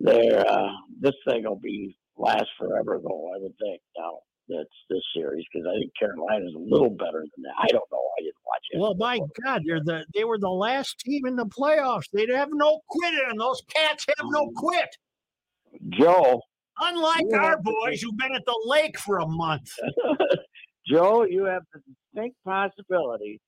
they're 0.00 0.48
uh, 0.48 0.68
this 1.00 1.14
thing 1.28 1.44
will 1.44 1.60
be 1.60 1.96
last 2.16 2.48
forever, 2.58 3.00
though. 3.02 3.32
I 3.34 3.38
would 3.38 3.54
think 3.58 3.80
now. 3.98 4.18
That's 4.48 4.68
this 4.88 5.02
series 5.14 5.44
because 5.52 5.64
I 5.64 5.78
think 5.78 5.92
Carolina's 5.96 6.52
a 6.56 6.58
little 6.58 6.90
better 6.90 7.20
than 7.20 7.42
that. 7.44 7.54
I 7.56 7.68
don't 7.68 7.84
know. 7.92 8.04
I 8.18 8.22
didn't 8.22 8.34
watch 8.44 8.64
it. 8.70 8.80
Well, 8.80 8.96
my 8.96 9.20
God, 9.44 9.62
they're 9.64 9.78
the 9.78 10.04
they 10.12 10.24
were 10.24 10.38
the 10.38 10.48
last 10.48 10.98
team 10.98 11.24
in 11.24 11.36
the 11.36 11.46
playoffs. 11.46 12.06
They'd 12.12 12.30
have 12.30 12.48
no 12.50 12.80
quit 12.88 13.14
in. 13.30 13.36
Those 13.36 13.62
cats 13.72 14.06
have 14.08 14.26
no 14.28 14.50
quit. 14.56 14.88
Joe, 15.90 16.40
Unlike 16.80 17.26
our 17.34 17.60
boys 17.60 18.00
who've 18.00 18.16
been 18.16 18.34
at 18.34 18.44
the 18.46 18.58
lake 18.64 18.98
for 18.98 19.18
a 19.18 19.26
month. 19.26 19.70
Joe, 20.86 21.24
you 21.24 21.44
have 21.44 21.62
the 21.74 21.80
distinct 22.14 22.36
possibility 22.44 23.38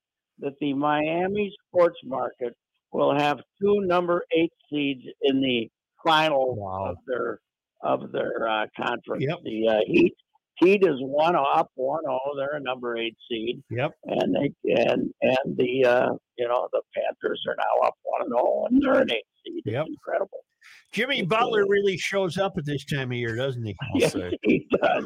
that 0.41 0.53
the 0.61 0.75
Miami 0.75 1.53
sports 1.67 1.99
market 2.05 2.55
will 2.93 3.17
have 3.17 3.39
two 3.61 3.81
number 3.87 4.25
eight 4.37 4.53
seeds 4.71 5.03
in 5.23 5.41
the 5.41 5.71
final 6.05 6.89
of 6.89 6.97
their 7.07 7.41
of 7.83 8.13
their 8.13 8.49
uh, 8.49 8.67
conference. 8.77 9.25
Yep. 9.27 9.39
The 9.45 9.69
uh, 9.69 9.81
Heat 9.87 10.15
Heat 10.61 10.83
is 10.85 10.97
one 11.01 11.35
up, 11.35 11.71
one 11.75 12.03
oh. 12.09 12.19
They're 12.37 12.57
a 12.57 12.61
number 12.61 12.97
eight 12.97 13.17
seed, 13.29 13.63
Yep. 13.71 13.93
and 14.05 14.35
they 14.35 14.73
and 14.75 15.13
and 15.23 15.57
the 15.57 15.85
uh, 15.85 16.13
you 16.39 16.49
know 16.49 16.69
the 16.73 16.83
Panthers 16.95 17.43
are 17.49 17.57
now 17.57 17.87
up 17.87 17.95
one 18.03 18.23
and 18.27 18.33
oh, 18.37 18.67
and 18.71 18.83
they're 18.83 19.01
an 19.01 19.11
eight 19.11 19.25
seed. 19.45 19.63
Yep. 19.65 19.87
It's 19.87 19.91
incredible. 19.95 20.45
Jimmy 20.93 21.23
Butler 21.23 21.67
really 21.67 21.97
shows 21.97 22.39
up 22.39 22.53
at 22.59 22.67
this 22.67 22.85
time 22.85 23.11
of 23.11 23.17
year, 23.17 23.35
doesn't 23.35 23.65
he? 23.65 23.75
Yes, 23.95 24.15
he 24.43 24.67
does. 24.81 25.05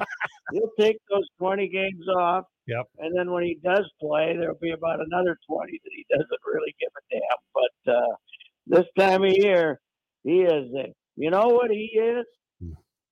He'll 0.52 0.70
take 0.78 0.98
those 1.08 1.26
20 1.38 1.68
games 1.68 2.04
off. 2.18 2.44
Yep. 2.66 2.86
And 2.98 3.16
then 3.16 3.30
when 3.30 3.44
he 3.44 3.58
does 3.64 3.88
play, 4.00 4.36
there'll 4.38 4.58
be 4.60 4.72
about 4.72 4.98
another 5.00 5.38
20 5.48 5.72
that 5.72 5.90
he 5.96 6.04
doesn't 6.10 6.40
really 6.44 6.74
give 6.80 6.90
a 6.96 7.14
damn. 7.14 7.38
But 7.54 7.92
uh, 7.94 8.16
this 8.66 8.86
time 8.98 9.24
of 9.24 9.32
year, 9.32 9.80
he 10.26 10.42
is. 10.42 10.70
A, 10.74 10.92
you 11.16 11.30
know 11.30 11.48
what 11.48 11.70
he 11.70 11.90
is? 11.98 12.26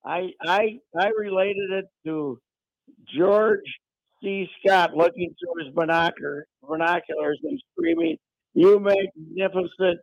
I 0.05 0.31
I 0.43 0.79
I 0.99 1.09
related 1.17 1.71
it 1.71 1.85
to 2.05 2.39
George 3.17 3.61
C. 4.23 4.47
Scott 4.61 4.95
looking 4.95 5.35
through 5.41 5.65
his 5.65 5.75
binocular 5.75 6.47
binoculars 6.63 7.39
and 7.43 7.59
screaming, 7.73 8.17
"You 8.53 8.79
magnificent!" 8.81 10.01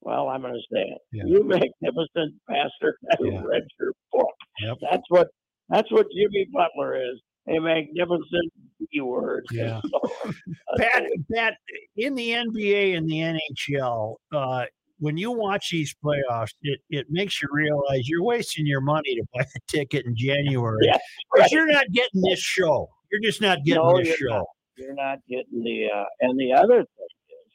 Well, 0.00 0.28
I'm 0.28 0.42
going 0.42 0.52
to 0.54 0.60
say 0.74 0.82
it. 0.82 0.98
Yeah. 1.12 1.24
You 1.26 1.44
magnificent 1.44 2.34
bastard! 2.48 2.94
I 3.12 3.16
Yeah. 3.20 3.42
read 3.42 3.62
your 3.80 3.92
book. 4.12 4.32
Yep. 4.60 4.78
That's 4.90 5.02
what 5.08 5.28
that's 5.68 5.90
what 5.90 6.06
Jimmy 6.16 6.46
Butler 6.52 6.96
is. 6.96 7.20
A 7.48 7.58
magnificent 7.60 8.52
B 8.90 9.00
word. 9.02 9.44
Yeah. 9.52 9.80
Pat, 10.78 11.04
Pat, 11.34 11.54
in 11.96 12.14
the 12.14 12.30
NBA 12.30 12.96
and 12.96 13.06
the 13.08 13.38
NHL, 13.68 14.14
uh, 14.32 14.64
when 14.98 15.16
you 15.16 15.32
watch 15.32 15.70
these 15.70 15.94
playoffs, 16.04 16.50
it, 16.62 16.80
it 16.90 17.06
makes 17.10 17.42
you 17.42 17.48
realize 17.52 18.08
you're 18.08 18.22
wasting 18.22 18.66
your 18.66 18.80
money 18.80 19.14
to 19.16 19.22
buy 19.34 19.42
a 19.42 19.58
ticket 19.68 20.06
in 20.06 20.14
January. 20.16 20.78
Yeah, 20.86 20.98
Because 21.34 21.52
you're 21.52 21.66
not 21.70 21.86
getting 21.92 22.22
this 22.22 22.40
show. 22.40 22.88
You're 23.10 23.20
just 23.20 23.40
not 23.40 23.58
getting 23.64 23.82
No, 23.82 23.98
this 23.98 24.08
you're 24.08 24.30
show. 24.30 24.36
not. 24.36 24.44
you're 24.76 24.94
not 24.94 25.18
getting 25.28 25.62
the 25.62 25.88
uh, 25.94 26.04
and 26.20 26.38
the 26.38 26.52
other 26.52 26.78
thing 26.78 27.06
is 27.28 27.52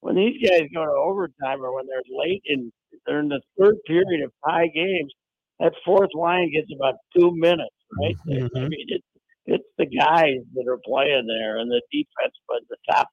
when 0.00 0.14
these 0.16 0.36
guys 0.48 0.62
go 0.74 0.84
to 0.84 0.92
overtime 0.92 1.62
or 1.62 1.74
when 1.74 1.86
they're 1.86 2.02
late 2.16 2.42
in 2.46 2.72
they're 3.06 3.20
in 3.20 3.28
the 3.28 3.40
third 3.58 3.76
period 3.86 4.22
of 4.24 4.32
tie 4.46 4.68
games, 4.68 5.12
that 5.60 5.72
fourth 5.84 6.10
line 6.14 6.50
gets 6.52 6.70
about 6.74 6.94
two 7.16 7.32
minutes, 7.36 7.74
right? 8.00 8.16
I 8.28 8.32
Mhm. 8.34 8.68
mean 8.68 8.86
it's 8.88 9.06
it's 9.46 9.64
the 9.76 9.86
guys 9.86 10.36
that 10.54 10.64
are 10.68 10.78
playing 10.84 11.26
there 11.26 11.58
and 11.58 11.70
the 11.70 11.82
defense, 11.90 12.34
but 12.48 12.60
the 12.68 12.76
top 12.90 13.08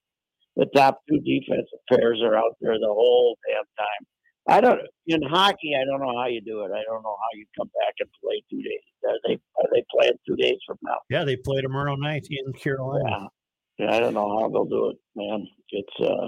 the 0.55 0.65
top 0.75 1.01
two 1.09 1.19
defensive 1.19 1.79
pairs 1.91 2.19
are 2.23 2.35
out 2.35 2.55
there 2.61 2.77
the 2.79 2.87
whole 2.87 3.37
damn 3.47 3.63
time. 3.77 4.07
I 4.47 4.61
don't 4.61 4.81
in 5.05 5.21
hockey. 5.21 5.73
I 5.79 5.85
don't 5.85 6.01
know 6.01 6.17
how 6.17 6.27
you 6.27 6.41
do 6.41 6.61
it. 6.61 6.71
I 6.71 6.81
don't 6.87 7.03
know 7.03 7.15
how 7.15 7.31
you 7.37 7.45
come 7.57 7.67
back 7.67 7.93
and 7.99 8.09
play 8.23 8.41
two 8.49 8.61
days. 8.61 8.81
Are 9.07 9.19
they 9.27 9.33
are 9.33 9.69
they 9.71 9.83
playing 9.91 10.17
two 10.27 10.35
days 10.35 10.57
from 10.65 10.77
now? 10.81 10.97
Yeah, 11.09 11.23
they 11.23 11.35
play 11.35 11.61
tomorrow 11.61 11.95
night 11.95 12.27
in 12.29 12.51
Carolina. 12.53 13.27
Yeah. 13.79 13.85
Yeah, 13.85 13.95
I 13.95 13.99
don't 14.01 14.13
know 14.13 14.39
how 14.39 14.49
they'll 14.49 14.65
do 14.65 14.89
it, 14.89 14.97
man. 15.15 15.47
It's 15.69 15.93
uh, 16.01 16.27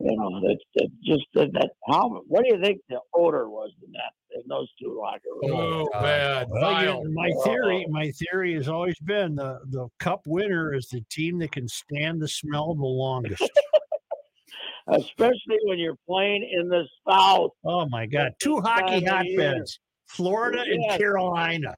you 0.00 0.16
know, 0.16 0.40
that's 0.46 0.62
that 0.76 0.88
just 1.04 1.26
that, 1.34 1.52
that. 1.52 1.70
How? 1.88 2.08
What 2.26 2.44
do 2.44 2.54
you 2.54 2.62
think 2.62 2.80
the 2.88 3.00
odor 3.14 3.48
was 3.50 3.70
in 3.84 3.92
that 3.92 4.12
in 4.36 4.42
those 4.48 4.68
two 4.80 4.98
locker 4.98 5.20
rooms? 5.42 5.88
Oh, 5.92 6.00
bad. 6.00 6.46
Well, 6.50 6.80
you- 6.82 6.86
Vile. 6.88 7.04
my 7.12 7.30
theory, 7.44 7.86
my 7.90 8.10
theory 8.12 8.54
has 8.54 8.68
always 8.68 8.98
been 9.00 9.34
the 9.34 9.58
the 9.70 9.88
cup 9.98 10.22
winner 10.26 10.74
is 10.74 10.88
the 10.88 11.02
team 11.10 11.38
that 11.40 11.52
can 11.52 11.68
stand 11.68 12.20
the 12.22 12.28
smell 12.28 12.74
the 12.74 12.82
longest. 12.84 13.42
Especially 14.90 15.58
when 15.64 15.78
you're 15.78 15.98
playing 16.08 16.48
in 16.50 16.68
the 16.68 16.84
South. 17.06 17.50
oh 17.66 17.86
my 17.90 18.06
God, 18.06 18.32
two 18.40 18.58
hockey 18.60 19.02
time 19.02 19.26
of 19.26 19.26
hotbeds, 19.26 19.80
Florida 20.06 20.62
Yes. 20.66 20.76
and 20.90 20.98
Carolina. 20.98 21.74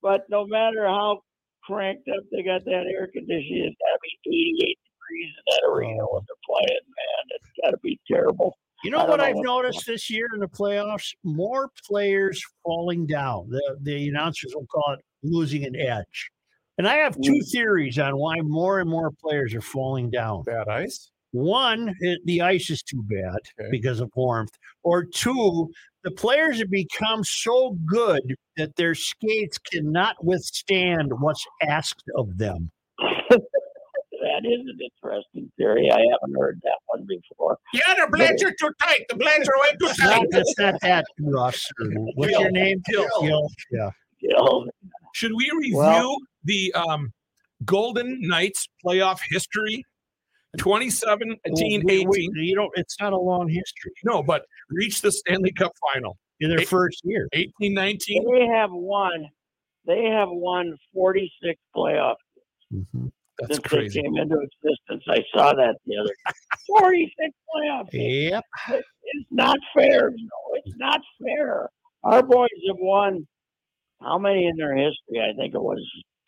But 0.00 0.22
no 0.30 0.46
matter 0.46 0.86
how 0.86 1.20
cranked 1.66 2.08
up 2.08 2.22
they 2.30 2.42
got 2.42 2.64
that 2.64 2.84
air 2.86 3.08
conditioning, 3.12 3.64
it's 3.64 3.76
got 3.80 3.92
to 3.94 3.98
be 4.24 4.54
88 4.60 4.78
degrees 4.84 5.34
in 5.36 5.44
that 5.46 5.68
arena 5.68 6.04
when 6.10 6.22
they're 6.26 6.44
playing. 6.46 6.80
Man, 6.86 7.24
it's 7.36 7.50
got 7.62 7.70
to 7.70 7.78
be 7.82 7.98
terrible. 8.10 8.56
You 8.84 8.90
know 8.90 9.04
what 9.04 9.18
know 9.18 9.24
I've 9.24 9.36
noticed 9.36 9.86
this 9.86 10.10
year 10.10 10.28
in 10.34 10.40
the 10.40 10.48
playoffs? 10.48 11.14
More 11.24 11.70
players 11.88 12.42
falling 12.62 13.06
down. 13.06 13.48
The 13.48 13.78
the 13.82 14.08
announcers 14.08 14.52
will 14.54 14.66
call 14.66 14.94
it 14.94 15.00
losing 15.22 15.64
an 15.64 15.74
edge. 15.74 16.30
And 16.78 16.86
I 16.86 16.96
have 16.96 17.14
two 17.20 17.32
Mm. 17.32 17.50
theories 17.50 17.98
on 17.98 18.16
why 18.18 18.36
more 18.42 18.80
and 18.80 18.88
more 18.88 19.10
players 19.10 19.54
are 19.54 19.62
falling 19.62 20.10
down. 20.10 20.42
Bad 20.42 20.68
ice. 20.68 21.10
One, 21.32 21.94
the 22.24 22.40
ice 22.40 22.70
is 22.70 22.82
too 22.82 23.02
bad 23.04 23.36
Okay. 23.60 23.68
because 23.70 24.00
of 24.00 24.10
warmth. 24.16 24.52
Or 24.84 25.04
two, 25.04 25.70
the 26.04 26.10
players 26.10 26.58
have 26.60 26.70
become 26.70 27.24
so 27.24 27.76
good 27.84 28.36
that 28.56 28.76
their 28.76 28.94
skates 28.94 29.58
cannot 29.58 30.24
withstand 30.24 31.10
what's 31.20 31.44
asked 31.62 32.04
of 32.16 32.38
them. 32.38 32.70
That 32.98 34.44
is 34.44 34.60
an 34.66 34.78
interesting 34.80 35.50
theory. 35.56 35.90
I 35.90 35.98
haven't 36.00 36.36
heard 36.38 36.60
that 36.64 36.78
one 36.86 37.06
before. 37.06 37.58
Yeah, 37.72 37.94
the 37.94 38.08
blades 38.10 38.42
are 38.42 38.50
too 38.58 38.70
tight. 38.82 39.04
The 39.08 39.16
blades 39.16 39.48
are 39.48 39.54
way 39.60 39.68
too 39.78 39.86
It's 39.88 39.98
not, 40.00 40.08
tight. 40.14 40.26
it's 40.32 40.58
not 40.58 40.74
that, 40.82 41.04
Russ. 41.20 41.70
or 41.80 41.86
What's 42.14 42.32
your 42.38 42.50
name? 42.50 42.82
Gil. 42.86 43.06
Gil. 43.20 43.48
Yeah. 43.70 43.90
You 44.20 44.30
know, 44.36 44.66
Should 45.14 45.32
we 45.36 45.50
review 45.56 45.76
Well- 45.76 46.16
the 46.44 46.72
um, 46.74 47.12
Golden 47.64 48.20
Knights 48.26 48.68
playoff 48.84 49.20
history? 49.30 49.84
2017 50.56 51.38
Well, 51.44 51.86
we- 51.86 51.96
18. 52.00 52.08
we- 52.08 52.42
you 52.42 52.54
don't. 52.54 52.70
It's 52.76 53.00
not 53.00 53.12
a 53.12 53.18
long 53.18 53.48
history. 53.48 53.92
No, 54.04 54.22
but 54.22 54.44
reached 54.70 55.02
the 55.02 55.12
Stanley 55.12 55.52
Cup 55.52 55.72
final. 55.92 56.16
In 56.40 56.50
their 56.50 56.66
first 56.66 57.00
year, 57.04 57.28
18 57.32 57.72
19. 57.72 58.22
they 58.34 58.46
have 58.46 58.70
won. 58.70 59.26
They 59.86 60.04
have 60.04 60.28
won 60.30 60.76
46 60.92 61.58
playoff 61.74 62.16
mm-hmm. 62.74 63.06
That's 63.38 63.54
since 63.54 63.66
crazy. 63.66 64.00
they 64.00 64.02
came 64.02 64.16
into 64.18 64.36
existence. 64.40 65.02
I 65.08 65.24
saw 65.34 65.54
that 65.54 65.76
the 65.86 65.96
other. 65.96 66.12
46 66.66 67.34
playoff. 67.54 67.90
games. 67.90 68.30
Yep. 68.32 68.44
It's 69.04 69.26
not 69.30 69.56
fair. 69.74 70.10
You 70.10 70.24
know, 70.24 70.60
it's 70.64 70.76
not 70.76 71.00
fair. 71.24 71.70
Our 72.04 72.22
boys 72.22 72.48
have 72.68 72.76
won 72.80 73.26
how 74.02 74.18
many 74.18 74.46
in 74.46 74.56
their 74.56 74.74
history? 74.76 75.20
I 75.22 75.32
think 75.38 75.54
it 75.54 75.62
was 75.62 75.80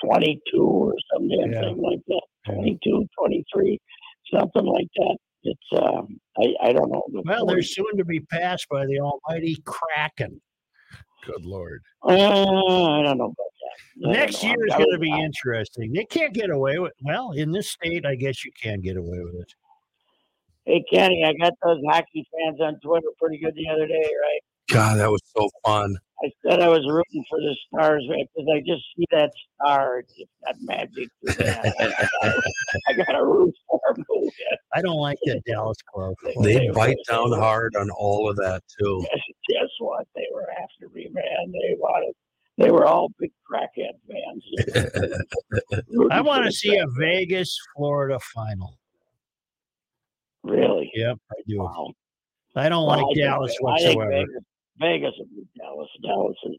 22 0.05 0.59
or 0.62 0.94
something, 1.12 1.52
Yeah. 1.52 1.60
thing 1.60 1.82
like 1.82 2.00
that. 2.06 2.22
22, 2.46 3.06
23, 3.18 3.78
something 4.32 4.64
like 4.64 4.88
that. 4.96 5.16
It's 5.44 5.82
um, 5.82 6.18
I 6.38 6.68
I 6.68 6.72
don't 6.72 6.90
know. 6.90 7.02
the 7.12 7.22
Well, 7.24 7.46
they're 7.46 7.62
soon 7.62 7.96
to 7.96 8.05
be 8.05 8.20
passed 8.20 8.68
by 8.68 8.86
the 8.86 9.00
almighty 9.00 9.62
Kraken. 9.64 10.40
Good 11.24 11.44
lord. 11.44 11.82
Uh, 12.02 12.10
I 12.10 13.02
don't 13.02 13.18
know 13.18 13.24
about 13.24 13.36
that. 13.36 14.09
I 14.09 14.12
Next 14.12 14.42
year 14.42 14.56
is 14.66 14.74
going 14.74 14.92
to 14.92 14.98
be 14.98 15.12
interesting. 15.20 15.92
They 15.92 16.05
can't 16.05 16.32
get 16.32 16.50
away 16.50 16.78
with. 16.78 16.92
Well, 17.02 17.32
in 17.32 17.50
this 17.52 17.70
state, 17.70 18.06
I 18.06 18.14
guess 18.14 18.44
you 18.44 18.52
can 18.60 18.80
get 18.80 18.96
away 18.96 19.18
with 19.22 19.34
it. 19.34 19.55
Hey 20.68 20.84
Kenny, 20.92 21.24
I 21.24 21.32
got 21.32 21.55
those 21.64 21.80
hockey 21.88 22.28
fans 22.30 22.60
on 22.60 22.78
Twitter 22.80 23.06
pretty 23.18 23.38
good 23.38 23.55
the 23.55 23.68
other 23.70 23.86
day, 23.86 23.94
right? 23.96 24.40
God, 24.70 24.98
that 24.98 25.10
was 25.10 25.22
so 25.34 25.48
fun. 25.64 25.96
I 26.24 26.30
said 26.42 26.60
I 26.60 26.68
was 26.68 26.84
rooting 26.88 27.24
for 27.30 27.38
the 27.38 27.54
Stars 27.68 28.04
because 28.08 28.48
I 28.52 28.58
just 28.60 28.82
see 28.96 29.04
that 29.12 29.30
star. 29.54 30.00
It's 30.00 30.12
just 30.14 30.30
got 30.44 30.56
magic. 30.60 31.08
I 31.28 32.92
got 32.96 33.12
to 33.12 33.24
root 33.24 33.54
for 33.68 33.80
them. 33.94 34.04
I 34.74 34.82
don't 34.82 34.96
like 34.98 35.18
that 35.26 35.42
Dallas 35.46 35.76
club. 35.94 36.14
They 36.42 36.68
bite 36.70 36.96
down 37.08 37.32
hard 37.32 37.76
on 37.76 37.88
all 37.90 38.28
of 38.28 38.36
that 38.36 38.62
too. 38.80 39.00
Guess, 39.12 39.22
guess 39.48 39.68
what? 39.78 40.06
They 40.16 40.26
were 40.34 40.46
after 40.50 40.92
me, 40.92 41.08
man. 41.12 41.52
They 41.52 41.76
wanted. 41.78 42.14
They 42.56 42.72
were 42.72 42.86
all 42.86 43.08
big 43.20 43.30
crackhead 43.48 43.94
fans. 44.10 45.22
I 46.10 46.20
want 46.20 46.44
to 46.44 46.50
see 46.52 46.76
a 46.76 46.86
Vegas, 46.98 47.56
Florida 47.76 48.18
final. 48.34 48.76
Really? 50.42 50.90
Yep, 50.94 51.18
I 51.30 51.34
do. 51.46 51.58
Wow. 51.60 51.92
I 52.56 52.68
don't 52.68 52.86
Well, 52.88 52.96
like 52.96 53.04
I 53.04 53.06
think- 53.06 53.18
Dallas 53.18 53.52
I 53.52 53.78
think 53.78 53.98
whatsoever. 53.98 54.24
Vegas, 54.80 55.12
will 55.18 55.26
beat 55.26 55.48
Dallas. 55.56 55.88
Dallas 56.02 56.36
is 56.44 56.56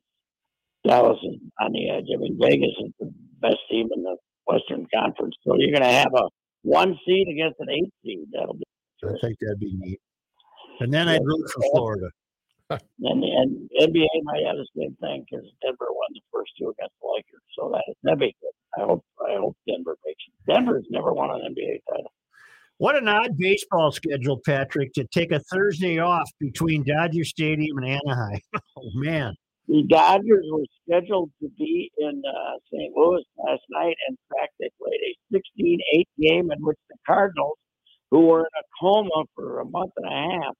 Dallas 0.85 1.17
is 1.23 1.39
on 1.59 1.71
the 1.73 1.89
edge. 1.89 2.05
I 2.13 2.17
mean, 2.17 2.37
Vegas 2.39 2.73
is 2.79 2.91
the 2.99 3.13
best 3.41 3.57
team 3.69 3.89
in 3.95 4.03
the 4.03 4.15
Western 4.45 4.87
Conference. 4.93 5.35
So 5.45 5.55
you're 5.57 5.71
going 5.71 5.83
to 5.83 5.97
have 5.97 6.13
a 6.15 6.23
one 6.63 6.97
seed 7.05 7.27
against 7.27 7.59
an 7.59 7.69
eight 7.69 7.91
seed. 8.03 8.27
That'll 8.31 8.55
be. 8.55 8.63
I 9.03 9.13
think 9.21 9.37
that'd 9.39 9.59
be 9.59 9.73
neat. 9.75 9.99
And 10.79 10.93
then 10.93 11.07
I'd 11.07 11.23
root 11.23 11.49
for 11.51 11.61
Florida. 11.73 12.09
And 12.69 13.23
the 13.23 13.27
and 13.33 13.67
NBA 13.81 14.05
might 14.21 14.45
have 14.45 14.57
the 14.57 14.67
same 14.77 14.95
thing 15.01 15.25
because 15.25 15.43
Denver 15.63 15.89
won 15.89 16.09
the 16.13 16.21
first 16.31 16.51
two 16.55 16.69
against 16.69 16.93
the 17.01 17.09
Lakers. 17.09 17.41
So 17.57 17.71
that 17.73 17.81
that'd 18.03 18.19
be 18.19 18.35
good. 18.39 18.53
I 18.77 18.85
hope 18.85 19.03
I 19.27 19.37
hope 19.37 19.57
Denver 19.67 19.97
makes 20.05 20.21
it. 20.27 20.53
Denver's 20.53 20.85
never 20.91 21.11
won 21.11 21.31
an 21.31 21.49
NBA 21.49 21.79
title. 21.89 22.13
What 22.79 22.95
an 22.95 23.07
odd 23.09 23.37
baseball 23.37 23.91
schedule, 23.91 24.39
Patrick, 24.45 24.93
to 24.93 25.05
take 25.13 25.31
a 25.33 25.39
Thursday 25.51 25.99
off 25.99 26.29
between 26.39 26.83
Dodger 26.83 27.25
Stadium 27.25 27.77
and 27.77 27.99
Anaheim. 28.05 28.39
Oh 28.77 28.89
man. 28.95 29.35
The 29.67 29.83
Dodgers 29.87 30.45
were 30.51 30.63
scheduled 30.87 31.29
to 31.43 31.49
be 31.57 31.91
in 31.97 32.23
uh, 32.25 32.53
St. 32.73 32.91
Louis 32.95 33.23
last 33.37 33.61
night. 33.69 33.95
In 34.07 34.17
fact, 34.29 34.53
they 34.59 34.69
played 34.81 34.99
a 35.33 35.37
16-8 35.97 36.03
game 36.19 36.51
in 36.51 36.57
which 36.65 36.77
the 36.89 36.95
Cardinals, 37.05 37.57
who 38.09 38.21
were 38.27 38.39
in 38.39 38.45
a 38.57 38.63
coma 38.81 39.25
for 39.35 39.59
a 39.59 39.65
month 39.65 39.91
and 39.97 40.07
a 40.07 40.09
half, 40.45 40.55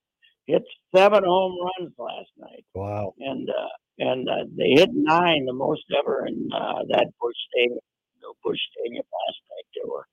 hit 0.45 0.63
seven 0.95 1.23
home 1.23 1.55
runs 1.79 1.93
last 1.97 2.29
night, 2.37 2.65
Wow. 2.75 3.13
and 3.19 3.49
uh, 3.49 3.53
and 3.99 4.29
uh, 4.29 4.43
they 4.57 4.71
hit 4.71 4.89
nine, 4.93 5.45
the 5.45 5.53
most 5.53 5.83
ever 5.97 6.27
in 6.27 6.49
uh, 6.53 6.83
that 6.89 7.07
Busch 7.21 7.35
Stadium. 7.53 7.79
The 8.21 8.33
Busch 8.43 8.59
Stadium 8.77 9.05
last 9.05 9.39
night. 9.49 9.65
They 9.75 9.89
were 9.89 10.05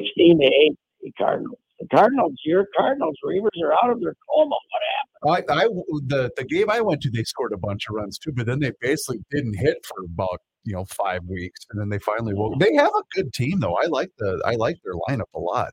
16 0.00 0.38
to 0.40 0.46
eight. 0.46 0.76
The 1.04 1.12
Cardinals. 1.18 1.58
The 1.78 1.86
Cardinals. 1.94 2.32
Your 2.44 2.66
Cardinals. 2.76 3.16
Reavers 3.24 3.62
are 3.62 3.72
out 3.72 3.90
of 3.90 4.00
their 4.00 4.16
coma. 4.34 4.48
What 4.48 4.82
happened? 4.96 5.50
I, 5.50 5.64
I 5.64 5.66
the 6.06 6.30
the 6.36 6.44
game 6.44 6.70
I 6.70 6.80
went 6.80 7.02
to, 7.02 7.10
they 7.10 7.24
scored 7.24 7.52
a 7.52 7.58
bunch 7.58 7.88
of 7.88 7.94
runs 7.94 8.18
too, 8.18 8.32
but 8.32 8.46
then 8.46 8.60
they 8.60 8.72
basically 8.80 9.24
didn't 9.30 9.54
hit 9.58 9.84
for 9.86 10.04
about 10.04 10.40
you 10.64 10.72
know 10.74 10.84
five 10.86 11.24
weeks, 11.26 11.60
and 11.70 11.80
then 11.80 11.88
they 11.90 11.98
finally 11.98 12.34
woke. 12.34 12.54
Mm. 12.54 12.60
They 12.60 12.74
have 12.74 12.92
a 12.94 13.02
good 13.14 13.32
team 13.32 13.60
though. 13.60 13.76
I 13.76 13.86
like 13.86 14.10
the 14.18 14.42
I 14.44 14.54
like 14.56 14.76
their 14.84 14.94
lineup 15.08 15.30
a 15.34 15.40
lot. 15.40 15.72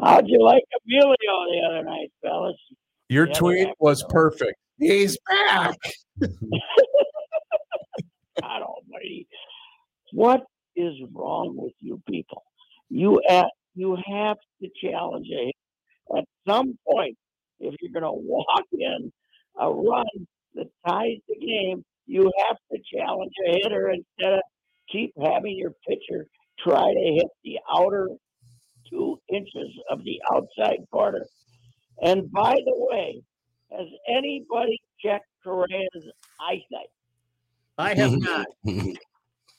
How'd 0.00 0.28
you 0.28 0.42
like 0.42 0.64
Emilio 0.84 1.14
the 1.16 1.62
other 1.68 1.84
night, 1.84 2.10
fellas? 2.22 2.56
Your 3.08 3.26
they 3.26 3.32
tweet 3.32 3.68
was 3.78 4.04
perfect. 4.08 4.58
He's 4.78 5.16
back. 5.28 5.76
God 8.40 8.62
Almighty, 8.62 9.28
what 10.12 10.42
is 10.74 10.94
wrong 11.12 11.54
with 11.56 11.74
you 11.80 12.02
people? 12.08 12.42
You 12.88 13.22
at, 13.28 13.50
you 13.74 13.96
have 14.06 14.36
to 14.60 14.68
challenge 14.82 15.28
a 15.32 16.16
at 16.16 16.24
some 16.46 16.78
point. 16.88 17.16
If 17.60 17.74
you're 17.80 17.92
going 17.92 18.02
to 18.02 18.20
walk 18.20 18.64
in 18.72 19.12
a 19.58 19.70
run 19.70 20.04
that 20.54 20.66
ties 20.86 21.18
the 21.28 21.36
game, 21.36 21.84
you 22.06 22.30
have 22.48 22.56
to 22.72 22.78
challenge 22.94 23.32
a 23.46 23.52
hitter 23.62 23.90
instead 23.90 24.34
of 24.34 24.40
keep 24.90 25.12
having 25.20 25.56
your 25.56 25.72
pitcher 25.88 26.26
try 26.58 26.92
to 26.92 27.12
hit 27.14 27.26
the 27.44 27.58
outer 27.72 28.08
two 28.90 29.18
inches 29.32 29.70
of 29.90 30.02
the 30.04 30.20
outside 30.34 30.78
corner. 30.90 31.24
And 32.02 32.30
by 32.30 32.54
the 32.54 32.74
way, 32.74 33.22
has 33.70 33.86
anybody 34.08 34.80
checked 35.00 35.26
Correa's 35.44 36.04
eyesight? 36.40 36.90
I 37.78 37.94
have 37.94 38.12
not. 38.12 38.46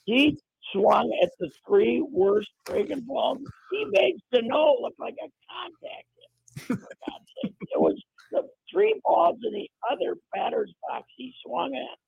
He 0.06 0.38
swung 0.74 1.10
at 1.22 1.30
the 1.38 1.50
three 1.66 2.04
worst 2.12 2.50
friggin' 2.66 3.06
balls. 3.06 3.38
He 3.70 3.84
makes 3.86 4.20
the 4.30 4.42
no 4.42 4.76
look 4.80 4.94
like 4.98 5.14
a 5.22 5.28
contact 5.50 6.06
hit. 6.16 6.66
For 6.66 6.74
God's 6.76 7.30
sake. 7.42 7.54
It 7.60 7.80
was 7.80 8.00
the 8.30 8.42
three 8.70 9.00
balls 9.04 9.38
in 9.44 9.52
the 9.52 9.70
other 9.90 10.16
batter's 10.32 10.72
box 10.88 11.06
he 11.16 11.32
swung 11.44 11.74
at. 11.74 11.98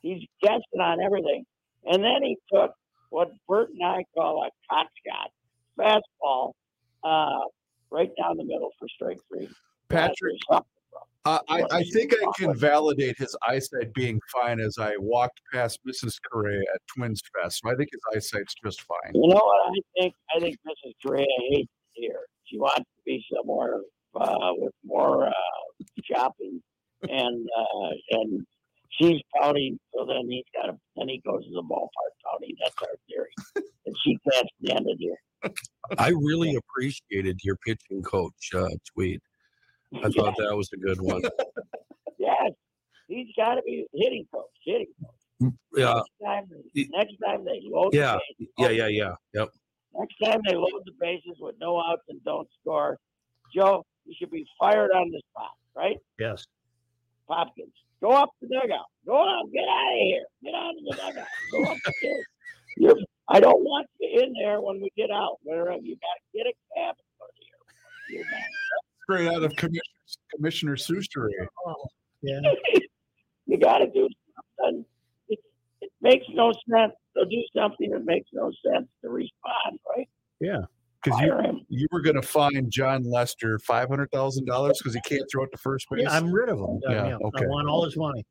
He's 0.00 0.26
guessing 0.40 0.80
on 0.80 1.00
everything. 1.00 1.44
And 1.84 2.02
then 2.02 2.22
he 2.22 2.36
took 2.52 2.72
what 3.10 3.30
Bert 3.48 3.70
and 3.70 3.84
I 3.84 4.04
call 4.16 4.44
a 4.44 4.50
cot 4.70 4.86
shot 5.06 5.30
fastball 5.78 6.52
uh, 7.04 7.46
right 7.90 8.10
down 8.20 8.36
the 8.36 8.44
middle 8.44 8.70
for 8.78 8.88
strike 8.88 9.18
three. 9.28 9.48
Patrick, 9.88 10.36
uh, 11.24 11.38
I 11.48 11.64
I 11.70 11.82
think 11.84 12.12
I 12.14 12.26
can 12.36 12.54
validate 12.56 13.16
his 13.18 13.36
eyesight 13.46 13.94
being 13.94 14.20
fine 14.32 14.58
as 14.60 14.76
I 14.78 14.94
walked 14.98 15.40
past 15.52 15.78
Mrs. 15.86 16.16
Correa 16.30 16.60
at 16.74 16.80
Twins 16.94 17.20
Fest. 17.34 17.60
So 17.62 17.70
I 17.70 17.76
think 17.76 17.90
his 17.92 18.00
eyesight's 18.14 18.54
just 18.64 18.82
fine. 18.82 19.12
You 19.14 19.28
know 19.28 19.40
what 19.42 19.70
I 19.70 20.00
think? 20.00 20.14
I 20.34 20.40
think 20.40 20.56
Mrs. 20.66 20.92
Correa 21.04 21.26
hates 21.50 21.70
here. 21.92 22.20
She 22.44 22.58
wants 22.58 22.80
to 22.80 23.02
be 23.06 23.24
somewhere 23.34 23.80
uh, 24.14 24.52
with 24.56 24.72
more 24.84 25.28
uh, 25.28 25.32
shopping, 26.02 26.60
and 27.02 27.46
uh, 27.56 27.90
and 28.10 28.46
she's 28.90 29.20
pouting. 29.38 29.78
So 29.94 30.04
then 30.06 30.28
he's 30.28 30.44
got 30.54 30.72
to. 30.72 30.78
Then 30.96 31.08
he 31.08 31.22
goes 31.24 31.44
to 31.44 31.50
the 31.52 31.62
ballpark 31.62 32.14
pouting. 32.24 32.56
That's 32.60 32.74
our 32.82 32.88
theory. 33.08 33.30
and 33.86 33.94
she 34.04 34.18
can't 34.30 34.48
stand 34.64 34.86
it 34.88 34.96
here. 34.98 35.16
I 35.98 36.08
really 36.10 36.56
appreciated 36.56 37.38
your 37.42 37.56
pitching 37.56 38.02
coach 38.02 38.50
uh, 38.54 38.68
tweet. 38.94 39.20
I 39.94 40.08
thought 40.10 40.36
that 40.38 40.56
was 40.56 40.70
a 40.72 40.76
good 40.76 41.00
one. 41.00 41.22
Yes, 42.18 42.52
he's 43.08 43.26
got 43.36 43.56
to 43.56 43.62
be 43.62 43.84
hitting 43.92 44.24
coach. 44.32 44.44
Hitting 44.64 44.86
coach. 45.00 45.10
Mm, 45.42 45.52
yeah, 45.76 45.94
Next 45.94 46.10
time, 46.24 46.48
next 46.92 47.16
time 47.26 47.44
they 47.44 47.60
load. 47.64 47.90
the 47.92 47.96
yeah, 47.98 48.18
bases- 48.38 48.52
yeah, 48.58 48.68
yeah, 48.68 48.86
yeah. 48.86 49.14
Yep. 49.34 49.48
Next 49.98 50.14
time 50.22 50.40
they 50.46 50.54
load 50.54 50.82
the 50.84 50.92
bases 51.00 51.36
with 51.40 51.56
no 51.60 51.80
outs 51.80 52.02
and 52.08 52.22
don't 52.22 52.46
score, 52.60 52.96
Joe, 53.52 53.84
you 54.06 54.14
should 54.16 54.30
be 54.30 54.46
fired 54.58 54.92
on 54.92 55.10
the 55.10 55.20
spot, 55.30 55.50
right? 55.74 55.96
Yes. 56.16 56.46
Popkins, 57.28 57.72
go 58.00 58.10
up 58.10 58.30
the 58.40 58.46
dugout. 58.46 58.86
Go 59.04 59.14
on, 59.16 59.50
get 59.50 59.64
out 59.68 59.92
of 59.92 59.98
here. 59.98 60.24
Get 60.44 60.54
out 60.54 60.70
of 60.70 60.84
the 60.84 60.96
dugout. 60.96 61.28
Go 61.50 61.64
up 61.64 61.76
the 61.84 61.92
stairs. 61.98 62.26
You're, 62.76 62.96
I 63.28 63.40
don't 63.40 63.62
want 63.64 63.88
you 63.98 64.20
in 64.22 64.32
there 64.40 64.60
when 64.60 64.80
we 64.80 64.90
get 64.96 65.10
out. 65.10 65.38
Where 65.42 65.72
you 65.72 65.96
got 65.96 66.16
to 66.20 66.38
get 66.38 66.46
a 66.46 66.54
cab 66.76 66.94
and 66.96 67.08
go 67.18 67.26
to 67.26 67.42
your. 67.44 68.20
You're 68.22 68.30
not. 68.30 68.40
Straight 69.04 69.28
out 69.28 69.42
of 69.42 69.54
Commissioner 69.56 69.80
Commissioner 70.34 70.76
Seuster. 70.76 71.28
Yeah. 72.22 72.40
You 73.46 73.58
got 73.58 73.78
to 73.78 73.86
do 73.90 74.08
something. 74.60 74.84
It, 75.28 75.38
it 75.82 75.90
makes 76.00 76.24
no 76.32 76.52
sense. 76.70 76.92
to 77.18 77.26
do 77.26 77.42
something 77.54 77.90
that 77.90 78.04
makes 78.04 78.30
no 78.32 78.50
sense 78.64 78.86
to 79.02 79.10
respond, 79.10 79.78
right? 79.94 80.08
Yeah. 80.40 80.60
Because 81.02 81.20
you, 81.20 81.36
him. 81.36 81.60
you 81.68 81.88
were 81.90 82.00
going 82.00 82.14
to 82.14 82.22
find 82.22 82.70
Jon 82.70 83.02
Lester 83.02 83.58
five 83.58 83.88
hundred 83.88 84.10
thousand 84.12 84.46
dollars 84.46 84.78
because 84.78 84.94
he 84.94 85.00
can't 85.00 85.28
throw 85.30 85.42
it 85.42 85.50
to 85.50 85.58
first 85.58 85.86
base. 85.90 86.02
Yeah, 86.04 86.12
I'm 86.16 86.30
rid 86.32 86.48
of 86.48 86.60
him. 86.60 86.80
Yeah, 86.88 87.08
Yeah, 87.08 87.16
okay. 87.24 87.44
I 87.44 87.48
want 87.48 87.68
all 87.68 87.84
his 87.84 87.96
money. 87.96 88.24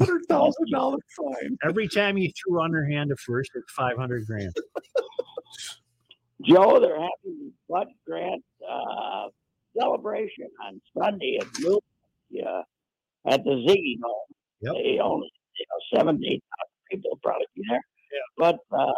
hundred 0.00 0.26
thousand 0.28 0.66
dollar 0.72 0.98
fine. 1.16 1.56
Every 1.64 1.86
time 1.88 2.16
he 2.16 2.34
threw 2.36 2.60
underhand 2.60 3.10
to 3.10 3.16
first, 3.16 3.52
it's 3.54 3.72
500 3.72 4.26
grand. 4.26 4.52
Joe, 6.44 6.78
they're 6.80 6.94
having 6.94 7.08
the 7.24 7.52
Bud 7.68 7.86
Grant 8.06 8.42
uh, 8.68 9.28
celebration 9.78 10.48
on 10.66 10.80
Sunday 10.96 11.38
at 11.40 11.46
Milton, 11.60 11.80
yeah, 12.30 12.62
at 13.26 13.44
the 13.44 13.50
Zygi 13.50 13.98
Dome. 14.00 14.12
Yep. 14.60 14.74
They 14.74 14.98
only, 14.98 15.30
you 15.58 15.66
know, 15.68 15.98
seven 15.98 16.20
eight 16.24 16.42
thousand 16.42 16.82
people 16.90 17.18
probably 17.22 17.46
be 17.54 17.62
there. 17.68 17.80
Yeah. 18.12 18.18
But 18.36 18.58
uh, 18.76 18.92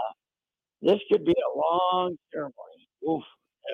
this 0.82 1.00
could 1.10 1.24
be 1.24 1.32
a 1.32 1.58
long 1.58 2.16
ceremony. 2.32 2.88
Oof, 3.08 3.22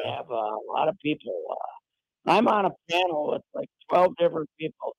they 0.04 0.10
have 0.10 0.30
uh, 0.30 0.34
a 0.34 0.72
lot 0.72 0.88
of 0.88 0.96
people. 1.02 1.32
Uh, 1.50 2.30
I'm 2.30 2.48
on 2.48 2.66
a 2.66 2.70
panel 2.90 3.30
with 3.32 3.42
like 3.54 3.68
twelve 3.88 4.16
different 4.18 4.48
people, 4.58 4.96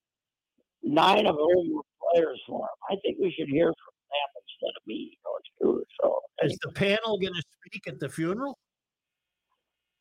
nine 0.83 1.25
of 1.25 1.35
whom 1.35 1.75
were 1.75 1.81
players 2.13 2.39
for 2.47 2.61
him. 2.61 2.77
I 2.89 2.95
think 3.03 3.17
we 3.19 3.33
should 3.37 3.49
hear 3.49 3.67
from 3.67 3.95
them 4.09 4.43
instead 4.43 4.73
of 4.77 4.87
me, 4.87 5.11
you 5.11 5.17
know, 5.25 5.75
too. 5.75 5.83
So 6.01 6.19
Is 6.43 6.57
the 6.63 6.71
panel 6.71 7.19
going 7.19 7.33
to 7.33 7.43
speak 7.59 7.87
at 7.87 7.99
the 7.99 8.09
funeral? 8.09 8.57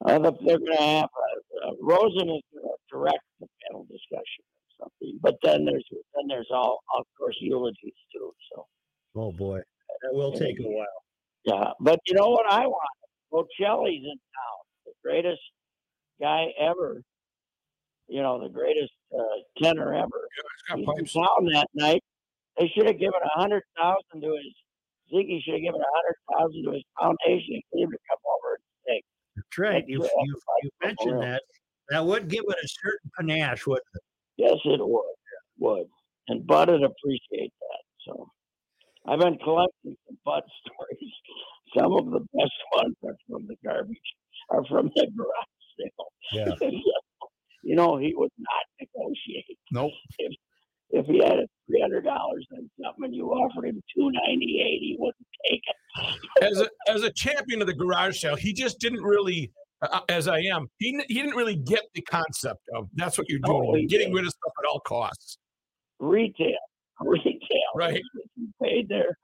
Uh, 0.04 0.18
the- 0.18 0.32
they're 0.44 0.58
going 0.58 0.72
to 0.76 0.82
have 0.82 1.04
uh, 1.64 1.68
uh, 1.68 1.72
Rosen 1.80 2.28
is 2.30 2.42
going 2.52 2.64
to 2.64 2.76
direct 2.90 3.24
the 3.40 3.46
panel 3.66 3.84
discussion 3.90 4.44
or 4.44 4.84
something, 4.84 5.18
but 5.22 5.36
then 5.42 5.64
there's 5.64 5.84
then 6.14 6.26
there's 6.28 6.48
all 6.52 6.78
of 6.98 7.04
course 7.18 7.36
eulogies 7.40 7.94
too. 8.12 8.30
So 8.52 8.66
Oh 9.16 9.32
boy, 9.32 9.58
that 10.02 10.12
will 10.12 10.32
take 10.32 10.58
a 10.60 10.62
while. 10.68 10.86
yeah, 11.44 11.70
but 11.80 11.98
you 12.06 12.14
know 12.14 12.28
what 12.28 12.44
I 12.50 12.66
want? 12.66 12.90
Bocelli's 13.32 14.04
in 14.04 14.18
town, 14.36 14.60
the 14.84 14.92
greatest 15.02 15.40
guy 16.20 16.46
ever. 16.60 17.02
You 18.08 18.22
know, 18.22 18.40
the 18.40 18.48
greatest 18.50 18.92
uh, 19.12 19.22
tenor 19.62 19.94
ever. 19.94 20.28
got 20.68 20.78
He's 20.78 20.86
in 20.86 20.94
pipes. 20.96 21.12
town 21.14 21.46
that 21.54 21.66
night. 21.74 22.02
They 22.58 22.68
should 22.74 22.86
have 22.86 22.98
given 23.00 23.20
a 23.24 23.38
hundred 23.40 23.62
thousand 23.76 24.20
to 24.22 24.28
his. 24.36 24.54
Zygi 25.12 25.42
should 25.42 25.54
have 25.54 25.62
given 25.62 25.80
a 25.80 25.92
hundred 25.96 26.16
thousand 26.32 26.64
to 26.64 26.72
his 26.72 26.84
foundation 27.00 27.54
and 27.54 27.62
get 27.72 27.82
him 27.84 27.90
to 27.90 27.98
come 28.08 28.18
over 28.30 28.54
and 28.54 28.62
sing. 28.62 28.65
That's 29.36 29.58
right. 29.58 29.84
You, 29.86 30.00
That's 30.00 30.12
you, 30.22 30.36
you 30.62 30.70
mentioned 30.82 31.22
that. 31.22 31.42
That 31.90 32.04
would 32.04 32.28
give 32.28 32.44
it 32.48 32.56
a 32.56 32.68
certain 32.68 33.10
panache, 33.18 33.66
wouldn't 33.66 33.84
it? 33.94 34.02
Yes, 34.36 34.56
it 34.64 34.80
would. 34.80 35.14
Would. 35.58 35.86
And 36.28 36.46
Bud 36.46 36.68
would 36.68 36.82
appreciate 36.82 37.52
that. 37.60 37.82
So 38.04 38.28
I've 39.06 39.20
been 39.20 39.38
collecting 39.38 39.96
some 40.06 40.18
Bud 40.24 40.42
stories. 40.66 41.12
Some 41.76 41.92
of 41.92 42.10
the 42.10 42.20
best 42.34 42.52
ones 42.76 42.96
are 43.04 43.16
from 43.28 43.46
the 43.46 43.56
garbage, 43.64 43.96
are 44.50 44.64
from 44.66 44.90
the 44.94 45.06
garage 45.16 45.56
sale. 45.78 46.58
Yeah. 46.60 46.68
you 47.62 47.76
know, 47.76 47.96
he 47.96 48.14
would 48.16 48.32
not 48.38 48.64
negotiate. 48.80 49.58
Nope. 49.70 49.92
If, 50.18 50.32
if 50.90 51.06
he 51.06 51.18
had 51.18 51.38
three 51.66 51.80
hundred 51.80 52.04
dollars 52.04 52.46
and 52.52 52.68
something 52.82 53.04
and 53.04 53.14
you 53.14 53.28
offered 53.30 53.66
him 53.66 53.82
two 53.94 54.10
ninety 54.26 54.60
eight, 54.62 54.80
he 54.80 54.96
wouldn't 54.98 55.26
take 55.50 55.62
it. 55.66 56.44
as 56.44 56.60
a 56.60 56.68
as 56.88 57.02
a 57.02 57.10
champion 57.12 57.60
of 57.60 57.66
the 57.66 57.74
garage 57.74 58.18
sale, 58.20 58.36
he 58.36 58.52
just 58.52 58.78
didn't 58.78 59.02
really, 59.02 59.50
uh, 59.82 60.00
as 60.08 60.28
I 60.28 60.38
am, 60.40 60.68
he 60.78 61.00
he 61.08 61.14
didn't 61.14 61.36
really 61.36 61.56
get 61.56 61.80
the 61.94 62.02
concept 62.02 62.60
of 62.74 62.88
that's 62.94 63.18
what 63.18 63.28
you're 63.28 63.40
doing, 63.40 63.84
Oh, 63.84 63.88
getting 63.88 64.12
rid 64.12 64.24
of 64.24 64.30
stuff 64.30 64.52
at 64.62 64.68
all 64.70 64.80
costs. 64.80 65.38
Retail. 65.98 66.54
Retail. 67.00 67.40
Right. 67.74 68.02
He 68.36 68.46
paid 68.62 68.88
there. 68.88 69.18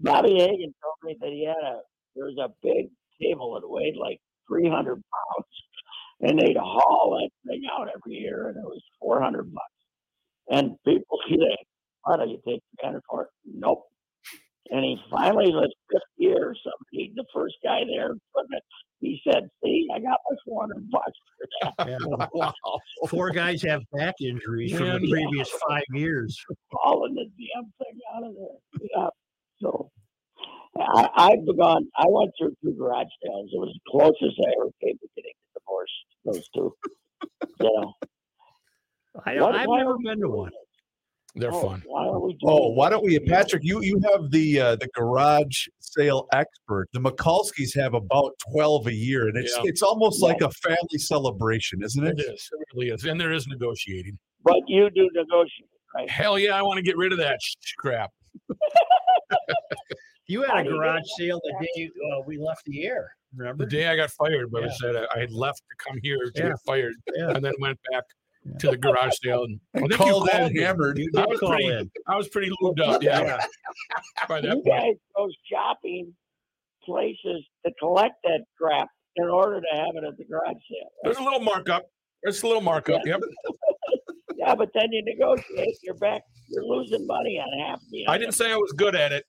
Bobby 0.00 0.34
Hagan 0.38 0.74
told 0.82 0.96
me 1.04 1.16
that 1.20 1.30
he 1.30 1.44
had 1.46 1.56
a 1.56 1.80
there 2.16 2.26
was 2.26 2.38
a 2.38 2.48
big 2.62 2.88
table 3.20 3.58
that 3.60 3.68
weighed 3.68 3.96
like 3.96 4.20
three 4.48 4.68
hundred 4.68 4.94
pounds, 4.96 5.46
and 6.20 6.38
they'd 6.38 6.56
haul 6.56 7.18
that 7.20 7.30
thing 7.50 7.62
out 7.72 7.88
every 7.88 8.14
year, 8.18 8.48
and 8.48 8.56
it 8.56 8.64
was 8.64 8.82
four 9.00 9.20
hundred 9.22 9.52
bucks. 9.52 9.64
And 10.50 10.76
people 10.84 11.18
say, 11.28 11.56
"Why 12.02 12.16
don't 12.16 12.30
you 12.30 12.40
take 12.46 12.60
three 12.60 12.84
hundred 12.84 13.02
for 13.08 13.24
it?" 13.24 13.28
Nope. 13.44 13.84
And 14.70 14.84
he 14.84 14.98
finally, 15.10 15.50
like 15.52 15.70
fifth 15.90 16.02
year, 16.16 16.54
somebody, 16.62 17.12
the 17.16 17.24
first 17.34 17.54
guy 17.64 17.80
there, 17.88 18.10
put 18.34 18.46
it. 18.50 18.62
He 19.00 19.20
said, 19.26 19.48
"See, 19.62 19.86
I 19.94 19.98
got 19.98 20.18
my 20.28 20.36
four 20.46 20.62
hundred 20.62 20.90
bucks 20.90 21.12
for 21.38 21.74
that." 21.76 21.88
Yeah. 21.88 22.26
Wow. 22.34 22.52
Four 23.08 23.30
guys 23.30 23.62
have 23.62 23.82
back 23.92 24.14
injuries 24.20 24.72
from 24.76 24.86
the 24.86 25.00
Man. 25.00 25.10
previous 25.10 25.50
five 25.68 25.84
years. 25.94 26.38
hauling 26.72 27.14
the 27.14 27.24
damn 27.24 27.64
thing 27.78 27.98
out 28.14 28.24
of 28.24 28.34
there. 28.34 28.88
Yeah. 28.94 29.08
So 29.60 29.90
I, 30.76 31.08
I've 31.16 31.56
gone. 31.56 31.88
I 31.96 32.04
went 32.08 32.32
through 32.38 32.54
two 32.62 32.72
garage 32.72 33.06
sales. 33.24 33.50
It 33.52 33.58
was 33.58 33.74
the 33.74 33.90
closest 33.90 34.40
I 34.40 34.50
ever 34.60 34.70
came 34.82 34.98
to 34.98 35.08
getting 35.16 35.32
a 35.32 35.60
divorce. 35.60 35.90
Those 36.24 36.48
two. 36.54 36.74
you 37.60 37.82
know. 37.82 37.94
I, 39.26 39.40
What- 39.40 39.54
I've 39.54 39.66
why 39.66 39.78
never 39.78 39.96
been 39.98 40.20
to 40.20 40.28
one. 40.28 40.50
They're 41.34 41.52
Oh, 41.52 41.60
fun. 41.68 41.82
Why 41.86 42.06
are 42.06 42.18
we 42.18 42.32
doing 42.32 42.40
Oh, 42.44 42.70
why 42.70 42.88
don't 42.90 43.04
we, 43.04 43.18
Patrick? 43.20 43.62
You 43.62 43.80
you 43.82 44.00
have 44.12 44.30
the 44.30 44.60
uh, 44.60 44.76
the 44.76 44.88
garage 44.94 45.66
sale 45.78 46.26
expert. 46.32 46.88
The 46.92 47.00
Mikulskis 47.00 47.74
have 47.76 47.94
about 47.94 48.32
twelve 48.50 48.86
a 48.86 48.94
year, 48.94 49.28
and 49.28 49.36
it's 49.36 49.54
Yeah. 49.56 49.62
it's 49.66 49.82
almost 49.82 50.20
like 50.22 50.40
a 50.40 50.50
family 50.50 50.98
celebration, 50.98 51.82
isn't 51.84 52.04
It 52.04 52.18
it? 52.18 52.22
is. 52.34 52.50
It 52.52 52.66
really 52.74 52.88
is. 52.88 53.04
And 53.04 53.20
there 53.20 53.32
is 53.32 53.46
negotiating. 53.46 54.18
But 54.42 54.60
you 54.66 54.88
do 54.90 55.08
negotiate, 55.14 55.68
right? 55.94 56.08
Hell 56.10 56.38
yeah, 56.38 56.54
I 56.54 56.62
want 56.62 56.78
to 56.78 56.82
get 56.82 56.96
rid 56.96 57.12
of 57.12 57.18
that 57.18 57.38
sh- 57.42 57.54
crap. 57.78 58.10
You 60.30 60.42
had 60.42 60.66
a 60.66 60.68
garage 60.70 61.04
sale 61.16 61.40
the 61.42 61.66
day 61.74 61.90
uh, 62.12 62.20
we 62.26 62.36
left 62.36 62.62
the 62.66 62.84
air. 62.84 63.10
Remember 63.34 63.64
the 63.64 63.70
day 63.70 63.88
I 63.88 63.96
got 63.96 64.10
fired, 64.10 64.50
but 64.50 64.62
I 64.62 64.68
said 64.68 64.94
I, 64.94 65.06
I 65.16 65.20
had 65.20 65.32
left 65.32 65.56
to 65.70 65.76
come 65.88 65.98
here 66.02 66.18
to 66.18 66.30
Yeah. 66.34 66.48
get 66.48 66.56
fired, 66.66 66.92
Yeah. 67.16 67.30
and 67.30 67.42
then 67.42 67.54
went 67.60 67.78
back 67.90 68.04
to 68.58 68.70
the 68.70 68.76
garage 68.76 69.12
sale 69.22 69.44
and 69.44 69.60
I 69.74 69.78
think 69.80 69.92
you 69.92 69.96
Called 69.98 70.28
in 70.32 70.38
called 70.38 70.56
hammered. 70.56 71.00
I 71.16 71.26
was 71.26 71.38
call 71.40 71.50
pretty, 71.50 71.66
in. 71.66 71.90
I 72.06 72.16
was 72.16 72.28
pretty 72.28 72.50
lubed 72.62 72.80
up. 72.80 73.02
Yeah, 73.02 73.44
by 74.28 74.40
that 74.40 74.48
You 74.48 74.62
point. 74.62 74.66
guys 74.66 74.94
go 75.16 75.28
shopping 75.50 76.14
places 76.84 77.44
to 77.66 77.72
collect 77.78 78.14
that 78.24 78.44
crap 78.60 78.88
in 79.16 79.28
order 79.28 79.60
to 79.60 79.76
have 79.76 79.90
it 79.96 80.04
at 80.04 80.16
the 80.16 80.24
garage 80.24 80.54
sale. 80.70 80.88
There's 81.02 81.18
a 81.18 81.22
little 81.22 81.40
markup. 81.40 81.90
There's 82.22 82.42
a 82.42 82.46
little 82.46 82.62
markup. 82.62 83.04
Yep. 83.04 83.20
Yeah, 84.40 84.54
but 84.54 84.68
then 84.72 84.92
you 84.92 85.02
negotiate. 85.04 85.76
You're 85.82 85.96
back. 85.96 86.22
You're 86.46 86.64
losing 86.64 87.04
money 87.08 87.40
on 87.40 87.58
half 87.58 87.80
the. 87.90 88.06
I 88.06 88.16
didn't 88.18 88.34
say 88.34 88.52
I 88.52 88.56
was 88.56 88.70
good 88.70 88.94
at 88.94 89.10
it. 89.10 89.24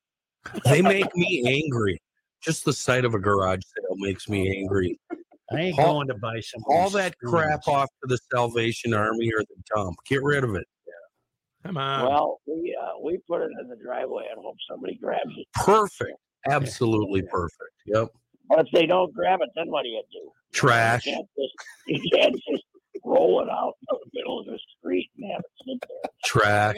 They 0.66 0.84
make 0.84 1.14
me 1.16 1.44
angry. 1.48 2.00
Just 2.44 2.64
the 2.64 2.72
sight 2.72 3.06
of 3.06 3.16
a 3.16 3.20
garage 3.20 3.62
sale 3.76 3.96
makes 3.98 4.30
me 4.30 4.56
angry. 4.56 5.00
I 5.52 5.60
ain't 5.62 5.80
All- 5.80 5.94
going 5.96 6.08
to 6.10 6.16
buy 6.16 6.40
some. 6.42 6.62
All 6.70 6.84
these 6.86 6.94
that 6.94 7.16
crap 7.26 7.68
off 7.68 7.90
to 8.02 8.08
the 8.08 8.18
Salvation 8.32 8.94
Army 8.94 9.32
or 9.34 9.42
the 9.42 9.56
dump. 9.76 9.96
Get 10.08 10.22
rid 10.24 10.44
of 10.44 10.56
it. 10.56 10.66
Come 11.66 11.78
on. 11.78 12.06
Well, 12.08 12.40
we 12.48 12.78
uh, 12.82 13.00
we 13.04 13.18
put 13.28 13.42
it 13.42 13.50
in 13.62 13.68
the 13.68 13.76
driveway 13.76 14.24
and 14.32 14.42
hope 14.42 14.56
somebody 14.70 14.96
grabs 14.96 15.32
it. 15.38 15.46
Perfect. 15.56 16.18
Absolutely 16.50 17.22
perfect. 17.24 17.74
Yep. 17.86 18.08
But 18.48 18.60
if 18.62 18.68
they 18.74 18.86
don't 18.86 19.14
grab 19.14 19.42
it, 19.42 19.50
then 19.56 19.70
what 19.70 19.84
do 19.84 19.90
you 19.90 20.02
do? 20.12 20.32
Trash. 20.54 21.06
You 21.06 21.14
can't 21.16 21.28
just, 21.38 21.54
you 21.88 22.10
can't 22.14 22.36
just 22.50 22.64
roll 23.04 23.42
it 23.42 23.50
out 23.50 23.74
in 23.92 23.98
the 24.06 24.10
middle 24.14 24.40
of 24.40 24.46
the 24.46 24.58
street 24.80 25.10
and 25.18 25.32
have 25.32 25.42
it 25.42 25.52
sit 25.68 25.90
there. 25.90 26.12
Trash. 26.24 26.76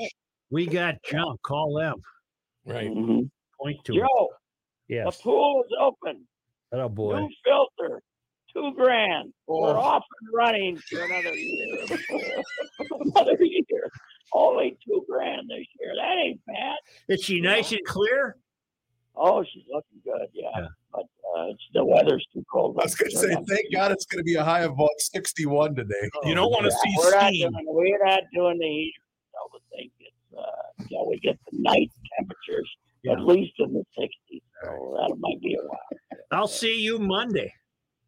We 0.49 0.65
got 0.65 0.95
junk. 1.03 1.39
Call 1.43 1.76
them. 1.76 2.02
right. 2.65 2.89
Mhm. 2.89 3.30
Point 3.61 3.77
to 3.85 3.93
it. 3.93 3.99
Joe, 3.99 4.30
Yes. 4.88 5.18
the 5.18 5.23
pool 5.23 5.64
is 5.64 5.72
open. 5.80 6.27
Oh 6.73 6.89
boy. 6.89 7.19
New 7.19 7.30
filter, 7.45 8.02
two 8.53 8.73
grand. 8.76 9.34
We're 9.48 9.72
Oh. 9.78 9.80
off 9.80 10.03
and 10.22 10.30
running 10.34 10.78
for 10.78 11.03
another 11.03 11.34
year. 11.34 11.78
another 13.15 13.38
year. 13.44 13.90
Only 14.34 14.78
two 14.88 15.06
grand 15.10 15.49
this 15.49 15.65
year. 15.80 15.94
That 15.95 16.18
ain't 16.18 16.40
bad. 16.45 16.78
Is 17.10 17.23
she 17.23 17.41
nice 17.41 17.72
and 17.72 17.84
clear? 17.86 18.38
Oh, 19.15 19.44
she's 19.44 19.64
looking 19.69 19.99
good. 20.06 20.28
Yeah, 20.34 20.49
Yeah. 20.56 20.68
but 20.94 21.02
uh, 21.02 21.48
it's, 21.49 21.61
the 21.73 21.84
weather's 21.84 22.26
too 22.34 22.44
cold. 22.52 22.78
I 22.80 22.84
was 22.86 22.95
going 22.95 23.11
to 23.11 23.18
say, 23.18 23.34
thank 23.48 23.72
God 23.73 23.91
it's 23.91 24.06
going 24.06 24.19
to 24.19 24.23
be 24.23 24.36
a 24.36 24.44
high 24.44 24.61
of 24.61 24.72
about 24.72 24.90
sixty-one 24.99 25.76
today. 25.76 26.10
You 26.23 26.34
don't 26.34 26.49
want 26.49 26.64
to 26.65 26.72
see 26.72 26.94
we're 26.98 27.11
not 27.11 27.28
steam. 27.34 27.52
doing 27.52 27.65
we're 27.68 28.06
not 28.06 28.22
doing 28.34 28.57
the 28.60 28.65
heat 28.65 28.94
until 29.34 29.60
the 29.60 29.76
thing 29.78 29.91
gets 29.99 30.11
uh, 30.38 30.41
until 30.80 31.10
we 31.10 31.19
get 31.19 31.38
the 31.52 31.57
night 31.60 31.91
temperatures 32.18 32.69
Yeah. 33.03 33.14
at 33.14 33.26
least 33.26 33.53
in 33.60 33.73
the 33.73 33.84
sixties. 33.98 34.41
So 34.64 34.95
that 34.98 35.15
might 35.19 35.41
be 35.41 35.56
a 35.56 35.61
while. 35.68 35.80
I'll 36.32 36.48
see 36.48 36.80
you 36.80 36.98
Monday. 36.98 37.53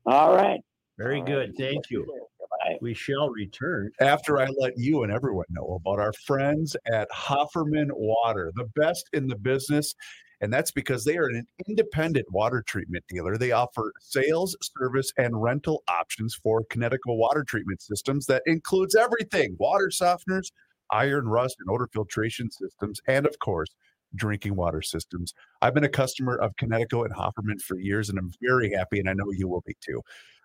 All 0.05 0.35
right. 0.35 0.59
Very 0.97 1.19
All 1.19 1.25
good. 1.25 1.49
right. 1.49 1.57
Thank 1.57 1.89
you. 1.89 2.05
Goodbye. 2.05 2.77
We 2.81 2.93
shall 2.93 3.29
return. 3.29 3.91
after 3.99 4.39
I 4.39 4.47
let 4.59 4.77
you 4.77 5.03
and 5.03 5.11
everyone 5.11 5.45
know 5.49 5.79
about 5.81 5.99
our 5.99 6.13
friends 6.13 6.75
at 6.91 7.09
Hofferman 7.11 7.87
Water, 7.91 8.51
the 8.55 8.69
best 8.75 9.09
in 9.13 9.27
the 9.27 9.35
business. 9.35 9.93
And 10.41 10.51
that's 10.51 10.71
because 10.71 11.05
they 11.05 11.15
are 11.17 11.27
an 11.27 11.47
independent 11.69 12.29
water 12.29 12.61
treatment 12.67 13.05
dealer. 13.07 13.37
They 13.37 13.53
offer 13.53 13.93
sales, 14.01 14.57
service, 14.77 15.11
and 15.17 15.41
rental 15.41 15.83
options 15.87 16.35
for 16.35 16.63
Kinetico 16.65 17.15
water 17.15 17.45
treatment 17.45 17.81
systems 17.81 18.25
that 18.25 18.43
includes 18.45 18.93
everything 18.93 19.55
water 19.57 19.89
softeners, 19.89 20.51
iron, 20.91 21.29
rust, 21.29 21.55
and 21.59 21.69
odor 21.73 21.87
filtration 21.93 22.51
systems, 22.51 22.99
and 23.07 23.25
of 23.25 23.39
course, 23.39 23.69
drinking 24.15 24.55
water 24.55 24.81
systems. 24.81 25.33
I've 25.61 25.73
been 25.73 25.83
a 25.83 25.89
customer 25.89 26.35
of 26.35 26.55
Kinetico 26.55 27.05
and 27.05 27.13
Hofferman 27.13 27.61
for 27.61 27.79
years, 27.79 28.09
and 28.09 28.17
I'm 28.17 28.31
very 28.41 28.71
happy, 28.71 28.99
and 28.99 29.09
I 29.09 29.13
know 29.13 29.25
you 29.31 29.47
will 29.47 29.63
be 29.65 29.75
too. 29.81 30.01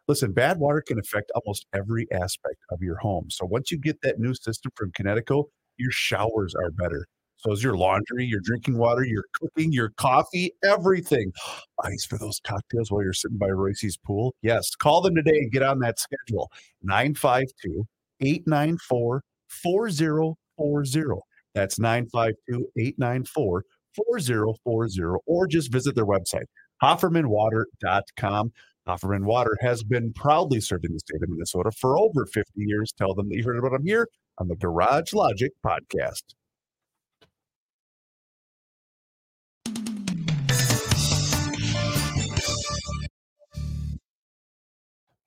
Listen, 0.07 0.32
bad 0.32 0.59
water 0.59 0.82
can 0.86 0.99
affect 0.99 1.31
almost 1.35 1.66
every 1.74 2.11
aspect 2.12 2.57
of 2.70 2.81
your 2.81 2.97
home. 2.97 3.28
So 3.31 3.45
once 3.45 3.70
you 3.70 3.78
get 3.78 4.01
that 4.03 4.19
new 4.19 4.35
system 4.35 4.73
from 4.74 4.90
Kinetico, 4.93 5.45
your 5.77 5.90
showers 5.90 6.55
are 6.55 6.70
better. 6.70 7.07
So 7.36 7.53
is 7.53 7.62
your 7.62 7.77
laundry, 7.77 8.24
your 8.24 8.40
drinking 8.40 8.78
water, 8.78 9.05
your 9.05 9.23
cooking, 9.32 9.73
your 9.73 9.90
coffee, 9.90 10.53
everything. 10.65 11.32
Ice 11.85 12.05
for 12.05 12.19
those 12.19 12.40
cocktails 12.40 12.90
while 12.90 13.03
you're 13.03 13.12
sitting 13.12 13.39
by 13.39 13.47
Reusse's 13.47 13.97
pool. 13.97 14.35
Yes, 14.43 14.74
call 14.74 15.01
them 15.03 15.15
today 15.15 15.39
and 15.39 15.53
get 15.53 15.62
on 15.62 15.78
that 15.81 16.01
schedule. 16.01 16.51
952 16.82 17.86
894 18.20 19.23
4040. 19.49 21.20
That's 21.55 21.79
952 21.79 22.69
894 22.77 23.65
4040, 23.95 25.20
or 25.27 25.47
just 25.47 25.73
visit 25.73 25.95
their 25.95 26.07
website, 26.07 26.45
HoffermanWater.com. 26.83 28.53
Hofferman 28.89 29.25
Water 29.25 29.55
has 29.61 29.83
been 29.83 30.12
proudly 30.15 30.61
serving 30.61 30.93
the 30.93 30.99
state 31.01 31.23
of 31.23 31.29
Minnesota 31.29 31.70
for 31.73 31.99
over 31.99 32.25
50 32.25 32.51
years. 32.57 32.93
Tell 32.93 33.15
them 33.15 33.29
that 33.29 33.37
you 33.37 33.45
heard 33.45 33.59
about 33.59 33.73
them 33.73 33.85
here 33.85 34.09
on 34.39 34.49
the 34.49 34.57
Garage 34.57 35.12
Logic 35.12 35.53
podcast. 35.65 36.23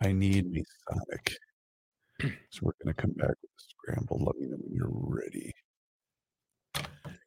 I 0.03 0.11
need 0.11 0.51
me 0.51 0.63
Sonic. 0.89 1.37
So 2.49 2.61
we're 2.63 2.71
going 2.83 2.95
to 2.95 3.01
come 3.01 3.11
back 3.11 3.29
with 3.29 3.51
a 3.57 3.63
scramble. 3.69 4.23
Let 4.25 4.35
me 4.37 4.47
know 4.47 4.57
when 4.59 4.73
you're 4.73 4.89
ready. 4.91 5.53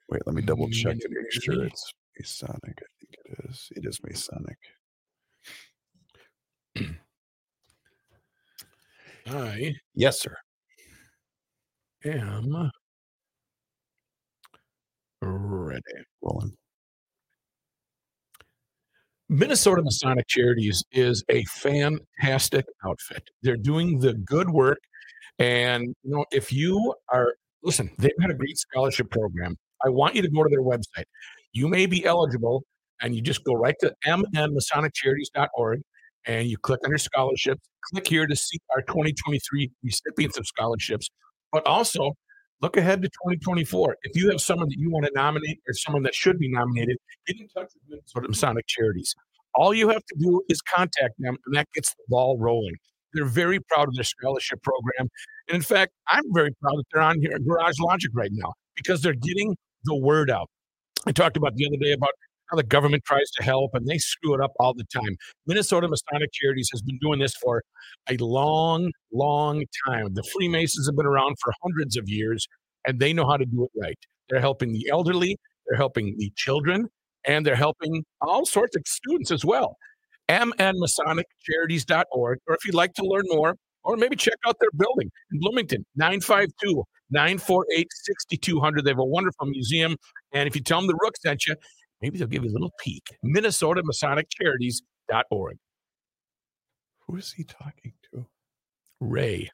Wait, 0.08 0.22
let 0.26 0.34
me 0.34 0.42
double 0.42 0.68
check 0.68 0.98
to 0.98 1.08
make 1.08 1.32
sure 1.32 1.64
it's 1.64 1.92
Masonic. 2.18 2.58
I 2.64 2.86
think 3.00 3.14
it 3.24 3.50
is. 3.50 3.68
It 3.74 3.86
is 3.86 3.98
Masonic. 4.02 4.58
I 9.26 9.74
Yes, 9.94 10.20
sir. 10.20 10.36
am 12.04 12.70
ready. 15.22 15.80
Rolling. 16.22 16.52
Minnesota 19.30 19.80
Masonic 19.82 20.26
Charities 20.28 20.84
is 20.92 21.24
a 21.30 21.42
fantastic 21.44 22.66
outfit. 22.86 23.30
They're 23.42 23.56
doing 23.56 23.98
the 23.98 24.12
good 24.12 24.50
work. 24.50 24.78
And 25.38 25.94
you 26.02 26.10
know, 26.10 26.26
if 26.30 26.52
you 26.52 26.94
are 27.08 27.34
listen, 27.62 27.90
they've 27.98 28.12
got 28.20 28.30
a 28.30 28.34
great 28.34 28.58
scholarship 28.58 29.10
program. 29.10 29.56
I 29.84 29.90
want 29.90 30.14
you 30.14 30.22
to 30.22 30.28
go 30.28 30.42
to 30.42 30.48
their 30.48 30.62
website. 30.62 31.04
You 31.52 31.68
may 31.68 31.86
be 31.86 32.04
eligible, 32.04 32.64
and 33.02 33.14
you 33.14 33.22
just 33.22 33.44
go 33.44 33.54
right 33.54 33.74
to 33.80 33.94
mnmasoniccharities.org 34.06 35.82
and 36.26 36.48
you 36.48 36.56
click 36.58 36.80
under 36.84 36.98
scholarships. 36.98 37.60
Click 37.92 38.08
here 38.08 38.26
to 38.26 38.34
see 38.34 38.58
our 38.74 38.82
2023 38.82 39.70
recipients 39.82 40.38
of 40.38 40.46
scholarships. 40.46 41.10
But 41.52 41.66
also 41.66 42.12
look 42.62 42.76
ahead 42.76 43.02
to 43.02 43.08
2024. 43.08 43.96
If 44.02 44.16
you 44.16 44.30
have 44.30 44.40
someone 44.40 44.68
that 44.68 44.78
you 44.78 44.90
want 44.90 45.06
to 45.06 45.12
nominate 45.14 45.60
or 45.68 45.74
someone 45.74 46.02
that 46.04 46.14
should 46.14 46.38
be 46.38 46.50
nominated, 46.50 46.96
get 47.26 47.38
in 47.38 47.48
touch 47.48 47.70
with 47.74 47.82
Minnesota 47.88 48.28
Masonic 48.28 48.66
Charities. 48.66 49.14
All 49.54 49.74
you 49.74 49.88
have 49.88 50.04
to 50.04 50.16
do 50.18 50.42
is 50.48 50.60
contact 50.62 51.14
them, 51.18 51.36
and 51.46 51.54
that 51.54 51.68
gets 51.74 51.90
the 51.90 52.02
ball 52.08 52.38
rolling. 52.38 52.74
They're 53.12 53.24
very 53.24 53.60
proud 53.60 53.88
of 53.88 53.94
their 53.94 54.04
scholarship 54.04 54.62
program. 54.62 55.08
And 55.48 55.56
in 55.56 55.62
fact, 55.62 55.92
I'm 56.08 56.24
very 56.32 56.50
proud 56.60 56.78
that 56.78 56.84
they're 56.92 57.02
on 57.02 57.20
here 57.20 57.32
at 57.34 57.46
Garage 57.46 57.78
Logic 57.78 58.10
right 58.14 58.32
now 58.32 58.54
because 58.74 59.02
they're 59.02 59.12
getting 59.14 59.56
the 59.84 59.96
word 59.96 60.30
out. 60.30 60.48
I 61.06 61.12
talked 61.12 61.36
about 61.36 61.54
the 61.54 61.66
other 61.66 61.76
day 61.76 61.92
about 61.92 62.10
how 62.50 62.56
the 62.56 62.62
government 62.62 63.04
tries 63.04 63.30
to 63.32 63.42
help 63.42 63.72
and 63.74 63.86
they 63.86 63.98
screw 63.98 64.34
it 64.34 64.40
up 64.40 64.52
all 64.58 64.74
the 64.74 64.84
time. 64.84 65.16
Minnesota 65.46 65.88
Masonic 65.88 66.30
Charities 66.32 66.68
has 66.72 66.82
been 66.82 66.98
doing 67.00 67.18
this 67.18 67.34
for 67.42 67.62
a 68.10 68.16
long, 68.18 68.90
long 69.12 69.64
time. 69.88 70.14
The 70.14 70.22
Freemasons 70.34 70.86
have 70.86 70.96
been 70.96 71.06
around 71.06 71.36
for 71.42 71.52
hundreds 71.62 71.96
of 71.96 72.08
years 72.08 72.46
and 72.86 73.00
they 73.00 73.12
know 73.12 73.26
how 73.26 73.36
to 73.36 73.46
do 73.46 73.64
it 73.64 73.70
right. 73.80 73.98
They're 74.28 74.40
helping 74.40 74.72
the 74.72 74.88
elderly, 74.90 75.36
they're 75.66 75.76
helping 75.76 76.16
the 76.18 76.32
children, 76.36 76.88
and 77.26 77.44
they're 77.46 77.56
helping 77.56 78.04
all 78.20 78.46
sorts 78.46 78.76
of 78.76 78.82
students 78.86 79.30
as 79.30 79.44
well. 79.44 79.76
mnmasoniccharities.org, 80.28 82.38
or 82.46 82.54
if 82.54 82.64
you'd 82.64 82.74
like 82.74 82.94
to 82.94 83.04
learn 83.04 83.24
more, 83.28 83.56
or 83.84 83.96
maybe 83.96 84.16
check 84.16 84.34
out 84.46 84.56
their 84.60 84.70
building 84.76 85.10
in 85.32 85.40
Bloomington, 85.40 85.86
952 85.96 86.84
948 87.14 87.86
6200. 87.92 88.84
They 88.84 88.90
have 88.90 88.98
a 88.98 89.04
wonderful 89.04 89.46
museum. 89.46 89.96
And 90.32 90.46
if 90.48 90.54
you 90.54 90.62
tell 90.62 90.80
them 90.80 90.88
the 90.88 90.98
Rook 91.00 91.16
sent 91.16 91.46
you, 91.46 91.54
maybe 92.02 92.18
they'll 92.18 92.26
give 92.28 92.44
you 92.44 92.50
a 92.50 92.52
little 92.52 92.72
peek. 92.80 93.16
Minnesota 93.22 93.82
Masonic 93.84 94.26
Charities.org. 94.30 95.56
Who 97.06 97.16
is 97.16 97.32
he 97.32 97.44
talking 97.44 97.92
to? 98.12 98.26
Ray. 99.00 99.50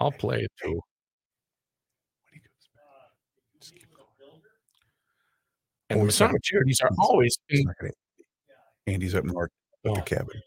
I'll 0.00 0.12
play 0.12 0.40
it 0.42 0.52
too. 0.62 0.80
And 5.90 6.00
the 6.00 6.04
Masonic 6.06 6.42
charities 6.42 6.80
are 6.80 6.90
always 6.98 7.38
in, 7.50 7.64
Andy's 8.86 9.14
up 9.14 9.24
north 9.24 9.50
at 9.84 9.90
Oh. 9.90 9.94
the 9.96 10.02
cabin. 10.02 10.40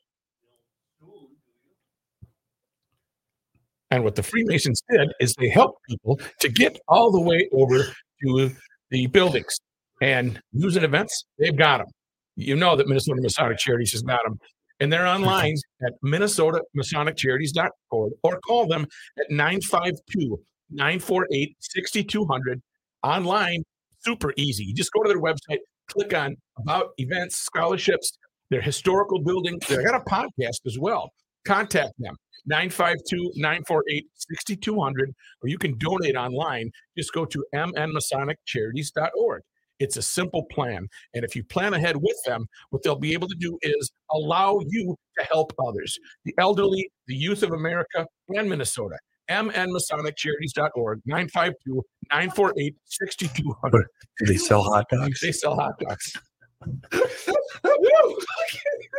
And 3.91 4.03
what 4.03 4.15
the 4.15 4.23
Freemasons 4.23 4.81
did 4.89 5.09
is 5.19 5.35
they 5.35 5.49
helped 5.49 5.80
people 5.88 6.19
to 6.41 6.49
get 6.49 6.80
all 6.88 7.11
the 7.11 7.22
way 7.22 7.47
over 7.51 7.84
to 8.23 8.51
the 8.89 9.05
buildings 9.07 9.59
and 10.01 10.39
news 10.53 10.76
and 10.76 10.85
events. 10.85 11.26
They've 11.39 11.55
got 11.55 11.80
them. 11.80 11.88
You 12.35 12.55
know 12.55 12.76
that 12.76 12.88
Minnesota 12.88 13.19
Masonic 13.22 13.57
Charities 13.57 13.93
has 13.93 14.01
got 14.01 14.23
them. 14.23 14.38
And 14.80 14.93
they're 14.93 15.07
online 15.07 15.55
at 15.81 15.93
minnesotamasoniccharities.org 16.05 18.11
or 18.22 18.39
call 18.41 18.68
them 18.68 18.85
at 19.18 19.31
952 19.31 20.39
948 20.69 21.55
6200. 21.59 22.61
Online, 23.03 23.64
super 23.99 24.34
easy. 24.38 24.65
You 24.65 24.76
just 24.76 24.91
go 24.91 25.01
to 25.01 25.09
their 25.09 25.22
website, 25.22 25.57
click 25.89 26.14
on 26.14 26.35
about 26.59 26.89
events, 26.97 27.38
scholarships, 27.38 28.11
their 28.51 28.61
historical 28.61 29.19
building. 29.19 29.59
They 29.68 29.84
got 29.84 29.95
a 29.95 30.01
podcast 30.01 30.68
as 30.68 30.77
well. 30.80 31.11
Contact 31.48 31.94
them 31.98 32.15
952 32.48 33.32
948 33.36 34.06
6200, 34.14 35.14
or 35.41 35.49
you 35.49 35.57
can 35.57 35.78
donate 35.78 36.15
online. 36.15 36.72
Just 36.98 37.14
go 37.14 37.26
to 37.26 37.45
mnmasoniccharities.org. 37.56 39.41
It's 39.80 39.98
a 39.98 40.02
simple 40.02 40.44
plan. 40.45 40.88
And 41.14 41.24
if 41.24 41.36
you 41.36 41.44
plan 41.44 41.74
ahead 41.74 41.98
with 41.98 42.18
them, 42.26 42.48
what 42.72 42.84
they'll 42.84 42.95
be 42.95 43.14
able 43.14 43.28
to 43.28 43.36
do 43.36 43.57
is 43.61 43.91
allow 44.11 44.60
you 44.68 44.95
to 45.19 45.26
help 45.26 45.53
others 45.65 45.98
the 46.26 46.34
elderly, 46.38 46.90
the 47.07 47.15
youth 47.15 47.44
of 47.44 47.52
America, 47.52 48.06
and 48.30 48.49
Minnesota. 48.49 48.98
mnmasoniccharities.org, 49.30 51.02
952 51.06 51.84
948 52.11 52.76
6200. 52.86 53.88
Do 54.19 54.26
they 54.26 54.38
sell 54.38 54.64
hot 54.64 54.86
dogs? 54.91 55.19
They 55.22 55.32
sell 55.32 55.56
hot 55.56 55.78
dogs. 55.80 56.14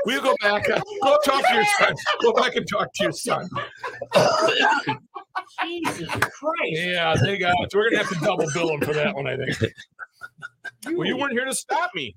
We'll 0.05 0.23
go 0.23 0.35
back. 0.41 0.69
uh, 0.71 0.81
go 1.03 1.19
talk 1.25 1.47
to 1.49 1.55
your 1.55 1.65
son. 1.79 1.95
Go 2.23 2.33
back 2.33 2.57
and 2.57 2.67
talk 2.69 2.89
to 2.95 3.03
your 3.05 3.13
son. 3.13 3.49
Jesus 5.65 6.09
Christ. 6.09 6.73
Yeah, 6.73 7.17
they 7.21 7.39
got 7.39 7.55
it. 7.61 7.75
We're 7.75 7.91
gonna 7.91 8.05
have 8.05 8.09
to 8.13 8.25
double 8.25 8.47
bill 8.55 8.69
them 8.69 8.81
for 8.81 8.95
that 8.95 9.15
one, 9.15 9.27
I 9.27 9.37
think. 9.37 9.73
Well, 10.97 11.07
you 11.07 11.17
weren't 11.17 11.33
here 11.33 11.45
to 11.45 11.55
stop 11.55 11.91
me. 11.95 12.15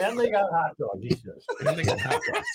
And 0.00 0.18
they 0.18 0.30
got 0.30 0.50
hot 0.50 0.76
dogs, 0.78 1.02
he 1.02 1.10
says. 1.10 1.44
And 1.66 1.78
they 1.78 1.82
got 1.84 2.00
hot 2.00 2.20
dogs. 2.32 2.46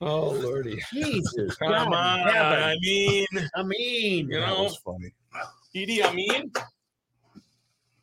Oh 0.00 0.30
lordy! 0.30 0.82
Jesus. 0.92 1.56
Come 1.56 1.70
God 1.70 1.92
on! 1.94 2.18
heaven. 2.28 2.62
I 2.62 2.76
mean, 2.80 3.26
I 3.54 3.62
mean, 3.62 4.28
you 4.28 4.40
That 4.40 4.48
know, 4.48 4.64
was 4.64 4.76
funny. 4.84 5.14
Edie. 5.74 6.02
I 6.02 6.12
mean, 6.12 6.52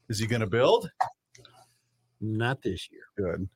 Is 0.10 0.18
he 0.20 0.26
gonna 0.26 0.48
build? 0.48 0.90
Not 2.22 2.61
this 2.61 2.88
year. 2.91 3.03
Good. 3.18 3.49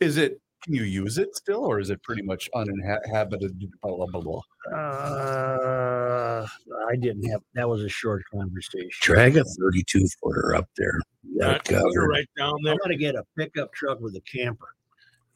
Is 0.00 0.16
it? 0.16 0.40
Can 0.64 0.72
you 0.74 0.84
use 0.84 1.18
it 1.18 1.36
still, 1.36 1.62
or 1.64 1.78
is 1.78 1.90
it 1.90 2.02
pretty 2.02 2.22
much 2.22 2.48
uninhabited? 2.54 3.52
Blah, 3.82 3.96
blah, 3.96 4.06
blah, 4.06 4.20
blah. 4.22 4.40
Uh, 4.74 6.46
I 6.90 6.96
didn't 6.96 7.24
have, 7.28 7.42
that 7.54 7.68
was 7.68 7.82
a 7.82 7.88
short 7.88 8.22
conversation. 8.32 8.88
Drag 9.02 9.36
a 9.36 9.44
32 9.44 10.06
footer 10.22 10.54
up 10.54 10.66
there. 10.78 10.98
You 11.22 11.38
got 11.40 11.56
it 11.56 11.64
that- 11.64 11.70
you're 11.92 12.02
covered. 12.04 12.08
right 12.08 12.28
down 12.38 12.54
there. 12.64 12.72
I'm 12.72 12.78
gonna 12.82 12.96
get 12.96 13.14
a 13.14 13.24
pickup 13.36 13.74
truck 13.74 14.00
with 14.00 14.16
a 14.16 14.22
camper. 14.22 14.68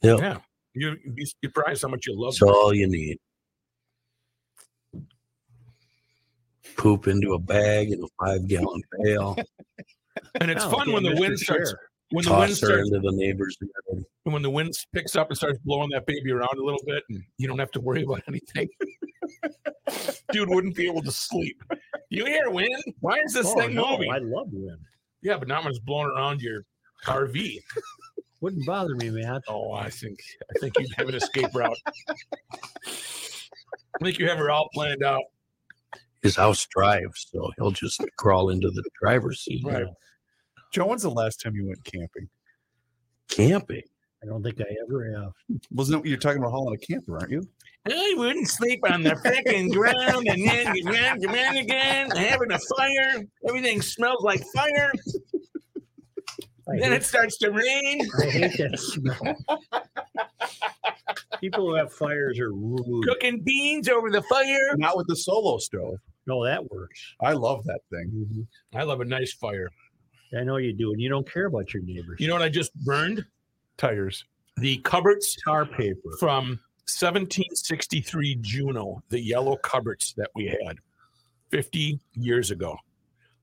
Yep. 0.01 0.19
Yeah, 0.19 0.39
you 0.73 0.97
you'd 1.05 1.15
be 1.15 1.27
surprised 1.45 1.83
how 1.83 1.89
much 1.89 2.07
you 2.07 2.19
love. 2.19 2.33
That's 2.33 2.43
all 2.51 2.73
you 2.73 2.87
need. 2.89 3.19
Poop 6.79 7.07
into 7.07 7.35
a 7.35 7.39
bag 7.39 7.91
in 7.91 8.03
a 8.03 8.07
five 8.25 8.47
gallon 8.49 8.81
pail. 9.05 9.37
And 10.41 10.51
it's 10.51 10.65
Oh, 10.65 10.71
fun 10.71 10.93
when 10.93 11.03
the 11.03 11.11
Mr. 11.11 11.21
wind 11.21 11.39
starts. 11.39 11.71
Sheriff. 11.71 11.81
When 12.11 12.25
the 12.25 12.31
wind 12.33 12.49
Toss 12.51 12.57
starts. 12.59 12.89
into 12.89 13.01
the 13.01 13.13
neighbor's 13.17 13.57
yard. 13.61 14.05
when 14.25 14.41
the 14.43 14.49
wind 14.51 14.73
picks 14.95 15.15
up 15.15 15.29
and 15.29 15.37
starts 15.37 15.59
blowing 15.65 15.91
that 15.91 16.07
baby 16.07 16.33
around 16.33 16.59
a 16.59 16.63
little 16.65 16.81
bit, 16.87 17.03
and 17.11 17.23
you 17.37 17.47
don't 17.47 17.59
have 17.59 17.71
to 17.73 17.81
worry 17.81 18.03
about 18.03 18.23
anything. 18.29 18.67
Dude 20.33 20.49
wouldn't 20.49 20.75
be 20.75 20.87
able 20.87 21.03
to 21.03 21.11
sleep. 21.11 21.63
You 22.11 22.25
hear 22.25 22.49
wind? 22.51 22.83
Why 23.01 23.19
is 23.21 23.35
this 23.35 23.47
Oh, 23.47 23.59
thing 23.59 23.75
no, 23.75 23.91
moving? 23.93 24.11
I 24.11 24.19
love 24.19 24.49
wind. 24.53 24.79
Yeah, 25.23 25.37
but 25.37 25.49
not 25.49 25.65
when 25.65 25.71
it's 25.71 25.79
blowing 25.81 26.09
around 26.17 26.41
your 26.41 26.65
RV. 27.05 27.59
Wouldn't 28.41 28.65
bother 28.67 28.95
me, 28.95 29.11
man. 29.11 29.41
Oh, 29.49 29.73
I 29.73 29.91
think 29.91 30.21
I 30.55 30.59
think 30.61 30.79
you'd 30.79 30.93
have 30.97 31.09
an 31.09 31.17
escape 31.17 31.53
route. 31.55 31.77
I 32.87 34.05
think 34.05 34.19
you 34.19 34.29
have 34.29 34.39
her 34.39 34.49
all 34.51 34.69
planned 34.73 35.03
out. 35.03 35.25
His 36.23 36.37
house 36.37 36.65
drives, 36.67 37.27
so 37.33 37.51
he'll 37.57 37.73
just 37.73 38.01
crawl 38.17 38.51
into 38.51 38.71
the 38.71 38.83
driver's 39.03 39.41
seat. 39.41 39.65
Right. 39.65 39.87
Joe, 40.73 40.87
when's 40.87 41.03
the 41.03 41.11
last 41.11 41.41
time 41.41 41.55
you 41.55 41.67
went 41.67 41.83
camping? 41.85 42.29
Camping. 43.29 43.83
I 44.23 44.27
don't 44.27 44.43
think 44.43 44.61
I 44.61 44.67
ever 44.85 45.13
have. 45.13 45.33
Wasn't 45.71 46.05
it, 46.05 46.09
you're 46.09 46.19
talking 46.19 46.39
about 46.39 46.51
hauling 46.51 46.75
a 46.75 46.79
camper, 46.79 47.19
aren't 47.19 47.31
you? 47.31 47.43
I 47.87 48.15
wouldn't 48.17 48.49
sleep 48.49 48.81
on 48.91 49.03
the 49.03 49.11
freaking 49.11 49.73
ground 49.73 50.27
and 50.29 50.47
then 50.47 50.75
get 50.75 50.85
round, 50.85 51.23
get 51.23 51.33
round 51.33 51.57
again, 51.57 52.11
having 52.11 52.51
a 52.53 52.59
fire. 52.59 53.25
Everything 53.49 53.81
smells 53.81 54.23
like 54.25 54.43
fire. 54.55 54.93
I 56.71 56.79
Then 56.81 56.93
it 56.93 57.05
starts 57.05 57.39
to 57.39 57.51
rain. 57.51 58.01
I 58.21 58.27
hate 58.27 58.59
that 58.59 58.79
smell. 58.79 59.37
People 61.41 61.67
who 61.69 61.75
have 61.75 61.93
fires 61.93 62.39
are 62.41 62.53
rude. 62.53 63.05
Cooking 63.05 63.41
beans 63.41 63.89
over 63.89 64.11
the 64.11 64.23
fire. 64.23 64.77
Not 64.77 64.97
with 64.97 65.07
the 65.07 65.17
solo 65.17 65.59
stove. 65.59 65.99
No, 66.27 66.45
that 66.45 66.71
works. 66.71 67.15
I 67.23 67.33
love 67.33 67.65
that 67.65 67.81
thing. 67.91 68.11
Mhm. 68.11 68.47
I 68.79 68.83
love 68.83 69.01
a 69.01 69.05
nice 69.05 69.33
fire. 69.33 69.71
I 70.37 70.43
know 70.45 70.57
you 70.57 70.73
do, 70.73 70.93
and 70.93 71.01
you 71.01 71.09
don't 71.09 71.31
care 71.31 71.47
about 71.47 71.73
your 71.73 71.83
neighbors. 71.83 72.21
You 72.21 72.29
know 72.29 72.35
what 72.35 72.43
I 72.43 72.49
just 72.49 72.75
burned? 72.85 73.25
Tires. 73.77 74.25
The 74.59 74.79
cupboards 74.79 75.37
tar 75.45 75.65
paper. 75.67 76.17
from 76.19 76.59
1763 76.89 78.37
Juno, 78.41 79.03
the 79.09 79.21
yellow 79.21 79.57
cupboards 79.57 80.15
that 80.17 80.31
we 80.35 80.47
had 80.47 80.77
50 81.51 81.99
years 82.15 82.51
ago. 82.51 82.77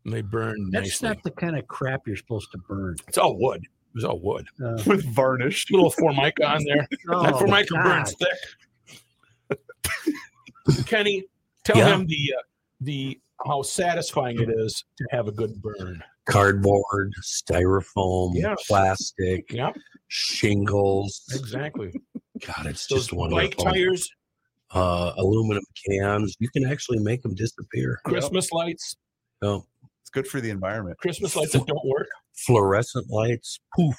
And 0.03 0.13
they 0.13 0.21
burned 0.21 0.71
That's 0.73 1.01
nicely. 1.01 1.07
not 1.09 1.23
the 1.23 1.31
kind 1.31 1.57
of 1.57 1.67
crap 1.67 2.05
you're 2.05 2.15
supposed 2.17 2.51
to 2.51 2.57
burn. 2.59 2.95
it's 3.07 3.17
all 3.17 3.37
wood. 3.39 3.63
It 3.63 3.69
was 3.95 4.03
all 4.05 4.19
wood. 4.19 4.47
Uh, 4.63 4.77
with 4.87 5.05
varnish. 5.15 5.71
Little 5.71 5.89
formica 5.89 6.45
on 6.45 6.63
there. 6.65 6.87
that 6.91 6.99
oh, 7.09 7.37
formica 7.39 7.73
God. 7.73 7.83
burns 7.83 8.15
thick. 8.15 9.57
Kenny, 10.85 11.23
tell 11.63 11.77
Yeah. 11.77 11.95
him 11.95 12.05
the 12.07 12.33
uh, 12.37 12.41
the 12.81 13.19
how 13.45 13.61
satisfying 13.61 14.39
it 14.41 14.49
is 14.49 14.83
to 14.97 15.05
have 15.11 15.27
a 15.27 15.31
good 15.31 15.61
burn. 15.61 16.03
Cardboard, 16.26 17.14
styrofoam, 17.23 18.31
Yes. 18.35 18.57
plastic, 18.68 19.52
Yep, 19.52 19.77
shingles. 20.07 21.23
exactly. 21.34 21.91
God, 22.45 22.65
it's 22.65 22.88
just 22.88 23.14
one 23.14 23.31
of 23.31 23.38
Those 23.39 23.49
just 23.49 23.57
bike 23.65 23.73
tires, 23.73 24.10
Uh, 24.72 25.14
aluminum 25.18 25.64
cans. 25.88 26.35
You 26.39 26.49
can 26.49 26.65
actually 26.65 26.99
make 26.99 27.22
them 27.22 27.34
disappear. 27.35 27.99
Christmas 28.06 28.52
lights, 28.52 28.95
Oh, 29.41 29.65
It's 30.02 30.10
good 30.10 30.27
for 30.27 30.41
the 30.41 30.49
environment. 30.49 30.97
Christmas 30.99 31.35
lights 31.35 31.52
that 31.53 31.65
don't 31.68 31.85
work. 31.85 32.07
fluorescent 32.35 33.10
lights. 33.10 33.60
Poof. 33.76 33.95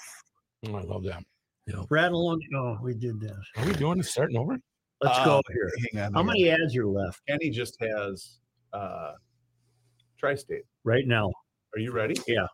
Oh, 0.66 0.74
I 0.77 0.82
love 0.82 1.05
that. 1.05 1.23
Rattle 1.90 2.28
on. 2.28 2.40
Oh, 2.55 2.78
we 2.82 2.94
did 2.94 3.20
this. 3.20 3.36
Are 3.57 3.66
we 3.66 3.73
doing 3.74 3.98
this 3.98 4.11
starting 4.12 4.36
over? 4.36 4.59
Let's 5.01 5.19
Uh, 5.19 5.24
go 5.24 5.43
here. 5.53 5.70
Hang 5.93 6.03
on. 6.07 6.12
How 6.15 6.20
here. 6.20 6.27
many 6.27 6.51
ads 6.51 6.77
are 6.77 6.86
left 6.86 7.20
Kenny 7.28 7.51
just 7.51 7.77
has 7.81 8.39
uh, 8.73 9.12
tri-state. 10.19 10.65
right 10.85 11.07
now? 11.07 11.31
Are 11.77 11.78
you 11.78 11.93
ready? 11.93 12.15
Yeah. 12.27 12.47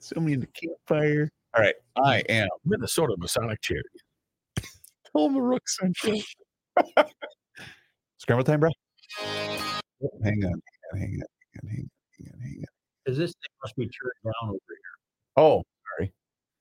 Show 0.00 0.20
me 0.22 0.32
in 0.32 0.40
the 0.40 0.46
campfire. 0.46 1.30
All 1.54 1.62
right, 1.62 1.74
I 2.02 2.22
mm. 2.22 2.30
am 2.30 2.48
Minnesota 2.64 3.14
Masonic 3.18 3.60
Charity. 3.60 3.88
Thelma 5.12 5.42
Rook 5.42 5.68
Central. 5.68 6.18
Scramble 8.16 8.44
time, 8.44 8.60
bro. 8.60 8.70
Oh, 9.22 10.08
hang 10.24 10.42
on, 10.46 10.62
hang 10.64 10.94
on, 10.94 10.98
hang 10.98 10.98
on, 10.98 10.98
hang 10.98 11.20
on, 11.20 11.68
hang 11.68 12.32
on, 12.32 12.40
hang 12.40 12.56
on. 12.56 12.64
Because 13.04 13.18
this 13.18 13.32
thing 13.32 13.50
must 13.62 13.76
be 13.76 13.84
turned 13.84 14.12
down 14.24 14.48
over 14.48 14.58
here. 14.66 15.36
Oh, 15.36 15.62
sorry. 15.98 16.10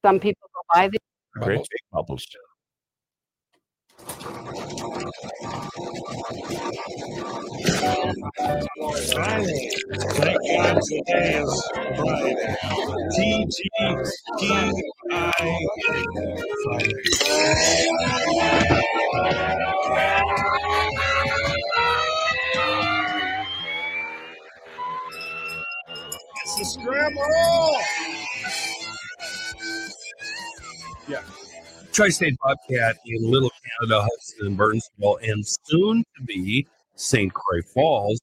Some 0.03 0.19
people 0.19 0.49
go 0.53 0.61
by 0.73 0.89
the 0.89 0.97
great 1.39 1.59
big 1.59 1.79
bubbles. 1.93 2.27
Friday. 9.13 9.69
Thank 10.13 10.39
God 10.57 10.81
today 10.83 11.41
is 11.41 11.51
Friday. 11.95 12.35
T 13.15 13.45
G 13.45 13.57
T 14.39 14.41
I 15.11 15.57
It's 26.43 26.59
a 26.59 26.65
scramble. 26.65 27.77
Yeah. 31.07 31.21
Tri-State 31.91 32.37
Bobcat 32.43 32.97
in 33.05 33.31
Little 33.31 33.51
Canada, 33.79 34.01
Hudson, 34.01 34.47
and 34.47 34.57
Burnsville, 34.57 35.17
and 35.21 35.45
soon 35.63 36.03
to 36.17 36.23
be 36.23 36.67
St. 36.95 37.33
Croix 37.33 37.61
Falls 37.61 38.19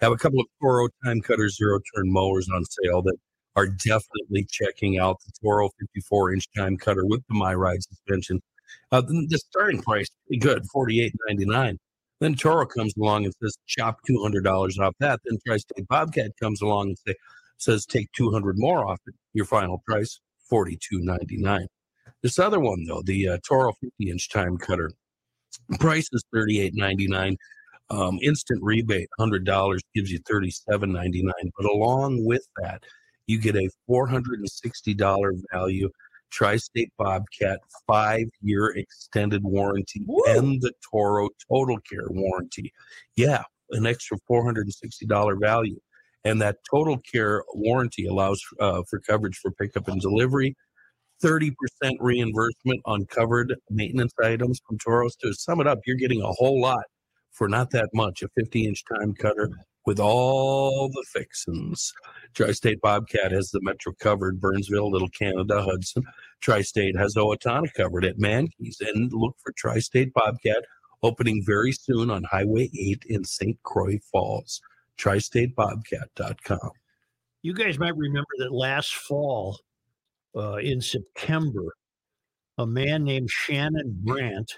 have 0.00 0.12
a 0.12 0.16
couple 0.16 0.40
of 0.40 0.46
Toro 0.60 0.88
time 1.04 1.20
cutter 1.20 1.48
zero 1.48 1.80
turn 1.94 2.10
mowers 2.10 2.48
on 2.48 2.64
sale 2.64 3.02
that 3.02 3.16
are 3.56 3.66
definitely 3.66 4.46
checking 4.50 4.98
out 4.98 5.18
the 5.24 5.32
Toro 5.42 5.68
54 5.78 6.34
inch 6.34 6.46
time 6.56 6.76
cutter 6.76 7.04
with 7.04 7.22
the 7.28 7.34
My 7.34 7.54
Ride 7.54 7.82
suspension. 7.82 8.40
Uh, 8.92 9.00
the, 9.00 9.26
the 9.28 9.38
starting 9.38 9.82
price 9.82 10.08
pretty 10.26 10.40
good, 10.40 10.64
forty 10.66 11.02
eight 11.02 11.14
ninety 11.28 11.44
nine. 11.44 11.78
Then 12.20 12.34
Toro 12.34 12.66
comes 12.66 12.94
along 12.96 13.24
and 13.24 13.34
says 13.42 13.56
chop 13.66 13.98
two 14.06 14.22
hundred 14.22 14.44
dollars 14.44 14.78
off 14.78 14.94
that. 15.00 15.20
Then 15.24 15.38
Tri-State 15.46 15.88
Bobcat 15.88 16.32
comes 16.40 16.60
along 16.62 16.88
and 16.88 16.98
say, 17.06 17.14
says 17.58 17.84
take 17.84 18.10
two 18.12 18.30
hundred 18.30 18.58
more 18.58 18.86
off 18.86 19.00
it. 19.06 19.14
Your 19.34 19.44
final 19.46 19.82
price 19.86 20.20
forty 20.48 20.78
two 20.80 21.00
ninety 21.00 21.36
nine. 21.36 21.66
This 22.22 22.38
other 22.38 22.60
one 22.60 22.84
though, 22.84 23.02
the 23.02 23.28
uh, 23.28 23.38
Toro 23.46 23.72
50 23.80 24.10
inch 24.10 24.30
time 24.30 24.58
cutter, 24.58 24.90
price 25.78 26.08
is 26.12 26.24
thirty 26.32 26.60
eight 26.60 26.74
ninety 26.74 27.06
nine. 27.06 27.36
Um, 27.88 28.18
instant 28.22 28.62
rebate, 28.62 29.08
hundred 29.18 29.44
dollars 29.44 29.82
gives 29.94 30.12
you 30.12 30.20
thirty 30.26 30.50
seven 30.50 30.92
ninety 30.92 31.22
nine. 31.22 31.50
But 31.56 31.66
along 31.66 32.24
with 32.24 32.46
that, 32.62 32.82
you 33.26 33.40
get 33.40 33.56
a 33.56 33.68
four 33.86 34.06
hundred 34.06 34.40
and 34.40 34.50
sixty 34.50 34.94
dollar 34.94 35.34
value 35.52 35.90
Tri-State 36.30 36.92
Bobcat 36.96 37.60
five 37.86 38.26
year 38.40 38.66
extended 38.76 39.42
warranty 39.42 40.04
and 40.28 40.60
the 40.60 40.72
Toro 40.88 41.28
Total 41.48 41.78
Care 41.90 42.08
warranty. 42.08 42.72
Yeah, 43.16 43.42
an 43.70 43.86
extra 43.86 44.16
four 44.26 44.44
hundred 44.44 44.66
and 44.66 44.74
sixty 44.74 45.06
dollar 45.06 45.36
value. 45.36 45.78
And 46.24 46.40
that 46.42 46.58
Total 46.70 46.98
Care 46.98 47.42
warranty 47.54 48.06
allows 48.06 48.42
uh, 48.60 48.82
for 48.88 49.00
coverage 49.00 49.38
for 49.38 49.50
pickup 49.52 49.88
and 49.88 50.00
delivery, 50.00 50.54
30% 51.22 51.52
reimbursement 52.00 52.80
on 52.84 53.06
covered 53.06 53.54
maintenance 53.70 54.12
items 54.22 54.60
from 54.66 54.78
Toros. 54.78 55.16
To 55.16 55.32
sum 55.34 55.60
it 55.60 55.66
up, 55.66 55.80
you're 55.86 55.96
getting 55.96 56.22
a 56.22 56.32
whole 56.32 56.60
lot 56.60 56.84
for 57.30 57.48
not 57.48 57.70
that 57.70 57.88
much. 57.94 58.22
A 58.22 58.28
50 58.28 58.66
inch 58.66 58.82
time 58.98 59.14
cutter 59.14 59.50
with 59.86 59.98
all 59.98 60.88
the 60.88 61.04
fixins. 61.12 61.92
Tri 62.34 62.52
State 62.52 62.80
Bobcat 62.80 63.32
has 63.32 63.50
the 63.50 63.60
Metro 63.62 63.92
covered, 63.98 64.40
Burnsville, 64.40 64.90
Little 64.90 65.08
Canada, 65.08 65.62
Hudson. 65.62 66.04
Tri 66.40 66.62
State 66.62 66.96
has 66.96 67.14
Owatonna 67.14 67.72
covered 67.74 68.04
at 68.04 68.18
Mankeys. 68.18 68.80
And 68.80 69.12
look 69.12 69.36
for 69.42 69.52
Tri 69.56 69.78
State 69.78 70.12
Bobcat 70.12 70.64
opening 71.02 71.42
very 71.44 71.72
soon 71.72 72.10
on 72.10 72.24
Highway 72.24 72.70
8 72.78 73.04
in 73.08 73.24
St. 73.24 73.62
Croix 73.62 73.98
Falls. 74.12 74.60
TriStateBobcat.com. 74.98 76.70
You 77.42 77.54
guys 77.54 77.78
might 77.78 77.96
remember 77.96 78.28
that 78.38 78.52
last 78.52 78.94
fall, 78.94 79.58
uh, 80.36 80.56
in 80.56 80.80
September, 80.80 81.74
a 82.58 82.66
man 82.66 83.04
named 83.04 83.30
Shannon 83.30 83.98
Brandt 84.04 84.52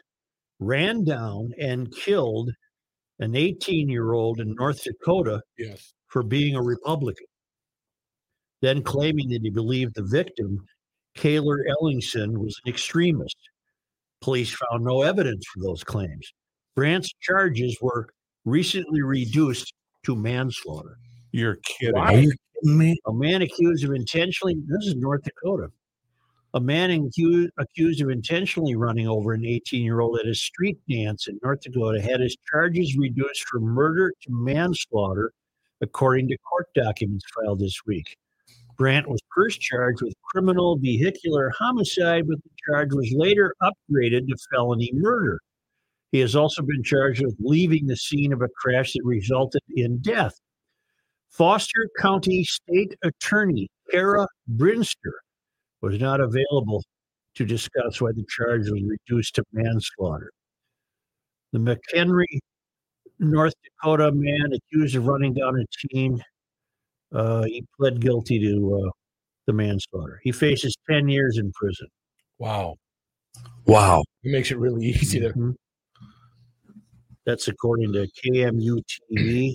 ran 0.59 1.05
down 1.05 1.53
and 1.59 1.93
killed 1.95 2.51
an 3.19 3.35
18 3.37 3.89
year 3.89 4.13
old 4.13 4.41
in 4.41 4.55
North 4.55 4.83
Dakota 4.85 5.41
Yes. 5.59 5.93
for 6.09 6.23
being 6.23 6.55
a 6.57 6.63
Republican. 6.63 7.27
Then 8.61 8.83
claiming 8.83 9.29
that 9.31 9.43
he 9.43 9.51
believed 9.51 9.95
the 9.95 10.05
victim, 10.05 10.65
Cayler 11.17 11.65
Ellingson, 11.81 12.39
was 12.39 12.61
an 12.65 12.71
extremist. 12.71 13.37
Police 14.21 14.55
found 14.55 14.85
no 14.85 15.03
evidence 15.03 15.45
for 15.53 15.61
those 15.63 15.83
claims. 15.83 16.33
Brandt's 16.77 17.13
charges 17.21 17.77
were 17.81 18.09
recently 18.45 19.03
reduced 19.03 19.73
to 20.05 20.15
manslaughter. 20.17 20.97
You're 21.33 21.59
kidding. 21.65 21.97
Are 21.97 22.13
A 22.65 23.13
man 23.13 23.43
accused 23.43 23.85
of 23.85 23.93
intentionally, 23.93 24.57
this 24.67 24.87
is 24.87 24.95
North 24.95 25.23
Dakota. 25.23 25.69
A 26.55 26.61
man 26.61 26.91
accused, 26.91 27.51
accused 27.59 28.01
of 28.03 28.11
intentionally 28.11 28.77
running 28.77 29.09
over 29.09 29.33
an 29.33 29.45
18 29.45 29.83
year 29.83 30.01
old 30.01 30.19
at 30.21 30.27
a 30.27 30.35
street 30.35 30.79
dance 30.89 31.27
in 31.27 31.41
North 31.43 31.63
Dakota 31.63 32.01
had 32.01 32.21
his 32.21 32.37
charges 32.51 32.97
reduced 32.97 33.45
from 33.49 33.63
murder 33.63 34.13
to 34.23 34.29
manslaughter, 34.31 35.33
according 35.81 36.29
to 36.29 36.37
court 36.39 36.69
documents 36.75 37.25
filed 37.35 37.59
this 37.59 37.81
week. 37.87 38.17
Brandt 38.77 39.09
was 39.09 39.21
first 39.35 39.61
charged 39.61 40.03
with 40.03 40.15
criminal 40.33 40.77
vehicular 40.77 41.51
homicide, 41.59 42.29
but 42.29 42.39
the 42.43 42.51
charge 42.69 42.93
was 42.93 43.13
later 43.17 43.55
upgraded 43.63 44.29
to 44.29 44.37
felony 44.53 44.91
murder. 44.95 45.41
He 46.13 46.21
has 46.21 46.37
also 46.37 46.63
been 46.63 46.83
charged 46.83 47.25
with 47.25 47.35
leaving 47.41 47.87
the 47.87 47.97
scene 47.97 48.33
of 48.33 48.43
a 48.43 48.49
crash 48.49 48.93
that 48.93 49.03
resulted 49.05 49.63
in 49.75 49.99
death. 49.99 50.35
Foster 51.33 51.89
County 51.99 52.45
State 52.45 52.95
Attorney 53.03 53.69
Kara 53.91 54.27
Brinster 54.57 55.13
was 55.81 55.99
not 56.01 56.21
available 56.21 56.83
to 57.35 57.45
discuss 57.47 58.01
why 58.01 58.13
the 58.13 58.25
charge 58.29 58.69
was 58.69 58.83
reduced 58.83 59.35
to 59.37 59.45
manslaughter. 59.53 60.31
The 61.53 61.59
McHenry, 61.59 62.39
North 63.19 63.55
Dakota 63.65 64.11
man 64.13 64.53
accused 64.53 64.95
of 64.95 65.07
running 65.07 65.33
down 65.33 65.59
a 65.59 65.65
teen, 65.89 66.23
uh, 67.13 67.45
he 67.45 67.65
pled 67.79 68.01
guilty 68.01 68.39
to 68.39 68.83
uh, 68.87 68.91
the 69.47 69.53
manslaughter. 69.55 70.21
He 70.23 70.33
faces 70.33 70.77
10 70.91 71.09
years 71.09 71.39
in 71.39 71.51
prison. 71.53 71.89
Wow. 72.39 72.77
Wow. 73.67 74.03
It 74.23 74.33
makes 74.33 74.51
it 74.51 74.59
really 74.59 74.87
easy 74.87 75.21
to. 75.21 75.31
Mhm. 75.33 75.55
That's 77.25 77.49
according 77.49 77.93
to 77.95 78.09
KMU 78.25 78.83
TV. 79.11 79.55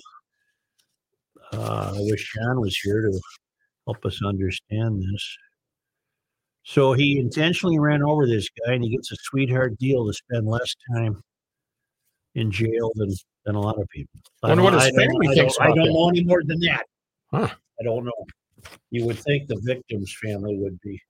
Uh, 1.52 1.92
I 1.96 2.00
wish 2.00 2.20
Sean 2.22 2.60
was 2.60 2.76
here 2.76 3.02
to 3.02 3.20
help 3.86 4.04
us 4.04 4.20
understand 4.24 5.02
this. 5.02 5.36
So 6.62 6.92
he 6.92 7.18
intentionally 7.18 7.78
ran 7.78 8.02
over 8.02 8.26
this 8.26 8.48
guy, 8.66 8.74
and 8.74 8.84
he 8.84 8.90
gets 8.90 9.10
a 9.12 9.16
sweetheart 9.16 9.78
deal 9.78 10.06
to 10.06 10.12
spend 10.12 10.46
less 10.46 10.74
time 10.94 11.22
in 12.34 12.50
jail 12.50 12.90
than 12.94 13.10
than 13.46 13.54
a 13.54 13.60
lot 13.60 13.80
of 13.80 13.88
people. 13.88 14.20
I 14.42 14.48
Wonder 14.48 14.62
don't- 14.64 14.74
what 14.74 14.84
his 14.84 14.92
I 14.92 15.02
family 15.04 15.28
I 15.28 15.34
thinks 15.34 15.56
don't- 15.56 15.70
I 15.70 15.74
don't 15.74 15.92
know 15.92 16.08
any 16.10 16.24
more 16.24 16.42
than 16.44 16.60
that. 16.60 16.84
Huh. 17.30 17.48
I 17.80 17.82
don't 17.82 18.04
know. 18.04 18.26
You 18.90 19.06
would 19.06 19.18
think 19.18 19.46
the 19.48 19.58
victim's 19.62 20.14
family 20.22 20.56
would 20.58 20.78
be 20.80 21.00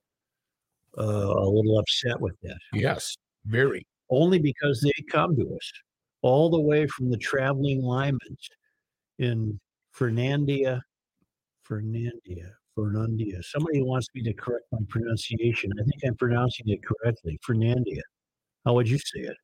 uh, 0.96 1.02
a 1.02 1.48
little 1.48 1.78
upset 1.78 2.20
with 2.20 2.38
that. 2.42 2.58
Yes, 2.72 3.16
very. 3.46 3.84
Only 4.10 4.38
because 4.38 4.80
they 4.80 5.02
come 5.10 5.34
to 5.36 5.54
us 5.56 5.72
all 6.22 6.48
the 6.50 6.60
way 6.60 6.86
from 6.88 7.10
the 7.10 7.16
traveling 7.16 7.82
Lymans 7.82 8.48
in 9.18 9.58
Fernandia, 9.98 10.80
Fernandia, 11.68 12.50
Fernandia. 12.76 13.42
Somebody 13.42 13.82
wants 13.82 14.06
me 14.14 14.22
to 14.22 14.32
correct 14.32 14.64
my 14.72 14.78
pronunciation. 14.88 15.72
I 15.78 15.82
think 15.82 16.02
I'm 16.06 16.14
pronouncing 16.16 16.68
it 16.68 16.80
correctly. 16.84 17.38
Fernandia. 17.46 18.02
How 18.64 18.74
would 18.74 18.88
you 18.88 18.98
say 18.98 19.20
it? 19.20 19.36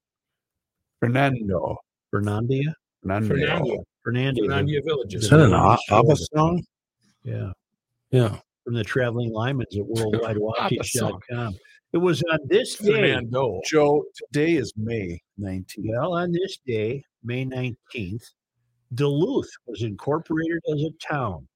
Fernando. 1.00 1.76
Fernandia? 2.14 2.72
Fernando. 3.02 3.34
Fernandia. 3.34 3.78
Fernandia. 4.06 4.46
Fernandia 4.46 4.84
Villages. 4.84 5.24
Is 5.24 5.30
that 5.30 5.40
an 5.40 5.52
A- 5.52 5.78
ABBA 5.90 6.16
song? 6.16 6.62
Yeah. 7.24 7.50
Yeah. 8.10 8.38
From 8.64 8.74
the 8.74 8.84
traveling 8.84 9.32
Lymans 9.32 9.76
at 9.76 9.86
worldwidewatches.com. 9.88 11.56
It 11.92 11.98
was 11.98 12.22
on 12.32 12.38
this 12.46 12.76
day. 12.76 12.92
Fernando. 12.92 13.60
Joe, 13.66 14.04
today 14.16 14.54
is 14.54 14.72
May 14.76 15.20
19th. 15.40 15.88
Well, 15.88 16.14
on 16.14 16.32
this 16.32 16.58
day, 16.66 17.04
May 17.22 17.44
19th, 17.44 18.24
Duluth 18.94 19.50
was 19.66 19.82
incorporated 19.82 20.60
as 20.72 20.82
a 20.82 20.90
town, 21.06 21.46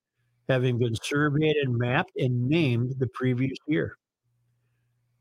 having 0.47 0.77
been 0.77 0.95
surveyed 1.01 1.55
and 1.57 1.77
mapped 1.77 2.11
and 2.17 2.47
named 2.47 2.93
the 2.99 3.07
previous 3.13 3.57
year. 3.67 3.97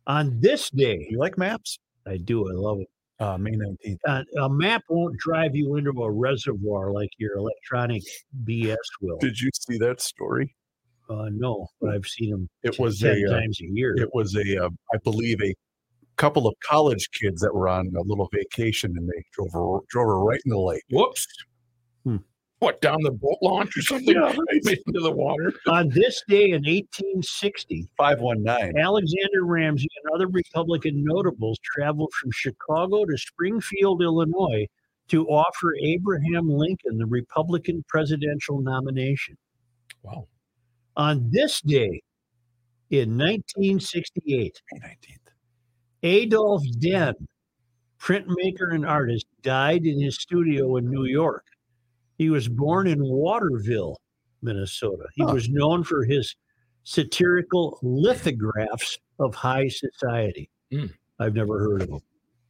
On 0.07 0.41
this 0.41 0.71
day, 0.71 1.07
You 1.11 1.19
like 1.19 1.37
maps? 1.37 1.79
I 2.07 2.17
do, 2.17 2.49
I 2.49 2.55
love 2.55 2.81
it. 2.81 2.89
Uh, 3.21 3.37
May 3.37 3.51
19th. 3.51 3.99
Uh, 4.07 4.23
a 4.43 4.49
map 4.49 4.83
won't 4.89 5.17
drive 5.19 5.55
you 5.57 5.75
into 5.77 5.91
a 6.03 6.11
reservoir 6.11 6.93
like 6.93 7.11
your 7.19 7.37
electronic 7.37 8.03
BS 8.45 8.77
will. 9.01 9.19
Did 9.19 9.39
you 9.41 9.51
see 9.53 9.77
that 9.79 10.01
story? 10.01 10.55
Uh, 11.11 11.29
no, 11.33 11.67
but 11.81 11.91
I've 11.95 12.07
seen 12.07 12.31
them 12.31 12.49
It 12.63 12.79
was 12.79 13.01
10 13.01 13.11
a, 13.27 13.31
uh, 13.31 13.41
times 13.41 13.61
a 13.61 13.65
year. 13.65 13.95
it 13.99 14.09
was 14.15 14.37
a, 14.37 14.65
uh, 14.67 14.69
I 14.95 14.99
believe, 15.03 15.43
a 15.43 15.53
couple 16.17 16.47
of 16.47 16.55
college 16.65 17.11
kids 17.11 17.41
that 17.41 17.53
were 17.53 17.69
on 17.69 17.93
a 17.97 18.03
little 18.03 18.29
vacation 18.33 18.95
and 18.97 19.09
they 19.09 19.25
drove 19.33 19.51
her, 19.53 19.79
drove 19.89 20.07
her 20.07 20.21
right 20.21 20.41
in 20.45 20.51
the 20.51 20.59
lake. 20.59 20.83
Whoops. 20.91 21.27
What, 22.61 22.81
down 22.81 22.99
the 23.03 23.13
boat 23.13 23.39
launch 23.41 23.77
or 23.77 23.83
something? 23.83 24.15
Yeah, 24.15 24.35
Right 24.35 24.79
into 24.87 25.01
the 25.01 25.13
water. 25.13 25.53
On 25.69 25.89
this 25.91 26.23
day 26.29 26.47
in 26.47 26.65
1860, 26.65 27.89
519. 27.97 28.77
Alexander 28.79 29.45
Ramsey 29.45 29.89
and 30.03 30.15
other 30.15 30.27
Republican 30.27 31.05
notables 31.05 31.59
traveled 31.63 32.13
from 32.21 32.31
Chicago 32.33 33.05
to 33.05 33.17
Springfield, 33.17 34.03
Illinois, 34.03 34.67
to 35.09 35.27
offer 35.29 35.75
Abraham 35.81 36.49
Lincoln 36.49 36.99
the 36.99 37.07
Republican 37.07 37.85
presidential 37.89 38.61
nomination. 38.61 39.37
Wow. 40.03 40.27
On 40.97 41.31
this 41.31 41.61
day 41.61 42.03
in 42.91 43.17
1968, 43.17 44.63
May 44.73 44.79
19th. 44.81 45.19
Adolf 46.03 46.63
Dehn, 46.79 47.15
printmaker 48.01 48.75
and 48.75 48.85
artist, 48.85 49.27
died 49.43 49.87
in 49.87 50.01
his 50.01 50.17
studio 50.17 50.77
in 50.77 50.91
New 50.91 51.05
York. 51.05 51.45
He 52.19 52.31
was 52.31 52.49
born 52.49 52.87
in 52.87 53.03
Waterville, 53.03 54.01
Minnesota. 54.43 55.05
He 55.15 55.23
Huh. 55.25 55.33
was 55.35 55.49
known 55.49 55.85
for 55.85 56.05
his 56.05 56.35
satirical 56.85 57.79
lithographs 57.83 58.99
of 59.19 59.35
high 59.35 59.69
society. 59.69 60.51
Hmm. 60.73 60.87
I've 61.21 61.35
never 61.35 61.59
heard 61.59 61.83
of 61.83 61.89
him. 61.91 62.01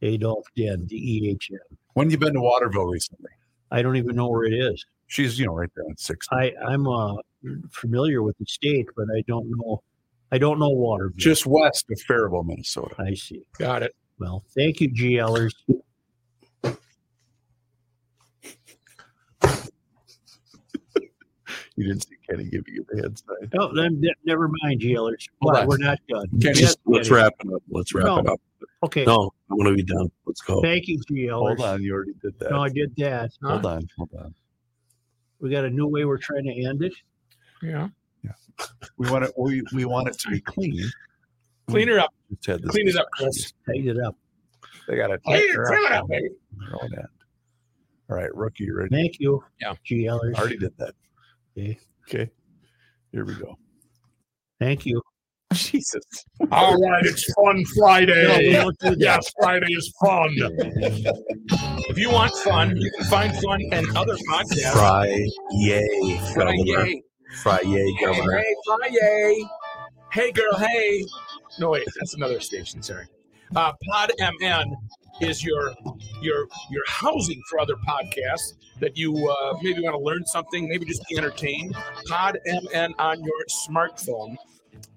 Adolf 0.01 0.45
Dehn, 0.57 0.87
D 0.87 0.95
E 0.95 1.29
H 1.29 1.49
N. 1.51 1.77
When 1.93 2.09
you 2.09 2.17
been 2.17 2.33
to 2.33 2.41
Waterville 2.41 2.85
recently? 2.87 3.31
I 3.71 3.81
don't 3.81 3.97
even 3.97 4.15
know 4.15 4.29
where 4.29 4.45
it 4.45 4.53
is. 4.53 4.83
She's, 5.07 5.37
you 5.39 5.45
know, 5.45 5.53
right 5.53 5.69
there 5.75 5.85
on 5.85 5.97
60. 5.97 6.35
I, 6.35 6.53
I'm 6.65 6.87
uh, 6.87 7.15
familiar 7.71 8.21
with 8.23 8.37
the 8.37 8.45
state, 8.45 8.87
but 8.95 9.07
I 9.15 9.21
don't 9.27 9.49
know. 9.49 9.83
I 10.31 10.37
don't 10.37 10.59
know 10.59 10.69
Waterville. 10.69 11.17
Just 11.17 11.45
west 11.45 11.85
of 11.91 11.99
Faribault, 12.01 12.45
Minnesota. 12.45 12.95
I 12.99 13.15
see. 13.15 13.41
Got 13.57 13.83
it. 13.83 13.95
Well, 14.19 14.43
thank 14.55 14.79
you, 14.81 14.89
GLers. 14.91 15.51
You 21.79 21.87
didn't 21.87 22.03
see 22.03 22.17
Kenny 22.29 22.43
giving 22.43 22.73
you 22.73 22.85
the 22.91 23.01
head 23.01 23.17
sign. 23.17 23.49
Oh, 23.57 23.73
then 23.73 24.01
ne- 24.01 24.13
never 24.25 24.51
mind, 24.61 24.81
GLers. 24.81 25.29
Hold 25.41 25.65
we're 25.65 25.77
not 25.77 25.97
done. 26.09 26.25
Kenny, 26.41 26.59
Yes, 26.59 26.75
Let's 26.85 27.07
Kenny. 27.07 27.21
wrap 27.21 27.33
it 27.39 27.53
up. 27.53 27.63
Let's 27.69 27.93
wrap 27.95 28.19
it 28.19 28.27
up. 28.27 28.41
Okay. 28.83 29.05
No, 29.05 29.31
I 29.49 29.53
want 29.53 29.69
to 29.69 29.75
be 29.75 29.83
done. 29.83 30.11
Let's 30.25 30.41
go. 30.41 30.61
Thank 30.61 30.89
you, 30.89 30.99
GLers. 31.09 31.31
Hold 31.31 31.61
on. 31.61 31.81
You 31.81 31.93
already 31.93 32.15
did 32.21 32.37
that. 32.39 32.51
No, 32.51 32.61
I 32.63 32.67
did 32.67 32.93
that. 32.97 33.31
Hold 33.41 33.65
on. 33.65 33.87
Hold 33.97 34.09
on. 34.19 34.35
We 35.39 35.49
got 35.49 35.63
a 35.63 35.69
new 35.69 35.87
way 35.87 36.03
we're 36.03 36.17
trying 36.17 36.43
to 36.43 36.65
end 36.67 36.83
it. 36.83 36.93
Yeah. 37.63 37.87
Yeah. 38.25 38.31
We 38.97 39.09
want 39.09 39.23
it. 39.23 39.31
We, 39.37 39.63
we 39.73 39.85
want 39.85 40.09
it 40.09 40.19
to 40.19 40.29
be 40.31 40.41
clean. 40.41 40.83
Clean 41.69 41.87
her 41.87 41.99
up. 42.01 42.13
Just 42.29 42.45
had 42.45 42.61
this 42.61 42.71
Clean 42.71 42.89
it 42.89 42.97
up, 42.97 43.07
Chris. 43.13 43.53
Tighten 43.65 43.87
it 43.87 44.03
up. 44.03 44.17
They 44.85 44.97
got 44.97 45.07
to 45.07 45.17
Clean 45.19 45.37
it, 45.37 45.65
clean 45.65 45.85
it 45.85 45.91
up, 45.93 46.07
baby. 46.09 46.27
All 48.09 48.17
right, 48.17 48.35
rookie, 48.35 48.69
ready? 48.69 48.89
Thank 48.89 49.21
you. 49.21 49.41
Yeah. 49.61 49.75
GLers. 49.89 50.35
Already 50.35 50.57
did 50.57 50.77
that. 50.77 50.93
Okay. 51.59 51.79
Okay. 52.07 52.31
Here 53.11 53.25
we 53.25 53.35
go. 53.35 53.57
Thank 54.59 54.85
you. 54.85 55.01
Jesus. 55.53 56.03
All 56.51 56.79
right, 56.79 57.05
it's 57.05 57.31
Fun 57.33 57.65
Friday. 57.77 58.27
No, 58.27 58.37
we 58.37 58.51
don't 58.51 58.79
do 58.79 58.89
that. 58.91 58.99
yes, 58.99 59.31
Friday 59.39 59.73
is 59.73 59.91
fun. 59.99 60.29
if 61.89 61.97
you 61.97 62.11
want 62.11 62.31
fun, 62.37 62.77
you 62.77 62.91
can 62.91 63.05
find 63.07 63.35
fun 63.37 63.61
and 63.71 63.97
other 63.97 64.15
podcasts. 64.29 64.71
Fry, 64.71 65.27
yay, 65.51 66.19
governor. 66.35 66.63
Friday. 66.65 67.03
Fry, 67.41 67.59
yay, 67.61 67.95
governor. 67.99 68.37
Hey, 68.37 68.55
Friday. 68.65 69.45
Hey, 70.11 70.31
girl. 70.31 70.55
Hey. 70.57 71.03
No, 71.59 71.71
wait, 71.71 71.87
that's 71.97 72.13
another 72.13 72.39
station. 72.39 72.83
Sorry. 72.83 73.07
Uh, 73.55 73.73
Pod 73.89 74.11
MN 74.19 74.75
is 75.21 75.43
your 75.43 75.73
your 76.21 76.47
your 76.69 76.83
housing 76.87 77.41
for 77.49 77.59
other 77.59 77.75
podcasts 77.87 78.53
that 78.79 78.97
you 78.97 79.13
uh, 79.29 79.57
maybe 79.61 79.81
want 79.81 79.93
to 79.93 79.99
learn 79.99 80.25
something, 80.25 80.67
maybe 80.67 80.85
just 80.85 81.05
be 81.07 81.17
entertained. 81.17 81.75
Pod 82.07 82.37
MN 82.45 82.93
on 82.97 83.23
your 83.23 83.45
smartphone. 83.49 84.35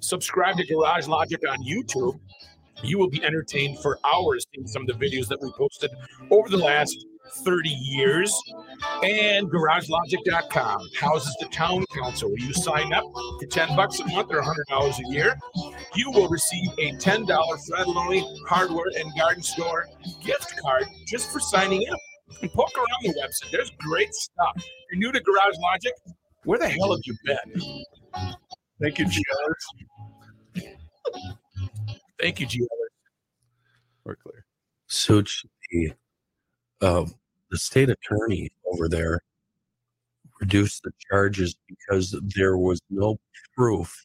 Subscribe 0.01 0.57
to 0.57 0.67
Garage 0.67 1.09
Logic 1.09 1.41
on 1.49 1.59
YouTube. 1.65 2.19
You 2.83 2.99
will 2.99 3.11
be 3.11 3.23
entertained 3.23 3.79
for 3.81 3.99
hours 4.05 4.47
in 4.55 4.67
some 4.67 4.83
of 4.83 4.89
the 4.89 5.07
videos 5.07 5.29
that 5.29 5.41
we 5.41 5.53
posted 5.53 5.91
over 6.31 6.49
the 6.49 6.57
last 6.57 7.07
30 7.31 7.69
years. 7.69 8.35
And 9.03 9.51
GarageLogic.com 9.51 10.89
houses 10.99 11.37
the 11.41 11.47
town 11.47 11.85
council. 11.95 12.29
Where 12.29 12.39
you 12.39 12.53
sign 12.53 12.93
up 12.93 13.05
for 13.41 13.47
10 13.47 13.77
bucks 13.77 14.01
a 14.01 14.07
month 14.07 14.31
or 14.31 14.43
$100 14.43 14.99
a 14.99 15.13
year, 15.13 15.37
you 15.95 16.11
will 16.11 16.29
receive 16.29 16.71
a 16.79 16.93
$10 16.93 17.27
Frattallone 17.27 18.25
Hardware 18.49 18.91
and 18.97 19.11
Garden 19.19 19.43
Store 19.43 19.87
gift 20.25 20.55
card 20.61 20.85
just 21.07 21.31
for 21.33 21.41
signing 21.41 21.89
up. 21.91 21.99
And 22.41 22.51
poke 22.53 22.73
around 22.77 23.03
the 23.03 23.11
website. 23.21 23.51
There's 23.53 23.71
great 23.79 24.15
stuff. 24.15 24.53
If 24.57 24.65
you're 24.93 24.99
new 25.01 25.13
to 25.13 25.21
Garage 25.21 25.59
Logic, 25.61 25.93
where 26.45 26.59
the 26.59 26.69
hell 26.69 26.93
have 26.93 27.01
you 27.05 27.15
been? 27.25 27.85
Thank 28.81 28.99
you, 28.99 29.05
Giannis. 29.05 29.65
Thank 32.19 32.41
you, 32.41 32.47
Gio. 32.47 32.67
We're 34.05 34.17
clear. 34.17 34.45
Such 34.87 35.45
the 35.71 35.93
uh, 36.83 37.07
the 37.51 37.59
state 37.59 37.89
attorney 37.89 38.51
over 38.73 38.89
there 38.89 39.21
reduced 40.41 40.83
the 40.83 40.93
charges 41.11 41.57
because 41.69 42.19
there 42.35 42.59
was 42.59 42.81
no 42.91 43.19
proof, 43.57 44.05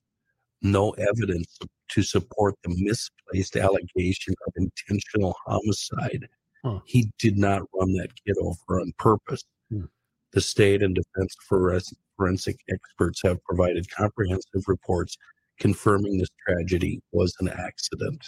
no 0.61 0.91
evidence 0.91 1.57
to 1.89 2.03
support 2.03 2.55
the 2.63 2.75
misplaced 2.77 3.55
allegation 3.55 4.33
of 4.45 4.53
intentional 4.55 5.35
homicide. 5.45 6.27
Huh. 6.63 6.79
He 6.85 7.11
did 7.17 7.37
not 7.37 7.63
run 7.73 7.93
that 7.93 8.09
kid 8.25 8.35
over 8.39 8.79
on 8.79 8.93
purpose. 8.99 9.43
Hmm. 9.71 9.85
The 10.33 10.41
state 10.41 10.83
and 10.83 10.93
defense 10.93 11.35
forensic 11.47 12.59
experts 12.69 13.21
have 13.23 13.43
provided 13.43 13.89
comprehensive 13.89 14.63
reports 14.67 15.17
confirming 15.59 16.17
this 16.17 16.29
tragedy 16.45 17.01
was 17.11 17.33
an 17.39 17.49
accident. 17.49 18.23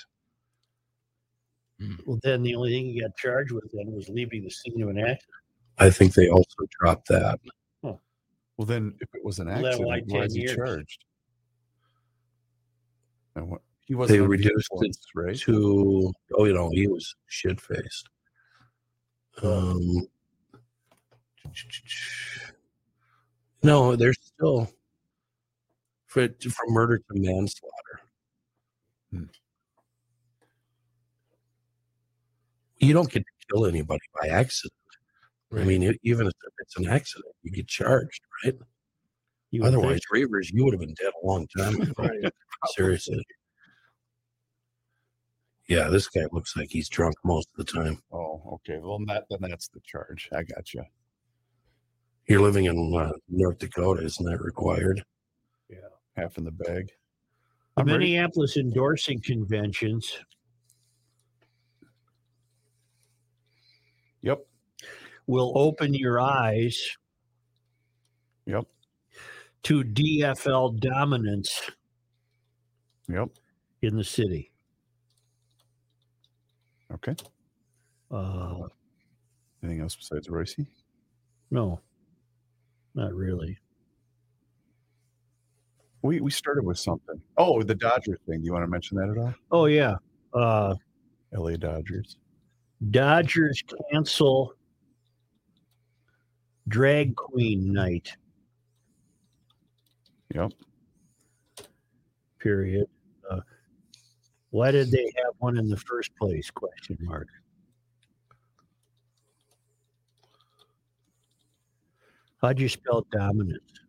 Well, 2.05 2.19
then 2.23 2.43
the 2.43 2.55
only 2.55 2.71
thing 2.71 2.85
he 2.87 3.01
got 3.01 3.15
charged 3.15 3.51
with 3.51 3.69
then 3.73 3.91
was 3.93 4.09
leaving 4.09 4.43
the 4.43 4.49
scene 4.49 4.81
of 4.81 4.89
an 4.89 4.99
accident. 4.99 5.23
I 5.77 5.89
think 5.89 6.13
they 6.13 6.29
also 6.29 6.65
dropped 6.79 7.07
that. 7.09 7.39
Well, 7.81 8.65
then, 8.65 8.93
if 8.99 9.07
it 9.15 9.23
was 9.23 9.39
an 9.39 9.47
Well, 9.47 9.65
accident, 9.65 9.87
why 9.87 10.01
why 10.07 10.23
is 10.25 10.33
he 10.33 10.41
years? 10.41 10.55
charged? 10.57 11.05
And 13.35 13.49
what, 13.49 13.61
he 13.85 13.95
wasn't 13.95 14.19
They 14.19 14.27
reduced 14.27 14.67
it 14.73 14.85
influence, 14.85 15.07
right? 15.15 15.37
to 15.37 16.11
oh 16.33 16.43
you 16.43 16.53
know 16.53 16.69
he 16.73 16.87
was 16.87 17.15
shit 17.27 17.61
faced 17.61 18.09
um 19.41 20.05
no 23.63 23.95
there's 23.95 24.17
still 24.21 24.69
for 26.07 26.27
from 26.27 26.73
murder 26.73 26.97
to 26.97 27.03
manslaughter 27.13 28.01
Hmm. 29.11 29.23
You 32.79 32.93
don't 32.93 33.11
get 33.11 33.19
to 33.19 33.47
kill 33.51 33.65
anybody 33.65 34.01
by 34.21 34.27
accident 34.27 34.73
i 35.57 35.63
mean 35.63 35.95
even 36.03 36.27
if 36.27 36.33
it's 36.59 36.77
an 36.77 36.87
accident 36.87 37.33
you 37.43 37.51
get 37.51 37.67
charged 37.67 38.21
right 38.45 38.55
You 39.51 39.63
Otherwise, 39.63 40.01
think. 40.13 40.29
Reavers, 40.29 40.51
you 40.53 40.63
would 40.63 40.73
have 40.73 40.79
been 40.81 40.93
dead 41.01 41.11
a 41.23 41.25
long 41.25 41.47
time 41.57 41.81
ago. 41.81 42.07
Seriously. 42.75 43.25
Yeah, 45.67 45.87
this 45.89 46.07
guy 46.07 46.21
looks 46.31 46.55
like 46.55 46.69
he's 46.69 46.87
drunk 46.89 47.15
most 47.23 47.47
of 47.57 47.65
the 47.65 47.71
time. 47.71 47.99
Oh, 48.11 48.41
okay. 48.55 48.79
Well, 48.79 48.99
that 49.07 49.25
then 49.29 49.39
that's 49.49 49.67
the 49.69 49.79
charge. 49.81 50.29
I 50.33 50.43
got 50.43 50.71
you. 50.73 50.83
You're 52.27 52.41
living 52.41 52.65
in 52.65 52.93
uh, 52.95 53.11
North 53.27 53.57
Dakota, 53.59 54.03
isn't 54.03 54.25
that 54.25 54.39
required? 54.39 55.03
Yeah, 55.67 55.77
half 56.15 56.37
in 56.37 56.43
the 56.43 56.51
bag. 56.51 56.87
the 56.87 57.81
I'm 57.81 57.87
ready. 57.87 58.05
Minneapolis 58.13 58.55
endorsing 58.57 59.19
conventions 59.21 60.15
Yep. 64.21 64.45
will 65.27 65.51
open 65.55 65.93
your 65.93 66.19
eyes 66.19 66.77
Yep. 68.45 68.65
to 69.63 69.83
DFL 69.83 70.71
dominance 70.79 71.69
Yep. 73.07 73.29
in 73.81 73.95
the 73.95 74.03
city. 74.03 74.51
Okay. 76.91 77.15
Uh, 78.11 78.67
Anything 79.61 79.81
else 79.81 79.95
besides 79.95 80.27
Reusse? 80.27 80.65
no, 81.51 81.79
not 82.95 83.13
really. 83.13 83.57
We 86.01 86.21
we 86.21 86.31
started 86.31 86.63
with 86.65 86.79
something. 86.79 87.21
Oh, 87.37 87.61
the 87.61 87.75
Dodger 87.75 88.17
thing. 88.25 88.39
Do 88.39 88.45
you 88.45 88.53
want 88.53 88.63
to 88.63 88.67
mention 88.67 88.97
that 88.97 89.09
at 89.09 89.17
all? 89.17 89.33
Oh 89.51 89.65
yeah, 89.65 89.95
uh, 90.33 90.75
LA 91.33 91.57
Dodgers. 91.57 92.17
Dodgers 92.91 93.61
cancel 93.91 94.53
drag 96.69 97.15
queen 97.15 97.73
night. 97.73 98.15
Yep. 100.33 100.51
Period. 102.39 102.87
Uh, 103.29 103.41
why 104.51 104.71
did 104.71 104.91
they 104.91 105.11
have 105.23 105.33
one 105.39 105.57
in 105.57 105.67
the 105.67 105.77
first 105.77 106.15
place? 106.15 106.49
Question 106.49 106.97
mark. 107.01 107.27
How'd 112.41 112.59
you 112.59 112.69
spell 112.69 113.05
dominance? 113.11 113.81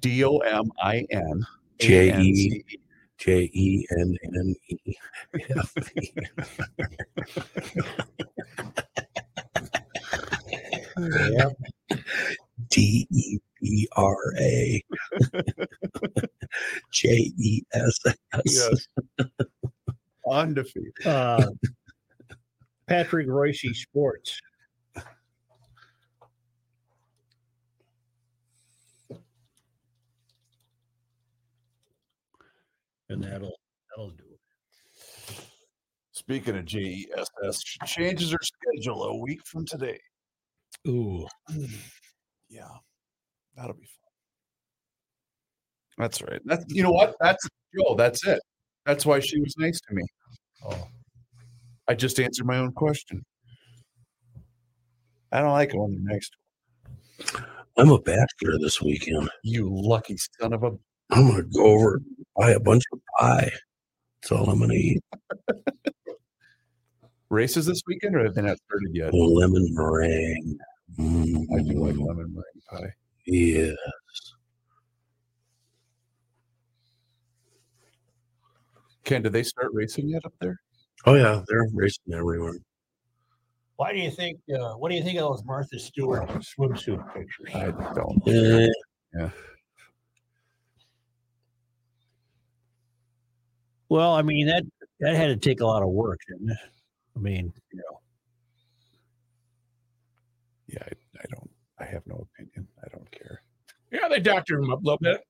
D 0.00 0.24
O 0.24 0.38
M 0.38 0.70
I 0.82 1.06
N. 1.10 1.46
J 1.78 2.10
A 2.10 2.14
N 2.14 2.20
E 2.22 2.34
C 2.34 2.64
E. 2.68 2.80
J 3.20 3.50
E 3.52 3.86
N 3.98 4.16
N 4.24 4.56
E. 4.68 4.96
Yep. 10.96 11.52
D 12.70 13.06
E 13.10 13.38
B 13.60 13.88
R 13.94 14.16
A. 14.38 14.82
J 16.92 17.08
E 17.38 17.62
S 17.74 17.98
S. 18.06 18.16
Yes. 18.46 18.88
Undefeated. 20.26 20.92
Uh, 21.04 21.46
Patrick 22.86 23.28
Reusse 23.28 23.74
Sports. 23.74 24.40
And 33.10 33.22
that'll 33.24 33.56
that'll 33.90 34.10
do 34.10 34.24
it. 34.32 34.40
Speaking 36.12 36.56
of 36.56 36.64
JESS, 36.64 37.62
she 37.64 37.78
changes 37.86 38.30
her 38.30 38.38
schedule 38.40 39.04
a 39.04 39.16
week 39.18 39.40
from 39.46 39.66
today. 39.66 39.98
Ooh, 40.88 41.26
Yeah, 42.48 42.68
that'll 43.56 43.74
be 43.74 43.84
fun. 43.84 44.10
That's 45.98 46.22
right. 46.22 46.40
That's 46.44 46.64
you 46.68 46.82
know 46.82 46.92
what? 46.92 47.14
That's 47.20 47.46
Joe. 47.76 47.94
That's 47.96 48.26
it. 48.26 48.40
That's 48.86 49.04
why 49.04 49.20
she 49.20 49.40
was 49.40 49.54
nice 49.58 49.80
to 49.88 49.94
me. 49.94 50.02
Oh. 50.64 50.88
I 51.88 51.94
just 51.94 52.18
answered 52.20 52.46
my 52.46 52.58
own 52.58 52.72
question. 52.72 53.22
I 55.32 55.40
don't 55.40 55.52
like 55.52 55.74
it 55.74 55.78
when 55.78 55.92
they're 55.92 56.14
nice 56.14 56.28
to 56.30 56.36
I'm 57.76 57.90
a 57.90 57.98
bachelor 58.00 58.58
this 58.60 58.80
weekend. 58.80 59.30
you. 59.42 59.68
Lucky 59.70 60.16
son 60.40 60.52
of 60.52 60.62
a. 60.64 60.70
I'm 61.12 61.28
gonna 61.28 61.42
go 61.42 61.64
over 61.64 61.94
and 61.96 62.04
buy 62.36 62.50
a 62.50 62.60
bunch 62.60 62.84
of 62.92 63.00
pie. 63.18 63.50
That's 64.22 64.32
all 64.32 64.48
I'm 64.50 64.60
gonna 64.60 64.74
eat. 64.74 65.02
Races 67.28 67.66
this 67.66 67.82
weekend, 67.86 68.16
or 68.16 68.24
have 68.24 68.34
they 68.34 68.42
not 68.42 68.58
started 68.58 68.90
yet? 68.92 69.14
Lemon 69.14 69.66
meringue. 69.72 70.58
Mm, 70.98 71.46
I 71.56 71.62
do 71.62 71.78
like 71.78 71.96
lemon 71.96 72.34
meringue 72.34 72.62
pie. 72.68 72.92
Yeah. 73.26 73.72
Ken, 79.04 79.22
did 79.22 79.32
they 79.32 79.42
start 79.42 79.68
racing 79.72 80.08
yet 80.08 80.24
up 80.24 80.34
there? 80.40 80.60
Oh 81.06 81.14
yeah, 81.14 81.42
they're 81.48 81.66
racing 81.72 82.12
everywhere. 82.12 82.54
why 83.76 83.92
do 83.92 83.98
you 83.98 84.10
think? 84.10 84.38
Uh, 84.52 84.74
what 84.74 84.90
do 84.90 84.96
you 84.96 85.02
think 85.02 85.18
of 85.18 85.30
those 85.30 85.44
Martha 85.44 85.78
Stewart 85.78 86.28
swimsuit 86.28 87.02
pictures? 87.14 87.54
I 87.54 87.70
don't. 87.94 88.22
Eh, 88.28 88.68
Well, 93.90 94.14
I 94.14 94.22
mean 94.22 94.46
that 94.46 94.62
that 95.00 95.16
had 95.16 95.26
to 95.26 95.36
take 95.36 95.60
a 95.60 95.66
lot 95.66 95.82
of 95.82 95.88
work, 95.88 96.20
didn't 96.28 96.50
it? 96.50 96.58
I 97.16 97.18
mean, 97.18 97.52
you 97.72 97.78
know, 97.78 98.00
Yeah, 100.68 100.84
I, 100.84 100.92
I 101.18 101.24
don't. 101.34 101.50
I 101.80 101.84
have 101.84 102.06
no 102.06 102.26
opinion. 102.32 102.68
I 102.84 102.88
don't 102.88 103.10
care. 103.10 103.42
Yeah, 103.90 104.08
they 104.08 104.20
doctored 104.20 104.62
him 104.62 104.70
up 104.70 104.80
a 104.80 104.84
little 104.84 104.98
bit. 104.98 105.20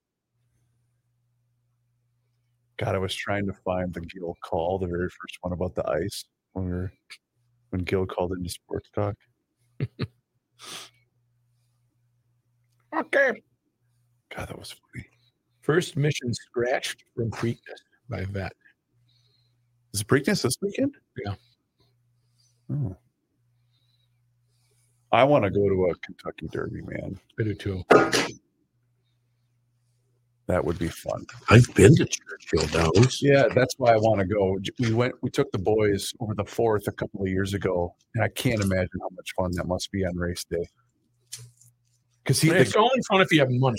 God, 2.77 2.95
I 2.95 2.99
was 2.99 3.15
trying 3.15 3.47
to 3.47 3.53
find 3.65 3.95
the 3.95 4.01
Gil 4.01 4.37
call, 4.45 4.79
the 4.79 4.87
very 4.87 5.09
first 5.09 5.39
one 5.41 5.53
about 5.53 5.75
the 5.75 5.89
ice, 5.89 6.25
when 6.53 6.67
we 6.67 6.73
were 6.73 6.93
when 7.71 7.83
Gil 7.83 8.05
called 8.07 8.33
into 8.33 8.51
sports 8.51 8.91
talk. 8.95 9.17
Okay. 12.93 13.41
God, 14.37 14.49
that 14.49 14.59
was 14.59 14.73
funny. 14.73 15.07
First 15.63 15.97
mission 15.97 16.35
scratched 16.35 17.05
from 17.15 17.31
Preakness 17.31 17.81
by 18.11 18.25
vet. 18.25 18.53
Is 19.95 20.03
it 20.03 20.07
Preakness 20.07 20.43
this 20.43 20.57
weekend? 20.61 20.95
Yeah. 21.25 21.35
Oh. 22.73 22.97
I 25.13 25.25
want 25.25 25.45
to 25.45 25.51
go 25.51 25.69
to 25.69 25.87
a 25.87 25.95
Kentucky 25.97 26.49
Derby, 26.53 26.83
man. 26.83 27.19
I 27.39 27.43
do 27.43 27.55
too. 27.55 27.83
That 30.47 30.65
would 30.65 30.79
be 30.79 30.89
fun. 30.89 31.27
I've 31.49 31.73
been 31.75 31.95
to 31.97 32.05
Churchill 32.05 32.67
Downs. 32.69 33.21
Yeah, 33.23 33.45
that's 33.55 33.75
why 33.79 33.93
I 33.93 33.97
want 33.97 34.21
to 34.21 34.27
go. 34.27 34.59
We 34.81 34.93
went, 34.93 35.15
we 35.23 35.31
took 35.31 35.51
the 35.53 35.59
boys 35.59 36.13
over 36.19 36.35
the 36.35 36.45
fourth 36.45 36.89
a 36.89 36.93
couple 36.93 37.23
of 37.23 37.29
years 37.29 37.55
ago, 37.55 37.95
and 38.15 38.25
I 38.25 38.29
can't 38.29 38.61
imagine 38.61 38.99
how 39.01 39.09
much 39.13 39.33
fun 39.37 39.53
that 39.55 39.67
must 39.67 39.93
be 39.93 40.05
on 40.05 40.17
race 40.17 40.45
day. 40.45 40.67
Because 42.25 42.41
he, 42.41 42.51
It's 42.51 42.75
only 42.75 43.01
fun 43.09 43.21
if 43.21 43.31
you 43.33 43.39
have 43.41 43.51
money. 43.51 43.79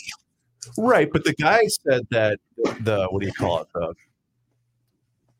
right, 0.77 1.09
but 1.11 1.25
the 1.25 1.33
guy 1.33 1.65
said 1.67 2.03
that 2.11 2.39
the, 2.57 2.77
the 2.81 3.07
what 3.09 3.19
do 3.21 3.27
you 3.27 3.33
call 3.33 3.61
it 3.61 3.67
the 3.73 3.93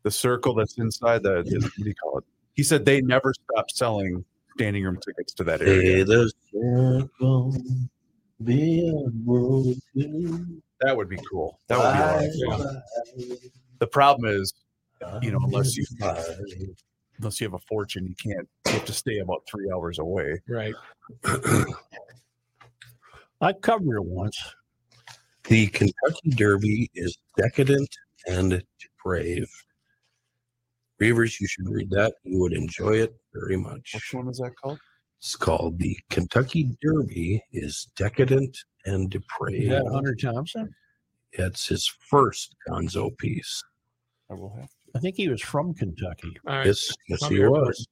the 0.02 0.10
circle 0.10 0.54
that's 0.54 0.78
inside 0.78 1.22
the, 1.22 1.42
the 1.42 1.60
what 1.60 1.72
do 1.76 1.84
you 1.84 1.94
call 1.94 2.18
it? 2.18 2.24
He 2.54 2.62
said 2.62 2.84
they 2.84 3.00
never 3.00 3.32
stop 3.50 3.70
selling 3.70 4.24
standing 4.56 4.84
room 4.84 4.98
tickets 5.04 5.32
to 5.34 5.44
that 5.44 5.62
area. 5.62 5.96
Hey, 5.96 6.02
the 6.02 6.30
circle 6.52 7.56
be. 8.44 8.80
That 10.80 10.96
would 10.96 11.08
be 11.08 11.18
cool. 11.30 11.60
That 11.68 11.78
would 11.78 11.92
be 11.92 12.44
a 12.44 12.48
lot 12.48 12.60
of 12.60 12.68
fun. 12.68 13.42
The 13.78 13.86
problem 13.86 14.30
is, 14.30 14.52
you 15.22 15.30
know, 15.30 15.38
unless 15.42 15.76
you 15.76 15.84
unless 17.18 17.40
you 17.40 17.46
have 17.46 17.54
a 17.54 17.58
fortune, 17.68 18.06
you 18.06 18.14
can't. 18.16 18.48
You 18.66 18.72
have 18.72 18.84
to 18.84 18.92
stay 18.92 19.18
about 19.18 19.44
three 19.48 19.70
hours 19.72 19.98
away. 19.98 20.40
Right. 20.48 20.74
I 23.40 23.52
covered 23.52 23.96
it 23.96 24.04
once. 24.04 24.38
The 25.44 25.66
Kentucky 25.68 26.30
Derby 26.30 26.90
is 26.94 27.18
decadent 27.36 27.88
and 28.28 28.62
depraved. 28.80 29.50
Reavers, 31.02 31.40
you 31.40 31.48
should 31.48 31.68
read 31.68 31.90
that. 31.90 32.14
You 32.22 32.38
would 32.38 32.52
enjoy 32.52 32.98
it 32.98 33.12
very 33.34 33.56
much. 33.56 33.90
Which 33.94 34.14
one 34.14 34.28
is 34.28 34.38
that 34.38 34.52
called? 34.62 34.78
It's 35.18 35.34
called 35.34 35.78
the 35.78 35.98
Kentucky 36.10 36.76
Derby 36.80 37.42
is 37.52 37.88
decadent 37.96 38.56
and 38.86 39.10
Depraved. 39.10 39.64
Is 39.64 39.68
depraved. 39.68 39.86
that 39.86 39.92
Hunter 39.92 40.14
Thompson? 40.14 40.72
It's 41.32 41.66
his 41.66 41.90
first 42.08 42.54
Gonzo 42.68 43.16
piece. 43.18 43.64
I 44.30 44.34
will 44.34 44.54
have. 44.60 44.68
I 44.94 45.00
think 45.00 45.16
he 45.16 45.28
was 45.28 45.42
from 45.42 45.74
Kentucky. 45.74 46.36
All 46.46 46.56
right. 46.56 46.66
Yes, 46.66 46.92
yes, 47.08 47.20
Come 47.20 47.32
he 47.32 47.40
was. 47.40 47.88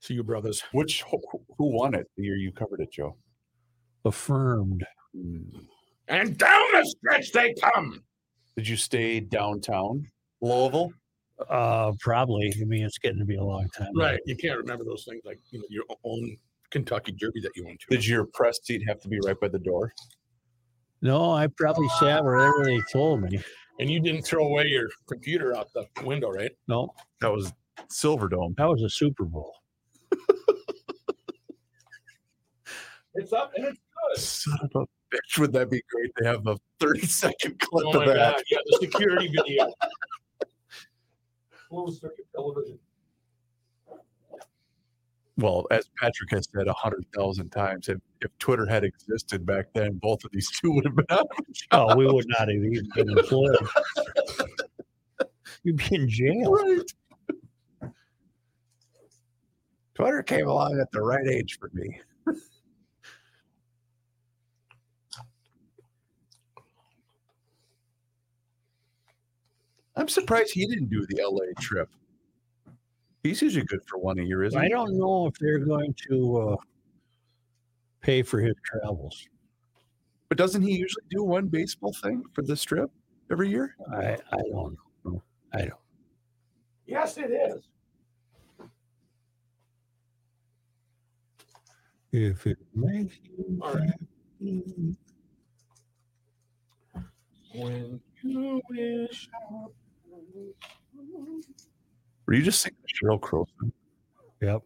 See 0.00 0.14
you, 0.14 0.22
brothers. 0.22 0.62
Which 0.72 1.02
who, 1.02 1.20
who 1.58 1.66
won 1.66 1.94
it 1.94 2.06
the 2.16 2.24
year 2.24 2.36
you 2.36 2.52
covered 2.52 2.80
it, 2.80 2.92
Joe? 2.92 3.16
Affirmed. 4.06 4.86
Hmm. 5.14 5.42
And 6.08 6.38
down 6.38 6.64
the 6.72 6.84
stretch 6.96 7.32
they 7.32 7.52
come. 7.54 8.02
Did 8.56 8.68
you 8.68 8.76
stay 8.76 9.20
downtown 9.20 10.06
Louisville? 10.40 10.92
Uh, 11.50 11.92
probably. 12.00 12.52
I 12.60 12.64
mean, 12.64 12.84
it's 12.84 12.98
getting 12.98 13.18
to 13.18 13.24
be 13.24 13.36
a 13.36 13.44
long 13.44 13.68
time. 13.76 13.88
Right. 13.96 14.20
You 14.26 14.36
can't 14.36 14.58
remember 14.58 14.84
those 14.84 15.04
things 15.04 15.22
like 15.24 15.38
you 15.50 15.58
know, 15.58 15.66
your 15.68 15.84
own 16.04 16.36
Kentucky 16.70 17.12
Derby 17.12 17.40
that 17.42 17.52
you 17.54 17.64
went 17.64 17.80
to. 17.80 17.86
Did 17.90 18.06
your 18.06 18.24
press 18.32 18.58
seat 18.62 18.82
have 18.88 19.00
to 19.02 19.08
be 19.08 19.18
right 19.24 19.38
by 19.38 19.48
the 19.48 19.58
door? 19.58 19.92
No, 21.02 21.30
I 21.32 21.46
probably 21.48 21.88
sat 22.00 22.24
wherever 22.24 22.64
they 22.64 22.80
told 22.90 23.22
me. 23.22 23.38
And 23.78 23.90
you 23.90 24.00
didn't 24.00 24.22
throw 24.22 24.46
away 24.46 24.66
your 24.68 24.88
computer 25.06 25.54
out 25.54 25.68
the 25.74 25.86
window, 26.04 26.30
right? 26.30 26.50
No, 26.68 26.88
That 27.20 27.30
was 27.30 27.52
Silverdome. 27.90 28.56
that 28.56 28.64
was 28.64 28.82
a 28.82 28.88
Super 28.88 29.24
Bowl. 29.24 29.52
It's 33.18 33.32
up 33.32 33.52
and 33.56 33.64
it's 33.66 33.78
good. 33.78 34.22
Son 34.22 34.58
of 34.62 34.70
a 34.74 35.14
bitch. 35.16 35.38
Would 35.38 35.52
that 35.54 35.70
be 35.70 35.82
great 35.90 36.12
to 36.18 36.24
have 36.26 36.46
a 36.46 36.58
30 36.80 37.06
second 37.06 37.58
clip 37.60 37.86
Oh 37.94 38.00
of 38.00 38.06
that? 38.08 38.14
god, 38.36 38.42
yeah, 38.50 38.58
the 38.66 38.78
security 38.82 39.28
video. 39.28 39.72
Closed 41.68 42.00
circuit 42.00 42.26
television. 42.34 42.78
Well, 45.38 45.66
as 45.70 45.90
Patrick 46.00 46.30
has 46.30 46.48
said 46.54 46.66
a 46.66 46.72
hundred 46.72 47.04
thousand 47.14 47.50
times, 47.50 47.88
if, 47.88 47.98
if 48.22 48.30
Twitter 48.38 48.64
had 48.64 48.84
existed 48.84 49.44
back 49.44 49.66
then, 49.74 49.98
both 50.00 50.24
of 50.24 50.30
these 50.32 50.50
two 50.60 50.72
would 50.72 50.84
have 50.86 50.96
been 50.96 51.06
out 51.10 51.26
of 51.30 51.38
a 51.38 51.52
job. 51.52 51.90
Oh, 51.90 51.96
we 51.96 52.06
would 52.06 52.26
not 52.28 52.48
have 52.48 52.56
even 52.56 52.88
been 52.94 53.10
employed. 53.10 53.56
You'd 55.62 55.76
be 55.76 55.94
in 55.94 56.08
jail. 56.08 56.52
Right. 56.52 57.90
Twitter 59.94 60.22
came 60.22 60.46
along 60.46 60.78
at 60.78 60.90
the 60.92 61.00
right 61.00 61.26
age 61.26 61.58
for 61.58 61.70
me. 61.72 62.00
I'm 69.96 70.08
surprised 70.08 70.52
he 70.52 70.66
didn't 70.66 70.90
do 70.90 71.06
the 71.06 71.22
LA 71.22 71.46
trip. 71.58 71.88
He's 73.22 73.40
usually 73.42 73.64
good 73.64 73.80
for 73.86 73.98
one 73.98 74.18
a 74.18 74.22
year, 74.22 74.44
isn't 74.44 74.58
I 74.58 74.64
he? 74.64 74.70
don't 74.70 74.96
know 74.98 75.26
if 75.26 75.34
they're 75.40 75.58
going 75.58 75.94
to 76.10 76.36
uh, 76.38 76.56
pay 78.02 78.22
for 78.22 78.40
his 78.40 78.54
travels. 78.64 79.26
But 80.28 80.38
doesn't 80.38 80.62
he 80.62 80.72
usually 80.76 81.04
do 81.10 81.24
one 81.24 81.46
baseball 81.46 81.92
thing 81.92 82.22
for 82.34 82.42
this 82.42 82.62
trip 82.62 82.90
every 83.30 83.48
year? 83.48 83.74
I, 83.92 84.18
I 84.32 84.42
don't 84.52 84.76
know. 85.04 85.22
I 85.52 85.58
don't. 85.62 85.72
Yes, 86.86 87.16
it 87.16 87.30
is. 87.30 87.68
If 92.12 92.46
it 92.46 92.58
makes 92.74 93.18
you 93.24 93.58
All 93.62 93.74
right. 93.74 93.90
happy. 94.40 94.96
When 97.54 98.00
you 98.22 98.60
wish. 98.68 99.28
Were 102.26 102.34
you 102.34 102.42
just 102.42 102.60
singing 102.60 102.78
Sheryl 103.02 103.20
Crow? 103.20 103.46
song? 103.60 103.72
Yep. 104.40 104.62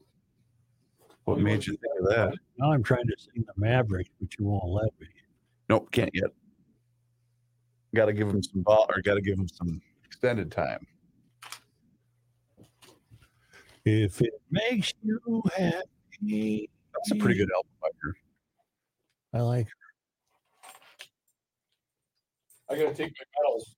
What 1.24 1.38
made 1.38 1.66
you 1.66 1.74
think 1.74 1.92
of 2.00 2.08
that? 2.08 2.34
Now 2.58 2.72
I'm 2.72 2.82
trying 2.82 3.06
to 3.06 3.14
sing 3.18 3.44
the 3.46 3.52
Mavericks, 3.56 4.10
but 4.20 4.30
you 4.38 4.46
won't 4.46 4.68
let 4.68 4.92
me. 4.98 5.06
Nope, 5.68 5.90
can't 5.92 6.10
yet. 6.14 6.30
Got 7.94 8.06
to 8.06 8.12
give 8.12 8.28
him 8.28 8.42
some 8.42 8.62
ball, 8.62 8.86
or 8.88 9.02
got 9.02 9.14
to 9.14 9.20
give 9.20 9.38
him 9.38 9.48
some 9.48 9.80
extended 10.04 10.50
time. 10.50 10.86
If 13.84 14.20
it 14.20 14.32
makes 14.50 14.92
you 15.02 15.42
happy. 15.56 16.68
That's 16.92 17.12
a 17.12 17.14
pretty 17.14 17.38
good 17.38 17.48
album 17.54 17.70
by 17.80 17.88
her. 18.02 18.16
I 19.32 19.40
like 19.42 19.68
I 22.70 22.76
gotta 22.76 22.94
take 22.94 23.12
my 23.18 23.24
medals. 23.42 23.74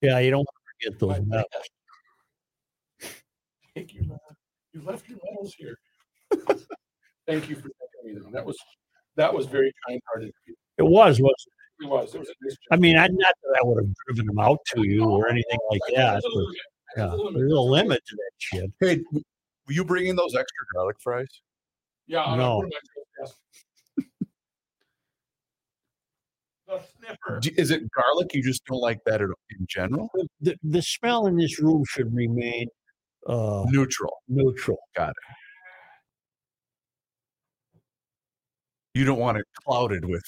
Yeah, 0.00 0.18
you 0.18 0.30
don't 0.30 0.38
want 0.38 0.48
to 0.48 0.63
forget 0.80 0.98
those 0.98 1.20
medals. 1.26 1.46
Take 3.76 3.94
your. 3.94 4.04
You 4.72 4.82
left 4.82 5.08
your 5.08 5.18
medals 5.24 5.54
here. 5.56 5.78
Thank 7.26 7.48
you 7.48 7.56
for 7.56 7.68
taking 7.68 8.14
me 8.14 8.20
them. 8.20 8.32
That 8.32 8.44
was 8.44 8.56
that 9.16 9.32
was 9.32 9.46
very 9.46 9.72
kind 9.86 10.00
hearted 10.08 10.28
of 10.28 10.34
you. 10.46 10.54
It 10.78 10.82
was, 10.82 11.20
was 11.20 11.34
It 11.80 11.86
was. 11.86 12.14
It 12.14 12.18
was 12.18 12.28
a 12.28 12.32
nice 12.42 12.56
I 12.70 12.76
mean, 12.76 12.96
I, 12.96 13.06
not 13.06 13.34
that 13.42 13.60
I 13.60 13.64
would 13.64 13.84
have 13.84 13.94
driven 14.06 14.26
them 14.26 14.38
out 14.38 14.58
to 14.74 14.86
you 14.86 15.04
or 15.04 15.28
anything 15.28 15.58
like 15.70 15.80
that. 15.94 16.22
But, 16.22 16.42
yeah, 16.96 17.16
there's 17.34 17.52
a 17.52 17.60
limit 17.60 18.02
to 18.06 18.16
that 18.16 18.30
shit. 18.38 18.72
Hey, 18.80 18.96
w- 18.96 19.24
will 19.66 19.74
you 19.74 19.84
bring 19.84 20.06
in 20.08 20.16
those 20.16 20.34
extra 20.34 20.66
garlic 20.74 20.96
fries? 21.00 21.28
Yeah, 22.06 22.24
I'm 22.24 22.38
No. 22.38 22.60
gonna 22.60 22.68
put 22.68 22.72
my 22.96 23.02
yes. 23.20 23.34
The 26.78 27.06
sniffer. 27.06 27.40
Is 27.56 27.70
it 27.70 27.82
garlic? 27.92 28.34
You 28.34 28.42
just 28.42 28.64
don't 28.66 28.80
like 28.80 28.98
that 29.06 29.20
in 29.20 29.34
general? 29.68 30.10
The, 30.40 30.56
the 30.62 30.82
smell 30.82 31.26
in 31.26 31.36
this 31.36 31.60
room 31.60 31.84
should 31.88 32.14
remain 32.14 32.66
uh, 33.26 33.64
Neutral. 33.68 34.18
neutral. 34.28 34.78
Got 34.96 35.10
it. 35.10 35.16
You 38.94 39.04
don't 39.04 39.18
want 39.18 39.38
it 39.38 39.44
clouded 39.64 40.04
with. 40.04 40.22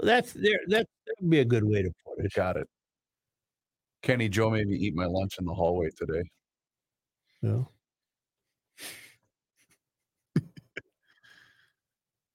That's 0.00 0.32
there. 0.32 0.58
That 0.68 0.86
that 1.06 1.14
would 1.20 1.30
be 1.30 1.40
a 1.40 1.44
good 1.44 1.64
way 1.64 1.82
to 1.82 1.90
put 2.04 2.24
it. 2.24 2.32
Got 2.34 2.56
it. 2.56 2.66
Kenny 4.02 4.28
Joe 4.28 4.50
made 4.50 4.66
me 4.66 4.76
eat 4.76 4.94
my 4.94 5.06
lunch 5.06 5.36
in 5.38 5.44
the 5.46 5.54
hallway 5.54 5.88
today. 5.96 6.22
Yeah. 7.40 7.62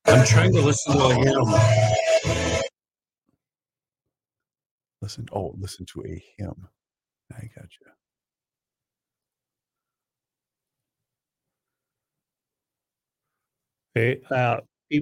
I'm 0.05 0.25
trying 0.25 0.53
to 0.53 0.61
listen 0.61 0.93
to 0.93 1.03
a 1.03 1.13
hymn. 1.15 2.63
Listen. 5.07 5.25
Oh, 5.31 5.55
listen 5.57 5.85
to 5.93 6.03
a 6.05 6.21
hymn. 6.37 6.67
I 7.31 7.49
got 7.55 7.69
you. 7.79 7.87
Hey, 13.95 14.19
uh, 14.29 14.57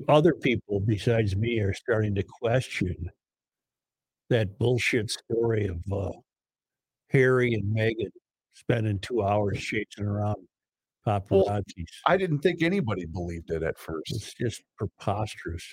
other 0.08 0.36
people 0.36 0.80
besides 0.80 1.36
me 1.36 1.58
are 1.58 1.74
starting 1.74 2.14
to 2.14 2.24
question 2.40 3.10
that 4.30 4.60
bullshit 4.60 5.10
story 5.10 5.66
of 5.66 5.82
uh, 5.92 6.12
Harry 7.10 7.56
and 7.56 7.76
Meghan 7.76 8.12
spending 8.54 9.00
two 9.00 9.24
hours 9.24 9.60
chasing 9.60 10.06
around 10.06 10.36
paparazzis. 11.08 11.64
I 12.06 12.18
didn't 12.18 12.42
think 12.42 12.62
anybody 12.62 13.08
believed 13.08 13.50
it 13.50 13.64
at 13.64 13.80
first. 13.80 14.12
It's 14.12 14.36
just 14.36 14.62
preposterous. 14.78 15.66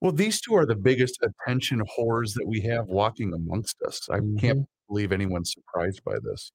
Well, 0.00 0.12
these 0.12 0.40
two 0.40 0.54
are 0.54 0.66
the 0.66 0.76
biggest 0.76 1.18
attention 1.22 1.82
whores 1.98 2.34
that 2.34 2.46
we 2.46 2.60
have 2.62 2.86
walking 2.86 3.32
amongst 3.32 3.76
us. 3.82 4.08
I 4.10 4.18
can't 4.38 4.58
mm-hmm. 4.58 4.62
believe 4.88 5.12
anyone's 5.12 5.52
surprised 5.52 6.02
by 6.04 6.16
this. 6.22 6.52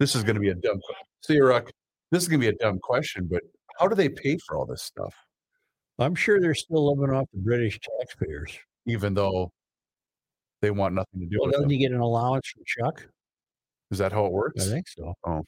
This 0.00 0.14
is 0.14 0.22
going 0.22 0.36
to 0.36 0.40
be 0.40 0.50
a 0.50 0.54
dumb 0.54 0.80
question. 0.80 1.06
See, 1.22 1.40
Ruck, 1.40 1.70
this 2.10 2.22
is 2.22 2.28
going 2.28 2.40
to 2.40 2.50
be 2.50 2.54
a 2.54 2.58
dumb 2.58 2.78
question, 2.78 3.28
but 3.30 3.42
how 3.78 3.88
do 3.88 3.94
they 3.94 4.08
pay 4.08 4.38
for 4.46 4.56
all 4.56 4.64
this 4.64 4.82
stuff? 4.82 5.14
I'm 5.98 6.14
sure 6.14 6.40
they're 6.40 6.54
still 6.54 6.94
living 6.94 7.14
off 7.14 7.26
the 7.32 7.40
British 7.40 7.78
taxpayers. 7.98 8.56
Even 8.86 9.12
though 9.12 9.50
they 10.62 10.70
want 10.70 10.94
nothing 10.94 11.20
to 11.20 11.26
do 11.26 11.38
Well, 11.40 11.48
with 11.48 11.54
doesn't 11.54 11.70
it. 11.70 11.74
he 11.74 11.78
get 11.80 11.92
an 11.92 12.00
allowance 12.00 12.48
from 12.48 12.62
Chuck? 12.66 13.06
Is 13.90 13.98
that 13.98 14.12
how 14.12 14.26
it 14.26 14.32
works? 14.32 14.66
I 14.66 14.70
think 14.70 14.88
so. 14.88 15.14
Oh. 15.26 15.44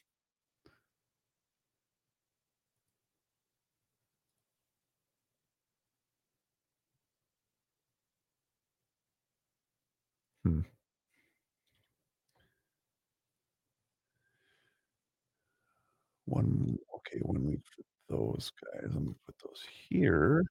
One 16.30 16.78
okay, 16.94 17.18
when 17.22 17.44
we 17.44 17.56
put 17.56 17.84
those 18.08 18.52
guys, 18.62 18.92
let 18.94 19.02
me 19.02 19.14
put 19.26 19.34
those 19.44 19.60
here. 19.88 20.44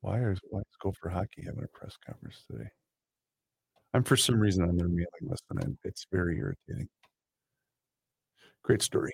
Why 0.00 0.20
is 0.22 0.38
why 0.48 0.60
is 0.60 0.66
Gopher 0.80 1.10
Hockey 1.10 1.42
having 1.44 1.64
a 1.64 1.78
press 1.78 1.98
conference 2.06 2.42
today? 2.50 2.70
I'm 3.92 4.04
for 4.04 4.16
some 4.16 4.40
reason 4.40 4.62
on 4.64 4.78
their 4.78 4.88
mailing 4.88 5.06
list, 5.22 5.42
and 5.50 5.76
it's 5.84 6.06
very 6.10 6.38
irritating. 6.38 6.88
Great 8.62 8.80
story. 8.80 9.12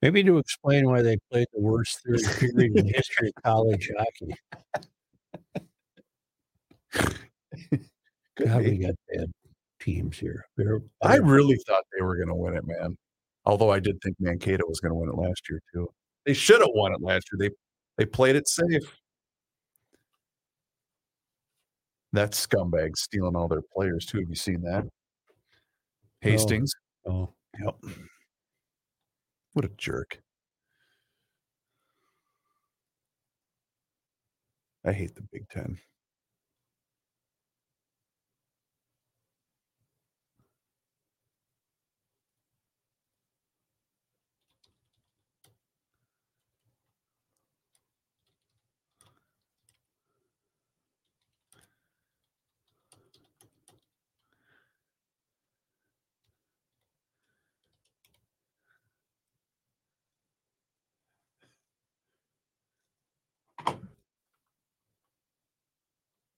Maybe 0.00 0.24
to 0.24 0.38
explain 0.38 0.88
why 0.88 1.02
they 1.02 1.16
played 1.30 1.46
the 1.52 1.60
worst 1.60 2.00
third 2.04 2.22
period 2.40 2.76
in 2.76 2.86
the 2.86 2.92
history 2.92 3.28
of 3.28 3.42
college 3.44 3.88
hockey. 3.96 4.34
Could 8.36 8.48
God, 8.48 8.64
be. 8.64 8.70
we 8.70 8.78
got 8.78 8.94
bad 9.14 9.30
teams 9.80 10.18
here. 10.18 10.44
They're, 10.56 10.80
I 11.02 11.16
really 11.16 11.56
thought 11.66 11.84
they 11.96 12.02
were 12.02 12.16
going 12.16 12.28
to 12.28 12.34
win 12.34 12.54
it, 12.56 12.64
man. 12.66 12.96
Although 13.44 13.70
I 13.70 13.80
did 13.80 14.00
think 14.02 14.16
Mankato 14.20 14.66
was 14.66 14.80
going 14.80 14.92
to 14.92 14.94
win 14.94 15.08
it 15.08 15.16
last 15.16 15.42
year 15.50 15.60
too. 15.74 15.88
They 16.24 16.32
should 16.34 16.60
have 16.60 16.70
won 16.74 16.92
it 16.92 17.00
last 17.02 17.26
year. 17.32 17.48
They 17.48 17.54
they 17.98 18.06
played 18.06 18.36
it 18.36 18.46
safe. 18.48 18.96
That 22.12 22.32
scumbag 22.32 22.96
stealing 22.96 23.34
all 23.36 23.48
their 23.48 23.62
players 23.74 24.06
too. 24.06 24.20
Have 24.20 24.28
you 24.28 24.36
seen 24.36 24.62
that? 24.62 24.84
Oh, 24.84 24.90
Hastings. 26.20 26.72
oh, 27.06 27.32
Yep. 27.60 27.76
What 29.54 29.64
a 29.64 29.70
jerk. 29.76 30.20
I 34.84 34.92
hate 34.92 35.14
the 35.14 35.22
Big 35.32 35.48
Ten. 35.48 35.78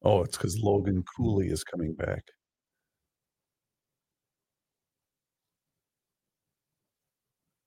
Oh, 0.04 0.22
it's 0.22 0.36
because 0.36 0.58
Logan 0.58 1.02
Cooley 1.16 1.48
is 1.48 1.64
coming 1.64 1.94
back. 1.94 2.22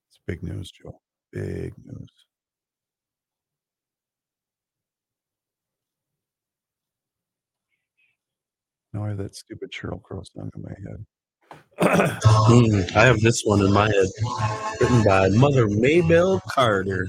It's 0.10 0.20
big 0.28 0.44
news, 0.44 0.72
Joe. 0.72 1.02
Big 1.34 1.74
news. 1.84 2.10
Now 8.94 9.06
I 9.06 9.10
have 9.10 9.18
that 9.18 9.36
stupid 9.36 9.72
Sheryl 9.72 10.02
Crow 10.02 10.22
song 10.24 10.52
in 10.56 10.62
my 10.62 10.70
head. 10.70 11.06
Mm, 11.80 12.96
I 12.96 13.06
have 13.06 13.20
this 13.22 13.44
one 13.46 13.62
in 13.62 13.72
my 13.74 13.88
head, 13.88 14.08
written 14.80 15.04
by 15.04 15.30
Mother 15.30 15.68
Maybelle 15.68 16.42
Carter. 16.50 17.08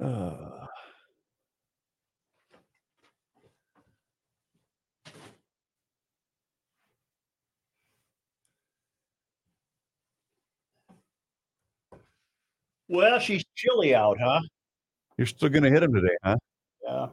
Uh, 0.00 0.58
Well, 12.88 13.18
she's 13.18 13.44
chilly 13.54 13.94
out, 13.94 14.18
huh? 14.18 14.40
you're 15.18 15.26
still 15.26 15.50
going 15.50 15.64
to 15.64 15.70
hit 15.70 15.82
him 15.82 15.92
today, 15.92 16.16
huh? 16.24 16.36
Yeah. 16.82 17.06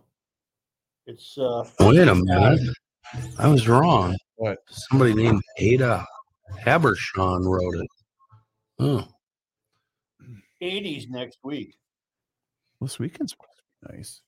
It's 1.08 1.38
uh 1.38 1.64
Wait 1.80 2.08
a 2.08 2.16
minute. 2.16 2.76
I 3.38 3.48
was 3.48 3.68
wrong. 3.68 4.16
What? 4.38 4.58
Somebody 4.70 5.14
named 5.14 5.42
Ada 5.58 6.06
Habershon 6.64 7.46
wrote 7.46 7.76
it. 7.76 7.88
Oh, 8.80 9.08
80s 10.62 11.10
next 11.10 11.40
week. 11.44 11.76
This 12.82 13.00
weekend's 13.00 13.34
supposed 13.34 13.58
to 13.58 13.90
be 13.90 13.98
nice. 13.98 14.22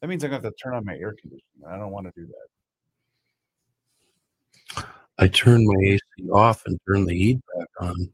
That 0.00 0.08
means 0.08 0.24
I'm 0.24 0.30
going 0.30 0.42
to 0.42 0.48
have 0.48 0.54
to 0.54 0.62
turn 0.62 0.74
on 0.74 0.84
my 0.84 0.94
air 0.94 1.14
conditioning. 1.18 1.64
I 1.66 1.76
don't 1.76 1.92
want 1.92 2.06
to 2.06 2.12
do 2.16 2.26
that. 4.76 4.84
I 5.18 5.28
turned 5.28 5.66
my 5.66 5.80
AC 5.84 6.00
off 6.32 6.62
and 6.66 6.78
turned 6.88 7.06
the 7.08 7.14
heat 7.14 7.40
back 7.56 7.68
on. 7.80 8.10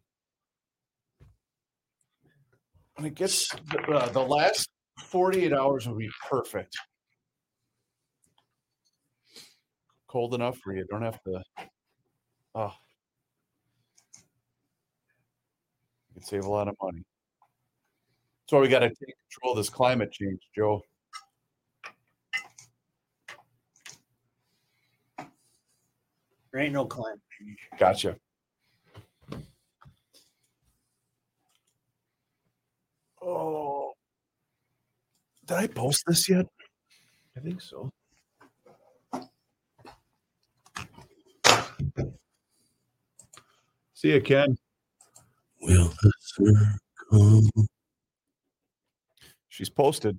When 2.96 3.06
it 3.06 3.14
gets 3.14 3.50
uh, 3.54 4.08
the 4.10 4.20
last 4.20 4.68
48 4.98 5.52
hours 5.52 5.88
would 5.88 5.98
be 5.98 6.10
perfect. 6.28 6.76
Cold 10.06 10.34
enough 10.34 10.58
where 10.64 10.76
you 10.76 10.84
don't 10.90 11.02
have 11.02 11.22
to. 11.24 11.42
Oh. 12.54 12.72
You 16.08 16.14
can 16.14 16.22
save 16.22 16.44
a 16.44 16.50
lot 16.50 16.68
of 16.68 16.74
money. 16.82 17.04
That's 18.42 18.52
why 18.54 18.60
we 18.60 18.68
got 18.68 18.78
to 18.80 18.88
take 18.88 19.14
control 19.30 19.52
of 19.52 19.58
this 19.58 19.68
climate 19.68 20.10
change, 20.10 20.40
Joe. 20.56 20.80
There 26.52 26.62
ain't 26.62 26.72
no 26.72 26.86
climate 26.86 27.20
change. 27.38 27.58
Gotcha. 27.78 28.16
Oh, 33.20 33.92
did 35.48 35.56
I 35.56 35.66
post 35.66 36.04
this 36.06 36.28
yet? 36.28 36.46
I 37.36 37.40
think 37.40 37.60
so. 37.62 37.90
See 43.94 44.12
you, 44.12 44.20
Ken. 44.20 44.56
Will 45.62 45.92
the 46.02 46.12
circle 46.20 47.42
She's 49.48 49.70
posted. 49.70 50.16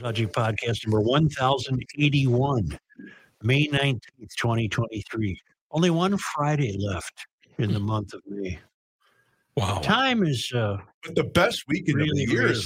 Logic 0.00 0.32
Podcast 0.32 0.86
number 0.86 1.00
1081, 1.00 2.78
May 3.42 3.66
19th, 3.66 4.00
2023. 4.38 5.40
Only 5.72 5.90
one 5.90 6.16
Friday 6.16 6.76
left 6.78 7.26
in 7.58 7.72
the 7.72 7.80
month 7.80 8.14
of 8.14 8.22
May. 8.26 8.58
Wow. 9.56 9.80
Time 9.80 10.22
is 10.22 10.52
uh, 10.54 10.78
But 11.04 11.14
the 11.16 11.24
best 11.24 11.64
weekend 11.68 12.00
of 12.00 12.06
Really 12.06 12.26
the 12.26 12.32
year 12.32 12.46
is 12.46 12.58